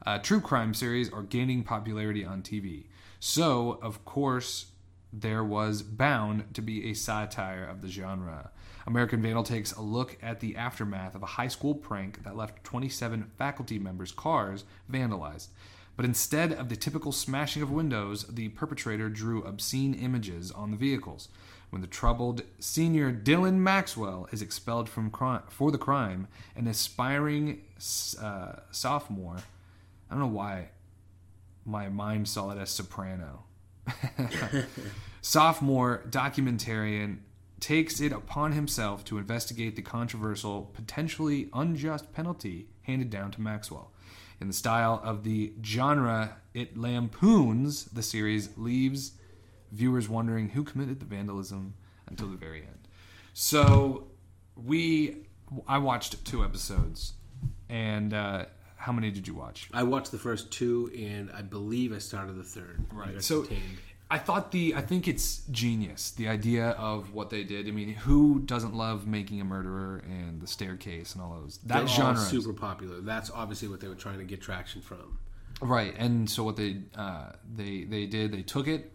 Uh, 0.05 0.19
true 0.19 0.41
crime 0.41 0.73
series 0.73 1.11
are 1.11 1.23
gaining 1.23 1.63
popularity 1.63 2.25
on 2.25 2.41
TV. 2.41 2.85
So 3.19 3.79
of 3.81 4.03
course 4.03 4.67
there 5.13 5.43
was 5.43 5.81
bound 5.81 6.53
to 6.55 6.61
be 6.61 6.89
a 6.89 6.93
satire 6.93 7.63
of 7.63 7.81
the 7.81 7.87
genre. 7.87 8.51
American 8.85 9.21
Vandal 9.21 9.43
takes 9.43 9.71
a 9.71 9.81
look 9.81 10.17
at 10.21 10.39
the 10.39 10.55
aftermath 10.55 11.15
of 11.15 11.23
a 11.23 11.27
high 11.27 11.47
school 11.47 11.75
prank 11.75 12.23
that 12.23 12.35
left 12.35 12.63
27 12.63 13.31
faculty 13.37 13.79
members' 13.79 14.11
cars 14.11 14.65
vandalized. 14.91 15.47
But 15.95 16.05
instead 16.05 16.51
of 16.51 16.69
the 16.69 16.75
typical 16.75 17.11
smashing 17.11 17.61
of 17.61 17.71
windows, 17.71 18.23
the 18.23 18.49
perpetrator 18.49 19.09
drew 19.09 19.43
obscene 19.43 19.93
images 19.93 20.51
on 20.51 20.71
the 20.71 20.77
vehicles. 20.77 21.29
When 21.69 21.81
the 21.81 21.87
troubled 21.87 22.43
senior 22.59 23.11
Dylan 23.11 23.55
Maxwell 23.55 24.27
is 24.31 24.41
expelled 24.41 24.89
from 24.89 25.09
cri- 25.09 25.39
for 25.49 25.71
the 25.71 25.77
crime, 25.77 26.27
an 26.55 26.67
aspiring 26.67 27.61
uh, 28.21 28.53
sophomore, 28.71 29.37
I 30.09 30.13
don't 30.13 30.19
know 30.19 30.27
why 30.27 30.69
my 31.65 31.89
mind 31.89 32.27
saw 32.27 32.51
it 32.51 32.57
as 32.57 32.69
soprano. 32.69 33.43
Sophomore 35.21 36.03
documentarian 36.09 37.19
takes 37.63 38.01
it 38.01 38.11
upon 38.11 38.51
himself 38.51 39.05
to 39.05 39.17
investigate 39.17 39.77
the 39.77 39.81
controversial, 39.81 40.69
potentially 40.73 41.49
unjust 41.53 42.11
penalty 42.11 42.67
handed 42.81 43.09
down 43.09 43.31
to 43.31 43.39
Maxwell. 43.39 43.89
In 44.41 44.47
the 44.47 44.53
style 44.53 44.99
of 45.01 45.23
the 45.23 45.53
genre 45.63 46.39
it 46.53 46.77
lampoons, 46.77 47.85
the 47.85 48.03
series 48.03 48.49
leaves 48.57 49.13
viewers 49.71 50.09
wondering 50.09 50.49
who 50.49 50.65
committed 50.65 50.99
the 50.99 51.05
vandalism 51.05 51.73
until 52.05 52.27
the 52.27 52.35
very 52.35 52.63
end. 52.63 52.89
So 53.33 54.07
we, 54.61 55.25
I 55.65 55.77
watched 55.77 56.25
two 56.25 56.43
episodes, 56.43 57.13
and 57.69 58.13
uh, 58.13 58.45
how 58.75 58.91
many 58.91 59.09
did 59.09 59.25
you 59.25 59.35
watch? 59.35 59.69
I 59.73 59.83
watched 59.83 60.11
the 60.11 60.17
first 60.17 60.51
two, 60.51 60.91
and 60.93 61.31
I 61.31 61.41
believe 61.43 61.93
I 61.93 61.99
started 61.99 62.35
the 62.35 62.43
third. 62.43 62.83
I 62.93 63.11
got 63.13 63.23
So. 63.23 63.47
I 64.13 64.19
thought 64.19 64.51
the 64.51 64.75
I 64.75 64.81
think 64.81 65.07
it's 65.07 65.41
genius 65.49 66.11
the 66.11 66.27
idea 66.27 66.69
of 66.77 67.15
what 67.15 67.31
they 67.31 67.43
did. 67.43 67.67
I 67.67 67.71
mean, 67.71 67.95
who 67.95 68.41
doesn't 68.41 68.75
love 68.75 69.07
making 69.07 69.41
a 69.41 69.43
murderer 69.43 70.03
and 70.07 70.39
the 70.39 70.45
staircase 70.45 71.15
and 71.15 71.23
all 71.23 71.39
those 71.41 71.57
that 71.65 71.79
They're 71.79 71.87
genre, 71.87 72.21
super 72.21 72.53
popular. 72.53 73.01
That's 73.01 73.31
obviously 73.31 73.69
what 73.69 73.79
they 73.79 73.87
were 73.87 73.95
trying 73.95 74.19
to 74.19 74.23
get 74.23 74.39
traction 74.39 74.83
from. 74.83 75.17
right? 75.61 75.95
And 75.97 76.29
so 76.29 76.43
what 76.43 76.57
they 76.57 76.83
uh, 76.95 77.31
they 77.55 77.85
they 77.85 78.05
did 78.05 78.31
they 78.31 78.43
took 78.43 78.67
it 78.67 78.91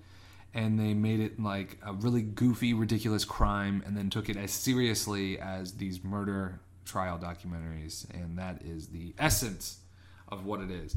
and 0.55 0.79
they 0.79 0.95
made 0.95 1.19
it 1.19 1.41
like 1.41 1.79
a 1.85 1.95
really 1.95 2.23
goofy, 2.23 2.73
ridiculous 2.73 3.25
crime, 3.25 3.83
and 3.85 3.97
then 3.97 4.11
took 4.11 4.29
it 4.29 4.37
as 4.37 4.53
seriously 4.53 5.41
as 5.41 5.73
these 5.73 6.05
murder 6.05 6.61
trial 6.85 7.19
documentaries, 7.19 8.09
and 8.15 8.39
that 8.39 8.63
is 8.63 8.87
the 8.87 9.15
essence 9.19 9.81
of 10.29 10.45
what 10.45 10.61
it 10.61 10.71
is. 10.71 10.95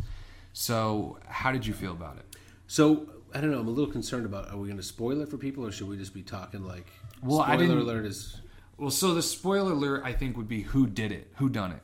So, 0.53 1.17
how 1.27 1.51
did 1.51 1.65
you 1.65 1.73
feel 1.73 1.93
about 1.93 2.17
it? 2.17 2.35
So 2.71 3.05
I 3.33 3.41
don't 3.41 3.51
know. 3.51 3.59
I'm 3.59 3.67
a 3.67 3.71
little 3.71 3.91
concerned 3.91 4.25
about. 4.25 4.49
Are 4.49 4.57
we 4.57 4.67
going 4.67 4.77
to 4.77 4.83
spoil 4.83 5.21
it 5.21 5.29
for 5.29 5.37
people, 5.37 5.65
or 5.65 5.71
should 5.71 5.87
we 5.87 5.97
just 5.97 6.13
be 6.13 6.21
talking 6.23 6.63
like? 6.65 6.87
Well, 7.23 7.39
I 7.41 7.55
spoiler 7.55 7.67
didn't- 7.67 7.77
alert 7.81 8.05
is. 8.05 8.37
Well, 8.77 8.89
so 8.89 9.13
the 9.13 9.21
spoiler 9.21 9.73
alert, 9.73 10.01
I 10.03 10.13
think, 10.13 10.37
would 10.37 10.47
be 10.47 10.61
who 10.61 10.87
did 10.87 11.11
it, 11.11 11.31
who 11.37 11.49
done 11.49 11.71
it. 11.71 11.81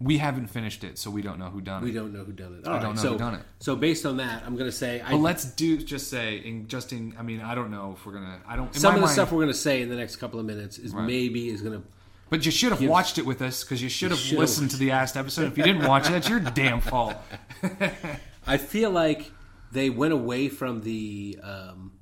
We 0.00 0.18
haven't 0.18 0.48
finished 0.48 0.84
it, 0.84 0.98
so 0.98 1.08
we 1.10 1.22
don't 1.22 1.38
know 1.38 1.48
who 1.48 1.62
done 1.62 1.82
it. 1.82 1.86
We 1.86 1.92
don't 1.92 2.12
know 2.12 2.24
who 2.24 2.32
done 2.32 2.58
it. 2.62 2.68
I 2.68 2.80
don't 2.80 2.96
know 2.96 3.02
so, 3.02 3.12
who 3.12 3.18
done 3.18 3.34
it. 3.36 3.42
So 3.60 3.76
based 3.76 4.04
on 4.04 4.18
that, 4.18 4.42
I'm 4.44 4.54
going 4.56 4.68
to 4.68 4.76
say 4.76 5.00
I, 5.00 5.14
let's 5.14 5.44
do 5.44 5.78
just 5.78 6.10
say 6.10 6.36
in 6.38 6.66
just 6.68 6.92
in. 6.92 7.14
I 7.18 7.22
mean, 7.22 7.40
I 7.40 7.54
don't 7.54 7.70
know 7.70 7.94
if 7.96 8.04
we're 8.04 8.12
gonna. 8.12 8.40
I 8.46 8.56
don't. 8.56 8.74
Some 8.74 8.90
of 8.90 8.94
the 8.96 9.00
mind- 9.02 9.12
stuff 9.12 9.32
we're 9.32 9.38
going 9.38 9.52
to 9.52 9.58
say 9.58 9.80
in 9.80 9.88
the 9.88 9.96
next 9.96 10.16
couple 10.16 10.38
of 10.38 10.44
minutes 10.44 10.78
is 10.78 10.92
maybe 10.92 11.48
is 11.48 11.62
going 11.62 11.80
to. 11.80 11.86
But 12.28 12.44
you 12.44 12.50
should 12.50 12.72
have 12.72 12.82
watched 12.82 13.18
it 13.18 13.24
with 13.24 13.40
us 13.40 13.62
because 13.62 13.82
you 13.82 13.88
should 13.88 14.10
have 14.10 14.32
listened 14.32 14.70
to 14.72 14.76
the 14.76 14.90
last 14.90 15.16
episode. 15.16 15.46
If 15.46 15.56
you 15.56 15.64
didn't 15.64 15.86
watch 15.86 16.08
it, 16.08 16.12
that's 16.12 16.28
your 16.28 16.40
damn 16.40 16.80
fault. 16.80 17.14
I 18.46 18.56
feel 18.56 18.90
like 18.90 19.30
they 19.74 19.90
went 19.90 20.12
away 20.12 20.48
from 20.48 20.82
the, 20.82 21.38
um, 21.42 21.92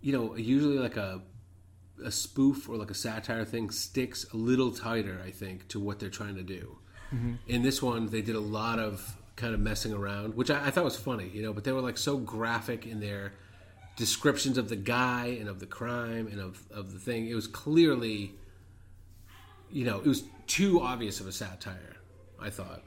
you 0.00 0.12
know, 0.12 0.36
usually 0.36 0.78
like 0.78 0.96
a 0.96 1.22
a 2.04 2.10
spoof 2.10 2.68
or 2.68 2.76
like 2.76 2.90
a 2.90 2.94
satire 2.94 3.44
thing 3.44 3.70
sticks 3.70 4.26
a 4.32 4.36
little 4.36 4.72
tighter, 4.72 5.22
I 5.24 5.30
think, 5.30 5.68
to 5.68 5.78
what 5.78 6.00
they're 6.00 6.10
trying 6.10 6.34
to 6.34 6.42
do. 6.42 6.78
In 7.46 7.62
this 7.62 7.80
one, 7.80 8.08
they 8.08 8.20
did 8.20 8.34
a 8.34 8.40
lot 8.40 8.80
of 8.80 9.16
kind 9.36 9.54
of 9.54 9.60
messing 9.60 9.92
around, 9.92 10.34
which 10.34 10.50
I, 10.50 10.66
I 10.66 10.70
thought 10.70 10.82
was 10.84 10.96
funny, 10.96 11.30
you 11.32 11.42
know. 11.42 11.52
But 11.52 11.62
they 11.62 11.70
were 11.70 11.80
like 11.80 11.96
so 11.96 12.16
graphic 12.16 12.86
in 12.86 12.98
their 12.98 13.32
descriptions 13.96 14.58
of 14.58 14.68
the 14.68 14.76
guy 14.76 15.36
and 15.38 15.48
of 15.48 15.60
the 15.60 15.66
crime 15.66 16.26
and 16.26 16.40
of 16.40 16.60
of 16.72 16.92
the 16.92 16.98
thing. 16.98 17.28
It 17.28 17.34
was 17.34 17.46
clearly, 17.46 18.34
you 19.70 19.84
know, 19.84 19.98
it 20.00 20.06
was 20.06 20.24
too 20.48 20.80
obvious 20.80 21.20
of 21.20 21.28
a 21.28 21.32
satire. 21.32 21.96
I 22.40 22.50
thought. 22.50 22.82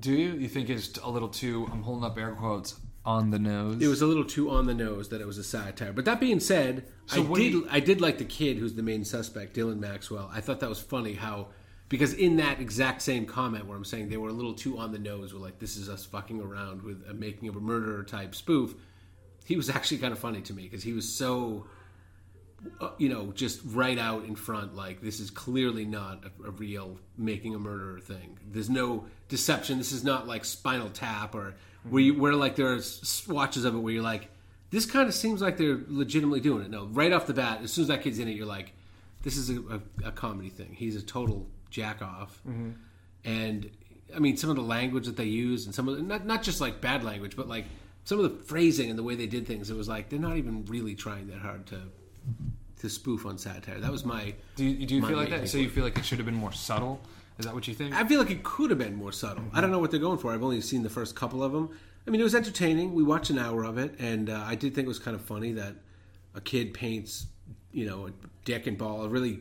Do 0.00 0.12
you? 0.12 0.32
You 0.32 0.48
think 0.48 0.68
it's 0.68 0.98
a 0.98 1.08
little 1.08 1.28
too? 1.28 1.68
I'm 1.70 1.82
holding 1.82 2.04
up 2.04 2.18
air 2.18 2.34
quotes 2.34 2.74
on 3.08 3.30
the 3.30 3.38
nose. 3.38 3.80
It 3.80 3.88
was 3.88 4.02
a 4.02 4.06
little 4.06 4.24
too 4.24 4.50
on 4.50 4.66
the 4.66 4.74
nose 4.74 5.08
that 5.08 5.22
it 5.22 5.26
was 5.26 5.38
a 5.38 5.42
satire. 5.42 5.94
But 5.94 6.04
that 6.04 6.20
being 6.20 6.40
said, 6.40 6.84
So 7.06 7.22
I 7.22 7.38
did 7.38 7.52
you- 7.52 7.66
I 7.70 7.80
did 7.80 8.02
like 8.02 8.18
the 8.18 8.26
kid 8.26 8.58
who's 8.58 8.74
the 8.74 8.82
main 8.82 9.02
suspect, 9.02 9.56
Dylan 9.56 9.78
Maxwell. 9.78 10.30
I 10.30 10.42
thought 10.42 10.60
that 10.60 10.68
was 10.68 10.78
funny 10.78 11.14
how 11.14 11.48
because 11.88 12.12
in 12.12 12.36
that 12.36 12.60
exact 12.60 13.00
same 13.00 13.24
comment 13.24 13.64
where 13.64 13.78
I'm 13.78 13.84
saying 13.86 14.10
they 14.10 14.18
were 14.18 14.28
a 14.28 14.32
little 14.34 14.52
too 14.52 14.76
on 14.76 14.92
the 14.92 14.98
nose 14.98 15.32
with 15.32 15.42
like 15.42 15.58
this 15.58 15.78
is 15.78 15.88
us 15.88 16.04
fucking 16.04 16.38
around 16.38 16.82
with 16.82 17.02
a 17.08 17.14
making 17.14 17.48
of 17.48 17.56
a 17.56 17.60
murderer 17.60 18.04
type 18.04 18.34
spoof, 18.34 18.74
he 19.46 19.56
was 19.56 19.70
actually 19.76 19.98
kind 19.98 20.12
of 20.12 20.18
funny 20.18 20.42
to 20.42 20.52
me 20.52 20.64
because 20.64 20.82
he 20.82 20.92
was 20.92 21.10
so 21.10 21.66
uh, 22.82 22.90
you 22.98 23.08
know 23.08 23.32
just 23.32 23.60
right 23.64 23.98
out 23.98 24.26
in 24.26 24.36
front 24.36 24.74
like 24.76 25.00
this 25.00 25.18
is 25.18 25.30
clearly 25.30 25.86
not 25.86 26.24
a, 26.26 26.48
a 26.48 26.50
real 26.50 26.98
making 27.16 27.54
a 27.54 27.58
murderer 27.58 28.00
thing 28.00 28.36
there's 28.50 28.68
no 28.68 29.06
deception 29.28 29.78
this 29.78 29.92
is 29.92 30.04
not 30.04 30.26
like 30.26 30.44
spinal 30.44 30.90
tap 30.90 31.34
or 31.34 31.54
where 31.84 32.02
you 32.02 32.18
where 32.18 32.34
like 32.34 32.56
there's 32.56 33.06
swatches 33.08 33.64
of 33.64 33.74
it 33.74 33.78
where 33.78 33.92
you're 33.92 34.02
like 34.02 34.30
this 34.70 34.84
kind 34.84 35.08
of 35.08 35.14
seems 35.14 35.40
like 35.40 35.56
they're 35.56 35.80
legitimately 35.88 36.40
doing 36.40 36.64
it. 36.64 36.70
No 36.70 36.86
right 36.86 37.12
off 37.12 37.26
the 37.26 37.34
bat 37.34 37.60
as 37.62 37.72
soon 37.72 37.82
as 37.82 37.88
that 37.88 38.02
kid's 38.02 38.18
in 38.18 38.28
it 38.28 38.32
you're 38.32 38.46
like 38.46 38.72
this 39.22 39.36
is 39.36 39.50
a, 39.50 39.60
a, 39.60 40.08
a 40.08 40.12
comedy 40.12 40.50
thing. 40.50 40.74
He's 40.74 40.96
a 40.96 41.02
total 41.02 41.46
jack 41.70 42.02
off. 42.02 42.40
Mm-hmm. 42.48 42.70
And 43.24 43.70
i 44.14 44.18
mean 44.18 44.36
some 44.36 44.48
of 44.48 44.56
the 44.56 44.62
language 44.62 45.04
that 45.04 45.16
they 45.16 45.24
use 45.24 45.66
and 45.66 45.74
some 45.74 45.86
of 45.86 45.96
the, 45.96 46.02
not, 46.02 46.24
not 46.24 46.42
just 46.42 46.62
like 46.62 46.80
bad 46.80 47.04
language 47.04 47.36
but 47.36 47.46
like 47.46 47.66
some 48.04 48.18
of 48.18 48.24
the 48.24 48.42
phrasing 48.44 48.88
and 48.88 48.98
the 48.98 49.02
way 49.02 49.14
they 49.14 49.26
did 49.26 49.46
things 49.46 49.68
it 49.68 49.76
was 49.76 49.86
like 49.86 50.08
they're 50.08 50.18
not 50.18 50.38
even 50.38 50.64
really 50.64 50.94
trying 50.94 51.26
that 51.26 51.40
hard 51.40 51.66
to 51.66 51.78
to 52.80 52.88
spoof 52.88 53.26
on 53.26 53.38
satire. 53.38 53.80
That 53.80 53.90
was 53.90 54.04
my 54.04 54.34
do 54.56 54.64
you, 54.64 54.86
do 54.86 54.94
you 54.94 55.06
feel 55.06 55.16
like 55.16 55.30
that? 55.30 55.48
So 55.48 55.58
you 55.58 55.68
feel 55.68 55.84
like 55.84 55.98
it 55.98 56.04
should 56.04 56.18
have 56.18 56.26
been 56.26 56.34
more 56.34 56.52
subtle? 56.52 57.00
Is 57.38 57.44
that 57.46 57.54
what 57.54 57.68
you 57.68 57.74
think? 57.74 57.94
I 57.94 58.04
feel 58.06 58.18
like 58.18 58.30
it 58.30 58.42
could 58.42 58.70
have 58.70 58.78
been 58.78 58.96
more 58.96 59.12
subtle. 59.12 59.44
I 59.52 59.60
don't 59.60 59.70
know 59.70 59.78
what 59.78 59.90
they're 59.90 60.00
going 60.00 60.18
for. 60.18 60.32
I've 60.32 60.42
only 60.42 60.60
seen 60.60 60.82
the 60.82 60.90
first 60.90 61.14
couple 61.14 61.42
of 61.42 61.52
them. 61.52 61.70
I 62.06 62.10
mean, 62.10 62.20
it 62.20 62.24
was 62.24 62.34
entertaining. 62.34 62.94
We 62.94 63.02
watched 63.02 63.30
an 63.30 63.38
hour 63.38 63.64
of 63.64 63.78
it, 63.78 63.94
and 64.00 64.28
uh, 64.30 64.42
I 64.44 64.54
did 64.54 64.74
think 64.74 64.86
it 64.86 64.88
was 64.88 64.98
kind 64.98 65.14
of 65.14 65.20
funny 65.20 65.52
that 65.52 65.74
a 66.34 66.40
kid 66.40 66.74
paints, 66.74 67.26
you 67.72 67.86
know, 67.86 68.06
a 68.06 68.10
dick 68.44 68.66
and 68.66 68.76
ball, 68.76 69.04
a 69.04 69.08
really 69.08 69.40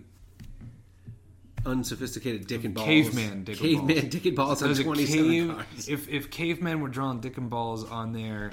unsophisticated 1.66 2.48
dick 2.48 2.64
and 2.64 2.74
balls, 2.74 2.86
Caveman 2.88 3.44
dick 3.44 3.60
and 3.60 3.70
caveman 3.70 3.88
balls. 3.96 4.04
dick 4.10 4.26
and 4.26 4.36
balls 4.36 4.62
on 4.62 4.68
There's 4.70 4.80
a 4.80 4.84
twenty-seven 4.84 5.26
cave. 5.30 5.50
cars. 5.56 5.88
If 5.90 6.10
if 6.10 6.30
cavemen 6.32 6.82
were 6.82 6.88
drawing 6.90 7.20
dick 7.20 7.38
and 7.38 7.50
balls 7.50 7.84
on 7.90 8.14
their 8.14 8.52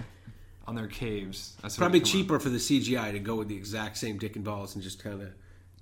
on 0.66 0.74
their 0.74 0.86
caves, 0.88 1.56
that's 1.62 1.76
Probably 1.76 2.00
come 2.00 2.06
up. 2.08 2.12
cheaper 2.12 2.38
for 2.40 2.48
the 2.48 2.58
CGI 2.58 3.12
to 3.12 3.18
go 3.18 3.34
with 3.36 3.48
the 3.48 3.56
exact 3.56 3.98
same 3.98 4.18
dick 4.18 4.36
and 4.36 4.44
balls 4.44 4.74
and 4.74 4.82
just 4.82 5.02
kind 5.02 5.20
of 5.20 5.28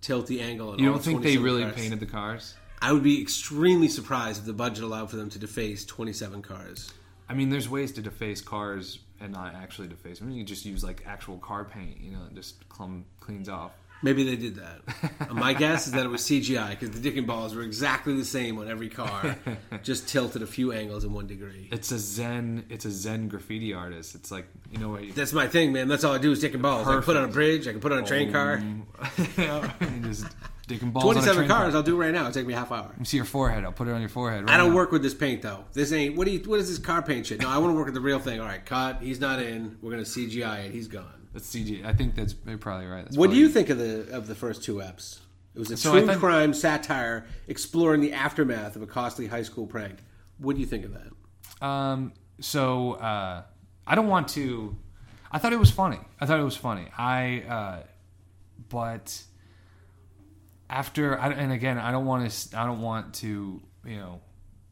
tilt 0.01 0.27
the 0.27 0.41
angle. 0.41 0.71
on 0.71 0.79
You 0.79 0.87
don't 0.91 1.03
think 1.03 1.23
they 1.23 1.37
really 1.39 1.63
cars. 1.63 1.75
painted 1.77 2.01
the 2.01 2.07
cars? 2.07 2.55
I 2.83 2.93
would 2.93 3.03
be 3.03 3.23
extremely 3.23 3.89
surprised 3.89 4.41
if 4.41 4.47
the 4.47 4.53
budget 4.53 4.85
allowed 4.85 5.11
for 5.11 5.17
them 5.17 5.31
to 5.31 5.39
deface 5.39 5.85
twenty-seven 5.85 6.43
cars. 6.43 6.93
I 7.29 7.35
mean, 7.35 7.49
there's 7.49 7.69
ways 7.69 7.93
to 7.93 8.03
deface 8.03 8.41
cars 8.41 8.99
and 9.21 9.33
not 9.33 9.55
actually 9.55 9.89
deface 9.89 10.19
them. 10.19 10.31
You 10.31 10.39
can 10.39 10.47
just 10.47 10.67
use 10.67 10.85
like 10.85 11.03
actual 11.07 11.39
car 11.39 11.65
paint, 11.65 11.99
you 12.01 12.11
know, 12.11 12.25
and 12.27 12.37
just 12.37 12.69
clum, 12.69 13.05
cleans 13.21 13.49
off. 13.49 13.73
Maybe 14.05 14.25
they 14.25 14.35
did 14.35 14.57
that. 14.57 15.31
My 15.33 15.55
guess 15.55 15.87
is 15.87 15.93
that 15.93 16.05
it 16.05 16.09
was 16.09 16.23
CGI 16.23 16.71
because 16.71 16.91
the 16.91 16.99
dick 16.99 17.17
and 17.17 17.25
balls 17.27 17.55
were 17.55 17.63
exactly 17.63 18.17
the 18.17 18.25
same 18.25 18.59
on 18.59 18.69
every 18.69 18.89
car, 18.89 19.37
just 19.85 20.09
tilted 20.09 20.43
a 20.43 20.47
few 20.47 20.73
angles 20.73 21.05
in 21.05 21.13
one 21.13 21.29
degree. 21.29 21.69
It's 21.71 21.93
a 21.93 21.99
Zen. 22.01 22.65
It's 22.69 22.85
a 22.85 22.91
Zen 22.91 23.29
graffiti 23.29 23.73
artist. 23.73 24.17
It's 24.17 24.33
like 24.33 24.47
you 24.73 24.79
know 24.79 24.89
what? 24.89 25.05
You, 25.05 25.13
That's 25.13 25.33
my 25.33 25.47
thing, 25.47 25.73
man. 25.73 25.87
That's 25.87 26.03
all 26.03 26.15
I 26.15 26.19
do 26.19 26.33
is 26.33 26.41
dick 26.41 26.53
and 26.53 26.63
balls. 26.63 26.89
I 26.89 26.95
can 26.95 27.03
put 27.03 27.17
on 27.17 27.25
a 27.25 27.29
bridge. 27.29 27.69
I 27.69 27.71
can 27.71 27.81
put 27.81 27.93
on 27.93 28.03
a 28.03 28.07
train 28.07 28.33
car. 28.33 28.61
just 30.03 30.27
dick 30.67 30.83
and 30.83 30.93
balls. 30.93 31.05
Twenty-seven 31.05 31.49
car. 31.49 31.59
cars. 31.63 31.75
I'll 31.75 31.83
do 31.83 31.97
right 31.97 32.13
now. 32.13 32.21
It'll 32.21 32.33
take 32.33 32.47
me 32.47 32.55
a 32.55 32.57
half 32.57 32.73
hour. 32.73 32.87
Let 32.89 32.99
me 32.99 33.05
see 33.05 33.17
your 33.17 33.27
forehead. 33.27 33.65
I'll 33.65 33.73
put 33.73 33.89
it 33.89 33.93
on 33.93 34.01
your 34.01 34.09
forehead. 34.09 34.45
Right 34.45 34.55
I 34.55 34.57
don't 34.57 34.71
now. 34.71 34.77
work 34.77 34.93
with 34.93 35.03
this 35.03 35.15
paint 35.15 35.43
though. 35.43 35.65
This 35.73 35.93
ain't 35.93 36.17
what 36.17 36.27
do 36.27 36.33
you 36.33 36.41
what 36.49 36.61
is 36.61 36.69
this 36.69 36.79
car 36.79 37.03
paint 37.03 37.27
shit? 37.27 37.41
No, 37.41 37.49
I 37.49 37.59
want 37.59 37.73
to 37.73 37.77
work 37.77 37.87
with 37.87 37.95
the 37.95 38.01
real 38.01 38.19
thing. 38.19 38.41
All 38.41 38.47
right, 38.47 38.65
cut. 38.65 39.01
He's 39.03 39.21
not 39.21 39.41
in. 39.41 39.77
We're 39.83 39.91
gonna 39.91 40.03
CGI 40.03 40.67
it. 40.67 40.73
He's 40.73 40.89
gone. 40.89 41.29
That's 41.33 41.55
CG. 41.55 41.85
I 41.85 41.93
think 41.95 42.15
that's 42.15 42.35
you're 42.47 42.59
probably 42.59 42.87
right. 42.87 43.05
That's 43.05 43.17
What 43.17 43.27
do 43.27 43.31
probably- 43.31 43.41
you 43.41 43.49
think 43.49 43.69
of 43.71 43.79
the 43.79 44.17
of 44.17 44.27
the 44.27 44.35
first 44.35 44.63
two 44.63 44.77
eps? 44.77 45.19
It 45.55 45.59
was 45.59 45.71
a 45.71 45.77
So 45.77 45.93
true 45.93 46.07
think- 46.07 46.19
crime 46.21 46.55
satire 46.55 47.27
exploring 47.49 48.01
the 48.01 48.13
aftermath 48.13 48.77
of 48.77 48.83
a 48.83 48.87
costly 48.87 49.27
high 49.27 49.43
school 49.43 49.67
prank. 49.67 49.99
What 50.39 50.55
do 50.57 50.61
you 50.61 50.67
think 50.67 50.85
of 50.85 50.93
that? 50.95 51.67
Um. 51.67 52.13
So 52.41 52.93
uh, 52.95 53.43
I 53.87 53.95
don't 53.95 54.09
want 54.09 54.29
to. 54.29 54.77
I 55.31 55.39
thought 55.39 55.53
it 55.53 55.59
was 55.59 55.71
funny. 55.71 55.99
I 56.21 56.27
thought 56.27 56.39
it 56.41 56.45
was 56.45 56.57
funny. 56.57 56.87
I. 56.99 57.43
Uh, 57.49 57.83
but 58.69 59.23
after 60.73 61.19
I, 61.19 61.29
and 61.33 61.53
again, 61.53 61.79
I 61.79 61.93
don't 61.93 62.07
want 62.07 62.29
to. 62.31 62.59
I 62.59 62.67
don't 62.67 62.81
want 62.81 63.15
to. 63.17 63.63
You 63.85 63.97
know. 63.97 64.21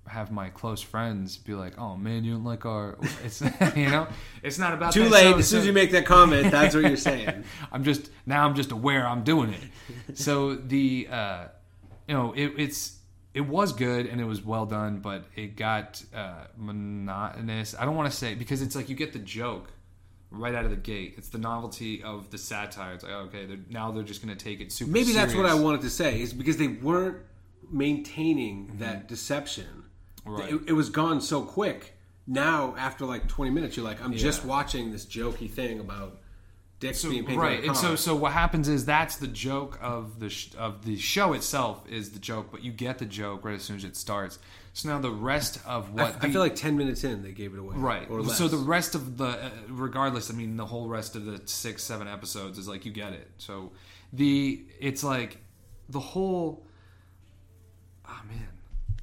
Have 0.07 0.33
my 0.33 0.49
close 0.49 0.81
friends 0.83 1.37
be 1.37 1.55
like, 1.55 1.79
"Oh 1.79 1.95
man, 1.97 2.25
you 2.25 2.33
don't 2.33 2.43
like 2.43 2.67
our," 2.67 2.99
it's 3.25 3.43
you 3.77 3.89
know, 3.91 4.09
it's 4.43 4.59
not 4.59 4.75
about 4.75 4.93
Too 4.93 5.05
late. 5.05 5.31
So- 5.35 5.39
as 5.39 5.49
soon 5.49 5.61
as 5.61 5.67
you 5.67 5.73
make 5.73 5.93
that 5.93 6.05
comment, 6.05 6.51
that's 6.51 6.75
what 6.75 6.83
you're 6.83 6.97
saying. 6.97 7.45
I'm 7.73 7.85
just 7.85 8.11
now. 8.27 8.45
I'm 8.45 8.57
just 8.57 8.73
aware 8.73 9.07
I'm 9.07 9.23
doing 9.23 9.55
it. 9.55 10.19
So 10.19 10.57
the 10.57 11.07
uh, 11.09 11.45
you 12.09 12.15
know 12.15 12.33
it, 12.33 12.55
it's 12.57 12.99
it 13.35 13.43
was 13.43 13.73
good 13.73 14.07
and 14.07 14.21
it 14.21 14.25
was 14.25 14.43
well 14.43 14.67
done, 14.67 14.99
but 14.99 15.27
it 15.37 15.55
got 15.55 16.03
uh, 16.13 16.47
monotonous. 16.57 17.77
I 17.79 17.85
don't 17.85 17.95
want 17.95 18.11
to 18.11 18.17
say 18.17 18.35
because 18.35 18.63
it's 18.63 18.75
like 18.75 18.89
you 18.89 18.97
get 18.97 19.13
the 19.13 19.21
joke 19.21 19.71
right 20.31 20.55
out 20.55 20.65
of 20.65 20.71
the 20.71 20.77
gate. 20.77 21.15
It's 21.17 21.29
the 21.29 21.39
novelty 21.39 22.03
of 22.03 22.31
the 22.31 22.39
satire. 22.39 22.95
It's 22.95 23.05
like 23.05 23.13
okay, 23.13 23.47
they're, 23.47 23.59
now 23.69 23.91
they're 23.91 24.03
just 24.03 24.25
going 24.25 24.37
to 24.37 24.43
take 24.43 24.61
it 24.61 24.73
super. 24.73 24.91
Maybe 24.91 25.13
that's 25.13 25.35
what 25.35 25.47
I 25.47 25.55
wanted 25.55 25.83
to 25.83 25.91
say. 25.91 26.21
Is 26.21 26.33
because 26.33 26.57
they 26.57 26.69
weren't 26.69 27.19
maintaining 27.71 28.73
that 28.79 29.09
deception. 29.09 29.85
Mm-hmm. 30.27 30.31
Right. 30.31 30.53
It, 30.53 30.61
it 30.69 30.73
was 30.73 30.91
gone 30.91 31.21
so 31.21 31.43
quick. 31.43 31.97
Now, 32.27 32.75
after 32.79 33.07
like 33.07 33.27
20 33.27 33.51
minutes, 33.51 33.77
you're 33.77 33.85
like, 33.85 34.03
I'm 34.05 34.15
just 34.15 34.45
watching 34.45 34.93
this 34.93 35.05
jokey 35.05 35.51
thing 35.51 35.81
about 35.81 36.21
dicks 36.79 37.01
So, 37.01 37.11
being 37.11 37.25
painted 37.25 37.41
right, 37.41 37.65
and 37.65 37.77
so 37.77 37.95
so 37.95 38.15
what 38.15 38.33
happens 38.33 38.69
is 38.69 38.85
that's 38.85 39.17
the 39.17 39.27
joke 39.27 39.79
of 39.83 40.19
the 40.19 40.31
sh- 40.31 40.51
of 40.59 40.85
the 40.85 40.97
show 40.97 41.33
itself 41.35 41.87
is 41.89 42.11
the 42.11 42.19
joke, 42.19 42.49
but 42.51 42.63
you 42.63 42.73
get 42.73 42.99
the 42.99 43.05
joke 43.05 43.45
right 43.45 43.55
as 43.55 43.63
soon 43.63 43.77
as 43.77 43.85
it 43.85 43.97
starts. 43.97 44.39
So 44.73 44.89
now 44.89 44.99
the 45.01 45.11
rest 45.11 45.59
of 45.67 45.93
what 45.93 46.17
I 46.17 46.19
the- 46.27 46.29
feel 46.33 46.41
like 46.41 46.55
10 46.55 46.77
minutes 46.77 47.03
in, 47.05 47.23
they 47.23 47.33
gave 47.33 47.53
it 47.55 47.59
away. 47.59 47.75
Right. 47.77 48.09
Or 48.09 48.23
less. 48.23 48.39
So 48.39 48.47
the 48.49 48.57
rest 48.57 48.95
of 48.95 49.17
the, 49.19 49.25
uh, 49.27 49.51
regardless, 49.69 50.31
I 50.31 50.35
mean, 50.35 50.57
the 50.57 50.67
whole 50.67 50.89
rest 50.89 51.17
of 51.17 51.25
the 51.25 51.41
six, 51.47 51.83
seven 51.83 52.07
episodes 52.07 52.57
is 52.59 52.69
like 52.69 52.85
you 52.85 52.93
get 52.93 53.13
it. 53.13 53.29
So 53.39 53.73
the, 54.13 54.65
it's 54.79 55.03
like 55.03 55.39
the 55.89 55.99
whole, 56.01 56.65
oh 58.09 58.21
man, 58.29 58.49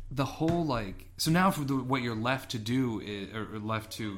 the 0.09 0.25
whole 0.25 0.65
like. 0.65 1.05
So 1.17 1.31
now 1.31 1.51
for 1.51 1.65
the 1.65 1.75
what 1.75 2.01
you're 2.01 2.15
left 2.15 2.51
to 2.51 2.59
do 2.59 3.01
is, 3.01 3.33
or 3.33 3.55
or 3.55 3.59
left 3.59 3.91
to, 3.93 4.17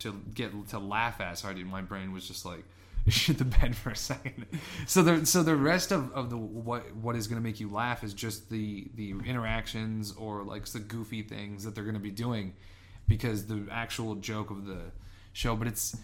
to 0.00 0.12
get 0.34 0.52
to 0.68 0.78
laugh 0.78 1.20
at. 1.20 1.38
Sorry, 1.38 1.54
dude, 1.56 1.66
my 1.66 1.82
brain 1.82 2.12
was 2.12 2.26
just 2.28 2.44
like 2.44 2.64
shit 3.10 3.38
the 3.38 3.44
bed 3.44 3.76
for 3.76 3.90
a 3.90 3.96
second. 3.96 4.46
So 4.86 5.02
the 5.02 5.26
so 5.26 5.42
the 5.42 5.56
rest 5.56 5.92
of, 5.92 6.12
of 6.12 6.30
the 6.30 6.36
what 6.36 6.94
what 6.96 7.16
is 7.16 7.26
going 7.28 7.40
to 7.40 7.46
make 7.46 7.60
you 7.60 7.70
laugh 7.70 8.02
is 8.04 8.14
just 8.14 8.50
the 8.50 8.88
the 8.94 9.10
interactions 9.26 10.12
or 10.12 10.42
like 10.44 10.66
the 10.66 10.80
goofy 10.80 11.22
things 11.22 11.64
that 11.64 11.74
they're 11.74 11.84
going 11.84 11.94
to 11.94 12.00
be 12.00 12.10
doing, 12.10 12.54
because 13.06 13.46
the 13.46 13.66
actual 13.70 14.14
joke 14.16 14.50
of 14.50 14.66
the 14.66 14.80
show. 15.32 15.56
But 15.56 15.68
it's 15.68 15.96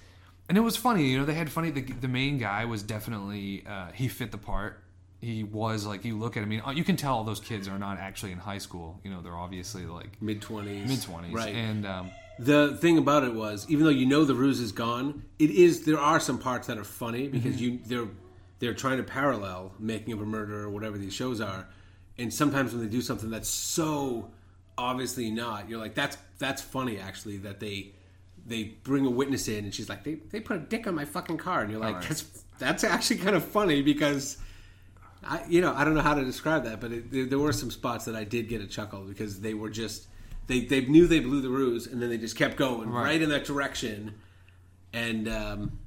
and 0.49 0.59
it 0.59 0.63
was 0.63 0.77
funny. 0.77 1.11
You 1.11 1.19
know, 1.19 1.25
they 1.25 1.35
had 1.35 1.51
funny. 1.51 1.71
The 1.71 1.83
the 1.83 2.09
main 2.09 2.39
guy 2.39 2.65
was 2.65 2.83
definitely 2.83 3.65
uh, 3.67 3.93
he 3.93 4.09
fit 4.09 4.31
the 4.31 4.39
part. 4.39 4.81
He 5.21 5.43
was 5.43 5.87
like 5.87 6.05
you 6.05 6.19
look 6.19 6.37
at 6.37 6.43
him. 6.43 6.61
I 6.65 6.67
mean, 6.69 6.77
you 6.77 6.85
can 6.85 6.97
tell 6.97 7.25
those 7.25 7.41
kids 7.41 7.67
are 7.67 7.79
not 7.79 7.99
actually 7.99 8.33
in 8.33 8.39
high 8.39 8.59
school. 8.59 9.01
You 9.03 9.11
know, 9.11 9.23
they're 9.23 9.37
obviously 9.37 9.87
like 9.87 10.21
mid 10.21 10.43
20s. 10.43 10.87
mid 10.87 11.01
twenties, 11.01 11.33
Right. 11.33 11.55
And 11.55 11.87
um, 11.87 12.11
The 12.39 12.77
thing 12.81 12.99
about 12.99 13.23
it 13.25 13.33
was, 13.35 13.67
even 13.69 13.85
though 13.85 13.91
you 13.91 14.07
know 14.07 14.25
the 14.25 14.35
ruse 14.35 14.59
is 14.61 14.73
gone, 14.73 15.23
it 15.39 15.51
is 15.51 15.85
there 15.85 16.01
are 16.01 16.19
some 16.19 16.39
parts 16.39 16.67
that 16.67 16.79
are 16.79 16.85
funny 16.85 17.29
because 17.29 17.55
Mm-hmm. 17.57 17.65
you 17.65 17.79
they're 17.87 18.09
they're 18.59 18.75
trying 18.75 18.97
to 18.99 19.03
parallel 19.05 19.73
making 19.79 20.13
of 20.15 20.21
a 20.21 20.27
murder 20.27 20.63
or 20.65 20.71
whatever 20.71 20.99
these 20.99 21.15
shows 21.15 21.41
are, 21.41 21.69
and 22.19 22.33
sometimes 22.33 22.73
when 22.73 22.83
they 22.83 22.89
do 22.89 23.01
something 23.03 23.31
that's 23.31 23.49
so 23.49 24.31
obviously 24.77 25.31
not, 25.31 25.69
you're 25.69 25.79
like 25.79 25.95
that's 25.95 26.17
that's 26.39 26.61
funny 26.61 26.99
actually 26.99 27.37
that 27.39 27.61
they 27.61 27.93
they 28.47 28.65
bring 28.83 29.07
a 29.07 29.11
witness 29.11 29.47
in 29.49 29.65
and 29.65 29.75
she's 29.75 29.89
like 29.89 30.03
they 30.05 30.15
they 30.15 30.41
put 30.41 30.57
a 30.57 30.61
dick 30.61 30.87
on 30.87 30.95
my 30.95 31.05
fucking 31.05 31.37
car 31.39 31.63
and 31.63 31.71
you're 31.71 31.81
like 31.81 31.95
Alright. 31.95 32.09
that's 32.09 32.45
that's 32.59 32.85
actually 32.85 33.19
kind 33.19 33.37
of 33.37 33.45
funny 33.45 33.81
because. 33.83 34.39
I, 35.27 35.43
you 35.49 35.63
know, 35.63 35.73
I 35.75 35.85
don't 35.85 35.95
know 35.95 36.03
how 36.03 36.13
to 36.13 36.23
describe 36.23 36.65
that, 36.65 36.83
but 36.83 36.93
it, 36.93 37.11
there, 37.11 37.25
there 37.25 37.39
were 37.39 37.55
some 37.55 37.71
spots 37.71 38.05
that 38.05 38.15
I 38.15 38.25
did 38.25 38.47
get 38.47 38.61
a 38.61 38.67
chuckle 38.67 39.05
because 39.05 39.41
they 39.41 39.55
were 39.55 39.71
just 39.71 40.07
they 40.47 40.61
they 40.61 40.83
knew 40.83 41.07
they 41.07 41.21
blew 41.21 41.41
the 41.41 41.49
ruse, 41.51 41.87
and 41.87 42.01
then 42.03 42.11
they 42.11 42.19
just 42.19 42.37
kept 42.37 42.57
going 42.57 42.91
right, 42.91 43.05
Right. 43.05 43.23
in 43.23 43.29
that 43.31 43.45
direction, 43.45 44.15
and 44.93 45.29
um, 45.29 45.79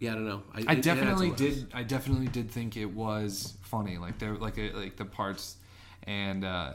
yeah, 0.00 0.12
I 0.12 0.14
don't 0.14 0.26
know. 0.28 0.42
I 0.54 0.60
it- 0.60 0.70
it 0.78 0.82
definitely 0.82 1.30
did. 1.30 1.68
I 1.74 1.82
definitely 1.82 2.28
did 2.28 2.50
think 2.50 2.76
it 2.76 2.86
was 2.86 3.54
funny. 3.62 3.98
Like 3.98 4.18
there, 4.18 4.34
like 4.36 4.58
uh, 4.58 4.76
like 4.78 4.96
the 4.96 5.04
parts, 5.04 5.56
and 6.04 6.44
uh, 6.44 6.74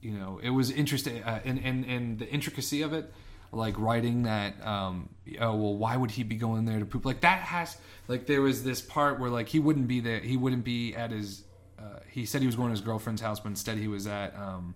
you 0.00 0.12
know, 0.12 0.40
it 0.42 0.50
was 0.50 0.70
interesting, 0.70 1.22
uh, 1.22 1.40
and 1.44 1.58
and 1.64 1.84
and 1.84 2.18
the 2.18 2.28
intricacy 2.28 2.82
of 2.82 2.92
it, 2.92 3.12
like 3.52 3.78
writing 3.78 4.22
that. 4.22 4.64
Um, 4.66 5.08
oh 5.40 5.54
well, 5.56 5.76
why 5.76 5.96
would 5.96 6.12
he 6.12 6.22
be 6.22 6.36
going 6.36 6.64
there 6.64 6.78
to 6.78 6.86
poop? 6.86 7.04
Like 7.04 7.20
that 7.22 7.40
has 7.40 7.76
like 8.06 8.26
there 8.26 8.40
was 8.42 8.62
this 8.64 8.80
part 8.80 9.18
where 9.20 9.28
like 9.30 9.48
he 9.48 9.58
wouldn't 9.58 9.88
be 9.88 10.00
there. 10.00 10.20
He 10.20 10.36
wouldn't 10.36 10.64
be 10.64 10.94
at 10.94 11.10
his. 11.10 11.42
Uh, 11.78 12.00
he 12.10 12.24
said 12.26 12.40
he 12.40 12.46
was 12.46 12.56
going 12.56 12.68
to 12.68 12.72
his 12.72 12.80
girlfriend's 12.80 13.20
house, 13.22 13.38
but 13.40 13.48
instead 13.50 13.76
he 13.78 13.88
was 13.88 14.06
at. 14.06 14.34
Um, 14.36 14.74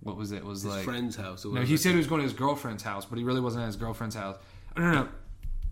what 0.00 0.16
was 0.16 0.32
it? 0.32 0.36
it 0.36 0.44
was 0.44 0.62
His 0.62 0.72
like 0.72 0.84
friend's 0.84 1.16
house. 1.16 1.44
Or 1.44 1.54
no. 1.54 1.62
He 1.62 1.76
said 1.76 1.92
he 1.92 1.98
was 1.98 2.06
going 2.06 2.20
to 2.20 2.24
his 2.24 2.32
girlfriend's 2.32 2.82
house, 2.82 3.04
but 3.04 3.18
he 3.18 3.24
really 3.24 3.40
wasn't 3.40 3.62
at 3.62 3.66
his 3.66 3.76
girlfriend's 3.76 4.14
house. 4.14 4.36
No, 4.76 4.82
no, 4.82 4.92
no. 4.92 5.08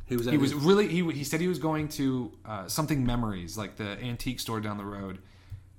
he 0.07 0.17
was. 0.17 0.27
At 0.27 0.33
He 0.33 0.39
was 0.39 0.55
really 0.55 0.89
he 0.89 1.03
he 1.13 1.25
said 1.25 1.41
he 1.41 1.49
was 1.49 1.59
going 1.59 1.89
to 1.91 2.33
uh, 2.45 2.67
something 2.67 3.05
memories 3.05 3.57
like 3.57 3.77
the 3.77 3.99
antique 4.03 4.41
store 4.41 4.61
down 4.61 4.79
the 4.79 4.85
road 4.85 5.19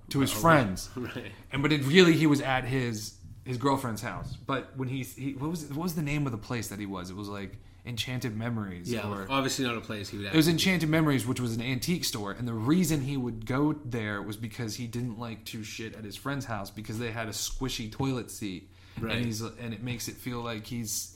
to 0.09 0.19
his 0.19 0.31
friends, 0.31 0.89
right. 0.95 1.31
and 1.51 1.61
but 1.61 1.71
it 1.71 1.83
really 1.85 2.13
he 2.13 2.27
was 2.27 2.41
at 2.41 2.63
his 2.63 3.15
his 3.43 3.57
girlfriend's 3.57 4.01
house. 4.01 4.35
But 4.45 4.75
when 4.75 4.87
he, 4.89 5.03
he 5.03 5.33
what 5.33 5.49
was 5.49 5.65
what 5.65 5.83
was 5.83 5.95
the 5.95 6.01
name 6.01 6.25
of 6.25 6.31
the 6.31 6.37
place 6.37 6.67
that 6.69 6.79
he 6.79 6.85
was? 6.85 7.09
It 7.09 7.15
was 7.15 7.27
like 7.27 7.57
Enchanted 7.85 8.35
Memories. 8.35 8.91
Yeah, 8.91 9.09
or, 9.09 9.27
obviously 9.29 9.65
not 9.65 9.77
a 9.77 9.81
place 9.81 10.09
he 10.09 10.17
would. 10.17 10.25
Have. 10.27 10.33
It 10.33 10.37
was 10.37 10.47
Enchanted 10.47 10.89
Memories, 10.89 11.25
which 11.27 11.39
was 11.39 11.55
an 11.55 11.61
antique 11.61 12.05
store, 12.05 12.31
and 12.31 12.47
the 12.47 12.53
reason 12.53 13.01
he 13.01 13.17
would 13.17 13.45
go 13.45 13.73
there 13.85 14.21
was 14.21 14.37
because 14.37 14.75
he 14.75 14.87
didn't 14.87 15.19
like 15.19 15.45
to 15.45 15.63
shit 15.63 15.95
at 15.95 16.03
his 16.03 16.15
friend's 16.15 16.45
house 16.45 16.71
because 16.71 16.99
they 16.99 17.11
had 17.11 17.27
a 17.27 17.31
squishy 17.31 17.91
toilet 17.91 18.31
seat, 18.31 18.69
Right. 18.99 19.15
and 19.15 19.25
he's 19.25 19.41
and 19.41 19.73
it 19.73 19.83
makes 19.83 20.07
it 20.07 20.15
feel 20.15 20.41
like 20.41 20.65
he's 20.65 21.15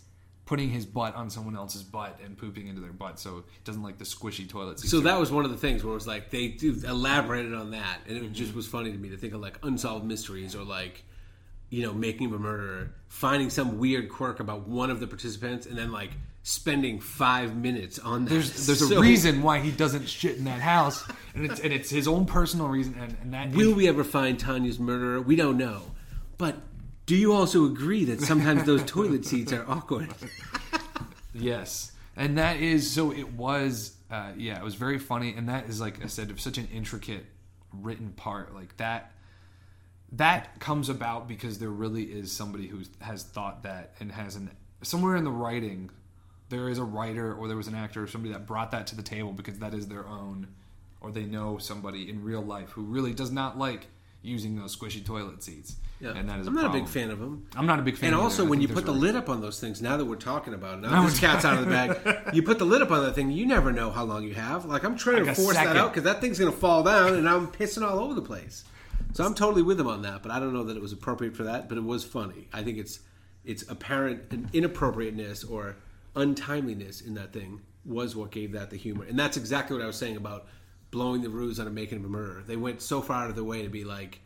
putting 0.50 0.72
his 0.72 0.84
butt 0.84 1.14
on 1.16 1.30
someone 1.30 1.56
else's 1.56 1.84
butt 1.84 2.20
and 2.26 2.36
pooping 2.36 2.68
into 2.68 2.82
their 2.82 2.92
butt, 2.92 3.20
so 3.20 3.44
he 3.52 3.60
doesn't 3.64 3.84
like 3.84 4.00
the 4.00 4.04
squishy 4.04 4.50
toilet 4.50 4.80
seat. 4.80 4.90
So 4.90 5.02
that 5.02 5.20
was 5.20 5.32
one 5.32 5.46
of 5.46 5.52
the 5.52 5.58
things 5.58 5.84
where 5.84 5.92
it 5.92 5.96
was 5.96 6.08
like 6.08 6.32
they 6.32 6.58
elaborated 6.62 7.54
on 7.54 7.72
that, 7.72 8.00
and 8.08 8.18
it 8.18 8.32
just 8.32 8.50
mm-hmm. 8.50 8.58
was 8.58 8.68
funny 8.68 8.92
to 8.92 8.98
me 8.98 9.10
to 9.10 9.18
think 9.18 9.36
of 9.36 9.42
like 9.42 9.60
unsolved 9.62 10.06
mysteries 10.06 10.56
or 10.56 10.64
like 10.64 11.04
you 11.70 11.84
know 11.84 11.94
making 11.94 12.28
of 12.28 12.34
a 12.34 12.40
murderer, 12.40 12.96
finding 13.10 13.52
some 13.52 13.78
weird 13.78 14.10
quirk 14.10 14.40
about 14.40 14.68
one 14.68 14.90
of 14.90 15.00
the 15.00 15.06
participants, 15.06 15.68
and 15.68 15.78
then 15.78 15.92
like 15.92 16.12
spending 16.50 17.00
five 17.00 17.56
minutes 17.56 18.00
on 18.00 18.26
that. 18.26 18.32
there's 18.32 18.66
there's 18.66 18.82
a 18.82 19.00
reason 19.00 19.44
why 19.44 19.60
he 19.60 19.70
doesn't 19.70 20.10
shit 20.10 20.38
in 20.38 20.46
that 20.46 20.62
house, 20.62 21.08
and 21.36 21.46
it's 21.46 21.60
and 21.60 21.72
it's 21.72 21.90
his 21.90 22.08
own 22.08 22.26
personal 22.26 22.68
reason, 22.68 22.96
and, 23.00 23.16
and 23.22 23.34
that 23.34 23.52
Will 23.52 23.76
we 23.76 23.88
ever 23.88 24.04
find 24.04 24.40
Tanya's 24.40 24.80
murderer? 24.80 25.22
We 25.22 25.36
don't 25.36 25.58
know, 25.58 25.82
but. 26.38 26.58
Do 27.06 27.16
you 27.16 27.34
also 27.34 27.66
agree 27.66 28.06
that 28.06 28.22
sometimes 28.22 28.66
those 28.66 28.84
toilet 28.86 29.26
seats 29.26 29.52
are 29.52 29.68
awkward? 29.68 30.14
Yes, 31.34 31.92
and 32.16 32.38
that 32.38 32.58
is 32.58 32.92
so. 32.92 33.12
It 33.12 33.34
was, 33.34 33.96
uh, 34.12 34.34
yeah, 34.38 34.60
it 34.60 34.64
was 34.64 34.76
very 34.76 35.00
funny, 35.00 35.34
and 35.36 35.50
that 35.50 35.68
is 35.68 35.82
like 35.82 36.04
I 36.04 36.08
said, 36.08 36.40
such 36.40 36.60
an 36.60 36.68
intricate 36.72 37.26
written 37.74 38.12
part 38.12 38.54
like 38.54 38.78
that. 38.78 39.12
That 40.12 40.60
comes 40.60 40.88
about 40.88 41.28
because 41.28 41.58
there 41.58 41.70
really 41.70 42.04
is 42.04 42.32
somebody 42.32 42.68
who 42.68 42.82
has 43.00 43.24
thought 43.24 43.64
that 43.64 43.96
and 44.00 44.12
has 44.12 44.36
an 44.36 44.52
somewhere 44.82 45.16
in 45.16 45.24
the 45.24 45.32
writing, 45.32 45.90
there 46.50 46.70
is 46.70 46.78
a 46.78 46.84
writer 46.84 47.34
or 47.34 47.48
there 47.48 47.58
was 47.58 47.68
an 47.68 47.76
actor 47.76 48.04
or 48.04 48.08
somebody 48.08 48.34
that 48.34 48.46
brought 48.46 48.72
that 48.72 48.88
to 48.88 48.96
the 48.96 49.04
table 49.04 49.32
because 49.32 49.60
that 49.60 49.74
is 49.74 49.88
their 49.88 50.08
own, 50.08 50.48
or 51.02 51.12
they 51.12 51.24
know 51.24 51.58
somebody 51.58 52.10
in 52.10 52.24
real 52.24 52.42
life 52.42 52.72
who 52.72 52.82
really 52.82 53.14
does 53.14 53.32
not 53.32 53.58
like 53.58 53.88
using 54.22 54.56
those 54.58 54.76
squishy 54.76 55.06
toilet 55.06 55.42
seats. 55.42 55.78
Yeah. 56.02 56.14
And 56.16 56.30
that 56.30 56.40
is 56.40 56.48
I'm 56.48 56.58
a 56.58 56.62
not 56.62 56.72
a 56.72 56.74
big 56.74 56.88
fan 56.88 57.12
of 57.12 57.20
them. 57.20 57.48
I'm 57.56 57.66
not 57.66 57.80
a 57.80 57.82
big 57.82 57.98
fan. 57.98 58.14
And 58.14 58.22
also, 58.22 58.46
when 58.46 58.62
you 58.62 58.68
put 58.68 58.86
the 58.86 58.92
lid 58.92 59.16
up 59.16 59.30
on 59.30 59.42
those 59.42 59.60
things, 59.60 59.82
now 59.82 59.98
that 59.98 60.06
we're 60.06 60.16
talking 60.16 60.54
about 60.54 60.76
it, 60.76 60.82
now 60.82 60.92
Now 60.92 61.06
this 61.06 61.20
cat's 61.20 61.44
out 61.44 61.60
of 61.60 61.66
the 61.66 61.72
bag, 61.72 62.30
you 62.34 62.42
put 62.42 62.58
the 62.58 62.66
lid 62.66 62.82
up 62.82 62.92
on 62.92 63.04
that 63.04 63.16
thing, 63.16 63.32
you 63.32 63.46
never 63.46 63.72
know 63.72 63.92
how 63.92 64.06
long 64.06 64.24
you 64.24 64.34
have. 64.34 64.66
Like, 64.66 64.84
I'm 64.84 64.98
trying 64.98 65.26
Like 65.26 65.36
to 65.36 65.42
force 65.42 65.56
that 65.56 65.76
out 65.76 65.92
because 65.92 66.04
that 66.04 66.22
thing's 66.22 66.40
going 66.40 66.52
to 66.52 66.58
fall 66.58 66.84
down 66.84 67.16
and 67.16 67.28
I'm 67.28 67.48
pissing 67.48 67.88
all 67.88 68.00
over 68.00 68.14
the 68.14 68.22
place. 68.22 68.64
So 69.14 69.26
I'm 69.26 69.34
totally 69.34 69.62
with 69.62 69.80
him 69.80 69.88
on 69.88 70.04
that, 70.04 70.22
but 70.24 70.32
I 70.32 70.40
don't 70.40 70.54
know 70.54 70.64
that 70.66 70.78
it 70.78 70.82
was 70.82 70.94
appropriate 70.94 71.36
for 71.36 71.44
that, 71.44 71.68
but 71.68 71.78
it 71.78 71.84
was 71.84 72.04
funny. 72.04 72.48
I 72.54 72.64
think 72.64 72.78
it's 72.78 73.00
it's 73.44 73.68
apparent 73.70 74.32
an 74.32 74.50
inappropriateness 74.54 75.44
or 75.44 75.78
untimeliness 76.16 77.02
in 77.02 77.14
that 77.16 77.34
thing 77.34 77.62
was 77.86 78.16
what 78.16 78.32
gave 78.32 78.52
that 78.54 78.70
the 78.70 78.78
humor. 78.78 79.06
And 79.06 79.18
that's 79.18 79.38
exactly 79.38 79.76
what 79.76 79.84
I 79.84 79.88
was 79.88 79.96
saying 79.98 80.18
about 80.18 80.48
blowing 80.92 81.22
the 81.22 81.30
ruse 81.30 81.60
on 81.60 81.68
a 81.68 81.70
making 81.70 82.00
of 82.00 82.06
a 82.06 82.10
murder. 82.10 82.44
They 82.46 82.56
went 82.58 82.82
so 82.82 83.02
far 83.02 83.24
out 83.24 83.30
of 83.30 83.36
their 83.36 83.44
way 83.44 83.64
to 83.64 83.70
be 83.70 83.84
like, 83.84 84.20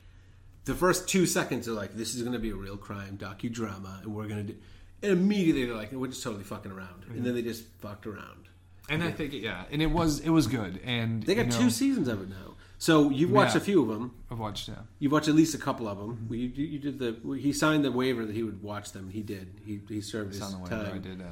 the 0.66 0.74
first 0.74 1.08
two 1.10 1.26
seconds 1.26 1.68
are 1.68 1.74
like, 1.74 1.94
this 1.94 2.16
is 2.16 2.22
going 2.22 2.34
to 2.34 2.40
be 2.40 2.50
a 2.52 2.56
real 2.56 2.78
crime 2.78 3.18
docudrama, 3.18 4.02
and 4.04 4.16
we're 4.16 4.28
going 4.28 4.48
to 4.48 4.54
do. 4.54 4.60
And 5.02 5.12
immediately 5.12 5.66
they're 5.66 5.76
like, 5.76 5.92
we're 5.92 6.08
just 6.08 6.24
totally 6.24 6.46
fucking 6.46 6.72
around, 6.72 7.04
and 7.10 7.26
then 7.26 7.36
they 7.36 7.42
just 7.42 7.66
fucked 7.82 8.08
around. 8.08 8.48
And 8.90 9.04
I 9.04 9.12
think 9.12 9.34
yeah, 9.34 9.64
and 9.72 9.82
it 9.82 9.88
was 9.92 10.20
it 10.22 10.30
was 10.30 10.48
good. 10.48 10.80
And 10.86 11.24
They 11.24 11.36
got 11.36 11.46
you 11.48 11.52
know, 11.52 11.58
two 11.60 11.70
seasons 11.70 12.08
of 12.08 12.22
it 12.22 12.30
now, 12.30 12.56
so 12.78 13.10
you've 13.10 13.32
watched 13.32 13.56
Yeah. 13.56 13.62
a 13.62 13.64
few 13.64 13.82
of 13.82 13.88
them. 13.90 14.14
I've 14.32 14.40
watched 14.40 14.70
yeah. 14.70 14.76
You've 15.00 15.12
watched 15.12 15.28
at 15.28 15.36
least 15.36 15.54
a 15.56 15.58
couple 15.58 15.88
of 15.90 15.98
them. 15.98 16.28
You, 16.30 16.38
you, 16.54 16.66
you 16.66 16.80
did 16.80 17.00
the. 17.00 17.38
He 17.38 17.52
signed 17.54 17.84
the 17.86 17.92
waiver 17.92 18.26
that 18.26 18.34
he 18.36 18.44
would 18.44 18.62
watch 18.64 18.92
them. 18.94 19.10
He 19.10 19.22
did. 19.22 19.54
He, 19.66 19.82
he 19.90 20.00
served 20.02 20.32
his 20.34 20.40
the 20.40 20.58
way. 20.58 20.70
time. 20.70 20.94
I 20.96 20.98
did. 20.98 21.22
Uh, 21.22 21.26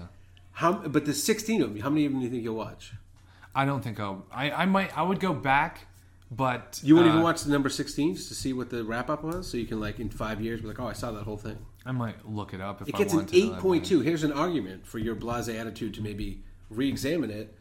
How? 0.53 0.73
But 0.73 1.06
the 1.06 1.14
sixteen 1.14 1.61
of 1.61 1.73
them. 1.73 1.82
How 1.82 1.90
many 1.90 2.06
of 2.06 2.11
them 2.11 2.19
do 2.22 2.26
you 2.26 2.32
think 2.32 2.44
you'll 2.44 2.56
watch? 2.56 2.94
I 3.56 3.65
don't 3.65 3.82
think 3.84 3.99
I'll. 3.99 4.26
I 4.32 4.52
I 4.52 4.65
might. 4.65 4.95
I 4.98 5.02
would 5.02 5.19
go 5.19 5.34
back, 5.34 5.88
but 6.30 6.80
You 6.84 6.95
wouldn't 6.95 7.11
uh, 7.11 7.15
even 7.15 7.23
watch 7.23 7.44
the 7.44 7.52
number 7.52 7.69
sixteen 7.69 8.15
just 8.15 8.28
to 8.30 8.36
see 8.36 8.53
what 8.53 8.69
the 8.69 8.84
wrap 8.84 9.10
up 9.10 9.23
was, 9.23 9.49
so 9.49 9.57
you 9.57 9.65
can 9.65 9.80
like 9.80 9.99
in 9.99 10.10
five 10.10 10.41
years 10.41 10.61
be 10.61 10.68
like, 10.68 10.80
oh, 10.80 10.88
I 10.88 10.94
saw 10.94 11.11
that 11.11 11.23
whole 11.23 11.38
thing. 11.38 11.57
I 11.86 11.91
might 11.91 12.28
look 12.30 12.53
it 12.53 12.61
up 12.61 12.82
if 12.82 12.90
It 12.90 12.95
gets 12.95 13.11
an 13.14 13.18
want 13.19 13.30
to. 13.30 13.38
know 13.40 13.44
eight 13.45 13.52
that 13.53 13.60
point 13.61 13.84
way. 13.84 13.90
two. 13.90 14.02
Here's 14.02 14.23
an 14.23 14.32
argument 14.34 14.86
for 14.86 14.99
your 14.99 15.15
blase 15.15 15.48
attitude 15.49 15.94
to 15.95 16.02
maybe 16.02 16.44
re-examine 16.69 17.32
it. 17.32 17.56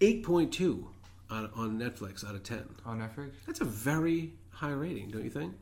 Eight 0.00 0.22
point 0.22 0.52
two 0.52 0.88
on 1.30 1.50
on 1.56 1.78
Netflix 1.78 2.24
out 2.28 2.34
of 2.34 2.42
ten. 2.42 2.64
on 2.84 2.98
Netflix. 3.00 3.30
That's 3.46 3.60
a 3.60 3.64
very 3.64 4.34
high 4.50 4.70
rating, 4.72 5.10
don't 5.10 5.24
you 5.24 5.30
think? 5.30 5.54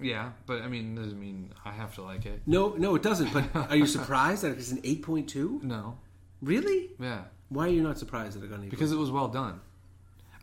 Yeah, 0.00 0.30
but 0.46 0.62
I 0.62 0.68
mean, 0.68 0.94
doesn't 0.94 1.20
mean 1.20 1.52
I 1.64 1.70
have 1.72 1.94
to 1.96 2.02
like 2.02 2.24
it. 2.26 2.40
No, 2.46 2.70
no, 2.70 2.94
it 2.94 3.02
doesn't. 3.02 3.32
But 3.32 3.44
are 3.70 3.76
you 3.76 3.86
surprised 3.86 4.42
that 4.42 4.52
it's 4.52 4.70
an 4.72 4.80
eight 4.84 5.02
point 5.02 5.28
two? 5.28 5.60
No. 5.62 5.98
Really? 6.40 6.90
Yeah, 6.98 7.22
Why 7.50 7.66
are 7.66 7.70
you 7.70 7.82
not 7.82 7.98
surprised 7.98 8.36
that 8.36 8.44
it 8.44 8.50
got 8.50 8.58
an 8.58 8.64
eight? 8.64 8.70
because 8.70 8.90
it 8.90 8.96
was 8.96 9.10
well 9.10 9.28
done. 9.28 9.60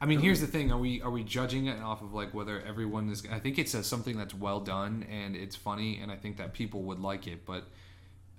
I 0.01 0.05
mean, 0.05 0.19
here's 0.19 0.39
the 0.39 0.47
thing: 0.47 0.71
are 0.71 0.77
we 0.77 1.01
are 1.01 1.09
we 1.09 1.23
judging 1.23 1.65
it 1.65 1.81
off 1.81 2.01
of 2.01 2.13
like 2.13 2.33
whether 2.33 2.61
everyone 2.61 3.09
is? 3.09 3.23
I 3.29 3.39
think 3.39 3.59
it's 3.59 3.73
a, 3.73 3.83
something 3.83 4.17
that's 4.17 4.33
well 4.33 4.61
done 4.61 5.05
and 5.11 5.35
it's 5.35 5.55
funny, 5.55 5.99
and 6.01 6.11
I 6.11 6.15
think 6.15 6.37
that 6.37 6.53
people 6.53 6.83
would 6.83 6.99
like 6.99 7.27
it. 7.27 7.45
But 7.45 7.65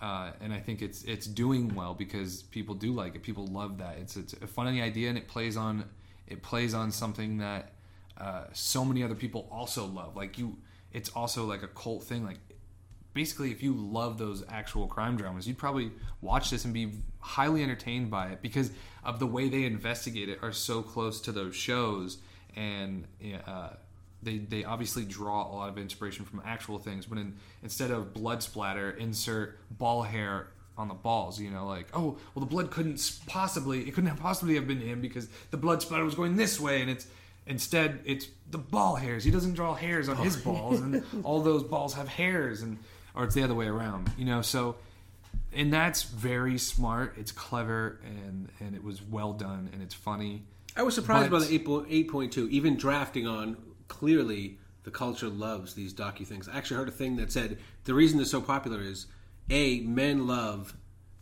uh, 0.00 0.30
and 0.40 0.54
I 0.54 0.60
think 0.60 0.80
it's 0.80 1.02
it's 1.04 1.26
doing 1.26 1.74
well 1.74 1.92
because 1.92 2.44
people 2.44 2.74
do 2.74 2.92
like 2.92 3.14
it. 3.14 3.22
People 3.22 3.46
love 3.46 3.76
that. 3.78 3.98
It's 3.98 4.16
it's 4.16 4.32
a 4.32 4.46
funny 4.46 4.80
idea, 4.80 5.10
and 5.10 5.18
it 5.18 5.28
plays 5.28 5.56
on 5.56 5.84
it 6.26 6.42
plays 6.42 6.72
on 6.72 6.90
something 6.92 7.38
that 7.38 7.72
uh, 8.16 8.44
so 8.52 8.84
many 8.84 9.02
other 9.02 9.14
people 9.14 9.46
also 9.50 9.84
love. 9.84 10.16
Like 10.16 10.38
you, 10.38 10.56
it's 10.92 11.08
also 11.10 11.44
like 11.44 11.62
a 11.62 11.68
cult 11.68 12.04
thing. 12.04 12.24
Like 12.24 12.38
basically, 13.14 13.50
if 13.50 13.62
you 13.62 13.74
love 13.74 14.18
those 14.18 14.44
actual 14.48 14.86
crime 14.86 15.16
dramas, 15.16 15.46
you'd 15.46 15.58
probably 15.58 15.92
watch 16.20 16.50
this 16.50 16.64
and 16.64 16.74
be 16.74 16.92
highly 17.18 17.62
entertained 17.62 18.10
by 18.10 18.28
it 18.28 18.42
because 18.42 18.70
of 19.04 19.18
the 19.18 19.26
way 19.26 19.48
they 19.48 19.64
investigate 19.64 20.28
it 20.28 20.38
are 20.42 20.52
so 20.52 20.82
close 20.82 21.20
to 21.22 21.32
those 21.32 21.54
shows, 21.54 22.18
and 22.56 23.06
uh, 23.46 23.70
they 24.22 24.38
they 24.38 24.64
obviously 24.64 25.04
draw 25.04 25.50
a 25.50 25.52
lot 25.54 25.68
of 25.68 25.78
inspiration 25.78 26.24
from 26.24 26.42
actual 26.44 26.78
things. 26.78 27.08
When 27.08 27.18
in, 27.18 27.36
instead 27.62 27.90
of 27.90 28.12
blood 28.12 28.42
splatter, 28.42 28.90
insert 28.92 29.58
ball 29.70 30.02
hair 30.02 30.48
on 30.76 30.88
the 30.88 30.94
balls. 30.94 31.40
You 31.40 31.50
know, 31.50 31.66
like 31.66 31.88
oh 31.92 32.18
well, 32.34 32.40
the 32.40 32.46
blood 32.46 32.70
couldn't 32.70 33.20
possibly 33.26 33.80
it 33.80 33.94
couldn't 33.94 34.10
have 34.10 34.20
possibly 34.20 34.54
have 34.54 34.66
been 34.66 34.80
him 34.80 35.00
because 35.00 35.28
the 35.50 35.56
blood 35.56 35.82
splatter 35.82 36.04
was 36.04 36.14
going 36.14 36.36
this 36.36 36.58
way, 36.58 36.80
and 36.80 36.90
it's 36.90 37.06
instead 37.50 38.00
it's 38.04 38.28
the 38.50 38.58
ball 38.58 38.96
hairs. 38.96 39.24
He 39.24 39.30
doesn't 39.30 39.54
draw 39.54 39.74
hairs 39.74 40.08
on 40.08 40.16
oh, 40.16 40.22
his 40.22 40.36
balls, 40.36 40.80
and 40.80 41.04
all 41.24 41.42
those 41.42 41.62
balls 41.62 41.94
have 41.94 42.08
hairs, 42.08 42.62
and 42.62 42.78
or 43.14 43.24
it's 43.24 43.34
the 43.34 43.42
other 43.42 43.54
way 43.54 43.66
around. 43.66 44.10
You 44.16 44.24
know, 44.24 44.40
so 44.40 44.76
and 45.52 45.72
that's 45.72 46.04
very 46.04 46.56
smart. 46.56 47.14
It's 47.18 47.32
clever, 47.32 48.00
and 48.04 48.48
and 48.60 48.74
it 48.74 48.82
was 48.82 49.02
well 49.02 49.32
done, 49.32 49.68
and 49.72 49.82
it's 49.82 49.94
funny. 49.94 50.44
I 50.76 50.82
was 50.82 50.94
surprised 50.94 51.30
But- 51.30 51.40
by 51.40 51.46
the 51.46 51.54
eight 51.54 51.68
eight 51.90 52.10
point 52.10 52.32
two. 52.32 52.48
Even 52.48 52.76
drafting 52.76 53.26
on 53.26 53.56
clearly 53.88 54.58
the 54.84 54.90
culture 54.90 55.28
loves 55.28 55.74
these 55.74 55.92
docu 55.92 56.26
things. 56.26 56.48
I 56.48 56.56
actually 56.56 56.78
heard 56.78 56.88
a 56.88 56.92
thing 56.92 57.16
that 57.16 57.30
said 57.30 57.58
the 57.84 57.94
reason 57.94 58.16
they're 58.16 58.24
so 58.24 58.40
popular 58.40 58.80
is 58.80 59.06
a 59.50 59.80
men 59.80 60.26
love 60.26 60.74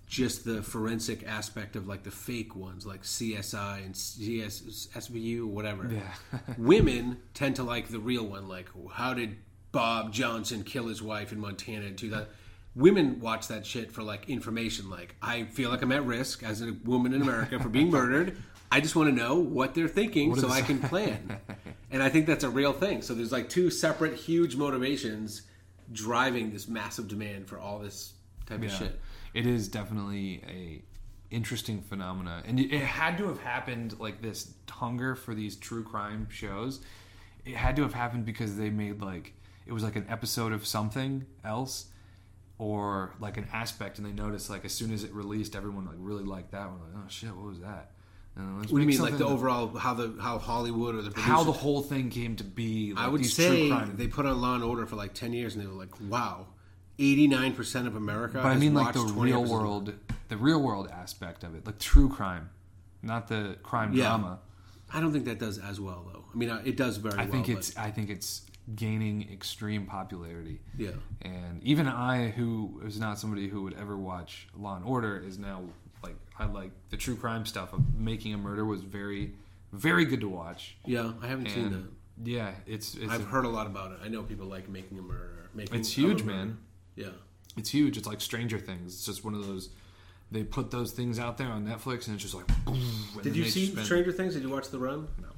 just 0.08 0.44
the 0.44 0.62
forensic 0.62 1.26
aspect 1.26 1.76
of 1.76 1.86
like 1.86 2.02
the 2.02 2.10
fake 2.10 2.56
ones 2.56 2.86
like 2.86 3.02
CSI 3.02 3.84
and 3.84 3.94
CS, 3.94 4.88
SVU 4.94 5.42
or 5.42 5.46
whatever. 5.46 5.88
Yeah. 5.92 6.38
Women 6.58 7.18
tend 7.34 7.56
to 7.56 7.62
like 7.62 7.88
the 7.88 7.98
real 7.98 8.24
one, 8.24 8.48
like 8.48 8.68
how 8.90 9.12
did 9.12 9.36
Bob 9.70 10.12
Johnson 10.12 10.64
kill 10.64 10.86
his 10.86 11.02
wife 11.02 11.30
in 11.30 11.38
Montana 11.38 11.86
in 11.86 11.96
2000? 11.96 12.26
Women 12.74 13.20
watch 13.20 13.48
that 13.48 13.66
shit 13.66 13.92
for 13.92 14.02
like 14.02 14.30
information. 14.30 14.88
Like 14.88 15.14
I 15.20 15.44
feel 15.44 15.68
like 15.68 15.82
I'm 15.82 15.92
at 15.92 16.04
risk 16.04 16.42
as 16.42 16.62
a 16.62 16.74
woman 16.84 17.12
in 17.12 17.20
America 17.20 17.60
for 17.60 17.68
being 17.68 17.90
murdered. 17.90 18.38
I 18.72 18.80
just 18.80 18.96
want 18.96 19.08
to 19.10 19.14
know 19.14 19.36
what 19.36 19.74
they're 19.74 19.88
thinking 19.88 20.34
so 20.36 20.48
I 20.48 20.62
can 20.62 20.78
plan. 20.88 21.38
and 21.90 22.02
I 22.02 22.08
think 22.08 22.26
that's 22.26 22.44
a 22.44 22.50
real 22.50 22.72
thing. 22.72 23.02
So 23.02 23.14
there's 23.14 23.32
like 23.32 23.48
two 23.48 23.70
separate 23.70 24.14
huge 24.14 24.56
motivations 24.56 25.42
driving 25.92 26.50
this 26.52 26.68
massive 26.68 27.08
demand 27.08 27.48
for 27.48 27.58
all 27.58 27.78
this 27.78 28.12
type 28.46 28.62
of 28.62 28.70
shit. 28.70 28.98
It 29.38 29.46
is 29.46 29.68
definitely 29.68 30.42
a 30.48 30.82
interesting 31.30 31.82
phenomena, 31.82 32.42
and 32.44 32.58
it 32.58 32.72
had 32.72 33.18
to 33.18 33.28
have 33.28 33.40
happened 33.40 33.98
like 34.00 34.20
this 34.20 34.52
hunger 34.68 35.14
for 35.14 35.34
these 35.34 35.54
true 35.56 35.84
crime 35.84 36.26
shows. 36.30 36.80
It 37.44 37.54
had 37.54 37.76
to 37.76 37.82
have 37.82 37.94
happened 37.94 38.24
because 38.24 38.56
they 38.56 38.70
made 38.70 39.00
like 39.00 39.34
it 39.64 39.72
was 39.72 39.84
like 39.84 39.94
an 39.94 40.06
episode 40.08 40.52
of 40.52 40.66
something 40.66 41.24
else 41.44 41.86
or 42.58 43.14
like 43.20 43.36
an 43.36 43.46
aspect, 43.52 43.98
and 43.98 44.06
they 44.06 44.12
noticed 44.12 44.50
like 44.50 44.64
as 44.64 44.72
soon 44.72 44.92
as 44.92 45.04
it 45.04 45.12
released, 45.12 45.54
everyone 45.54 45.86
like 45.86 45.98
really 45.98 46.24
liked 46.24 46.50
that 46.50 46.68
one. 46.68 46.80
Like, 46.80 47.04
oh 47.04 47.08
shit, 47.08 47.34
what 47.34 47.46
was 47.46 47.60
that? 47.60 47.92
What 48.34 48.68
do 48.68 48.80
you 48.80 48.86
mean, 48.86 49.00
like 49.00 49.18
the 49.18 49.26
overall 49.26 49.76
how 49.76 49.94
the 49.94 50.16
how 50.20 50.38
Hollywood 50.38 50.94
or 50.94 51.02
the 51.02 51.20
how 51.20 51.42
the 51.42 51.52
whole 51.52 51.82
thing 51.82 52.08
came 52.08 52.36
to 52.36 52.44
be? 52.44 52.92
Like, 52.92 53.04
I 53.04 53.08
would 53.08 53.26
say 53.26 53.68
true 53.68 53.76
crime. 53.76 53.96
they 53.96 54.06
put 54.06 54.26
on 54.26 54.40
Law 54.40 54.54
and 54.54 54.62
Order 54.62 54.86
for 54.86 54.96
like 54.96 55.14
ten 55.14 55.32
years, 55.32 55.54
and 55.54 55.62
they 55.62 55.66
were 55.66 55.74
like, 55.74 56.00
"Wow, 56.00 56.46
eighty 56.98 57.26
nine 57.26 57.54
percent 57.54 57.86
of 57.86 57.96
America." 57.96 58.34
But 58.42 58.46
I 58.52 58.56
mean, 58.56 58.74
like 58.74 58.94
the 58.94 59.00
real 59.00 59.44
world, 59.44 59.94
the 60.28 60.36
real 60.36 60.60
world 60.62 60.88
aspect 60.92 61.44
of 61.44 61.54
it, 61.54 61.66
like 61.66 61.78
true 61.78 62.08
crime, 62.08 62.50
not 63.02 63.28
the 63.28 63.56
crime 63.62 63.92
Yeah. 63.92 64.04
drama. 64.08 64.40
I 64.92 65.00
don't 65.00 65.12
think 65.12 65.26
that 65.26 65.38
does 65.38 65.58
as 65.58 65.78
well, 65.80 66.06
though. 66.10 66.24
I 66.32 66.36
mean, 66.36 66.48
uh, 66.50 66.62
it 66.64 66.76
does 66.76 66.96
very 66.96 67.14
I 67.18 67.24
well. 67.24 67.32
think 67.32 67.46
but- 67.48 67.56
it's, 67.56 67.76
I 67.76 67.90
think 67.90 68.08
it's 68.10 68.42
gaining 68.74 69.30
extreme 69.32 69.86
popularity. 69.86 70.60
yeah. 70.76 70.90
And 71.22 71.62
even 71.62 71.86
I, 71.88 72.28
who 72.28 72.80
is 72.84 72.98
not 73.00 73.18
somebody 73.18 73.48
who 73.48 73.62
would 73.62 73.74
ever 73.74 73.96
watch 73.96 74.46
Law 74.56 74.76
and 74.76 74.84
Order, 74.84 75.18
is 75.18 75.38
now 75.38 75.62
like 76.02 76.16
I 76.38 76.46
like 76.46 76.70
the 76.90 76.96
true 76.96 77.16
crime 77.16 77.44
stuff. 77.46 77.72
Of 77.72 77.94
Making 77.94 78.34
a 78.34 78.38
Murder 78.38 78.64
was 78.64 78.82
very, 78.82 79.34
very 79.72 80.04
good 80.04 80.20
to 80.20 80.28
watch. 80.28 80.76
Yeah, 80.84 81.12
I 81.22 81.26
haven't 81.28 81.50
seen 81.50 81.70
that. 81.70 81.84
Yeah, 82.24 82.52
it's 82.66 82.94
it's 82.94 83.12
I've 83.12 83.24
heard 83.26 83.44
a 83.44 83.48
lot 83.48 83.66
about 83.66 83.92
it. 83.92 83.98
I 84.04 84.08
know 84.08 84.22
people 84.22 84.46
like 84.46 84.68
making 84.68 84.98
a 84.98 85.02
murder. 85.02 85.48
Making 85.54 85.80
It's 85.80 85.88
a 85.90 86.00
huge, 86.00 86.22
man. 86.24 86.58
Yeah. 86.98 87.08
it's 87.56 87.70
huge. 87.70 87.96
It's 87.96 88.06
like 88.06 88.20
Stranger 88.20 88.58
Things. 88.58 88.94
It's 88.94 89.06
just 89.06 89.24
one 89.24 89.34
of 89.34 89.46
those. 89.46 89.70
They 90.30 90.42
put 90.42 90.70
those 90.70 90.92
things 90.92 91.18
out 91.18 91.38
there 91.38 91.48
on 91.48 91.64
Netflix, 91.66 92.06
and 92.06 92.14
it's 92.14 92.22
just 92.22 92.34
like. 92.34 92.46
boom, 92.64 92.78
Did 93.22 93.34
you 93.36 93.44
see 93.44 93.66
spend- 93.66 93.86
Stranger 93.86 94.12
Things? 94.12 94.34
Did 94.34 94.42
you 94.42 94.50
watch 94.50 94.68
The 94.68 94.78
Run? 94.78 95.08
No. 95.20 95.28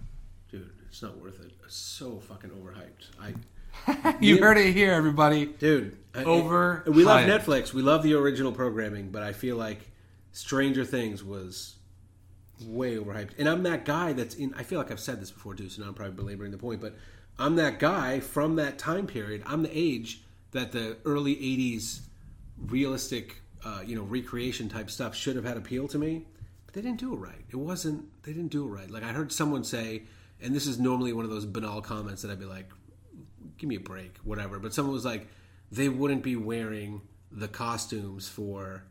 Dude, 0.51 0.71
it's 0.89 1.01
not 1.03 1.17
worth 1.19 1.39
it. 1.45 1.53
It's 1.65 1.77
so 1.77 2.19
fucking 2.19 2.51
overhyped. 2.51 3.11
I, 3.21 4.17
You 4.21 4.39
heard 4.39 4.59
it 4.59 4.73
here, 4.75 4.93
everybody. 4.93 5.47
dude, 5.47 5.97
Over 6.17 6.83
We 6.87 7.05
love. 7.05 7.21
Netflix. 7.27 7.73
We 7.73 7.83
love 7.83 8.03
the 8.03 8.15
original 8.15 8.51
programming, 8.53 9.11
but 9.11 9.23
I 9.23 9.33
feel 9.33 9.57
like 9.57 9.89
Stranger 10.33 10.85
Things 10.85 11.23
was 11.23 11.77
way 12.65 12.97
overhyped. 12.97 13.31
And 13.39 13.49
I'm 13.49 13.63
that 13.63 13.85
guy 13.85 14.13
that's 14.13 14.35
in. 14.35 14.53
I 14.55 14.65
feel 14.65 14.79
like 14.79 14.91
I've 14.91 14.99
said 15.01 15.21
this 15.21 15.31
before 15.31 15.55
too, 15.55 15.69
so 15.69 15.83
now 15.83 15.89
I'm 15.89 15.95
probably 15.95 16.15
belaboring 16.17 16.51
the 16.51 16.59
point. 16.59 16.81
But 16.81 16.97
I'm 17.39 17.55
that 17.57 17.79
guy 17.79 18.19
from 18.21 18.57
that 18.57 18.77
time 18.79 19.07
period. 19.07 19.43
I'm 19.47 19.63
the 19.63 19.71
age 19.73 20.23
that 20.53 20.73
the 20.73 20.97
early 21.05 21.37
'80s 21.37 22.01
realistic, 22.67 23.41
uh, 23.65 23.83
you 23.85 23.97
know, 23.97 24.03
recreation 24.03 24.69
type 24.69 24.91
stuff 24.91 25.15
should 25.15 25.37
have 25.37 25.45
had 25.45 25.57
appeal 25.57 25.89
to 25.89 25.99
me. 25.99 26.27
But 26.67 26.75
they 26.75 26.83
didn't 26.83 27.01
do 27.01 27.13
it 27.15 27.19
right. 27.19 27.45
It 27.49 27.57
wasn't. 27.57 28.23
They 28.23 28.33
didn't 28.33 28.51
do 28.51 28.65
it 28.67 28.71
right. 28.71 28.91
Like 28.91 29.03
I 29.03 29.13
heard 29.13 29.33
someone 29.33 29.65
say, 29.65 30.03
and 30.41 30.55
this 30.55 30.67
is 30.67 30.79
normally 30.79 31.13
one 31.13 31.25
of 31.25 31.31
those 31.31 31.47
banal 31.47 31.81
comments 31.81 32.23
that 32.23 32.31
I'd 32.31 32.39
be 32.39 32.45
like, 32.47 32.71
give 33.59 33.69
me 33.69 33.77
a 33.77 33.81
break, 33.81 34.17
whatever. 34.25 34.59
But 34.59 34.75
someone 34.75 34.95
was 34.95 35.05
like, 35.05 35.27
they 35.73 35.89
wouldn't 35.89 36.23
be 36.23 36.37
wearing 36.37 37.03
the 37.33 37.49
costumes 37.49 38.29
for 38.29 38.85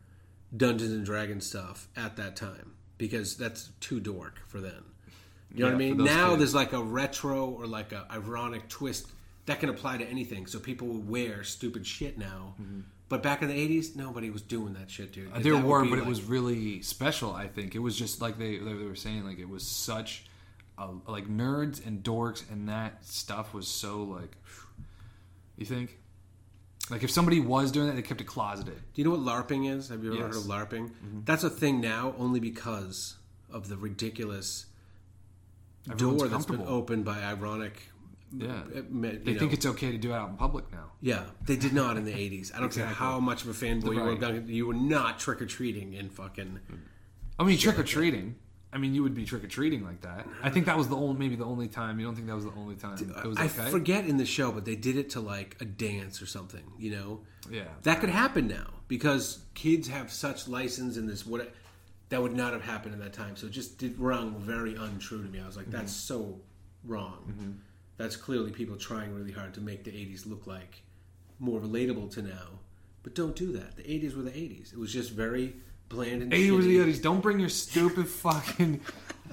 Dungeons 0.56 0.92
and 0.92 1.04
Dragons 1.04 1.46
stuff 1.46 1.88
at 1.96 2.16
that 2.16 2.36
time 2.36 2.72
because 2.98 3.36
that's 3.36 3.70
too 3.80 4.00
dork 4.00 4.40
for 4.46 4.60
them. 4.60 4.84
You 5.52 5.60
know 5.60 5.66
Yeah, 5.66 5.72
what 5.72 5.74
I 5.74 5.78
mean? 5.78 5.96
Now 6.04 6.28
kids. 6.30 6.38
there's 6.38 6.54
like 6.54 6.72
a 6.72 6.82
retro 6.82 7.46
or 7.50 7.66
like 7.66 7.92
a 7.92 8.06
ironic 8.10 8.68
twist. 8.68 9.06
That 9.50 9.58
can 9.58 9.68
apply 9.68 9.98
to 9.98 10.04
anything. 10.06 10.46
So 10.46 10.60
people 10.60 10.86
will 10.86 11.00
wear 11.00 11.42
stupid 11.42 11.84
shit 11.84 12.16
now. 12.16 12.54
Mm-hmm. 12.60 12.80
But 13.08 13.20
back 13.24 13.42
in 13.42 13.48
the 13.48 13.54
'80s, 13.54 13.96
nobody 13.96 14.30
was 14.30 14.42
doing 14.42 14.74
that 14.74 14.88
shit, 14.88 15.12
dude. 15.12 15.32
Uh, 15.32 15.40
there 15.40 15.56
were, 15.56 15.84
but 15.84 15.98
it 15.98 16.06
was 16.06 16.22
really 16.22 16.80
special. 16.82 17.32
I 17.32 17.48
think 17.48 17.74
it 17.74 17.80
was 17.80 17.96
just 17.98 18.20
like 18.22 18.38
they 18.38 18.58
they 18.58 18.74
were 18.74 18.94
saying, 18.94 19.24
like 19.24 19.40
it 19.40 19.48
was 19.48 19.66
such 19.66 20.26
a, 20.78 20.88
like 21.08 21.26
nerds 21.26 21.84
and 21.84 22.04
dorks, 22.04 22.48
and 22.50 22.68
that 22.68 23.04
stuff 23.04 23.52
was 23.52 23.66
so 23.66 24.04
like. 24.04 24.36
You 25.56 25.66
think? 25.66 25.98
Like 26.88 27.02
if 27.02 27.10
somebody 27.10 27.40
was 27.40 27.72
doing 27.72 27.88
that, 27.88 27.96
they 27.96 28.02
kept 28.02 28.20
it 28.20 28.28
closeted. 28.28 28.76
Do 28.94 29.02
you 29.02 29.04
know 29.04 29.16
what 29.16 29.20
LARPing 29.20 29.68
is? 29.68 29.88
Have 29.88 30.04
you 30.04 30.12
ever 30.14 30.26
Yes. 30.26 30.36
Mm-hmm. 30.36 30.50
heard 30.50 30.70
of 30.70 30.70
LARPing? 30.70 31.24
That's 31.24 31.44
a 31.44 31.50
thing 31.50 31.80
now 31.80 32.14
only 32.18 32.38
because 32.40 33.16
of 33.52 33.68
the 33.68 33.76
ridiculous 33.76 34.66
Everyone's 35.90 36.20
door 36.20 36.28
that's 36.28 36.46
been 36.46 36.62
opened 36.66 37.04
by 37.04 37.20
ironic. 37.22 37.89
Yeah. 38.32 38.62
They 38.72 39.32
know. 39.32 39.38
think 39.38 39.52
it's 39.52 39.66
okay 39.66 39.90
to 39.90 39.98
do 39.98 40.10
it 40.12 40.14
out 40.14 40.30
in 40.30 40.36
public 40.36 40.70
now. 40.72 40.92
Yeah, 41.00 41.24
they 41.46 41.56
did 41.56 41.72
not 41.72 41.96
in 41.96 42.04
the 42.04 42.12
'80s. 42.12 42.54
I 42.54 42.60
don't 42.60 42.72
care 42.72 42.86
how 42.86 43.18
much 43.20 43.42
of 43.42 43.48
a 43.48 43.52
fanboy 43.52 43.94
you 43.94 44.00
were. 44.00 44.10
Right. 44.10 44.20
Duncan, 44.20 44.48
You 44.48 44.66
were 44.66 44.74
not 44.74 45.18
trick 45.18 45.42
or 45.42 45.46
treating 45.46 45.94
in 45.94 46.10
fucking. 46.10 46.60
I 47.38 47.44
mean, 47.44 47.58
trick 47.58 47.78
or 47.78 47.82
treating. 47.84 48.36
I 48.72 48.78
mean, 48.78 48.94
you 48.94 49.02
would 49.02 49.14
be 49.14 49.24
trick 49.24 49.42
or 49.42 49.48
treating 49.48 49.82
like 49.82 50.02
that. 50.02 50.28
I 50.44 50.50
think 50.50 50.66
that 50.66 50.76
was 50.78 50.86
the 50.88 50.94
only, 50.94 51.18
maybe 51.18 51.34
the 51.34 51.44
only 51.44 51.66
time. 51.66 51.98
You 51.98 52.06
don't 52.06 52.14
think 52.14 52.28
that 52.28 52.36
was 52.36 52.44
the 52.44 52.52
only 52.56 52.76
time 52.76 52.96
it 52.98 53.26
was 53.26 53.36
I 53.36 53.46
okay? 53.46 53.68
forget 53.68 54.06
in 54.06 54.16
the 54.16 54.24
show, 54.26 54.52
but 54.52 54.64
they 54.64 54.76
did 54.76 54.96
it 54.96 55.10
to 55.10 55.20
like 55.20 55.56
a 55.60 55.64
dance 55.64 56.22
or 56.22 56.26
something. 56.26 56.62
You 56.78 56.92
know, 56.92 57.20
Yeah. 57.50 57.64
that 57.82 57.98
could 57.98 58.10
happen 58.10 58.46
now 58.46 58.68
because 58.86 59.40
kids 59.54 59.88
have 59.88 60.12
such 60.12 60.46
license 60.46 60.96
in 60.96 61.06
this. 61.08 61.26
What 61.26 61.52
that 62.10 62.22
would 62.22 62.34
not 62.36 62.52
have 62.52 62.62
happened 62.62 62.94
in 62.94 63.00
that 63.00 63.12
time. 63.12 63.34
So 63.34 63.46
it 63.48 63.52
just 63.52 63.76
did 63.78 63.98
rung 63.98 64.36
very 64.38 64.76
untrue 64.76 65.20
to 65.24 65.28
me. 65.28 65.40
I 65.40 65.46
was 65.46 65.56
like, 65.56 65.66
Mm-hmm. 65.66 65.76
that's 65.76 65.92
so 65.92 66.40
wrong. 66.84 67.58
That's 68.00 68.16
clearly 68.16 68.50
people 68.50 68.76
trying 68.76 69.14
really 69.14 69.30
hard 69.30 69.52
to 69.54 69.60
make 69.60 69.84
the 69.84 69.90
'80s 69.90 70.26
look 70.26 70.46
like 70.46 70.82
more 71.38 71.60
relatable 71.60 72.10
to 72.12 72.22
now. 72.22 72.60
But 73.02 73.14
don't 73.14 73.36
do 73.36 73.52
that. 73.52 73.76
The 73.76 73.82
'80s 73.82 74.16
were 74.16 74.22
the 74.22 74.30
'80s. 74.30 74.72
It 74.72 74.78
was 74.78 74.90
just 74.90 75.10
very 75.10 75.54
bland 75.90 76.22
and 76.22 76.32
80s 76.32 76.56
was 76.56 76.64
the 76.64 76.78
80s. 76.78 77.02
Don't 77.02 77.20
bring 77.20 77.38
your 77.38 77.50
stupid 77.50 78.08
fucking 78.24 78.80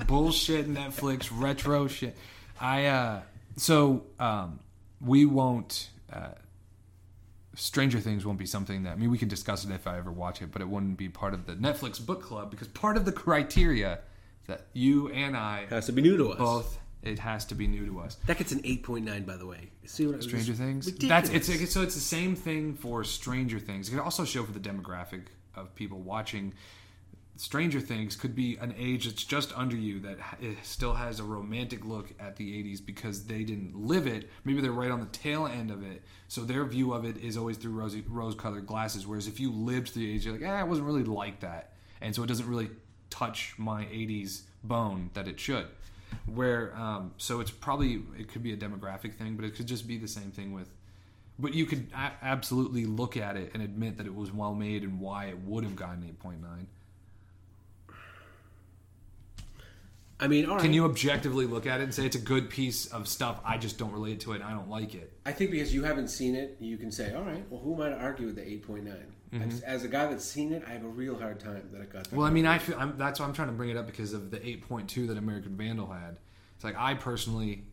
bullshit 0.06 0.68
Netflix 0.68 1.30
retro 1.32 1.88
shit. 1.88 2.18
I 2.60 2.88
uh 2.88 3.22
so 3.56 4.04
um 4.20 4.60
we 5.00 5.24
won't 5.24 5.90
uh 6.12 6.32
Stranger 7.56 8.02
Things 8.02 8.26
won't 8.26 8.38
be 8.38 8.46
something 8.46 8.84
that 8.84 8.92
I 8.92 8.96
mean 8.96 9.12
we 9.12 9.18
can 9.18 9.30
discuss 9.30 9.64
it 9.64 9.72
if 9.72 9.88
I 9.88 9.98
ever 9.98 10.12
watch 10.12 10.42
it, 10.42 10.52
but 10.52 10.62
it 10.62 10.68
wouldn't 10.68 10.98
be 10.98 11.08
part 11.08 11.34
of 11.34 11.46
the 11.46 11.54
Netflix 11.54 12.06
book 12.06 12.22
club 12.22 12.52
because 12.52 12.68
part 12.68 12.98
of 12.98 13.06
the 13.06 13.14
criteria 13.14 14.00
that 14.48 14.66
you 14.74 15.10
and 15.10 15.38
I 15.38 15.68
has 15.70 15.86
to 15.86 15.94
be 15.94 16.02
new 16.02 16.18
to 16.18 16.32
us. 16.32 16.38
both 16.38 16.80
it 17.04 17.20
has 17.20 17.46
to 17.46 17.56
be 17.56 17.68
new 17.68 17.86
to 17.86 18.00
us. 18.00 18.16
That 18.26 18.38
gets 18.38 18.52
an 18.52 18.62
8.9, 18.62 19.26
by 19.26 19.38
the 19.38 19.46
way. 19.46 19.70
See 19.86 20.08
what 20.08 20.24
Stranger 20.24 20.54
Things. 20.54 20.88
Ridiculous. 20.88 21.30
That's 21.30 21.50
it's 21.50 21.74
so 21.74 21.82
it's 21.82 21.96
the 21.96 22.02
same 22.02 22.36
thing 22.36 22.74
for 22.74 23.04
Stranger 23.04 23.60
Things. 23.60 23.88
It 23.88 23.92
can 23.92 24.00
also 24.00 24.26
show 24.26 24.44
for 24.44 24.52
the 24.52 24.60
demographic 24.60 25.24
of 25.56 25.74
people 25.76 26.00
watching. 26.00 26.54
Stranger 27.36 27.80
Things 27.80 28.16
could 28.16 28.36
be 28.36 28.58
an 28.58 28.74
age 28.80 29.06
that's 29.06 29.24
just 29.24 29.56
under 29.56 29.76
you 29.76 30.00
that 30.00 30.18
it 30.42 30.58
still 30.64 30.96
has 30.96 31.20
a 31.20 31.24
romantic 31.24 31.86
look 31.86 32.12
at 32.20 32.36
the 32.36 32.64
80s 32.64 32.84
because 32.84 33.26
they 33.26 33.44
didn't 33.44 33.76
live 33.76 34.08
it. 34.08 34.30
Maybe 34.44 34.60
they're 34.60 34.72
right 34.72 34.90
on 34.90 35.00
the 35.00 35.06
tail 35.08 35.46
end 35.46 35.70
of 35.70 35.84
it, 35.84 36.02
so 36.28 36.42
their 36.42 36.66
view 36.66 36.94
of 36.94 37.06
it 37.06 37.18
is 37.18 37.38
always 37.38 37.58
through 37.58 37.74
rosy, 37.74 38.04
rose-colored 38.08 38.66
glasses. 38.66 39.06
Whereas 39.06 39.28
if 39.28 39.40
you 39.40 39.52
lived 39.52 39.90
through 39.90 40.02
the 40.02 40.16
age, 40.16 40.26
you're 40.26 40.34
like, 40.34 40.44
ah, 40.48 40.62
it 40.62 40.68
wasn't 40.68 40.88
really 40.88 41.04
like 41.04 41.42
that, 41.42 41.74
and 42.02 42.16
so 42.16 42.24
it 42.24 42.28
doesn't 42.28 42.48
really 42.48 42.72
touch 43.12 43.54
my 43.58 43.84
80s 43.84 44.42
bone 44.64 45.12
that 45.14 45.28
it 45.28 45.40
should. 45.40 45.68
Where 46.26 46.76
um, 46.76 47.14
so 47.18 47.40
it's 47.40 47.52
probably 47.52 48.02
it 48.20 48.28
could 48.28 48.44
be 48.44 48.54
a 48.54 48.58
demographic 48.58 49.16
thing, 49.16 49.36
but 49.36 49.46
it 49.46 49.56
could 49.56 49.68
just 49.68 49.88
be 49.88 49.98
the 49.98 50.08
same 50.08 50.32
thing 50.32 50.54
with. 50.54 50.70
But 51.40 51.54
you 51.54 51.66
could 51.66 51.88
a- 51.94 52.26
absolutely 52.26 52.86
look 52.86 53.16
at 53.16 53.38
it 53.38 53.52
and 53.54 53.62
admit 53.62 53.98
that 53.98 54.08
it 54.08 54.16
was 54.16 54.32
well 54.32 54.56
made 54.56 54.84
and 54.84 55.00
why 55.00 55.26
it 55.26 55.38
would 55.40 55.64
have 55.64 55.76
gotten 55.76 56.04
eight 56.06 56.20
point 56.20 56.42
nine. 56.42 56.68
I 60.20 60.28
mean, 60.28 60.48
all 60.48 60.56
right. 60.56 60.62
Can 60.62 60.74
you 60.74 60.86
objectively 60.86 61.46
look 61.46 61.68
at 61.68 61.80
it 61.80 61.84
and 61.84 61.94
say 61.94 62.06
it's 62.06 62.16
a 62.16 62.20
good 62.20 62.50
piece 62.50 62.88
of 62.88 63.08
stuff? 63.08 63.40
I 63.46 63.58
just 63.60 63.78
don't 63.78 63.92
relate 63.92 64.20
to 64.22 64.32
it. 64.32 64.36
and 64.38 64.46
I 64.46 64.52
don't 64.52 64.70
like 64.70 64.96
it. 64.96 65.14
I 65.28 65.32
think 65.32 65.52
because 65.52 65.74
you 65.74 65.84
haven't 65.84 66.08
seen 66.08 66.34
it, 66.34 66.58
you 66.60 66.78
can 66.78 66.92
say, 66.92 67.14
all 67.14 67.22
right, 67.22 67.46
well, 67.52 67.62
who 67.62 67.76
am 67.76 67.82
I 67.82 67.90
to 67.90 67.98
argue 68.02 68.26
with 68.26 68.36
the 68.36 68.42
8.9? 68.42 68.96
As, 69.34 69.62
as 69.62 69.84
a 69.84 69.88
guy 69.88 70.06
that's 70.08 70.24
seen 70.24 70.54
it, 70.54 70.64
I 70.68 70.72
have 70.72 70.86
a 70.86 70.88
real 70.88 71.20
hard 71.20 71.40
time 71.40 71.70
that 71.74 71.82
it 71.82 71.92
got 71.92 72.04
that. 72.04 72.10
Mm-hmm. 72.10 72.18
Well, 72.18 72.28
I 72.28 72.30
mean, 72.30 72.46
I 72.46 72.60
feel 72.60 72.78
I'm, 72.80 72.98
that's 72.98 73.20
why 73.20 73.26
I'm 73.26 73.34
trying 73.34 73.50
to 73.50 73.54
bring 73.54 73.70
it 73.70 73.78
up 73.78 73.86
because 73.86 74.14
of 74.14 74.32
the 74.32 74.46
eight 74.48 74.68
point 74.68 74.90
two 74.90 75.08
that 75.08 75.18
American 75.18 75.58
Vandal 75.58 75.88
had. 75.88 76.18
It's 76.56 76.64
like 76.64 76.76
I 76.78 76.94
personally, 76.94 77.64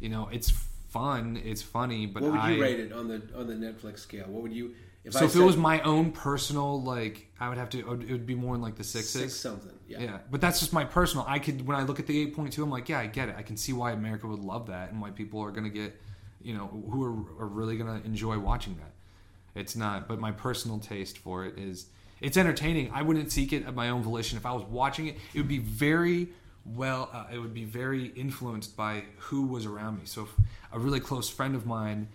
you 0.00 0.08
know, 0.08 0.28
it's 0.32 0.50
fun, 0.88 1.40
it's 1.44 1.62
funny, 1.62 2.06
but 2.06 2.22
what 2.22 2.32
would 2.32 2.40
I, 2.40 2.52
you 2.52 2.62
rate 2.62 2.80
it 2.80 2.92
on 2.92 3.08
the 3.08 3.22
on 3.36 3.46
the 3.46 3.54
Netflix 3.54 3.98
scale? 3.98 4.26
What 4.26 4.42
would 4.42 4.52
you 4.52 4.74
if 5.04 5.12
So 5.12 5.20
I 5.20 5.24
if 5.24 5.32
said 5.32 5.42
it 5.42 5.44
was 5.44 5.56
my 5.56 5.80
own 5.82 6.10
personal, 6.10 6.82
like, 6.82 7.28
I 7.38 7.48
would 7.48 7.58
have 7.58 7.70
to. 7.70 7.78
It 7.78 8.10
would 8.10 8.26
be 8.26 8.34
more 8.34 8.56
in 8.56 8.60
like 8.60 8.74
the 8.74 8.84
sixes. 8.84 9.12
six 9.12 9.34
something? 9.34 9.72
Yeah. 9.86 10.00
Yeah, 10.00 10.18
but 10.30 10.40
that's 10.40 10.58
just 10.58 10.72
my 10.72 10.84
personal. 10.84 11.24
I 11.28 11.38
could 11.38 11.64
when 11.64 11.76
I 11.76 11.84
look 11.84 12.00
at 12.00 12.08
the 12.08 12.20
eight 12.20 12.34
point 12.34 12.52
two, 12.52 12.64
I'm 12.64 12.70
like, 12.70 12.88
yeah, 12.88 12.98
I 12.98 13.06
get 13.06 13.28
it. 13.28 13.36
I 13.38 13.42
can 13.42 13.56
see 13.56 13.72
why 13.72 13.92
America 13.92 14.26
would 14.26 14.40
love 14.40 14.66
that 14.66 14.90
and 14.90 15.00
why 15.00 15.10
people 15.10 15.40
are 15.42 15.52
gonna 15.52 15.68
get, 15.68 15.94
you 16.42 16.54
know, 16.54 16.66
who 16.90 17.04
are, 17.04 17.44
are 17.44 17.46
really 17.46 17.76
gonna 17.76 18.00
enjoy 18.04 18.36
watching 18.36 18.74
that. 18.78 18.94
It's 19.56 19.74
not, 19.74 20.06
but 20.06 20.20
my 20.20 20.32
personal 20.32 20.78
taste 20.78 21.18
for 21.18 21.44
it 21.44 21.58
is 21.58 21.86
it's 22.20 22.36
entertaining. 22.36 22.90
I 22.92 23.02
wouldn't 23.02 23.32
seek 23.32 23.52
it 23.52 23.66
of 23.66 23.74
my 23.74 23.88
own 23.88 24.02
volition. 24.02 24.38
If 24.38 24.46
I 24.46 24.52
was 24.52 24.64
watching 24.64 25.06
it, 25.06 25.16
it 25.34 25.38
would 25.38 25.48
be 25.48 25.58
very 25.58 26.28
well. 26.64 27.10
Uh, 27.12 27.24
it 27.32 27.38
would 27.38 27.54
be 27.54 27.64
very 27.64 28.06
influenced 28.08 28.76
by 28.76 29.04
who 29.16 29.46
was 29.46 29.66
around 29.66 29.98
me. 29.98 30.02
So 30.04 30.22
if 30.22 30.34
a 30.72 30.78
really 30.78 31.00
close 31.00 31.28
friend 31.28 31.54
of 31.54 31.66
mine 31.66 32.08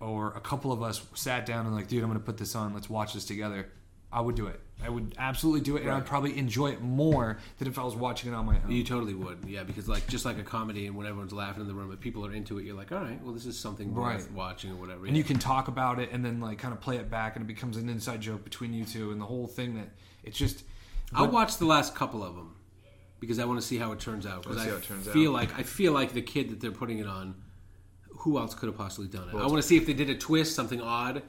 or 0.00 0.28
a 0.32 0.40
couple 0.40 0.72
of 0.72 0.82
us 0.82 1.04
sat 1.14 1.46
down 1.46 1.66
and 1.66 1.74
like, 1.74 1.88
dude, 1.88 2.02
I'm 2.02 2.08
gonna 2.08 2.20
put 2.20 2.38
this 2.38 2.54
on. 2.54 2.74
Let's 2.74 2.90
watch 2.90 3.14
this 3.14 3.24
together. 3.24 3.68
I 4.12 4.20
would 4.20 4.34
do 4.34 4.46
it. 4.46 4.60
I 4.84 4.88
would 4.88 5.14
absolutely 5.18 5.60
do 5.60 5.76
it, 5.76 5.82
and 5.82 5.90
I'd 5.90 6.06
probably 6.06 6.36
enjoy 6.38 6.68
it 6.70 6.80
more 6.80 7.38
than 7.58 7.68
if 7.68 7.78
I 7.78 7.82
was 7.84 7.94
watching 7.94 8.32
it 8.32 8.34
on 8.34 8.46
my 8.46 8.56
own. 8.64 8.70
You 8.70 8.82
totally 8.82 9.14
would, 9.14 9.44
yeah, 9.46 9.62
because 9.62 9.88
like 9.88 10.06
just 10.08 10.24
like 10.24 10.38
a 10.38 10.42
comedy, 10.42 10.86
and 10.86 10.96
when 10.96 11.06
everyone's 11.06 11.32
laughing 11.32 11.62
in 11.62 11.68
the 11.68 11.74
room, 11.74 11.92
if 11.92 12.00
people 12.00 12.24
are 12.24 12.32
into 12.32 12.58
it, 12.58 12.64
you're 12.64 12.74
like, 12.76 12.90
all 12.92 12.98
right, 13.00 13.22
well, 13.22 13.34
this 13.34 13.46
is 13.46 13.58
something 13.58 13.94
worth 13.94 14.22
Right. 14.26 14.32
watching 14.32 14.70
or 14.72 14.76
whatever. 14.76 15.06
and 15.06 15.16
you 15.16 15.24
can 15.24 15.38
talk 15.38 15.68
about 15.68 15.98
it 15.98 16.10
and 16.12 16.24
then 16.24 16.40
like 16.40 16.58
kind 16.58 16.72
of 16.72 16.80
play 16.80 16.96
it 16.96 17.10
back, 17.10 17.36
and 17.36 17.44
it 17.44 17.46
becomes 17.46 17.76
an 17.76 17.88
inside 17.88 18.20
joke 18.20 18.42
between 18.44 18.72
you 18.72 18.84
two, 18.84 19.10
and 19.12 19.20
the 19.20 19.26
whole 19.26 19.46
thing 19.46 19.74
that 19.74 19.88
it's 20.24 20.38
just. 20.38 20.64
I'll 21.12 21.28
watch 21.30 21.56
the 21.58 21.66
last 21.66 21.94
couple 21.94 22.22
of 22.22 22.36
them 22.36 22.54
because 23.18 23.38
I 23.38 23.44
want 23.44 23.60
to 23.60 23.66
see 23.66 23.76
how 23.78 23.92
it 23.92 23.98
turns 24.00 24.24
out. 24.26 24.42
Because 24.44 24.58
Let's 24.58 24.64
see 24.64 24.70
I 24.70 24.72
how 24.74 24.78
it 24.78 24.84
turns 24.84 25.08
feel 25.08 25.30
out. 25.32 25.34
like 25.34 25.58
I 25.58 25.62
feel 25.64 25.92
like 25.92 26.12
the 26.12 26.22
kid 26.22 26.50
that 26.50 26.60
they're 26.60 26.70
putting 26.72 26.98
it 26.98 27.06
on. 27.06 27.34
Who 28.20 28.38
else 28.38 28.54
could 28.54 28.66
have 28.66 28.76
possibly 28.76 29.08
done 29.08 29.28
it? 29.30 29.34
I 29.34 29.46
want 29.46 29.56
to 29.56 29.62
see 29.62 29.76
if 29.78 29.86
they 29.86 29.94
did 29.94 30.10
a 30.10 30.14
twist, 30.14 30.54
something 30.54 30.80
odd, 30.80 31.22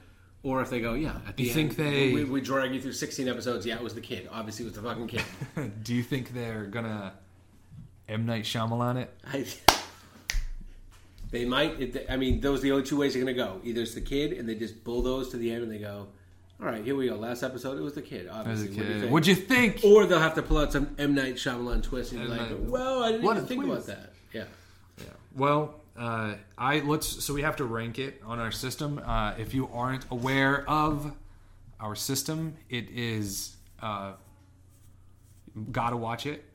or 0.43 0.61
if 0.61 0.69
they 0.69 0.79
go, 0.81 0.93
yeah. 0.95 1.17
At 1.27 1.37
the 1.37 1.43
You 1.43 1.49
end, 1.49 1.55
think 1.55 1.75
they- 1.75 2.13
We, 2.13 2.23
we 2.23 2.41
drag 2.41 2.73
you 2.73 2.81
through 2.81 2.93
16 2.93 3.27
episodes. 3.27 3.65
Yeah, 3.65 3.75
it 3.75 3.83
was 3.83 3.93
the 3.93 4.01
kid. 4.01 4.27
Obviously, 4.31 4.65
it 4.65 4.69
was 4.69 4.75
the 4.75 4.81
fucking 4.81 5.07
kid. 5.07 5.23
Do 5.83 5.93
you 5.93 6.03
think 6.03 6.33
they're 6.33 6.65
gonna 6.65 7.13
M 8.07 8.25
Night 8.25 8.43
Shyamalan 8.43 8.97
it? 9.03 9.13
I, 9.31 9.45
they 11.31 11.45
might. 11.45 11.79
It, 11.79 12.05
I 12.09 12.17
mean, 12.17 12.41
those 12.41 12.59
are 12.59 12.63
the 12.63 12.71
only 12.73 12.83
two 12.83 12.97
ways 12.97 13.13
they're 13.13 13.23
going 13.23 13.33
to 13.35 13.41
go. 13.41 13.61
Either 13.63 13.81
it's 13.81 13.93
the 13.93 14.01
kid, 14.01 14.33
and 14.33 14.47
they 14.49 14.55
just 14.55 14.83
bulldoze 14.83 15.29
to 15.29 15.37
the 15.37 15.49
end, 15.51 15.63
and 15.63 15.71
they 15.71 15.77
go, 15.77 16.07
"All 16.59 16.65
right, 16.65 16.83
here 16.83 16.95
we 16.95 17.07
go. 17.07 17.15
Last 17.15 17.41
episode, 17.43 17.77
it 17.77 17.81
was 17.81 17.93
the 17.93 18.01
kid." 18.01 18.27
Obviously, 18.29 18.67
a 18.67 18.69
What 18.69 18.75
do 18.75 18.81
you 18.81 18.83
kid, 18.93 18.99
think? 18.99 19.11
what'd 19.13 19.27
you 19.27 19.35
think? 19.35 19.81
Or 19.85 20.05
they'll 20.05 20.19
have 20.19 20.35
to 20.35 20.41
pull 20.41 20.57
out 20.57 20.73
some 20.73 20.93
M 20.99 21.15
Night 21.15 21.35
Shyamalan 21.35 21.83
twist 21.83 22.11
and 22.11 22.21
be 22.21 22.31
M. 22.31 22.37
like, 22.37 22.49
Night. 22.49 22.59
"Well, 22.63 23.03
I 23.03 23.11
didn't 23.13 23.23
What 23.25 23.33
even 23.37 23.43
a 23.45 23.47
think 23.47 23.63
about 23.63 23.85
that." 23.85 24.13
Yeah. 24.33 24.43
Yeah. 24.97 25.03
Well, 25.35 25.75
uh, 25.97 26.35
I 26.57 26.79
let's 26.79 27.23
so 27.23 27.33
we 27.33 27.41
have 27.41 27.57
to 27.57 27.65
rank 27.65 27.99
it 27.99 28.21
on 28.25 28.39
our 28.39 28.51
system. 28.51 29.01
Uh, 29.05 29.33
if 29.37 29.53
you 29.53 29.69
aren't 29.73 30.05
aware 30.09 30.67
of 30.69 31.13
our 31.79 31.95
system, 31.95 32.55
it 32.69 32.89
is 32.89 33.55
uh, 33.81 34.13
gotta 35.71 35.97
watch 35.97 36.25
it, 36.25 36.45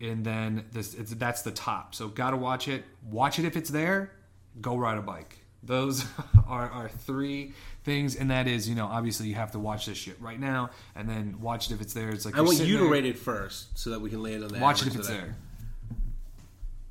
and 0.00 0.24
then 0.24 0.64
this 0.72 0.94
it's, 0.94 1.14
that's 1.14 1.42
the 1.42 1.52
top. 1.52 1.94
So 1.94 2.08
gotta 2.08 2.36
watch 2.36 2.66
it. 2.66 2.84
Watch 3.08 3.38
it 3.38 3.44
if 3.44 3.56
it's 3.56 3.70
there. 3.70 4.12
Go 4.60 4.76
ride 4.76 4.98
a 4.98 5.02
bike. 5.02 5.38
Those 5.62 6.04
are 6.48 6.68
our 6.68 6.88
three 6.88 7.54
things, 7.84 8.16
and 8.16 8.30
that 8.30 8.48
is 8.48 8.68
you 8.68 8.74
know 8.74 8.86
obviously 8.86 9.28
you 9.28 9.36
have 9.36 9.52
to 9.52 9.60
watch 9.60 9.86
this 9.86 9.96
shit 9.96 10.20
right 10.20 10.40
now, 10.40 10.70
and 10.96 11.08
then 11.08 11.40
watch 11.40 11.70
it 11.70 11.74
if 11.74 11.80
it's 11.80 11.94
there. 11.94 12.10
It's 12.10 12.24
like 12.24 12.36
I 12.36 12.40
want 12.40 12.58
you 12.58 12.78
to 12.78 12.82
there, 12.82 12.92
rate 12.92 13.06
it 13.06 13.16
first, 13.16 13.78
so 13.78 13.90
that 13.90 14.00
we 14.00 14.10
can 14.10 14.22
land 14.22 14.42
on 14.42 14.48
that. 14.50 14.60
Watch 14.60 14.82
it 14.82 14.88
if 14.88 14.96
it's 14.96 15.08
there. 15.08 15.36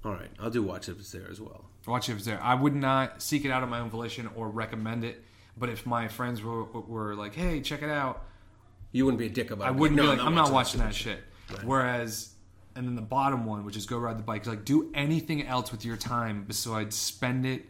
All 0.06 0.12
right, 0.12 0.30
I'll 0.40 0.50
do 0.50 0.62
watch 0.64 0.90
if 0.90 1.00
it's 1.00 1.12
there 1.12 1.30
as 1.32 1.40
well. 1.40 1.66
Watch 1.88 2.10
if 2.10 2.18
it's 2.18 2.26
there. 2.26 2.42
I 2.42 2.56
would 2.56 2.76
not 2.76 3.22
seek 3.22 3.46
it 3.46 3.52
out 3.52 3.64
of 3.64 3.70
my 3.70 3.80
own 3.80 3.90
volition 3.90 4.30
or 4.36 4.50
recommend 4.50 5.04
it. 5.04 5.24
But 5.58 5.70
if 5.70 5.86
my 5.86 6.08
friends 6.08 6.42
were, 6.42 6.64
were 6.64 7.16
like, 7.16 7.36
"Hey, 7.36 7.62
check 7.62 7.82
it 7.84 7.90
out," 7.90 8.26
You 8.92 9.06
wouldn't 9.06 9.20
be 9.20 9.26
a 9.26 9.30
dick 9.30 9.50
about. 9.52 9.68
I 9.68 9.70
it. 9.72 9.76
wouldn't 9.76 9.98
No, 9.98 10.04
be 10.04 10.10
like, 10.10 10.20
"I'm 10.20 10.36
not 10.36 10.52
watching 10.52 10.80
that 10.82 10.94
shit." 10.94 11.24
Whereas, 11.64 12.34
and 12.76 12.88
then 12.88 12.96
the 12.96 13.02
bottom 13.02 13.46
one, 13.46 13.66
which 13.66 13.76
is 13.76 13.86
go 13.86 13.98
ride 13.98 14.18
the 14.18 14.24
bike, 14.24 14.44
is 14.44 14.48
like 14.48 14.66
do 14.66 14.92
anything 14.94 15.46
else 15.46 15.72
with 15.72 15.84
your 15.86 15.98
time 15.98 16.44
besides 16.48 16.96
spend 16.96 17.46
it 17.46 17.66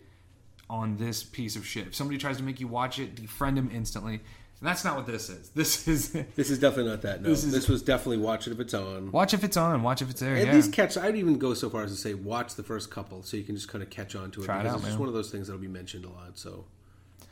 on 0.69 0.97
this 0.97 1.23
piece 1.23 1.55
of 1.55 1.65
shit. 1.65 1.87
If 1.87 1.95
somebody 1.95 2.17
tries 2.17 2.37
to 2.37 2.43
make 2.43 2.59
you 2.59 2.67
watch 2.67 2.99
it, 2.99 3.15
defriend 3.15 3.55
them 3.55 3.69
instantly. 3.71 4.21
And 4.63 4.69
that's 4.69 4.85
not 4.85 4.95
what 4.95 5.05
this 5.05 5.29
is. 5.29 5.49
This 5.49 5.89
is 5.89 6.11
This 6.37 6.49
is 6.49 6.57
definitely 6.57 6.89
not 6.89 7.01
that. 7.01 7.21
No, 7.21 7.27
This 7.27 7.43
this, 7.43 7.67
was 7.67 7.81
definitely 7.81 8.19
watch 8.19 8.47
it 8.47 8.53
if 8.53 8.61
it's 8.61 8.73
on. 8.73 9.11
watch 9.11 9.33
if 9.33 9.43
it's 9.43 9.57
on, 9.57 9.83
watch 9.83 10.01
if 10.01 10.09
it's 10.09 10.21
there. 10.21 10.37
At 10.37 10.47
yeah. 10.47 10.53
least 10.53 10.71
catch. 10.71 10.95
I'd 10.95 11.17
even 11.17 11.37
go 11.37 11.53
so 11.53 11.69
far 11.69 11.83
as 11.83 11.91
to 11.91 11.97
say 11.97 12.13
watch 12.13 12.55
the 12.55 12.63
first 12.63 12.89
couple, 12.89 13.23
so 13.23 13.35
you 13.35 13.43
can 13.43 13.55
just 13.55 13.67
kind 13.67 13.83
of 13.83 13.89
catch 13.89 14.15
on 14.15 14.31
to 14.31 14.41
it. 14.41 14.45
Try 14.45 14.61
it 14.61 14.63
because 14.63 14.75
out, 14.75 14.77
it's 14.79 14.87
just 14.87 14.99
one 14.99 15.09
of 15.09 15.13
those 15.13 15.31
things 15.31 15.47
that'll 15.47 15.59
be 15.61 15.67
mentioned 15.67 16.05
a 16.05 16.09
lot. 16.09 16.37
So 16.37 16.63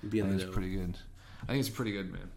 be 0.10 0.20
I 0.20 0.26
in 0.26 0.32
think 0.32 0.42
the 0.42 0.48
it's 0.48 0.54
pretty 0.54 0.76
good. 0.76 0.98
I 1.44 1.54
think 1.54 1.62
it's 1.62 1.70
pretty 1.70 1.94
good, 1.94 2.12
man. 2.12 2.30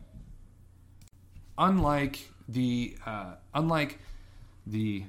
Unlike 1.58 2.30
the 2.48 2.96
uh, 3.04 3.34
unlike 3.52 3.98
the 4.64 5.02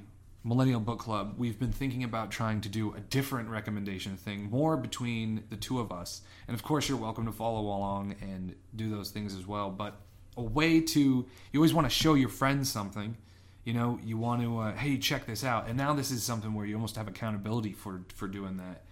Millennial 0.46 0.78
Book 0.78 1.00
Club, 1.00 1.34
we've 1.38 1.58
been 1.58 1.72
thinking 1.72 2.04
about 2.04 2.30
trying 2.30 2.60
to 2.60 2.68
do 2.68 2.94
a 2.94 3.00
different 3.00 3.48
recommendation 3.48 4.16
thing, 4.16 4.48
more 4.48 4.76
between 4.76 5.42
the 5.50 5.56
two 5.56 5.80
of 5.80 5.90
us. 5.90 6.22
And 6.46 6.54
of 6.54 6.62
course, 6.62 6.88
you're 6.88 6.96
welcome 6.96 7.26
to 7.26 7.32
follow 7.32 7.62
along 7.62 8.14
and 8.22 8.54
do 8.76 8.88
those 8.88 9.10
things 9.10 9.34
as 9.34 9.44
well. 9.44 9.70
But 9.70 9.96
a 10.36 10.42
way 10.42 10.80
to 10.80 11.00
you 11.00 11.58
always 11.58 11.74
want 11.74 11.86
to 11.86 11.90
show 11.90 12.14
your 12.14 12.28
friends 12.28 12.70
something. 12.70 13.16
You 13.64 13.74
know, 13.74 13.98
you 14.04 14.18
want 14.18 14.40
to 14.42 14.58
uh, 14.60 14.72
hey, 14.76 14.98
check 14.98 15.26
this 15.26 15.42
out. 15.42 15.66
And 15.66 15.76
now 15.76 15.94
this 15.94 16.12
is 16.12 16.22
something 16.22 16.54
where 16.54 16.64
you 16.64 16.76
almost 16.76 16.94
have 16.94 17.08
accountability 17.08 17.72
for 17.72 18.02
for 18.14 18.28
doing 18.28 18.58
that. 18.58 18.82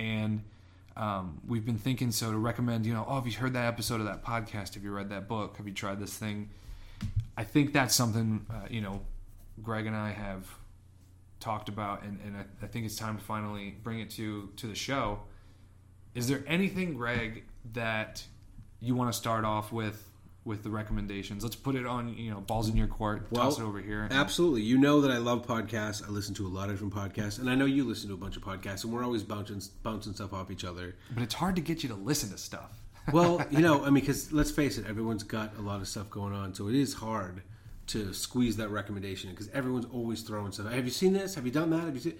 And 0.00 0.42
um, 0.96 1.40
we've 1.46 1.64
been 1.64 1.78
thinking 1.78 2.10
so 2.10 2.32
to 2.32 2.38
recommend, 2.38 2.84
you 2.84 2.92
know, 2.92 3.06
oh, 3.08 3.14
have 3.14 3.28
you 3.28 3.32
heard 3.34 3.52
that 3.52 3.66
episode 3.66 4.00
of 4.00 4.06
that 4.06 4.24
podcast? 4.24 4.74
Have 4.74 4.82
you 4.82 4.90
read 4.90 5.10
that 5.10 5.28
book? 5.28 5.58
Have 5.58 5.68
you 5.68 5.74
tried 5.74 6.00
this 6.00 6.18
thing? 6.18 6.50
I 7.36 7.44
think 7.44 7.72
that's 7.72 7.94
something, 7.94 8.44
uh, 8.50 8.66
you 8.68 8.80
know, 8.80 9.02
Greg 9.62 9.86
and 9.86 9.94
I 9.94 10.10
have 10.10 10.48
talked 11.40 11.68
about, 11.68 12.02
and, 12.02 12.18
and 12.24 12.36
I, 12.36 12.44
I 12.62 12.66
think 12.66 12.86
it's 12.86 12.96
time 12.96 13.18
to 13.18 13.24
finally 13.24 13.76
bring 13.82 14.00
it 14.00 14.10
to 14.12 14.50
to 14.56 14.66
the 14.66 14.74
show. 14.74 15.20
Is 16.14 16.28
there 16.28 16.42
anything, 16.46 16.94
Greg, 16.94 17.44
that 17.72 18.24
you 18.80 18.94
want 18.94 19.12
to 19.12 19.16
start 19.16 19.44
off 19.44 19.72
with 19.72 20.02
with 20.44 20.62
the 20.62 20.70
recommendations? 20.70 21.42
Let's 21.42 21.56
put 21.56 21.74
it 21.74 21.86
on, 21.86 22.16
you 22.16 22.30
know, 22.30 22.40
balls 22.40 22.68
in 22.68 22.76
your 22.76 22.86
court. 22.86 23.32
toss 23.34 23.58
it 23.58 23.62
over 23.62 23.80
here. 23.80 24.08
Absolutely. 24.10 24.62
You 24.62 24.78
know 24.78 25.00
that 25.02 25.10
I 25.10 25.18
love 25.18 25.46
podcasts. 25.46 26.06
I 26.06 26.10
listen 26.10 26.34
to 26.36 26.46
a 26.46 26.48
lot 26.48 26.70
of 26.70 26.80
different 26.80 26.94
podcasts, 26.94 27.38
and 27.38 27.50
I 27.50 27.54
know 27.54 27.66
you 27.66 27.84
listen 27.84 28.08
to 28.08 28.14
a 28.14 28.18
bunch 28.18 28.36
of 28.36 28.42
podcasts, 28.42 28.84
and 28.84 28.92
we're 28.92 29.04
always 29.04 29.22
bouncing 29.22 29.60
bouncing 29.82 30.14
stuff 30.14 30.32
off 30.32 30.50
each 30.50 30.64
other. 30.64 30.96
But 31.12 31.22
it's 31.22 31.34
hard 31.34 31.56
to 31.56 31.62
get 31.62 31.82
you 31.82 31.88
to 31.90 31.96
listen 31.96 32.30
to 32.30 32.38
stuff. 32.38 32.80
Well, 33.12 33.44
you 33.50 33.60
know, 33.60 33.82
I 33.82 33.86
mean, 33.86 33.94
because 33.94 34.32
let's 34.32 34.50
face 34.50 34.78
it, 34.78 34.86
everyone's 34.86 35.22
got 35.22 35.56
a 35.58 35.60
lot 35.60 35.80
of 35.80 35.88
stuff 35.88 36.08
going 36.10 36.32
on, 36.32 36.54
so 36.54 36.68
it 36.68 36.74
is 36.74 36.94
hard 36.94 37.42
to 37.88 38.12
squeeze 38.12 38.56
that 38.56 38.68
recommendation 38.68 39.30
because 39.30 39.48
everyone's 39.50 39.86
always 39.92 40.22
throwing 40.22 40.52
stuff. 40.52 40.70
Have 40.72 40.84
you 40.84 40.90
seen 40.90 41.12
this? 41.12 41.34
Have 41.34 41.46
you 41.46 41.52
done 41.52 41.70
that? 41.70 41.80
Have 41.80 41.94
you 41.94 42.00
seen? 42.00 42.18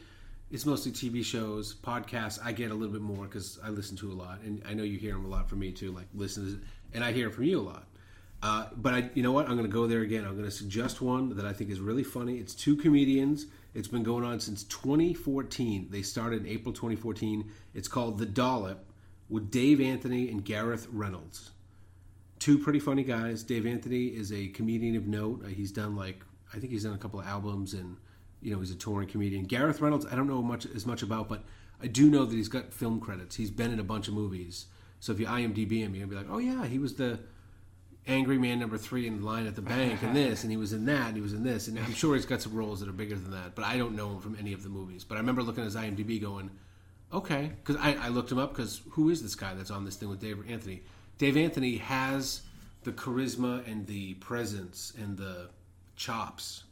It's 0.51 0.65
mostly 0.65 0.93
TV 0.93 1.25
shows, 1.25 1.75
podcasts. 1.75 2.39
I 2.43 2.53
get 2.53 2.71
a 2.71 2.75
little 2.75 2.93
bit 2.93 3.03
more 3.03 3.25
because 3.25 3.59
I 3.65 3.71
listen 3.71 3.97
to 3.99 4.13
a 4.13 4.15
lot, 4.15 4.41
and 4.43 4.63
I 4.67 4.75
know 4.75 4.85
you 4.85 4.97
hear 4.97 5.15
them 5.15 5.25
a 5.25 5.29
lot 5.29 5.49
from 5.49 5.59
me 5.59 5.73
too. 5.73 5.91
Like 5.91 6.07
listen, 6.15 6.65
and 6.95 7.03
I 7.03 7.13
hear 7.13 7.31
from 7.31 7.45
you 7.45 7.61
a 7.61 7.63
lot. 7.63 7.87
Uh, 8.43 8.67
but 8.77 8.95
I, 8.95 9.11
you 9.15 9.23
know 9.23 9.33
what? 9.33 9.47
I'm 9.49 9.57
going 9.57 9.69
to 9.69 9.73
go 9.73 9.87
there 9.87 10.03
again. 10.03 10.25
I'm 10.25 10.33
going 10.33 10.45
to 10.45 10.51
suggest 10.51 11.01
one 11.01 11.37
that 11.37 11.47
I 11.47 11.53
think 11.53 11.71
is 11.71 11.81
really 11.81 12.05
funny. 12.05 12.37
It's 12.37 12.55
two 12.55 12.77
comedians. 12.77 13.47
It's 13.75 13.89
been 13.89 14.03
going 14.03 14.25
on 14.25 14.41
since 14.41 14.63
2014. 14.65 15.89
They 15.91 16.03
started 16.03 16.43
in 16.43 16.47
April 16.47 16.73
2014. 16.73 17.51
It's 17.75 17.89
called 17.89 18.19
The 18.19 18.27
Dollop 18.27 18.85
with 19.29 19.51
Dave 19.51 19.81
Anthony 19.81 20.29
and 20.29 20.45
Gareth 20.45 20.87
Reynolds. 20.93 21.51
Two 22.47 22.61
pretty 22.61 22.79
funny 22.79 23.03
guys. 23.03 23.43
Dave 23.43 23.67
Anthony 23.67 24.07
is 24.07 24.33
a 24.33 24.47
comedian 24.47 24.95
of 24.95 25.09
note. 25.09 25.43
Uh, 25.45 25.49
he's 25.49 25.73
done 25.73 25.97
like 25.97 26.23
I 26.55 26.61
think 26.61 26.73
he's 26.73 26.85
done 26.85 26.95
a 26.95 26.97
couple 26.97 27.19
of 27.19 27.27
albums 27.27 27.75
and 27.75 27.97
you 28.41 28.55
know 28.55 28.61
he's 28.61 28.71
a 28.71 28.77
touring 28.77 29.09
comedian. 29.09 29.47
Gareth 29.47 29.81
Reynolds, 29.81 30.07
I 30.07 30.15
don't 30.15 30.29
know 30.29 30.41
much 30.43 30.65
as 30.65 30.87
much 30.87 31.03
about, 31.03 31.29
but 31.29 31.43
I 31.83 31.89
do 31.89 32.09
know 32.09 32.25
that 32.25 32.37
he's 32.37 32.47
got 32.47 32.73
film 32.73 33.01
credits. 33.01 33.35
He's 33.35 33.51
been 33.51 33.73
in 33.73 33.81
a 33.81 33.83
bunch 33.83 34.07
of 34.07 34.15
movies. 34.15 34.67
So 35.01 35.11
if 35.11 35.19
you 35.19 35.27
IMDb 35.27 35.81
him, 35.81 35.93
gonna 35.93 36.07
be 36.07 36.15
like, 36.15 36.29
oh 36.31 36.39
yeah, 36.39 36.67
he 36.67 36.79
was 36.79 36.95
the 36.95 37.19
angry 38.07 38.39
man 38.39 38.61
number 38.61 38.79
three 38.79 39.09
in 39.09 39.25
line 39.25 39.49
at 39.49 39.57
the 39.57 39.63
bank 39.63 40.01
and 40.05 40.15
this 40.15 40.45
and 40.45 40.53
he 40.53 40.57
was 40.57 40.73
in 40.73 40.85
that 40.85 41.09
and 41.09 41.17
he 41.17 41.23
was 41.23 41.33
in 41.33 41.43
this 41.43 41.67
and 41.67 41.77
i'm 41.77 41.93
sure 41.93 42.15
he's 42.15 42.25
got 42.25 42.41
some 42.41 42.55
roles 42.55 42.79
that 42.79 42.89
are 42.89 42.93
bigger 42.93 43.17
than 43.17 43.33
that 43.33 43.57
but 43.57 43.65
i 43.65 43.77
don't 43.77 43.97
know 43.97 44.11
him 44.11 44.21
from 44.21 44.37
any 44.39 44.53
of 44.53 44.63
the 44.63 44.69
movies 44.69 45.03
but 45.03 45.17
i 45.17 45.19
remember 45.19 45.43
looking 45.43 45.65
at 45.65 45.65
his 45.65 45.75
imdb 45.75 46.21
going 46.21 46.49
okay 47.13 47.51
because 47.65 47.75
I, 47.83 47.95
I 47.95 48.09
looked 48.11 48.31
him 48.31 48.39
up 48.39 48.51
because 48.51 48.81
who 48.91 49.11
is 49.11 49.23
this 49.23 49.35
guy 49.35 49.55
that's 49.55 49.73
on 49.73 49.85
this 49.85 49.97
thing 49.97 50.09
with 50.09 50.21
dave 50.21 50.39
anthony 50.49 50.83
dave 51.19 51.37
anthony 51.37 51.77
has 51.77 52.43
the 52.85 52.93
charisma 52.93 53.67
and 53.71 53.87
the 53.87 54.15
presence 54.15 54.93
and 55.01 55.17
the 55.17 55.49
chops 55.97 56.65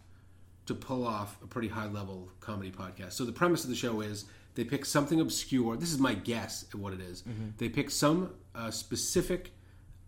to 0.67 0.75
pull 0.75 1.07
off 1.07 1.37
a 1.43 1.47
pretty 1.47 1.69
high 1.69 1.87
level 1.89 2.29
comedy 2.41 2.71
podcast. 2.71 3.13
So 3.13 3.25
the 3.25 3.33
premise 3.33 3.65
of 3.65 3.71
the 3.71 3.77
show 3.77 4.01
is 4.01 4.25
they 4.55 4.65
pick 4.65 4.85
something 4.87 5.21
obscure. 5.21 5.77
This 5.77 5.93
is 5.93 5.99
my 5.99 6.15
guess 6.15 6.65
at 6.73 6.75
what 6.77 6.93
it 6.95 7.01
is. 7.01 7.23
They 7.59 7.69
pick 7.69 7.91
some 7.91 8.31
uh, 8.55 8.71
specific 8.71 9.53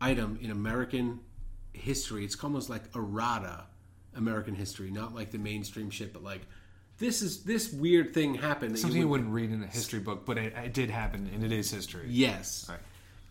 item 0.00 0.38
in 0.40 0.50
American 0.50 1.20
history. 1.72 2.24
It's 2.24 2.42
almost 2.42 2.70
like 2.70 2.82
errata 2.94 3.64
American 4.14 4.54
history, 4.54 4.90
not 4.90 5.14
like 5.14 5.30
the 5.30 5.38
mainstream 5.38 5.90
shit, 5.90 6.12
but 6.14 6.22
like 6.22 6.42
this 6.98 7.20
is 7.20 7.42
this 7.42 7.70
weird 7.72 8.14
thing 8.14 8.34
happened. 8.34 8.74
That 8.74 8.78
Something 8.78 9.00
you 9.02 9.08
wouldn't- 9.08 9.30
wouldn't 9.32 9.50
read 9.52 9.58
in 9.58 9.62
a 9.62 9.70
history 9.70 10.00
book, 10.00 10.24
but 10.24 10.38
it, 10.38 10.54
it 10.54 10.72
did 10.72 10.88
happen, 10.88 11.28
and 11.34 11.44
it 11.44 11.52
is 11.52 11.70
history. 11.70 12.06
Yes. 12.08 12.66
Right. 12.68 12.78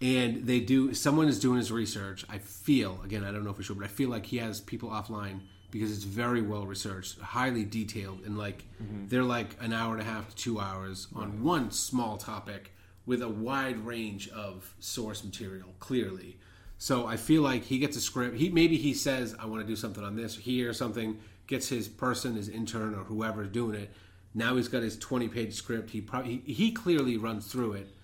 And 0.02 0.46
they 0.46 0.60
do. 0.60 0.94
Someone 0.94 1.28
is 1.28 1.40
doing 1.40 1.58
his 1.58 1.72
research. 1.72 2.26
I 2.30 2.38
feel 2.38 3.00
again. 3.04 3.24
I 3.24 3.32
don't 3.32 3.46
know 3.46 3.54
for 3.54 3.64
sure, 3.64 3.76
but 3.76 3.86
I 3.86 3.90
feel 3.90 4.10
like 4.10 4.26
he 4.26 4.38
has 4.38 4.60
people 4.60 4.90
offline 4.90 5.40
because 5.72 5.92
it's 5.92 6.04
very 6.04 6.42
well 6.42 6.66
researched, 6.66 7.20
highly 7.20 7.64
detailed, 7.64 8.22
and 8.26 8.38
like 8.38 8.66
mm-hmm. 8.82 9.08
they're 9.08 9.24
like 9.24 9.56
an 9.62 9.74
hour 9.74 9.94
and 9.94 10.02
a 10.02 10.06
half 10.06 10.30
to 10.30 10.36
two 10.36 10.60
hours 10.60 11.08
on 11.16 11.44
one 11.44 11.72
small 11.72 12.18
topic 12.18 12.74
with 13.06 13.22
a 13.22 13.30
wide 13.30 13.78
range 13.86 14.28
of 14.30 14.74
source 14.80 15.24
material. 15.24 15.70
Clearly, 15.80 16.38
so 16.78 17.08
I 17.08 17.16
feel 17.16 17.42
like 17.42 17.64
he 17.64 17.80
gets 17.80 17.96
a 17.96 18.02
script. 18.02 18.36
He 18.38 18.50
maybe 18.50 18.78
he 18.78 18.94
says, 18.94 19.34
"I 19.40 19.46
want 19.46 19.62
to 19.62 19.68
do 19.68 19.76
something 19.76 20.04
on 20.04 20.16
this 20.16 20.36
here 20.36 20.70
or 20.70 20.74
something." 20.74 21.18
Gets 21.48 21.70
his 21.70 21.88
person, 21.88 22.36
his 22.36 22.50
intern, 22.50 22.96
or 22.96 23.04
whoever's 23.04 23.50
doing 23.50 23.80
it. 23.80 23.92
Now 24.34 24.56
he's 24.56 24.68
got 24.68 24.82
his 24.82 24.98
twenty-page 24.98 25.54
script. 25.54 25.92
He 25.92 26.02
probably 26.02 26.42
he, 26.46 26.54
he 26.54 26.72
clearly 26.72 27.18
runs 27.18 27.48
through 27.52 27.74
it. 27.74 27.95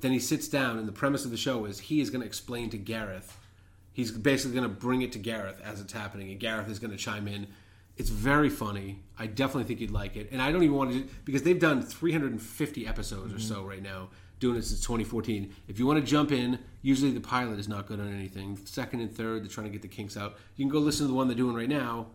Then 0.00 0.12
he 0.12 0.18
sits 0.18 0.48
down, 0.48 0.78
and 0.78 0.88
the 0.88 0.92
premise 0.92 1.24
of 1.24 1.30
the 1.30 1.36
show 1.36 1.64
is 1.64 1.78
he 1.78 2.00
is 2.00 2.10
going 2.10 2.22
to 2.22 2.26
explain 2.26 2.70
to 2.70 2.78
Gareth. 2.78 3.38
He's 3.92 4.10
basically 4.10 4.56
going 4.56 4.68
to 4.68 4.74
bring 4.74 5.02
it 5.02 5.12
to 5.12 5.18
Gareth 5.18 5.60
as 5.62 5.80
it's 5.80 5.92
happening, 5.92 6.30
and 6.30 6.40
Gareth 6.40 6.70
is 6.70 6.78
going 6.78 6.90
to 6.90 6.96
chime 6.96 7.28
in. 7.28 7.46
It's 7.96 8.08
very 8.08 8.48
funny. 8.48 9.00
I 9.18 9.26
definitely 9.26 9.64
think 9.64 9.80
you'd 9.80 9.90
like 9.90 10.16
it, 10.16 10.30
and 10.32 10.40
I 10.40 10.52
don't 10.52 10.62
even 10.62 10.76
want 10.76 10.92
to 10.92 11.08
because 11.24 11.42
they've 11.42 11.58
done 11.58 11.82
350 11.82 12.86
episodes 12.86 13.34
or 13.34 13.38
so 13.38 13.56
mm-hmm. 13.56 13.68
right 13.68 13.82
now, 13.82 14.08
doing 14.38 14.56
it 14.56 14.64
since 14.64 14.80
2014. 14.80 15.52
If 15.68 15.78
you 15.78 15.86
want 15.86 16.00
to 16.00 16.06
jump 16.06 16.32
in, 16.32 16.58
usually 16.80 17.10
the 17.10 17.20
pilot 17.20 17.58
is 17.58 17.68
not 17.68 17.86
good 17.86 18.00
on 18.00 18.10
anything. 18.10 18.58
Second 18.64 19.00
and 19.00 19.14
third, 19.14 19.42
they're 19.42 19.50
trying 19.50 19.66
to 19.66 19.72
get 19.72 19.82
the 19.82 19.88
kinks 19.88 20.16
out. 20.16 20.36
You 20.56 20.64
can 20.64 20.72
go 20.72 20.78
listen 20.78 21.04
to 21.04 21.08
the 21.08 21.16
one 21.16 21.28
they're 21.28 21.36
doing 21.36 21.54
right 21.54 21.68
now, 21.68 22.06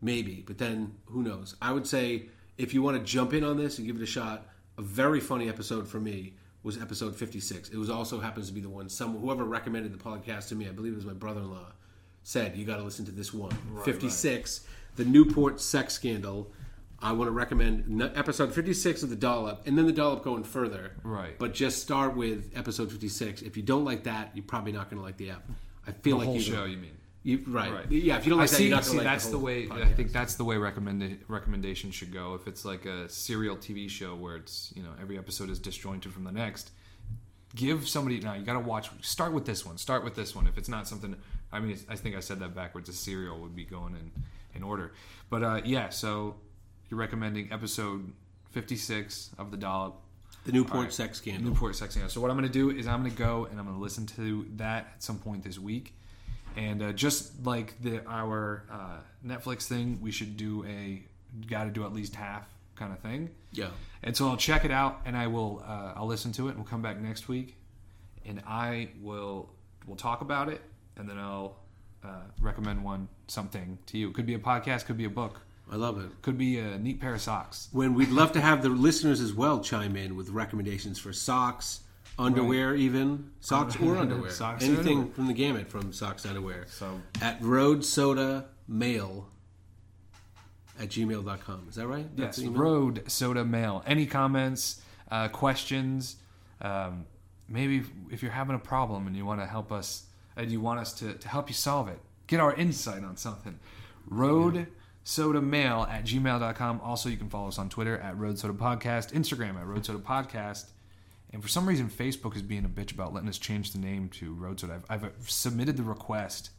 maybe, 0.00 0.44
but 0.46 0.58
then 0.58 0.94
who 1.06 1.22
knows? 1.22 1.56
I 1.60 1.72
would 1.72 1.88
say 1.88 2.26
if 2.56 2.72
you 2.72 2.82
want 2.82 2.98
to 2.98 3.02
jump 3.02 3.32
in 3.32 3.42
on 3.42 3.56
this 3.56 3.78
and 3.78 3.86
give 3.86 3.96
it 3.96 4.02
a 4.02 4.06
shot, 4.06 4.46
a 4.78 4.82
very 4.82 5.18
funny 5.18 5.48
episode 5.48 5.88
for 5.88 5.98
me 5.98 6.34
was 6.62 6.80
episode 6.80 7.16
56. 7.16 7.70
It 7.70 7.76
was 7.76 7.90
also 7.90 8.20
happens 8.20 8.48
to 8.48 8.52
be 8.52 8.60
the 8.60 8.68
one 8.68 8.88
some 8.88 9.18
whoever 9.18 9.44
recommended 9.44 9.92
the 9.92 10.02
podcast 10.02 10.48
to 10.48 10.54
me, 10.54 10.68
I 10.68 10.72
believe 10.72 10.92
it 10.92 10.96
was 10.96 11.04
my 11.04 11.12
brother-in-law, 11.12 11.72
said 12.22 12.56
you 12.56 12.64
got 12.64 12.76
to 12.76 12.82
listen 12.84 13.04
to 13.06 13.12
this 13.12 13.32
one. 13.34 13.56
56, 13.84 14.66
the 14.96 15.04
Newport 15.04 15.60
sex 15.60 15.94
scandal. 15.94 16.52
I 17.04 17.10
want 17.10 17.26
to 17.26 17.32
recommend 17.32 18.00
episode 18.14 18.54
56 18.54 19.02
of 19.02 19.10
the 19.10 19.16
Dollop, 19.16 19.66
and 19.66 19.76
then 19.76 19.86
the 19.86 19.92
Dollop 19.92 20.22
going 20.22 20.44
further. 20.44 20.92
Right. 21.02 21.36
But 21.36 21.52
just 21.52 21.82
start 21.82 22.16
with 22.16 22.52
episode 22.56 22.92
56. 22.92 23.42
If 23.42 23.56
you 23.56 23.64
don't 23.64 23.84
like 23.84 24.04
that, 24.04 24.30
you're 24.34 24.44
probably 24.44 24.70
not 24.70 24.88
going 24.88 24.98
to 24.98 25.04
like 25.04 25.16
the 25.16 25.30
app. 25.30 25.42
I 25.84 25.90
feel 25.90 26.18
The 26.18 26.18
like 26.18 26.26
whole 26.26 26.36
you 26.36 26.42
show, 26.42 26.64
you 26.64 26.76
mean? 26.76 26.96
You, 27.24 27.42
right. 27.46 27.72
Right. 27.72 27.90
Yeah. 27.90 28.16
If 28.16 28.26
you 28.26 28.30
don't 28.30 28.40
like 28.40 28.48
I 28.48 28.52
that, 28.52 28.56
see. 28.56 28.68
see 28.68 28.96
like 28.96 29.04
that's 29.04 29.26
the, 29.26 29.32
the, 29.32 29.38
way. 29.38 29.68
I 29.70 29.86
think 29.86 30.12
that's 30.12 30.34
the 30.34 30.44
way 30.44 30.56
recommend 30.56 31.20
recommendation 31.28 31.92
should 31.92 32.12
go. 32.12 32.34
If 32.34 32.48
it's 32.48 32.64
like 32.64 32.84
a 32.84 33.08
serial 33.08 33.56
TV 33.56 33.88
show 33.88 34.16
where 34.16 34.36
it's 34.36 34.72
you 34.74 34.82
know 34.82 34.90
every 35.00 35.18
episode 35.18 35.48
is 35.48 35.60
disjointed 35.60 36.12
from 36.12 36.24
the 36.24 36.32
next, 36.32 36.72
give 37.54 37.88
somebody 37.88 38.18
now. 38.18 38.34
You 38.34 38.44
got 38.44 38.54
to 38.54 38.58
watch. 38.60 38.90
Start 39.02 39.32
with 39.32 39.46
this 39.46 39.64
one. 39.64 39.78
Start 39.78 40.02
with 40.02 40.16
this 40.16 40.34
one. 40.34 40.48
If 40.48 40.58
it's 40.58 40.68
not 40.68 40.88
something, 40.88 41.14
I 41.52 41.60
mean, 41.60 41.78
I 41.88 41.94
think 41.94 42.16
I 42.16 42.20
said 42.20 42.40
that 42.40 42.56
backwards. 42.56 42.88
A 42.88 42.92
serial 42.92 43.38
would 43.40 43.54
be 43.54 43.64
going 43.64 43.94
in 43.94 44.10
in 44.54 44.62
order. 44.64 44.92
But 45.30 45.42
uh, 45.44 45.60
yeah, 45.64 45.90
so 45.90 46.34
you're 46.90 46.98
recommending 46.98 47.52
episode 47.52 48.12
56 48.50 49.30
of 49.38 49.50
the 49.50 49.56
Dollop. 49.56 49.94
the 50.44 50.52
Newport 50.52 50.84
right. 50.84 50.92
sex 50.92 51.18
scandal. 51.18 51.50
Newport 51.50 51.76
Sex 51.76 51.94
Scandal. 51.94 52.10
So 52.10 52.20
what 52.20 52.30
I'm 52.30 52.36
going 52.36 52.50
to 52.50 52.52
do 52.52 52.70
is 52.70 52.86
I'm 52.86 53.00
going 53.00 53.12
to 53.12 53.16
go 53.18 53.46
and 53.50 53.58
I'm 53.58 53.66
going 53.66 53.76
to 53.76 53.82
listen 53.82 54.06
to 54.08 54.46
that 54.56 54.88
at 54.94 55.02
some 55.02 55.18
point 55.18 55.44
this 55.44 55.58
week. 55.58 55.94
And 56.56 56.82
uh, 56.82 56.92
just 56.92 57.44
like 57.44 57.80
the 57.82 58.04
our 58.06 58.64
uh, 58.70 58.96
Netflix 59.26 59.66
thing, 59.66 59.98
we 60.00 60.10
should 60.10 60.36
do 60.36 60.64
a 60.66 61.02
got 61.46 61.64
to 61.64 61.70
do 61.70 61.84
at 61.84 61.92
least 61.92 62.14
half 62.14 62.46
kind 62.76 62.92
of 62.92 62.98
thing. 63.00 63.30
Yeah. 63.52 63.68
And 64.02 64.16
so 64.16 64.28
I'll 64.28 64.36
check 64.36 64.64
it 64.64 64.70
out 64.70 65.00
and 65.04 65.16
I 65.16 65.26
will 65.26 65.62
uh, 65.66 65.92
I'll 65.96 66.06
listen 66.06 66.32
to 66.32 66.48
it 66.48 66.50
and 66.50 66.58
we'll 66.58 66.66
come 66.66 66.82
back 66.82 67.00
next 67.00 67.28
week 67.28 67.56
and 68.26 68.42
I 68.46 68.88
will 69.00 69.48
we'll 69.86 69.96
talk 69.96 70.20
about 70.20 70.48
it 70.48 70.60
and 70.96 71.08
then 71.08 71.18
I'll 71.18 71.56
uh, 72.04 72.22
recommend 72.40 72.82
one 72.82 73.08
something 73.28 73.78
to 73.86 73.98
you. 73.98 74.10
Could 74.10 74.26
be 74.26 74.34
a 74.34 74.38
podcast, 74.38 74.86
could 74.86 74.96
be 74.98 75.04
a 75.04 75.10
book, 75.10 75.40
I 75.70 75.76
love 75.76 75.98
it. 75.98 76.10
could 76.22 76.36
be 76.36 76.58
a 76.58 76.78
neat 76.78 77.00
pair 77.00 77.14
of 77.14 77.20
socks. 77.20 77.68
When 77.72 77.94
we'd 77.94 78.10
love 78.10 78.32
to 78.32 78.40
have 78.40 78.62
the 78.62 78.68
listeners 78.68 79.20
as 79.20 79.32
well 79.32 79.60
chime 79.60 79.96
in 79.96 80.16
with 80.16 80.28
recommendations 80.30 80.98
for 80.98 81.12
socks, 81.12 81.80
underwear, 82.18 82.74
even 82.74 83.30
socks 83.40 83.76
or 83.80 83.96
underwear, 83.98 84.30
Socks 84.30 84.64
anything 84.64 84.98
underwear. 84.98 85.14
from 85.14 85.26
the 85.26 85.32
gamut, 85.32 85.68
from 85.68 85.92
socks 85.92 86.22
to 86.22 86.28
underwear. 86.28 86.66
So 86.68 87.00
At 87.20 87.40
Road 87.42 87.84
Soda 87.84 88.46
Mail 88.68 89.28
at 90.80 90.88
gmail.com. 90.88 91.66
Is 91.68 91.74
that 91.76 91.86
right? 91.86 92.06
That's 92.16 92.38
yes. 92.38 92.48
Road 92.48 93.02
Soda 93.10 93.44
Mail. 93.44 93.82
Any 93.86 94.06
comments, 94.06 94.80
uh, 95.10 95.28
questions? 95.28 96.16
Um, 96.60 97.06
maybe 97.48 97.82
if 98.10 98.22
you're 98.22 98.32
having 98.32 98.56
a 98.56 98.60
problem 98.60 99.06
and 99.06 99.16
you 99.16 99.24
want 99.26 99.40
to 99.40 99.46
help 99.46 99.70
us, 99.72 100.06
and 100.36 100.50
you 100.50 100.60
want 100.60 100.80
us 100.80 100.92
to, 100.94 101.12
to 101.14 101.28
help 101.28 101.48
you 101.48 101.54
solve 101.54 101.88
it, 101.88 101.98
get 102.26 102.40
our 102.40 102.54
insight 102.54 103.04
on 103.04 103.16
something. 103.16 103.58
Road 104.06 104.66
Soda 105.04 105.40
Mail 105.42 105.86
at 105.90 106.04
gmail.com. 106.04 106.80
Also, 106.82 107.08
you 107.08 107.16
can 107.16 107.28
follow 107.28 107.48
us 107.48 107.58
on 107.58 107.68
Twitter 107.68 107.98
at 107.98 108.16
Road 108.16 108.38
Soda 108.38 108.54
Podcast, 108.54 109.12
Instagram 109.12 109.56
at 109.56 109.66
Road 109.66 109.84
Soda 109.84 109.98
Podcast. 109.98 110.70
And 111.32 111.42
for 111.42 111.48
some 111.48 111.66
reason, 111.66 111.88
Facebook 111.88 112.36
is 112.36 112.42
being 112.42 112.64
a 112.64 112.68
bitch 112.68 112.92
about 112.92 113.14
letting 113.14 113.28
us 113.28 113.38
change 113.38 113.72
the 113.72 113.78
name 113.78 114.08
to 114.10 114.34
Road 114.34 114.60
Soda. 114.60 114.82
I've, 114.90 115.04
I've 115.04 115.12
submitted 115.30 115.76
the 115.76 115.82
request 115.82 116.50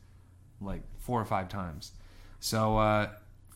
like 0.59 0.81
four 0.99 1.21
or 1.21 1.25
five 1.25 1.47
times. 1.49 1.91
So 2.39 2.77
uh, 2.77 3.09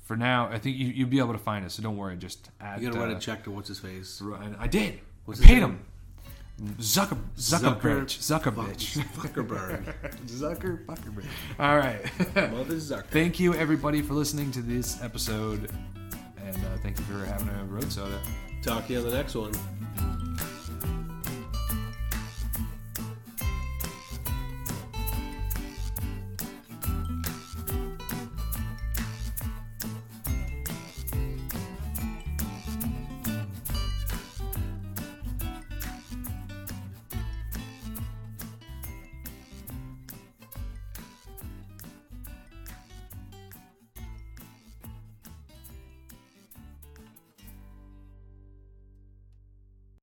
for 0.03 0.15
now, 0.15 0.48
I 0.52 0.60
think 0.60 0.77
you, 0.77 0.88
you'll 0.88 1.10
be 1.10 1.19
able 1.19 1.34
to 1.34 1.39
find 1.39 1.65
us. 1.65 1.73
So 1.73 1.84
don't 1.84 1.98
worry. 1.98 2.15
Just 2.18 2.49
add. 2.61 2.81
You 2.81 2.89
gotta 2.89 2.99
write 2.99 3.14
uh, 3.14 3.18
a 3.18 3.19
check 3.19 3.44
to 3.45 3.52
what's 3.52 3.68
his 3.68 3.80
face. 3.80 4.22
and 4.22 4.56
I 4.60 4.68
did. 4.68 4.99
What's 5.26 5.41
I 5.41 5.45
paid 5.45 5.53
name? 5.56 5.64
him. 5.64 5.80
Zucker, 6.80 7.19
Zucker, 7.38 7.80
bitch, 7.80 8.18
Zucker, 8.18 8.52
bitch, 8.52 8.98
Zuckerberg. 9.14 9.94
Zucker, 10.26 10.84
fucker. 10.88 11.23
All 11.60 11.77
right. 11.77 12.02
Mother 12.52 12.76
Zucker. 12.77 13.06
thank 13.06 13.39
you 13.39 13.53
everybody 13.53 14.02
for 14.02 14.15
listening 14.15 14.49
to 14.53 14.64
this 14.64 14.99
episode, 15.03 15.69
and 16.44 16.56
uh, 16.56 16.77
thank 16.81 16.98
you 16.98 17.06
for 17.06 17.23
having 17.26 17.49
a 17.49 17.64
road 17.65 17.91
soda. 17.91 18.19
Talk 18.64 18.88
to 18.88 18.94
you 18.94 18.99
on 18.99 19.06
the 19.06 19.15
next 19.15 19.35
one. 19.35 19.52